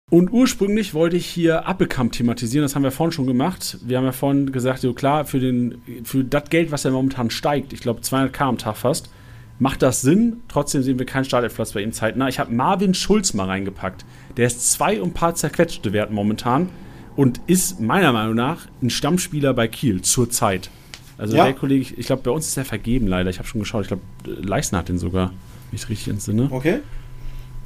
Und 0.08 0.32
ursprünglich 0.32 0.94
wollte 0.94 1.16
ich 1.16 1.26
hier 1.26 1.66
Appelkamp 1.66 2.12
thematisieren, 2.12 2.62
das 2.62 2.76
haben 2.76 2.84
wir 2.84 2.92
vorhin 2.92 3.10
schon 3.10 3.26
gemacht. 3.26 3.78
Wir 3.84 3.98
haben 3.98 4.04
ja 4.04 4.12
vorhin 4.12 4.52
gesagt, 4.52 4.78
so 4.78 4.92
klar, 4.92 5.24
für, 5.24 5.40
den, 5.40 5.82
für 6.04 6.22
das 6.22 6.48
Geld, 6.48 6.70
was 6.70 6.84
ja 6.84 6.92
momentan 6.92 7.28
steigt, 7.28 7.72
ich 7.72 7.80
glaube 7.80 8.02
200k 8.02 8.40
am 8.42 8.56
Tag 8.56 8.76
fast, 8.76 9.10
macht 9.58 9.82
das 9.82 10.02
Sinn. 10.02 10.42
Trotzdem 10.46 10.84
sehen 10.84 11.00
wir 11.00 11.06
keinen 11.06 11.24
Startelfplatz 11.24 11.72
bei 11.72 11.80
ihm 11.82 11.90
zeitnah. 11.90 12.28
Ich 12.28 12.38
habe 12.38 12.54
Marvin 12.54 12.94
Schulz 12.94 13.34
mal 13.34 13.46
reingepackt. 13.46 14.04
Der 14.36 14.46
ist 14.46 14.70
zwei 14.70 15.02
und 15.02 15.08
ein 15.08 15.14
paar 15.14 15.34
zerquetschte 15.34 15.92
Wert 15.92 16.12
momentan 16.12 16.68
und 17.16 17.40
ist 17.48 17.80
meiner 17.80 18.12
Meinung 18.12 18.36
nach 18.36 18.68
ein 18.80 18.90
Stammspieler 18.90 19.54
bei 19.54 19.66
Kiel 19.66 20.02
zur 20.02 20.30
Zeit. 20.30 20.70
Also 21.18 21.36
Ja. 21.36 21.46
der 21.46 21.54
Kollege, 21.54 21.92
ich 21.96 22.06
glaube, 22.06 22.22
bei 22.22 22.30
uns 22.30 22.46
ist 22.46 22.56
er 22.56 22.64
vergeben 22.64 23.08
leider. 23.08 23.28
Ich 23.30 23.38
habe 23.40 23.48
schon 23.48 23.60
geschaut, 23.60 23.82
ich 23.82 23.88
glaube, 23.88 24.02
Leisten 24.24 24.76
hat 24.76 24.88
den 24.88 24.98
sogar. 24.98 25.32
Nicht 25.72 25.88
richtig 25.88 26.06
entsinne. 26.06 26.46
Okay. 26.52 26.78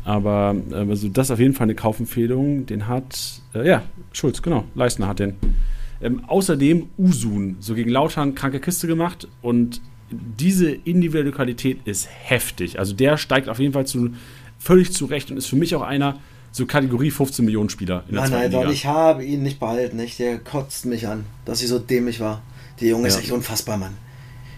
Aber 0.05 0.57
äh, 0.71 0.75
also 0.77 1.09
das 1.09 1.29
ist 1.29 1.31
auf 1.33 1.39
jeden 1.39 1.55
Fall 1.55 1.65
eine 1.65 1.75
Kaufempfehlung. 1.75 2.67
Den 2.67 2.89
hat, 2.89 3.41
äh, 3.55 3.67
ja, 3.67 3.83
Schulz, 4.13 4.43
genau, 4.43 4.65
Leistner 4.75 5.09
hat 5.09 5.19
den. 5.19 5.35
Ähm, 6.03 6.25
außerdem 6.27 6.89
Usun, 6.99 7.57
so 7.61 7.75
gegen 7.75 7.91
Lautern 7.91 8.35
kranke 8.35 8.59
Kiste 8.61 8.87
gemacht 8.87 9.29
und 9.43 9.83
diese 10.11 10.71
individuelle 10.71 11.31
Qualität 11.31 11.81
ist 11.85 12.09
heftig. 12.11 12.79
Also 12.79 12.95
der 12.95 13.17
steigt 13.19 13.49
auf 13.49 13.59
jeden 13.59 13.73
Fall 13.75 13.87
zu, 13.87 14.11
völlig 14.59 14.93
zurecht 14.93 15.31
und 15.31 15.37
ist 15.37 15.47
für 15.47 15.57
mich 15.57 15.75
auch 15.75 15.83
einer, 15.83 16.19
so 16.53 16.67
Kategorie 16.67 17.11
15 17.13 17.45
Millionen 17.45 17.69
Spieler 17.71 18.03
in 18.09 18.15
der 18.15 18.25
Alter, 18.25 18.39
und 18.45 18.51
Liga. 18.51 18.71
ich 18.73 18.87
habe 18.87 19.25
ihn 19.25 19.43
nicht 19.45 19.61
behalten, 19.61 19.97
nicht? 19.99 20.19
Der 20.19 20.39
kotzt 20.39 20.85
mich 20.85 21.07
an, 21.07 21.25
dass 21.45 21.63
ich 21.63 21.69
so 21.69 21.79
dämlich 21.79 22.19
war. 22.19 22.43
Der 22.81 22.89
Junge 22.89 23.07
ist 23.07 23.15
Ja. 23.17 23.21
echt 23.21 23.31
unfassbar, 23.33 23.77
Mann. 23.77 23.97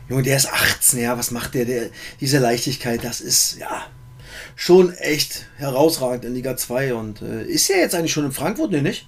Junge, 0.09 0.23
der 0.23 0.37
ist 0.39 0.51
18, 0.51 1.01
ja, 1.01 1.19
was 1.19 1.33
macht 1.33 1.53
der? 1.55 1.67
der? 1.67 1.91
Diese 2.21 2.39
Leichtigkeit, 2.39 3.05
das 3.05 3.21
ist, 3.21 3.59
ja, 3.59 3.83
schon 4.57 4.93
echt 4.95 5.47
herausragend 5.57 6.25
in 6.25 6.35
Liga 6.35 6.57
2 6.57 6.95
und 6.95 7.23
äh, 7.23 7.45
ist 7.45 7.69
ja 7.69 7.77
jetzt 7.77 7.95
eigentlich 7.95 8.13
schon 8.13 8.25
in 8.25 8.33
Frankfurt, 8.33 8.71
ne, 8.71 8.83
nicht? 8.83 9.07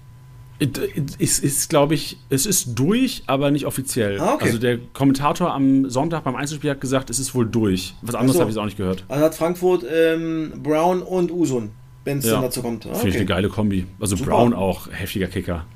Es 1.18 1.41
ist, 1.41 1.68
glaube 1.68 1.95
ich, 1.95 2.16
es 2.31 2.47
ist 2.47 2.75
durch, 2.79 3.25
aber 3.27 3.51
nicht 3.51 3.66
offiziell. 3.66 4.20
Ah, 4.20 4.35
okay. 4.35 4.45
Also 4.47 4.59
der 4.59 4.79
Kommentator 4.93 5.53
am 5.53 5.91
Sonntag 5.91 6.22
beim 6.25 6.37
Einzelspiel 6.37 6.70
hat 6.70 6.81
gesagt, 6.81 7.11
es 7.11 7.18
ist 7.18 7.35
wohl 7.35 7.45
durch. 7.47 7.95
Was 8.03 8.14
anderes 8.14 8.37
so. 8.37 8.41
habe 8.41 8.51
ich 8.53 8.57
auch 8.59 8.64
nicht 8.64 8.77
gehört. 8.77 9.05
Also 9.09 9.25
hat 9.25 9.35
Frankfurt 9.35 9.85
ähm, 9.93 10.53
Brown 10.62 11.03
und 11.03 11.33
Usun, 11.33 11.72
wenn 12.05 12.18
es 12.18 12.27
Ja. 12.27 12.35
dann 12.35 12.43
dazu 12.43 12.62
kommt. 12.62 12.87
Ah, 12.87 12.95
Finde 12.95 13.09
ich 13.11 13.16
eine 13.16 13.27
geile 13.27 13.49
Kombi. 13.49 13.87
Also 14.01 14.14
Super. 14.16 14.31
Brown 14.31 14.55
auch, 14.55 14.89
heftiger 14.93 15.27
Kicker. 15.27 15.66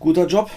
Guter 0.00 0.26
Job 0.26 0.50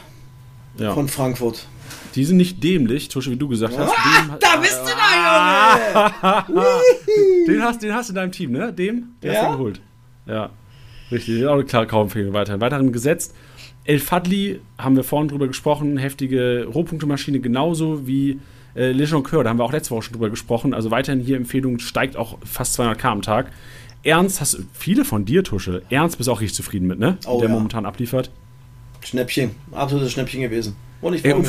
Ja. 0.80 0.94
von 0.96 1.08
Frankfurt. 1.08 1.68
Die 2.16 2.24
sind 2.26 2.38
nicht 2.38 2.64
dämlich, 2.64 3.08
Tusche, 3.10 3.32
wie 3.32 3.36
du 3.38 3.48
gesagt 3.48 3.78
hast. 3.78 3.92
Dem- 3.92 4.36
Da 4.40 4.58
bist 4.58 4.82
du 4.84 4.92
da, 4.92 6.44
Junge! 6.48 6.64
den, 7.48 7.62
hast, 7.64 7.82
den 7.82 7.94
hast 7.94 8.10
du 8.10 8.12
in 8.12 8.16
deinem 8.16 8.32
Team, 8.32 8.52
ne? 8.52 8.74
Dem? 8.74 9.10
Den 9.24 9.30
hast 9.32 9.38
Ja. 9.38 9.52
du 9.52 9.58
geholt. 9.58 9.82
Ja. 10.26 10.50
Richtig, 11.12 11.46
auch 11.46 11.54
eine 11.54 11.64
klare 11.66 11.88
Kaufempfehlung 11.88 12.34
weiterhin. 12.34 12.62
Weiterhin 12.62 12.92
gesetzt. 12.92 13.34
El 13.84 14.00
Fadli, 14.00 14.60
haben 14.78 14.96
wir 14.96 15.04
vorhin 15.04 15.28
drüber 15.30 15.48
gesprochen, 15.48 15.98
heftige 15.98 16.66
Rohpunktemaschine, 16.72 17.40
genauso 17.40 18.06
wie 18.08 18.40
äh, 18.76 18.92
Legion 18.92 19.24
Coeur, 19.24 19.44
da 19.44 19.50
haben 19.50 19.58
wir 19.60 19.64
auch 19.66 19.74
letzte 19.74 19.92
Woche 19.92 20.04
schon 20.04 20.14
drüber 20.14 20.30
gesprochen. 20.30 20.74
Also 20.74 20.92
weiterhin 20.92 21.20
hier 21.22 21.36
Empfehlung, 21.36 21.80
steigt 21.80 22.16
auch 22.16 22.38
fast 22.46 22.80
200k 22.80 23.06
am 23.08 23.22
Tag. 23.22 23.52
Ernst, 24.04 24.40
hast 24.40 24.60
viele 24.74 25.04
von 25.06 25.26
dir, 25.26 25.44
Tusche. 25.44 25.82
Ernst 25.90 26.18
bist 26.18 26.30
auch 26.30 26.40
richtig 26.42 26.56
zufrieden 26.56 26.88
mit, 26.88 27.00
ne? 27.00 27.18
Oh, 27.26 27.40
Der 27.40 27.50
ja. 27.50 27.56
momentan 27.56 27.86
abliefert. 27.86 28.32
Schnäppchen, 29.02 29.52
absolutes 29.72 30.12
Schnäppchen 30.14 30.42
gewesen. 30.42 30.76
Und 31.02 31.16
ich 31.16 31.22
freue 31.22 31.36
mich. 31.36 31.48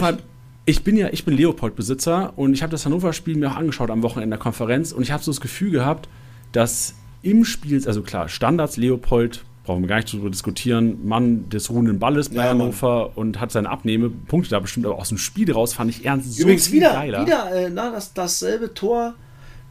Ich 0.65 0.85
bin 0.85 0.97
ja, 0.97 1.09
ich 1.11 1.25
bin 1.25 1.37
Leopold-Besitzer 1.37 2.33
und 2.37 2.53
ich 2.55 2.63
habe 2.63 2.71
das 2.71 2.85
Hannover-Spiel 2.87 3.37
mir 3.37 3.51
auch 3.53 3.57
angeschaut 3.57 3.91
am 3.91 4.03
Wochenende 4.03 4.25
in 4.25 4.31
der 4.31 4.39
Konferenz 4.39 4.93
und 4.93 5.03
ich 5.03 5.11
habe 5.11 5.23
so 5.23 5.31
das 5.33 5.41
Gefühl 5.41 5.71
gehabt, 5.71 6.09
dass 6.53 6.95
im 7.23 7.45
Spiel, 7.45 7.87
also 7.87 8.03
klar, 8.03 8.29
Standards 8.29 8.77
Leopold, 8.77 9.45
brauchen 9.65 9.83
wir 9.83 9.89
gar 9.89 9.97
nicht 9.97 10.13
drüber 10.13 10.29
diskutieren, 10.31 11.07
Mann 11.07 11.49
des 11.49 11.71
ruhenden 11.71 11.99
Balles 12.01 12.29
bei 12.31 12.37
Ja, 12.37 12.43
Mann. 12.55 12.61
Hannover 12.63 13.17
und 13.17 13.41
hat 13.41 13.53
seine 13.53 13.71
Abnehme, 13.71 14.11
Punkte 14.11 14.51
da 14.51 14.59
bestimmt, 14.61 14.87
aber 14.87 14.99
aus 14.99 15.09
dem 15.09 15.19
Spiel 15.19 15.51
raus 15.53 15.75
fand 15.75 15.91
ich 15.91 16.05
Ernst 16.05 16.33
so 16.35 16.43
Übrigens 16.43 16.67
viel 16.67 16.79
wieder, 16.81 16.93
geiler. 16.93 17.25
wieder 17.27 17.55
äh, 17.55 17.71
na, 17.71 17.91
das, 17.91 18.13
dasselbe 18.13 18.75
Tor 18.75 19.15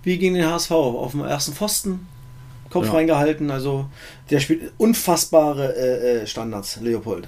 wie 0.03 0.17
gegen 0.17 0.35
den 0.35 0.45
HSV 0.45 0.71
auf 0.71 1.11
dem 1.11 1.21
ersten 1.25 1.53
Pfosten. 1.53 2.07
Kopf 2.69 2.85
Ja. 2.87 2.93
reingehalten, 2.93 3.51
also 3.51 3.85
der 4.29 4.39
spielt 4.39 4.71
unfassbare 4.77 5.75
äh, 5.75 6.21
äh, 6.21 6.25
Standards, 6.27 6.79
Leopold. 6.81 7.27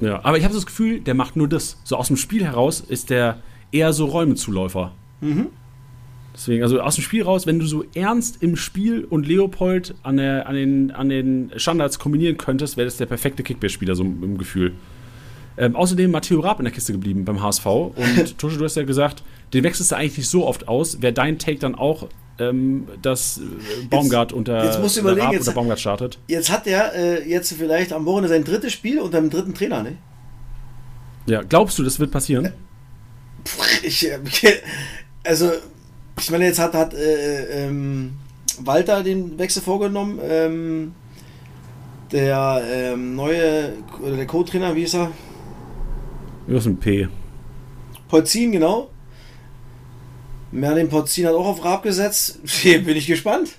Ja, 0.00 0.24
aber 0.24 0.38
ich 0.38 0.44
habe 0.44 0.52
so 0.52 0.60
das 0.60 0.66
Gefühl, 0.66 1.00
der 1.00 1.14
macht 1.14 1.36
nur 1.36 1.48
das. 1.48 1.80
So 1.84 1.96
aus 1.96 2.08
dem 2.08 2.16
Spiel 2.16 2.44
heraus 2.44 2.80
ist 2.80 3.10
der 3.10 3.40
eher 3.72 3.92
so 3.92 4.06
Räumezuläufer. 4.06 4.92
Mhm. 5.20 5.48
Deswegen, 6.34 6.62
also 6.62 6.80
aus 6.80 6.96
dem 6.96 7.02
Spiel 7.02 7.22
raus, 7.22 7.46
wenn 7.46 7.58
du 7.58 7.66
so 7.66 7.84
ernst 7.94 8.42
im 8.42 8.56
Spiel 8.56 9.04
und 9.04 9.26
Leopold 9.26 9.94
an, 10.02 10.18
der, 10.18 10.46
an, 10.46 10.54
den, 10.54 10.90
an 10.90 11.08
den 11.08 11.50
Standards 11.56 11.98
kombinieren 11.98 12.36
könntest, 12.36 12.76
wäre 12.76 12.84
das 12.84 12.98
der 12.98 13.06
perfekte 13.06 13.42
Kickbase-Spieler, 13.42 13.94
so 13.94 14.04
im, 14.04 14.36
Gefühl. 14.36 14.74
Ähm, 15.56 15.74
außerdem 15.74 16.10
Matteo 16.10 16.40
Raab 16.40 16.60
in 16.60 16.64
der 16.66 16.74
Kiste 16.74 16.92
geblieben 16.92 17.24
beim 17.24 17.42
HSV. 17.42 17.64
Und 17.64 18.38
Tusche, 18.38 18.58
du 18.58 18.64
hast 18.64 18.76
ja 18.76 18.82
gesagt, 18.82 19.22
den 19.54 19.64
wechselst 19.64 19.92
du 19.92 19.96
eigentlich 19.96 20.18
nicht 20.18 20.28
so 20.28 20.46
oft 20.46 20.68
aus. 20.68 21.00
Wäre 21.00 21.14
dein 21.14 21.38
Take 21.38 21.58
dann 21.58 21.74
auch, 21.74 22.06
ähm, 22.38 22.86
dass 23.02 23.38
äh, 23.38 23.84
Baumgart 23.88 24.32
unter, 24.32 24.64
jetzt 24.64 24.80
musst 24.80 24.96
du 24.96 25.00
überlegen, 25.00 25.32
jetzt- 25.32 25.40
unter 25.48 25.52
Baumgart 25.52 25.80
startet? 25.80 26.18
Jetzt 26.28 26.50
hat 26.50 26.66
er 26.66 26.94
äh, 26.94 27.28
jetzt 27.28 27.52
vielleicht 27.52 27.92
am 27.92 28.04
Wochenende 28.04 28.28
sein 28.28 28.44
drittes 28.44 28.72
Spiel 28.72 28.98
unter 29.00 29.20
dem 29.20 29.30
dritten 29.30 29.54
Trainer, 29.54 29.82
ne? 29.82 29.96
Ja, 31.26 31.42
glaubst 31.42 31.78
du, 31.78 31.82
das 31.82 31.98
wird 31.98 32.10
passieren? 32.10 32.52
Ich, 33.82 34.08
äh, 34.10 34.18
also, 35.24 35.50
ich 36.18 36.30
meine, 36.30 36.44
jetzt 36.46 36.58
hat, 36.58 36.74
hat 36.74 36.94
äh, 36.94 37.66
ähm, 37.66 38.12
Walter 38.60 39.02
den 39.02 39.38
Wechsel 39.38 39.62
vorgenommen. 39.62 40.18
Ähm, 40.22 40.92
der 42.12 42.62
ähm, 42.70 43.16
neue, 43.16 43.72
oder 44.00 44.16
der 44.16 44.26
Co-Trainer, 44.26 44.74
wie 44.76 44.84
ist 44.84 44.94
er? 44.94 45.10
Du 46.46 46.56
hast 46.56 46.66
ein 46.66 46.76
P. 46.76 47.08
Polzin, 48.08 48.52
genau. 48.52 48.90
Merlin 50.56 50.88
Polzin 50.88 51.26
hat 51.26 51.34
auch 51.34 51.46
auf 51.46 51.64
Raab 51.64 51.82
gesetzt. 51.82 52.38
Hier 52.44 52.82
bin 52.82 52.96
ich 52.96 53.06
gespannt. 53.06 53.50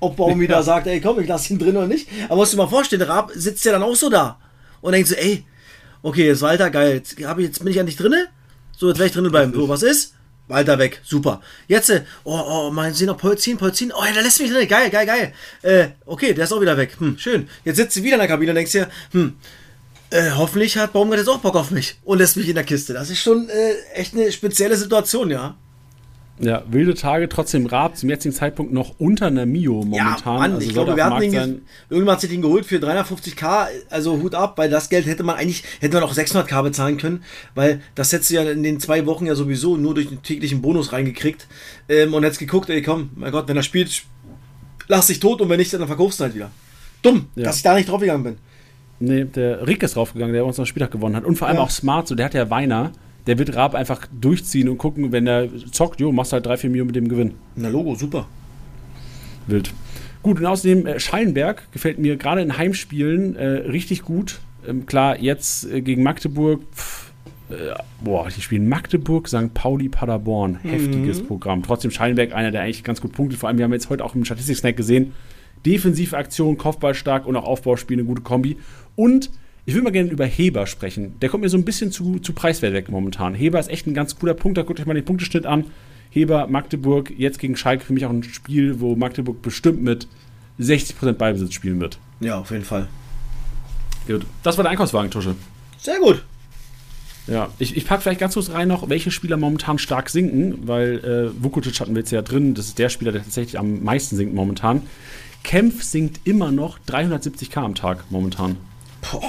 Ob 0.00 0.16
Baum 0.16 0.38
wieder 0.38 0.62
sagt, 0.62 0.86
ey 0.86 1.00
komm, 1.00 1.20
ich 1.20 1.28
lass 1.28 1.50
ihn 1.50 1.58
drin 1.58 1.76
oder 1.76 1.86
nicht. 1.86 2.08
Aber 2.26 2.36
musst 2.36 2.52
du 2.52 2.56
dir 2.56 2.62
mal 2.62 2.68
vorstellen, 2.68 3.02
Raab 3.02 3.32
sitzt 3.34 3.64
ja 3.64 3.72
dann 3.72 3.82
auch 3.82 3.94
so 3.94 4.10
da. 4.10 4.38
Und 4.82 4.92
denkt 4.92 5.08
so, 5.08 5.14
ey, 5.14 5.44
okay, 6.02 6.26
jetzt 6.26 6.42
Walter, 6.42 6.70
geil. 6.70 6.94
Jetzt, 6.94 7.18
ich, 7.18 7.26
jetzt 7.26 7.58
bin 7.58 7.68
ich 7.68 7.76
ja 7.76 7.82
nicht 7.82 7.98
drinne. 7.98 8.28
So, 8.76 8.88
jetzt 8.88 8.98
werde 8.98 9.06
ich 9.06 9.12
drinnen 9.14 9.30
bleiben. 9.30 9.54
So, 9.54 9.68
was 9.68 9.82
ist? 9.82 10.14
Walter 10.46 10.78
weg, 10.78 11.00
super. 11.04 11.40
Jetzt, 11.68 11.88
äh, 11.88 12.02
oh, 12.24 12.38
oh, 12.38 12.70
mal 12.70 12.92
sehen 12.92 13.06
noch 13.06 13.16
Polzin, 13.16 13.56
Polzin. 13.56 13.92
Oh, 13.96 14.04
ja, 14.04 14.12
der 14.12 14.22
lässt 14.22 14.40
mich 14.40 14.50
drin. 14.50 14.68
Geil, 14.68 14.90
geil, 14.90 15.06
geil. 15.06 15.32
Äh, 15.62 15.88
okay, 16.04 16.34
der 16.34 16.44
ist 16.44 16.52
auch 16.52 16.60
wieder 16.60 16.76
weg. 16.76 16.96
Hm, 16.98 17.16
schön. 17.16 17.48
Jetzt 17.64 17.76
sitzt 17.76 17.94
sie 17.94 18.02
wieder 18.02 18.16
in 18.16 18.20
der 18.20 18.28
Kabine 18.28 18.50
und 18.50 18.56
denkst 18.56 18.72
dir, 18.72 18.90
hm, 19.12 19.36
äh, 20.10 20.32
hoffentlich 20.32 20.76
hat 20.76 20.92
Baumgart 20.92 21.20
jetzt 21.20 21.28
auch 21.28 21.38
Bock 21.38 21.56
auf 21.56 21.70
mich 21.70 21.96
und 22.04 22.18
lässt 22.18 22.36
mich 22.36 22.48
in 22.48 22.56
der 22.56 22.64
Kiste. 22.64 22.92
Das 22.92 23.08
ist 23.08 23.20
schon 23.20 23.48
äh, 23.48 23.74
echt 23.94 24.14
eine 24.14 24.30
spezielle 24.30 24.76
Situation, 24.76 25.30
ja. 25.30 25.56
Ja, 26.40 26.64
wilde 26.68 26.94
Tage, 26.94 27.28
trotzdem 27.28 27.66
Raab 27.66 27.96
zum 27.96 28.08
jetzigen 28.10 28.34
Zeitpunkt 28.34 28.72
noch 28.72 28.96
unter 28.98 29.28
einer 29.28 29.46
Mio 29.46 29.84
momentan. 29.84 30.18
ja, 30.24 30.32
Mann, 30.40 30.52
also 30.54 30.66
ich 30.66 30.72
glaube, 30.72 30.96
wir 30.96 31.04
hatten 31.04 31.22
ihn, 31.22 31.62
irgendwann 31.88 32.14
hat 32.14 32.20
sich 32.22 32.30
den 32.30 32.42
geholt 32.42 32.66
für 32.66 32.76
350k, 32.78 33.66
also 33.88 34.20
Hut 34.20 34.34
ab, 34.34 34.58
weil 34.58 34.68
das 34.68 34.88
Geld 34.88 35.06
hätte 35.06 35.22
man 35.22 35.36
eigentlich, 35.36 35.62
hätte 35.80 35.94
man 35.94 36.02
auch 36.02 36.12
600k 36.12 36.62
bezahlen 36.64 36.96
können, 36.96 37.22
weil 37.54 37.80
das 37.94 38.12
hättest 38.12 38.30
du 38.30 38.34
ja 38.34 38.42
in 38.50 38.64
den 38.64 38.80
zwei 38.80 39.06
Wochen 39.06 39.26
ja 39.26 39.36
sowieso 39.36 39.76
nur 39.76 39.94
durch 39.94 40.08
den 40.08 40.22
täglichen 40.22 40.60
Bonus 40.60 40.92
reingekriegt 40.92 41.46
ähm, 41.88 42.12
und 42.14 42.24
jetzt 42.24 42.40
geguckt, 42.40 42.68
ey 42.68 42.82
komm, 42.82 43.10
mein 43.14 43.30
Gott, 43.30 43.46
wenn 43.46 43.56
er 43.56 43.62
spielt, 43.62 43.90
sp- 43.94 44.10
lass 44.88 45.06
dich 45.06 45.20
tot 45.20 45.40
und 45.40 45.48
wenn 45.48 45.58
nicht, 45.58 45.72
dann 45.72 45.86
verkaufst 45.86 46.18
du 46.18 46.24
halt 46.24 46.34
wieder. 46.34 46.50
Dumm, 47.02 47.26
Ja. 47.36 47.44
dass 47.44 47.58
ich 47.58 47.62
da 47.62 47.74
nicht 47.74 47.88
draufgegangen 47.88 48.24
bin. 48.24 48.36
Nee, 48.98 49.24
der 49.24 49.66
Rick 49.68 49.82
ist 49.84 49.94
draufgegangen, 49.96 50.32
der 50.34 50.44
uns 50.44 50.58
am 50.58 50.66
Spieltag 50.66 50.90
gewonnen 50.90 51.14
hat. 51.14 51.24
Und 51.24 51.36
vor 51.36 51.46
allem 51.46 51.58
Ja. 51.58 51.62
auch 51.62 51.70
smart, 51.70 52.08
so 52.08 52.14
der 52.16 52.26
hat 52.26 52.34
ja 52.34 52.48
Weiner, 52.50 52.90
der 53.26 53.38
wird 53.38 53.54
Raab 53.56 53.74
einfach 53.74 54.06
durchziehen 54.20 54.68
und 54.68 54.78
gucken, 54.78 55.12
wenn 55.12 55.24
der 55.24 55.48
zockt, 55.70 56.00
jo, 56.00 56.12
machst 56.12 56.32
halt 56.32 56.46
3, 56.46 56.58
4 56.58 56.70
Millionen 56.70 56.88
mit 56.88 56.96
dem 56.96 57.08
Gewinn. 57.08 57.34
Na 57.56 57.68
Logo, 57.68 57.94
super. 57.94 58.26
Wild. 59.46 59.72
Gut, 60.22 60.40
und 60.40 60.46
außerdem 60.46 60.86
äh, 60.86 61.00
Schallenberg 61.00 61.70
gefällt 61.72 61.98
mir 61.98 62.16
gerade 62.16 62.40
in 62.40 62.56
Heimspielen 62.56 63.36
äh, 63.36 63.46
richtig 63.46 64.02
gut. 64.02 64.40
Ähm, 64.66 64.86
klar, 64.86 65.18
jetzt 65.18 65.70
äh, 65.70 65.82
gegen 65.82 66.02
Magdeburg, 66.02 66.62
pff, 66.74 67.12
äh, 67.50 67.74
boah, 68.02 68.28
die 68.34 68.40
spielen 68.40 68.68
Magdeburg, 68.68 69.28
St. 69.28 69.52
Pauli, 69.52 69.88
Paderborn. 69.88 70.56
Heftiges 70.62 71.22
Programm. 71.22 71.62
Trotzdem 71.62 71.90
Schallenberg 71.90 72.34
einer, 72.34 72.50
der 72.50 72.62
eigentlich 72.62 72.84
ganz 72.84 73.00
gut 73.00 73.12
punktet. 73.12 73.38
Vor 73.38 73.48
allem, 73.48 73.58
wir 73.58 73.64
haben 73.64 73.72
jetzt 73.72 73.90
heute 73.90 74.04
auch 74.04 74.14
im 74.14 74.24
Statistik-Snack 74.24 74.76
gesehen, 74.76 75.12
defensive 75.66 76.16
Aktion, 76.16 76.56
Kopfball 76.56 76.94
stark 76.94 77.26
und 77.26 77.36
auch 77.36 77.44
Aufbauspiel, 77.44 77.98
eine 77.98 78.06
gute 78.06 78.22
Kombi. 78.22 78.56
Und 78.96 79.30
ich 79.66 79.74
will 79.74 79.82
mal 79.82 79.92
gerne 79.92 80.10
über 80.10 80.26
Heber 80.26 80.66
sprechen. 80.66 81.18
Der 81.20 81.28
kommt 81.28 81.42
mir 81.42 81.48
so 81.48 81.56
ein 81.56 81.64
bisschen 81.64 81.90
zu, 81.90 82.18
zu 82.18 82.32
preiswert 82.32 82.74
weg 82.74 82.90
momentan. 82.90 83.34
Heber 83.34 83.58
ist 83.58 83.70
echt 83.70 83.86
ein 83.86 83.94
ganz 83.94 84.18
cooler 84.18 84.34
Punkt. 84.34 84.58
Da 84.58 84.62
guckt 84.62 84.78
euch 84.80 84.86
mal 84.86 84.94
den 84.94 85.04
Punkteschnitt 85.04 85.46
an. 85.46 85.66
Heber, 86.10 86.46
Magdeburg, 86.46 87.10
jetzt 87.16 87.38
gegen 87.38 87.56
Schalke 87.56 87.84
für 87.84 87.92
mich 87.92 88.04
auch 88.04 88.10
ein 88.10 88.22
Spiel, 88.22 88.80
wo 88.80 88.94
Magdeburg 88.94 89.42
bestimmt 89.42 89.82
mit 89.82 90.06
60% 90.60 91.12
Ballbesitz 91.14 91.54
spielen 91.54 91.80
wird. 91.80 91.98
Ja, 92.20 92.38
auf 92.38 92.50
jeden 92.50 92.64
Fall. 92.64 92.88
Gut. 94.06 94.24
Das 94.42 94.56
war 94.58 94.64
der 94.64 94.70
Einkaufswagen, 94.70 95.10
Tusche. 95.10 95.34
Sehr 95.78 95.98
gut. 95.98 96.22
Ja, 97.26 97.48
ich, 97.58 97.74
ich 97.76 97.86
packe 97.86 98.02
vielleicht 98.02 98.20
ganz 98.20 98.34
kurz 98.34 98.50
rein 98.50 98.68
noch, 98.68 98.90
welche 98.90 99.10
Spieler 99.10 99.38
momentan 99.38 99.78
stark 99.78 100.10
sinken, 100.10 100.68
weil 100.68 100.98
äh, 100.98 101.42
Vukotic 101.42 101.80
hatten 101.80 101.94
wir 101.94 102.00
jetzt 102.00 102.10
ja 102.10 102.20
drin, 102.20 102.52
das 102.52 102.66
ist 102.66 102.78
der 102.78 102.90
Spieler, 102.90 103.12
der 103.12 103.22
tatsächlich 103.22 103.58
am 103.58 103.82
meisten 103.82 104.16
sinkt 104.16 104.34
momentan. 104.34 104.82
Kempf 105.42 105.82
sinkt 105.82 106.20
immer 106.24 106.50
noch 106.50 106.78
370k 106.86 107.56
am 107.56 107.74
Tag 107.74 108.04
momentan. 108.10 108.56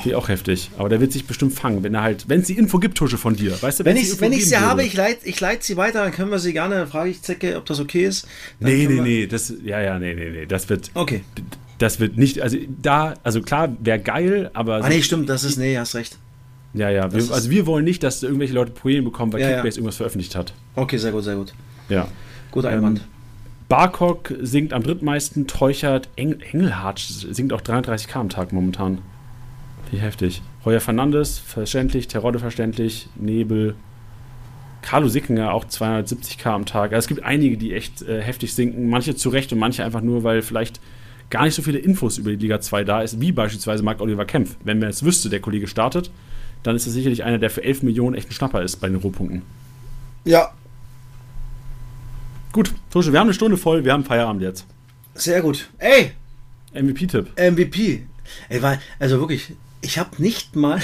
Ich 0.05 0.15
auch 0.15 0.29
heftig. 0.29 0.71
Aber 0.77 0.89
der 0.89 1.01
wird 1.01 1.11
sich 1.11 1.25
bestimmt 1.25 1.53
fangen, 1.53 1.83
wenn 1.83 1.93
er 1.93 2.01
halt, 2.03 2.25
wenn 2.29 2.41
es 2.41 2.47
die 2.47 2.57
Info 2.57 2.79
gibt, 2.79 2.97
Tusche 2.97 3.17
von 3.17 3.35
dir. 3.35 3.61
Weißt 3.61 3.79
du, 3.79 3.85
Wenn 3.85 3.95
die 3.95 4.01
ich, 4.03 4.21
wenn 4.21 4.31
ich 4.33 4.47
sie 4.47 4.57
habe, 4.57 4.77
würde. 4.81 4.87
ich 4.87 4.93
leite 4.95 5.25
ich 5.27 5.39
leit 5.39 5.63
sie 5.63 5.77
weiter, 5.77 6.03
dann 6.03 6.11
können 6.11 6.31
wir 6.31 6.39
sie 6.39 6.53
gerne, 6.53 6.75
dann 6.75 6.87
frage 6.87 7.09
ich 7.09 7.21
Zecke, 7.21 7.57
ob 7.57 7.65
das 7.65 7.79
okay 7.79 8.05
ist. 8.05 8.27
Dann 8.59 8.69
Nee, 8.71 8.87
nee, 8.87 9.01
nee, 9.01 9.27
das, 9.27 9.53
ja, 9.63 9.81
ja, 9.81 9.99
nee, 9.99 10.13
nee, 10.13 10.29
nee, 10.29 10.45
das 10.45 10.69
wird, 10.69 10.91
Okay. 10.93 11.23
das 11.77 11.99
wird 11.99 12.17
nicht, 12.17 12.41
also 12.41 12.57
da, 12.81 13.15
also 13.23 13.41
klar, 13.41 13.75
wäre 13.81 13.99
geil, 13.99 14.49
aber, 14.53 14.83
Ah, 14.83 14.89
nee, 14.89 15.01
stimmt, 15.01 15.29
das 15.29 15.43
ist, 15.43 15.57
nee, 15.57 15.77
hast 15.77 15.95
recht. 15.95 16.17
ja, 16.73 16.89
ja, 16.89 17.11
wir, 17.13 17.31
also 17.33 17.49
wir 17.49 17.65
wollen 17.65 17.85
nicht, 17.85 18.03
dass 18.03 18.23
irgendwelche 18.23 18.53
Leute 18.53 18.71
Probleme 18.71 19.03
bekommen, 19.03 19.33
weil 19.33 19.41
Ja, 19.41 19.49
ja. 19.49 19.55
Kickbase 19.55 19.77
irgendwas 19.79 19.97
veröffentlicht 19.97 20.35
hat. 20.35 20.53
Okay, 20.75 20.97
sehr 20.97 21.11
gut, 21.11 21.23
sehr 21.23 21.35
gut. 21.35 21.53
Ja. 21.89 22.07
Guter 22.51 22.69
Einwand. 22.69 23.01
Barkok 23.67 24.31
sinkt 24.41 24.73
am 24.73 24.83
drittmeisten, 24.83 25.47
Teuchert, 25.47 26.09
Eng 26.15 26.39
Engelhardt 26.51 26.99
sinkt 26.99 27.51
auch 27.51 27.61
33k 27.61 28.15
am 28.19 28.29
Tag 28.29 28.53
momentan. 28.53 28.99
Wie 29.91 29.97
heftig. 29.97 30.41
Heuer 30.65 30.79
Fernandes, 30.81 31.39
verständlich, 31.39 32.07
Terodde 32.07 32.39
verständlich, 32.39 33.07
Nebel, 33.15 33.75
Carlo 34.81 35.07
Sickinger 35.07 35.53
auch 35.53 35.65
270k 35.65 36.47
am 36.47 36.65
Tag. 36.65 36.91
Also 36.91 37.05
es 37.05 37.07
gibt 37.07 37.23
einige, 37.23 37.57
die 37.57 37.73
echt 37.73 38.01
äh, 38.01 38.21
heftig 38.21 38.53
sinken, 38.53 38.89
manche 38.89 39.15
zu 39.15 39.29
Recht 39.29 39.51
und 39.53 39.59
manche 39.59 39.83
einfach 39.83 40.01
nur, 40.01 40.23
weil 40.23 40.41
vielleicht 40.41 40.79
gar 41.29 41.43
nicht 41.43 41.55
so 41.55 41.61
viele 41.61 41.79
Infos 41.79 42.17
über 42.17 42.31
die 42.31 42.35
Liga 42.37 42.61
2 42.61 42.83
da 42.83 43.01
ist, 43.01 43.19
wie 43.19 43.31
beispielsweise 43.31 43.83
Marc 43.83 43.99
Oliver 44.01 44.25
Kempf. 44.25 44.57
Wenn 44.63 44.79
man 44.79 44.89
es 44.89 45.03
wüsste, 45.03 45.29
der 45.29 45.39
Kollege 45.39 45.67
startet, 45.67 46.11
dann 46.63 46.75
ist 46.75 46.85
es 46.87 46.93
sicherlich 46.93 47.23
einer, 47.23 47.37
der 47.39 47.49
für 47.49 47.63
11 47.63 47.83
Millionen 47.83 48.15
echt 48.15 48.29
ein 48.29 48.33
Schnapper 48.33 48.61
ist 48.61 48.77
bei 48.77 48.87
den 48.87 48.97
Rohpunkten. 48.97 49.41
Ja, 50.23 50.51
Gut, 52.55 52.73
Tusche, 52.89 53.11
wir 53.11 53.19
haben 53.19 53.27
eine 53.27 53.33
Stunde 53.33 53.57
voll, 53.57 53.83
wir 53.83 53.91
haben 53.91 54.05
Feierabend 54.05 54.41
jetzt. 54.41 54.65
sehr 55.13 55.41
gut. 55.41 55.67
Ey, 55.77 56.11
MVP-Tipp. 56.73 57.27
MVP. 57.37 58.05
Ey, 58.47 58.61
weil, 58.61 58.79
also 58.97 59.19
wirklich, 59.19 59.51
ich 59.85 59.99
habe 59.99 60.21
nicht 60.21 60.55
mal, 60.55 60.81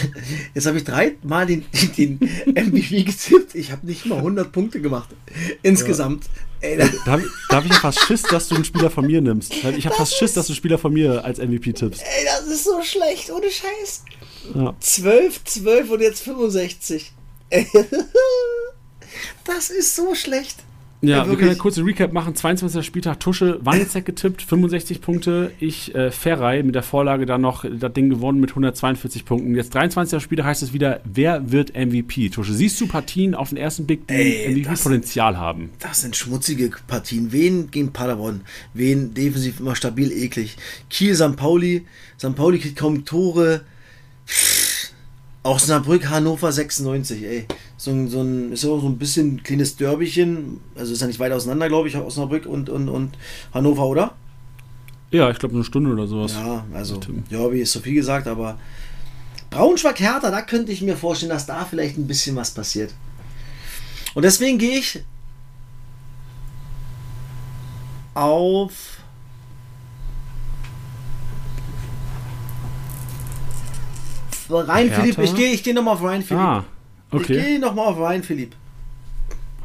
jetzt 0.53 0.67
habe 0.67 0.77
ich 0.77 0.83
dreimal 0.83 1.47
den, 1.47 1.65
den 1.97 2.19
MVP 2.45 3.03
getippt, 3.03 3.55
ich 3.55 3.71
habe 3.71 3.85
nicht 3.87 4.05
mal 4.05 4.17
100 4.17 4.51
Punkte 4.51 4.79
gemacht. 4.79 5.09
Insgesamt. 5.63 6.25
Ey, 6.61 6.77
das, 6.77 6.91
Da 7.05 7.13
habe 7.13 7.23
da 7.49 7.55
hab 7.57 7.65
ich 7.65 7.71
ja 7.71 7.79
fast 7.79 7.99
Schiss, 8.01 8.21
dass 8.21 8.47
du 8.47 8.55
einen 8.55 8.63
Spieler 8.65 8.91
von 8.91 9.07
mir 9.07 9.19
nimmst. 9.19 9.53
Ich 9.53 9.85
habe 9.87 9.95
fast 9.95 10.15
Schiss, 10.15 10.33
dass 10.33 10.45
du 10.45 10.51
einen 10.51 10.57
Spieler 10.57 10.77
von 10.77 10.93
mir 10.93 11.25
als 11.25 11.39
MVP 11.39 11.73
tippst. 11.73 12.01
ey, 12.01 12.25
das 12.25 12.45
ist 12.45 12.65
so 12.65 12.81
schlecht, 12.83 13.31
ohne 13.31 13.47
Scheiß. 13.49 14.03
Ja. 14.53 14.75
12, 14.79 15.43
12 15.43 15.89
und 15.89 16.01
jetzt 16.01 16.21
65. 16.21 17.11
Ey, 17.49 17.67
Das 19.45 19.69
ist 19.71 19.95
so 19.95 20.13
schlecht. 20.13 20.57
Ja, 21.01 21.17
Ja, 21.17 21.29
wir 21.29 21.35
können 21.35 21.51
ja 21.51 21.55
kurz 21.57 21.77
einen 21.77 21.87
Recap 21.87 22.13
machen. 22.13 22.35
22. 22.35 22.85
Spieltag 22.85 23.19
Tusche, 23.19 23.59
Wangelzeck 23.63 24.05
getippt, 24.05 24.43
65 24.43 25.01
Punkte. 25.01 25.51
Ich, 25.59 25.95
äh, 25.95 26.11
Ferrei, 26.11 26.61
mit 26.61 26.75
der 26.75 26.83
Vorlage 26.83 27.25
dann 27.25 27.41
noch 27.41 27.65
das 27.65 27.93
Ding 27.93 28.09
gewonnen 28.09 28.39
mit 28.39 28.51
142 28.51 29.25
Punkten. 29.25 29.55
Jetzt 29.55 29.73
23. 29.73 30.21
Spieltag 30.21 30.45
heißt 30.45 30.61
es 30.61 30.73
wieder, 30.73 31.01
wer 31.03 31.51
wird 31.51 31.73
MVP? 31.75 32.29
Tusche, 32.29 32.53
siehst 32.53 32.79
du 32.79 32.87
Partien 32.87 33.33
auf 33.33 33.49
den 33.49 33.57
ersten 33.57 33.87
Blick, 33.87 34.07
die 34.07 34.13
MVP-Potenzial 34.13 35.37
haben? 35.37 35.71
Das 35.79 36.01
sind 36.01 36.15
schmutzige 36.15 36.69
Partien. 36.85 37.31
Wen 37.31 37.71
gegen 37.71 37.91
Paderborn? 37.91 38.41
Wen 38.75 39.13
defensiv 39.15 39.59
immer 39.59 39.75
stabil 39.75 40.11
eklig? 40.11 40.55
Kiel, 40.89 41.15
St. 41.15 41.35
Pauli. 41.35 41.85
St. 42.19 42.35
Pauli 42.35 42.59
kriegt 42.59 42.75
kaum 42.77 43.05
Tore. 43.05 43.61
Osnabrück, 45.43 46.09
Hannover 46.09 46.51
96, 46.51 47.23
ey. 47.23 47.47
So 47.77 47.91
ein, 47.91 48.07
so 48.09 48.21
ein, 48.21 48.51
ist 48.51 48.63
ja 48.63 48.69
auch 48.69 48.81
so 48.81 48.87
ein 48.87 48.97
bisschen 48.97 49.41
kleines 49.41 49.75
Derbychen. 49.75 50.59
Also 50.75 50.93
ist 50.93 51.01
ja 51.01 51.07
nicht 51.07 51.19
weit 51.19 51.31
auseinander, 51.31 51.67
glaube 51.67 51.87
ich, 51.87 51.97
Osnabrück 51.97 52.45
und, 52.45 52.69
und, 52.69 52.89
und 52.89 53.17
Hannover, 53.53 53.85
oder? 53.87 54.13
Ja, 55.09 55.29
ich 55.29 55.39
glaube 55.39 55.55
eine 55.55 55.63
Stunde 55.63 55.91
oder 55.91 56.07
sowas. 56.07 56.33
Ja, 56.33 56.65
also. 56.73 56.99
Derby 57.29 57.61
ist 57.61 57.71
so 57.71 57.79
viel 57.79 57.95
gesagt, 57.95 58.27
aber 58.27 58.57
Braunschweig 59.49 59.99
Hertha, 59.99 60.31
da 60.31 60.41
könnte 60.41 60.71
ich 60.71 60.81
mir 60.81 60.95
vorstellen, 60.95 61.31
dass 61.31 61.45
da 61.45 61.65
vielleicht 61.65 61.97
ein 61.97 62.07
bisschen 62.07 62.35
was 62.35 62.51
passiert. 62.51 62.93
Und 64.13 64.23
deswegen 64.23 64.57
gehe 64.57 64.77
ich 64.77 65.03
auf 68.13 69.00
Rhein 74.53 74.87
Hertha? 74.89 75.01
Philipp. 75.01 75.19
Ich 75.19 75.35
gehe 75.35 75.51
ich 75.53 75.63
gehe 75.63 75.73
nochmal 75.73 75.95
auf 75.95 76.03
Rhein 76.03 76.21
Philipp. 76.21 76.43
Ah, 76.43 76.63
Ich 77.11 77.13
okay. 77.19 77.41
gehe 77.41 77.59
nochmal 77.59 77.87
auf 77.87 77.99
Rhein 77.99 78.23
Philipp. 78.23 78.55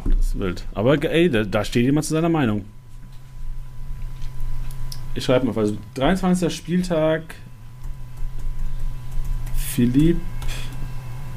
Das 0.05 0.26
ist 0.26 0.39
wild. 0.39 0.64
Aber 0.74 1.03
ey, 1.05 1.28
da, 1.28 1.43
da 1.45 1.64
steht 1.64 1.84
jemand 1.84 2.07
zu 2.07 2.12
seiner 2.14 2.28
Meinung. 2.28 2.64
Ich 5.14 5.24
schreibe 5.24 5.47
mal, 5.47 5.57
also 5.59 5.76
23. 5.95 6.55
Spieltag. 6.55 7.34
Philipp. 9.57 10.18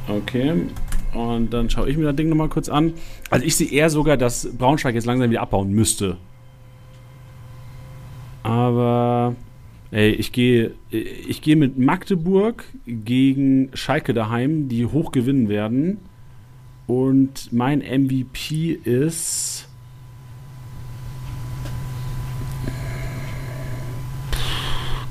Okay. 0.07 0.67
Und 1.13 1.49
dann 1.51 1.69
schaue 1.69 1.89
ich 1.89 1.97
mir 1.97 2.05
das 2.05 2.15
Ding 2.15 2.29
nochmal 2.29 2.49
kurz 2.49 2.69
an. 2.69 2.93
Also 3.29 3.45
ich 3.45 3.55
sehe 3.55 3.69
eher 3.69 3.89
sogar, 3.89 4.17
dass 4.17 4.47
Braunschweig 4.57 4.93
jetzt 4.95 5.05
langsam 5.05 5.29
wieder 5.29 5.41
abbauen 5.41 5.71
müsste. 5.71 6.17
Aber 8.43 9.35
ey, 9.91 10.11
ich 10.11 10.31
gehe 10.31 10.71
ich 10.89 11.41
gehe 11.41 11.55
mit 11.55 11.77
Magdeburg 11.77 12.63
gegen 12.85 13.69
Schalke 13.73 14.13
daheim, 14.13 14.69
die 14.69 14.85
hoch 14.85 15.11
gewinnen 15.11 15.49
werden. 15.49 15.97
Und 16.87 17.53
mein 17.53 17.79
MVP 17.79 18.71
ist. 18.71 19.67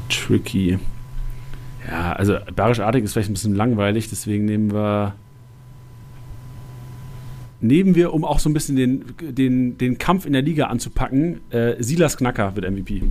Tricky. 0.09 0.79
Ja, 1.89 2.13
also 2.13 2.37
Barisch 2.55 2.81
Artig 2.81 3.05
ist 3.05 3.13
vielleicht 3.13 3.31
ein 3.31 3.35
bisschen 3.35 3.55
langweilig, 3.55 4.09
deswegen 4.09 4.45
nehmen 4.45 4.73
wir. 4.73 5.15
Nehmen 7.61 7.95
wir, 7.95 8.13
um 8.15 8.25
auch 8.25 8.39
so 8.39 8.49
ein 8.49 8.55
bisschen 8.55 8.77
den, 8.77 9.05
den, 9.21 9.79
den 9.79 9.99
Kampf 9.99 10.27
in 10.27 10.33
der 10.33 10.43
Liga 10.43 10.67
anzupacken, 10.67 11.41
äh, 11.51 11.75
Silas 11.83 12.17
Knacker 12.17 12.55
wird 12.55 12.71
MVP. 12.71 13.03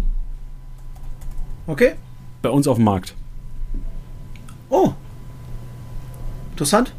Okay. 1.67 1.93
Bei 2.41 2.49
uns 2.49 2.67
auf 2.67 2.77
dem 2.77 2.85
Markt. 2.85 3.13
Oh. 4.69 4.91
Interessant. 6.51 6.93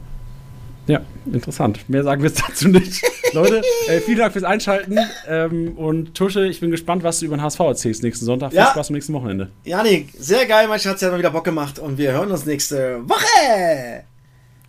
Ja, 0.86 1.00
interessant. 1.26 1.86
Mehr 1.88 2.02
sagen 2.04 2.22
wir 2.22 2.30
jetzt 2.30 2.42
dazu 2.48 2.68
nicht. 2.68 3.02
Leute, 3.34 3.60
äh, 3.88 4.00
vielen 4.00 4.18
Dank 4.18 4.32
fürs 4.32 4.44
Einschalten. 4.44 4.98
Ähm, 5.26 5.76
und 5.76 6.14
Tusche, 6.14 6.46
ich 6.46 6.60
bin 6.60 6.70
gespannt, 6.70 7.02
was 7.02 7.18
du 7.18 7.26
über 7.26 7.36
den 7.36 7.42
HSV 7.42 7.60
erzählst 7.60 8.02
nächsten 8.02 8.24
Sonntag. 8.24 8.50
Viel 8.50 8.58
Ja. 8.60 8.70
Spaß 8.70 8.88
am 8.88 8.94
nächsten 8.94 9.12
Wochenende. 9.12 9.50
Janik, 9.64 10.08
sehr 10.18 10.46
geil, 10.46 10.66
mein 10.68 10.78
Schatz, 10.80 11.02
hat 11.02 11.10
mal 11.10 11.18
wieder 11.18 11.30
Bock 11.30 11.44
gemacht 11.44 11.78
und 11.78 11.98
wir 11.98 12.12
hören 12.12 12.30
uns 12.30 12.46
nächste 12.46 13.06
Woche. 13.08 14.04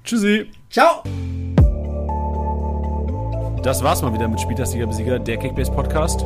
Tschüssi. 0.03 0.47
Ciao. 0.69 1.03
Das 3.63 3.83
war's 3.83 4.01
mal 4.01 4.13
wieder 4.13 4.27
mit 4.27 4.41
Spieltagsliga 4.41 4.85
Besieger, 4.85 5.19
der 5.19 5.37
Kickbase 5.37 5.71
Podcast. 5.71 6.25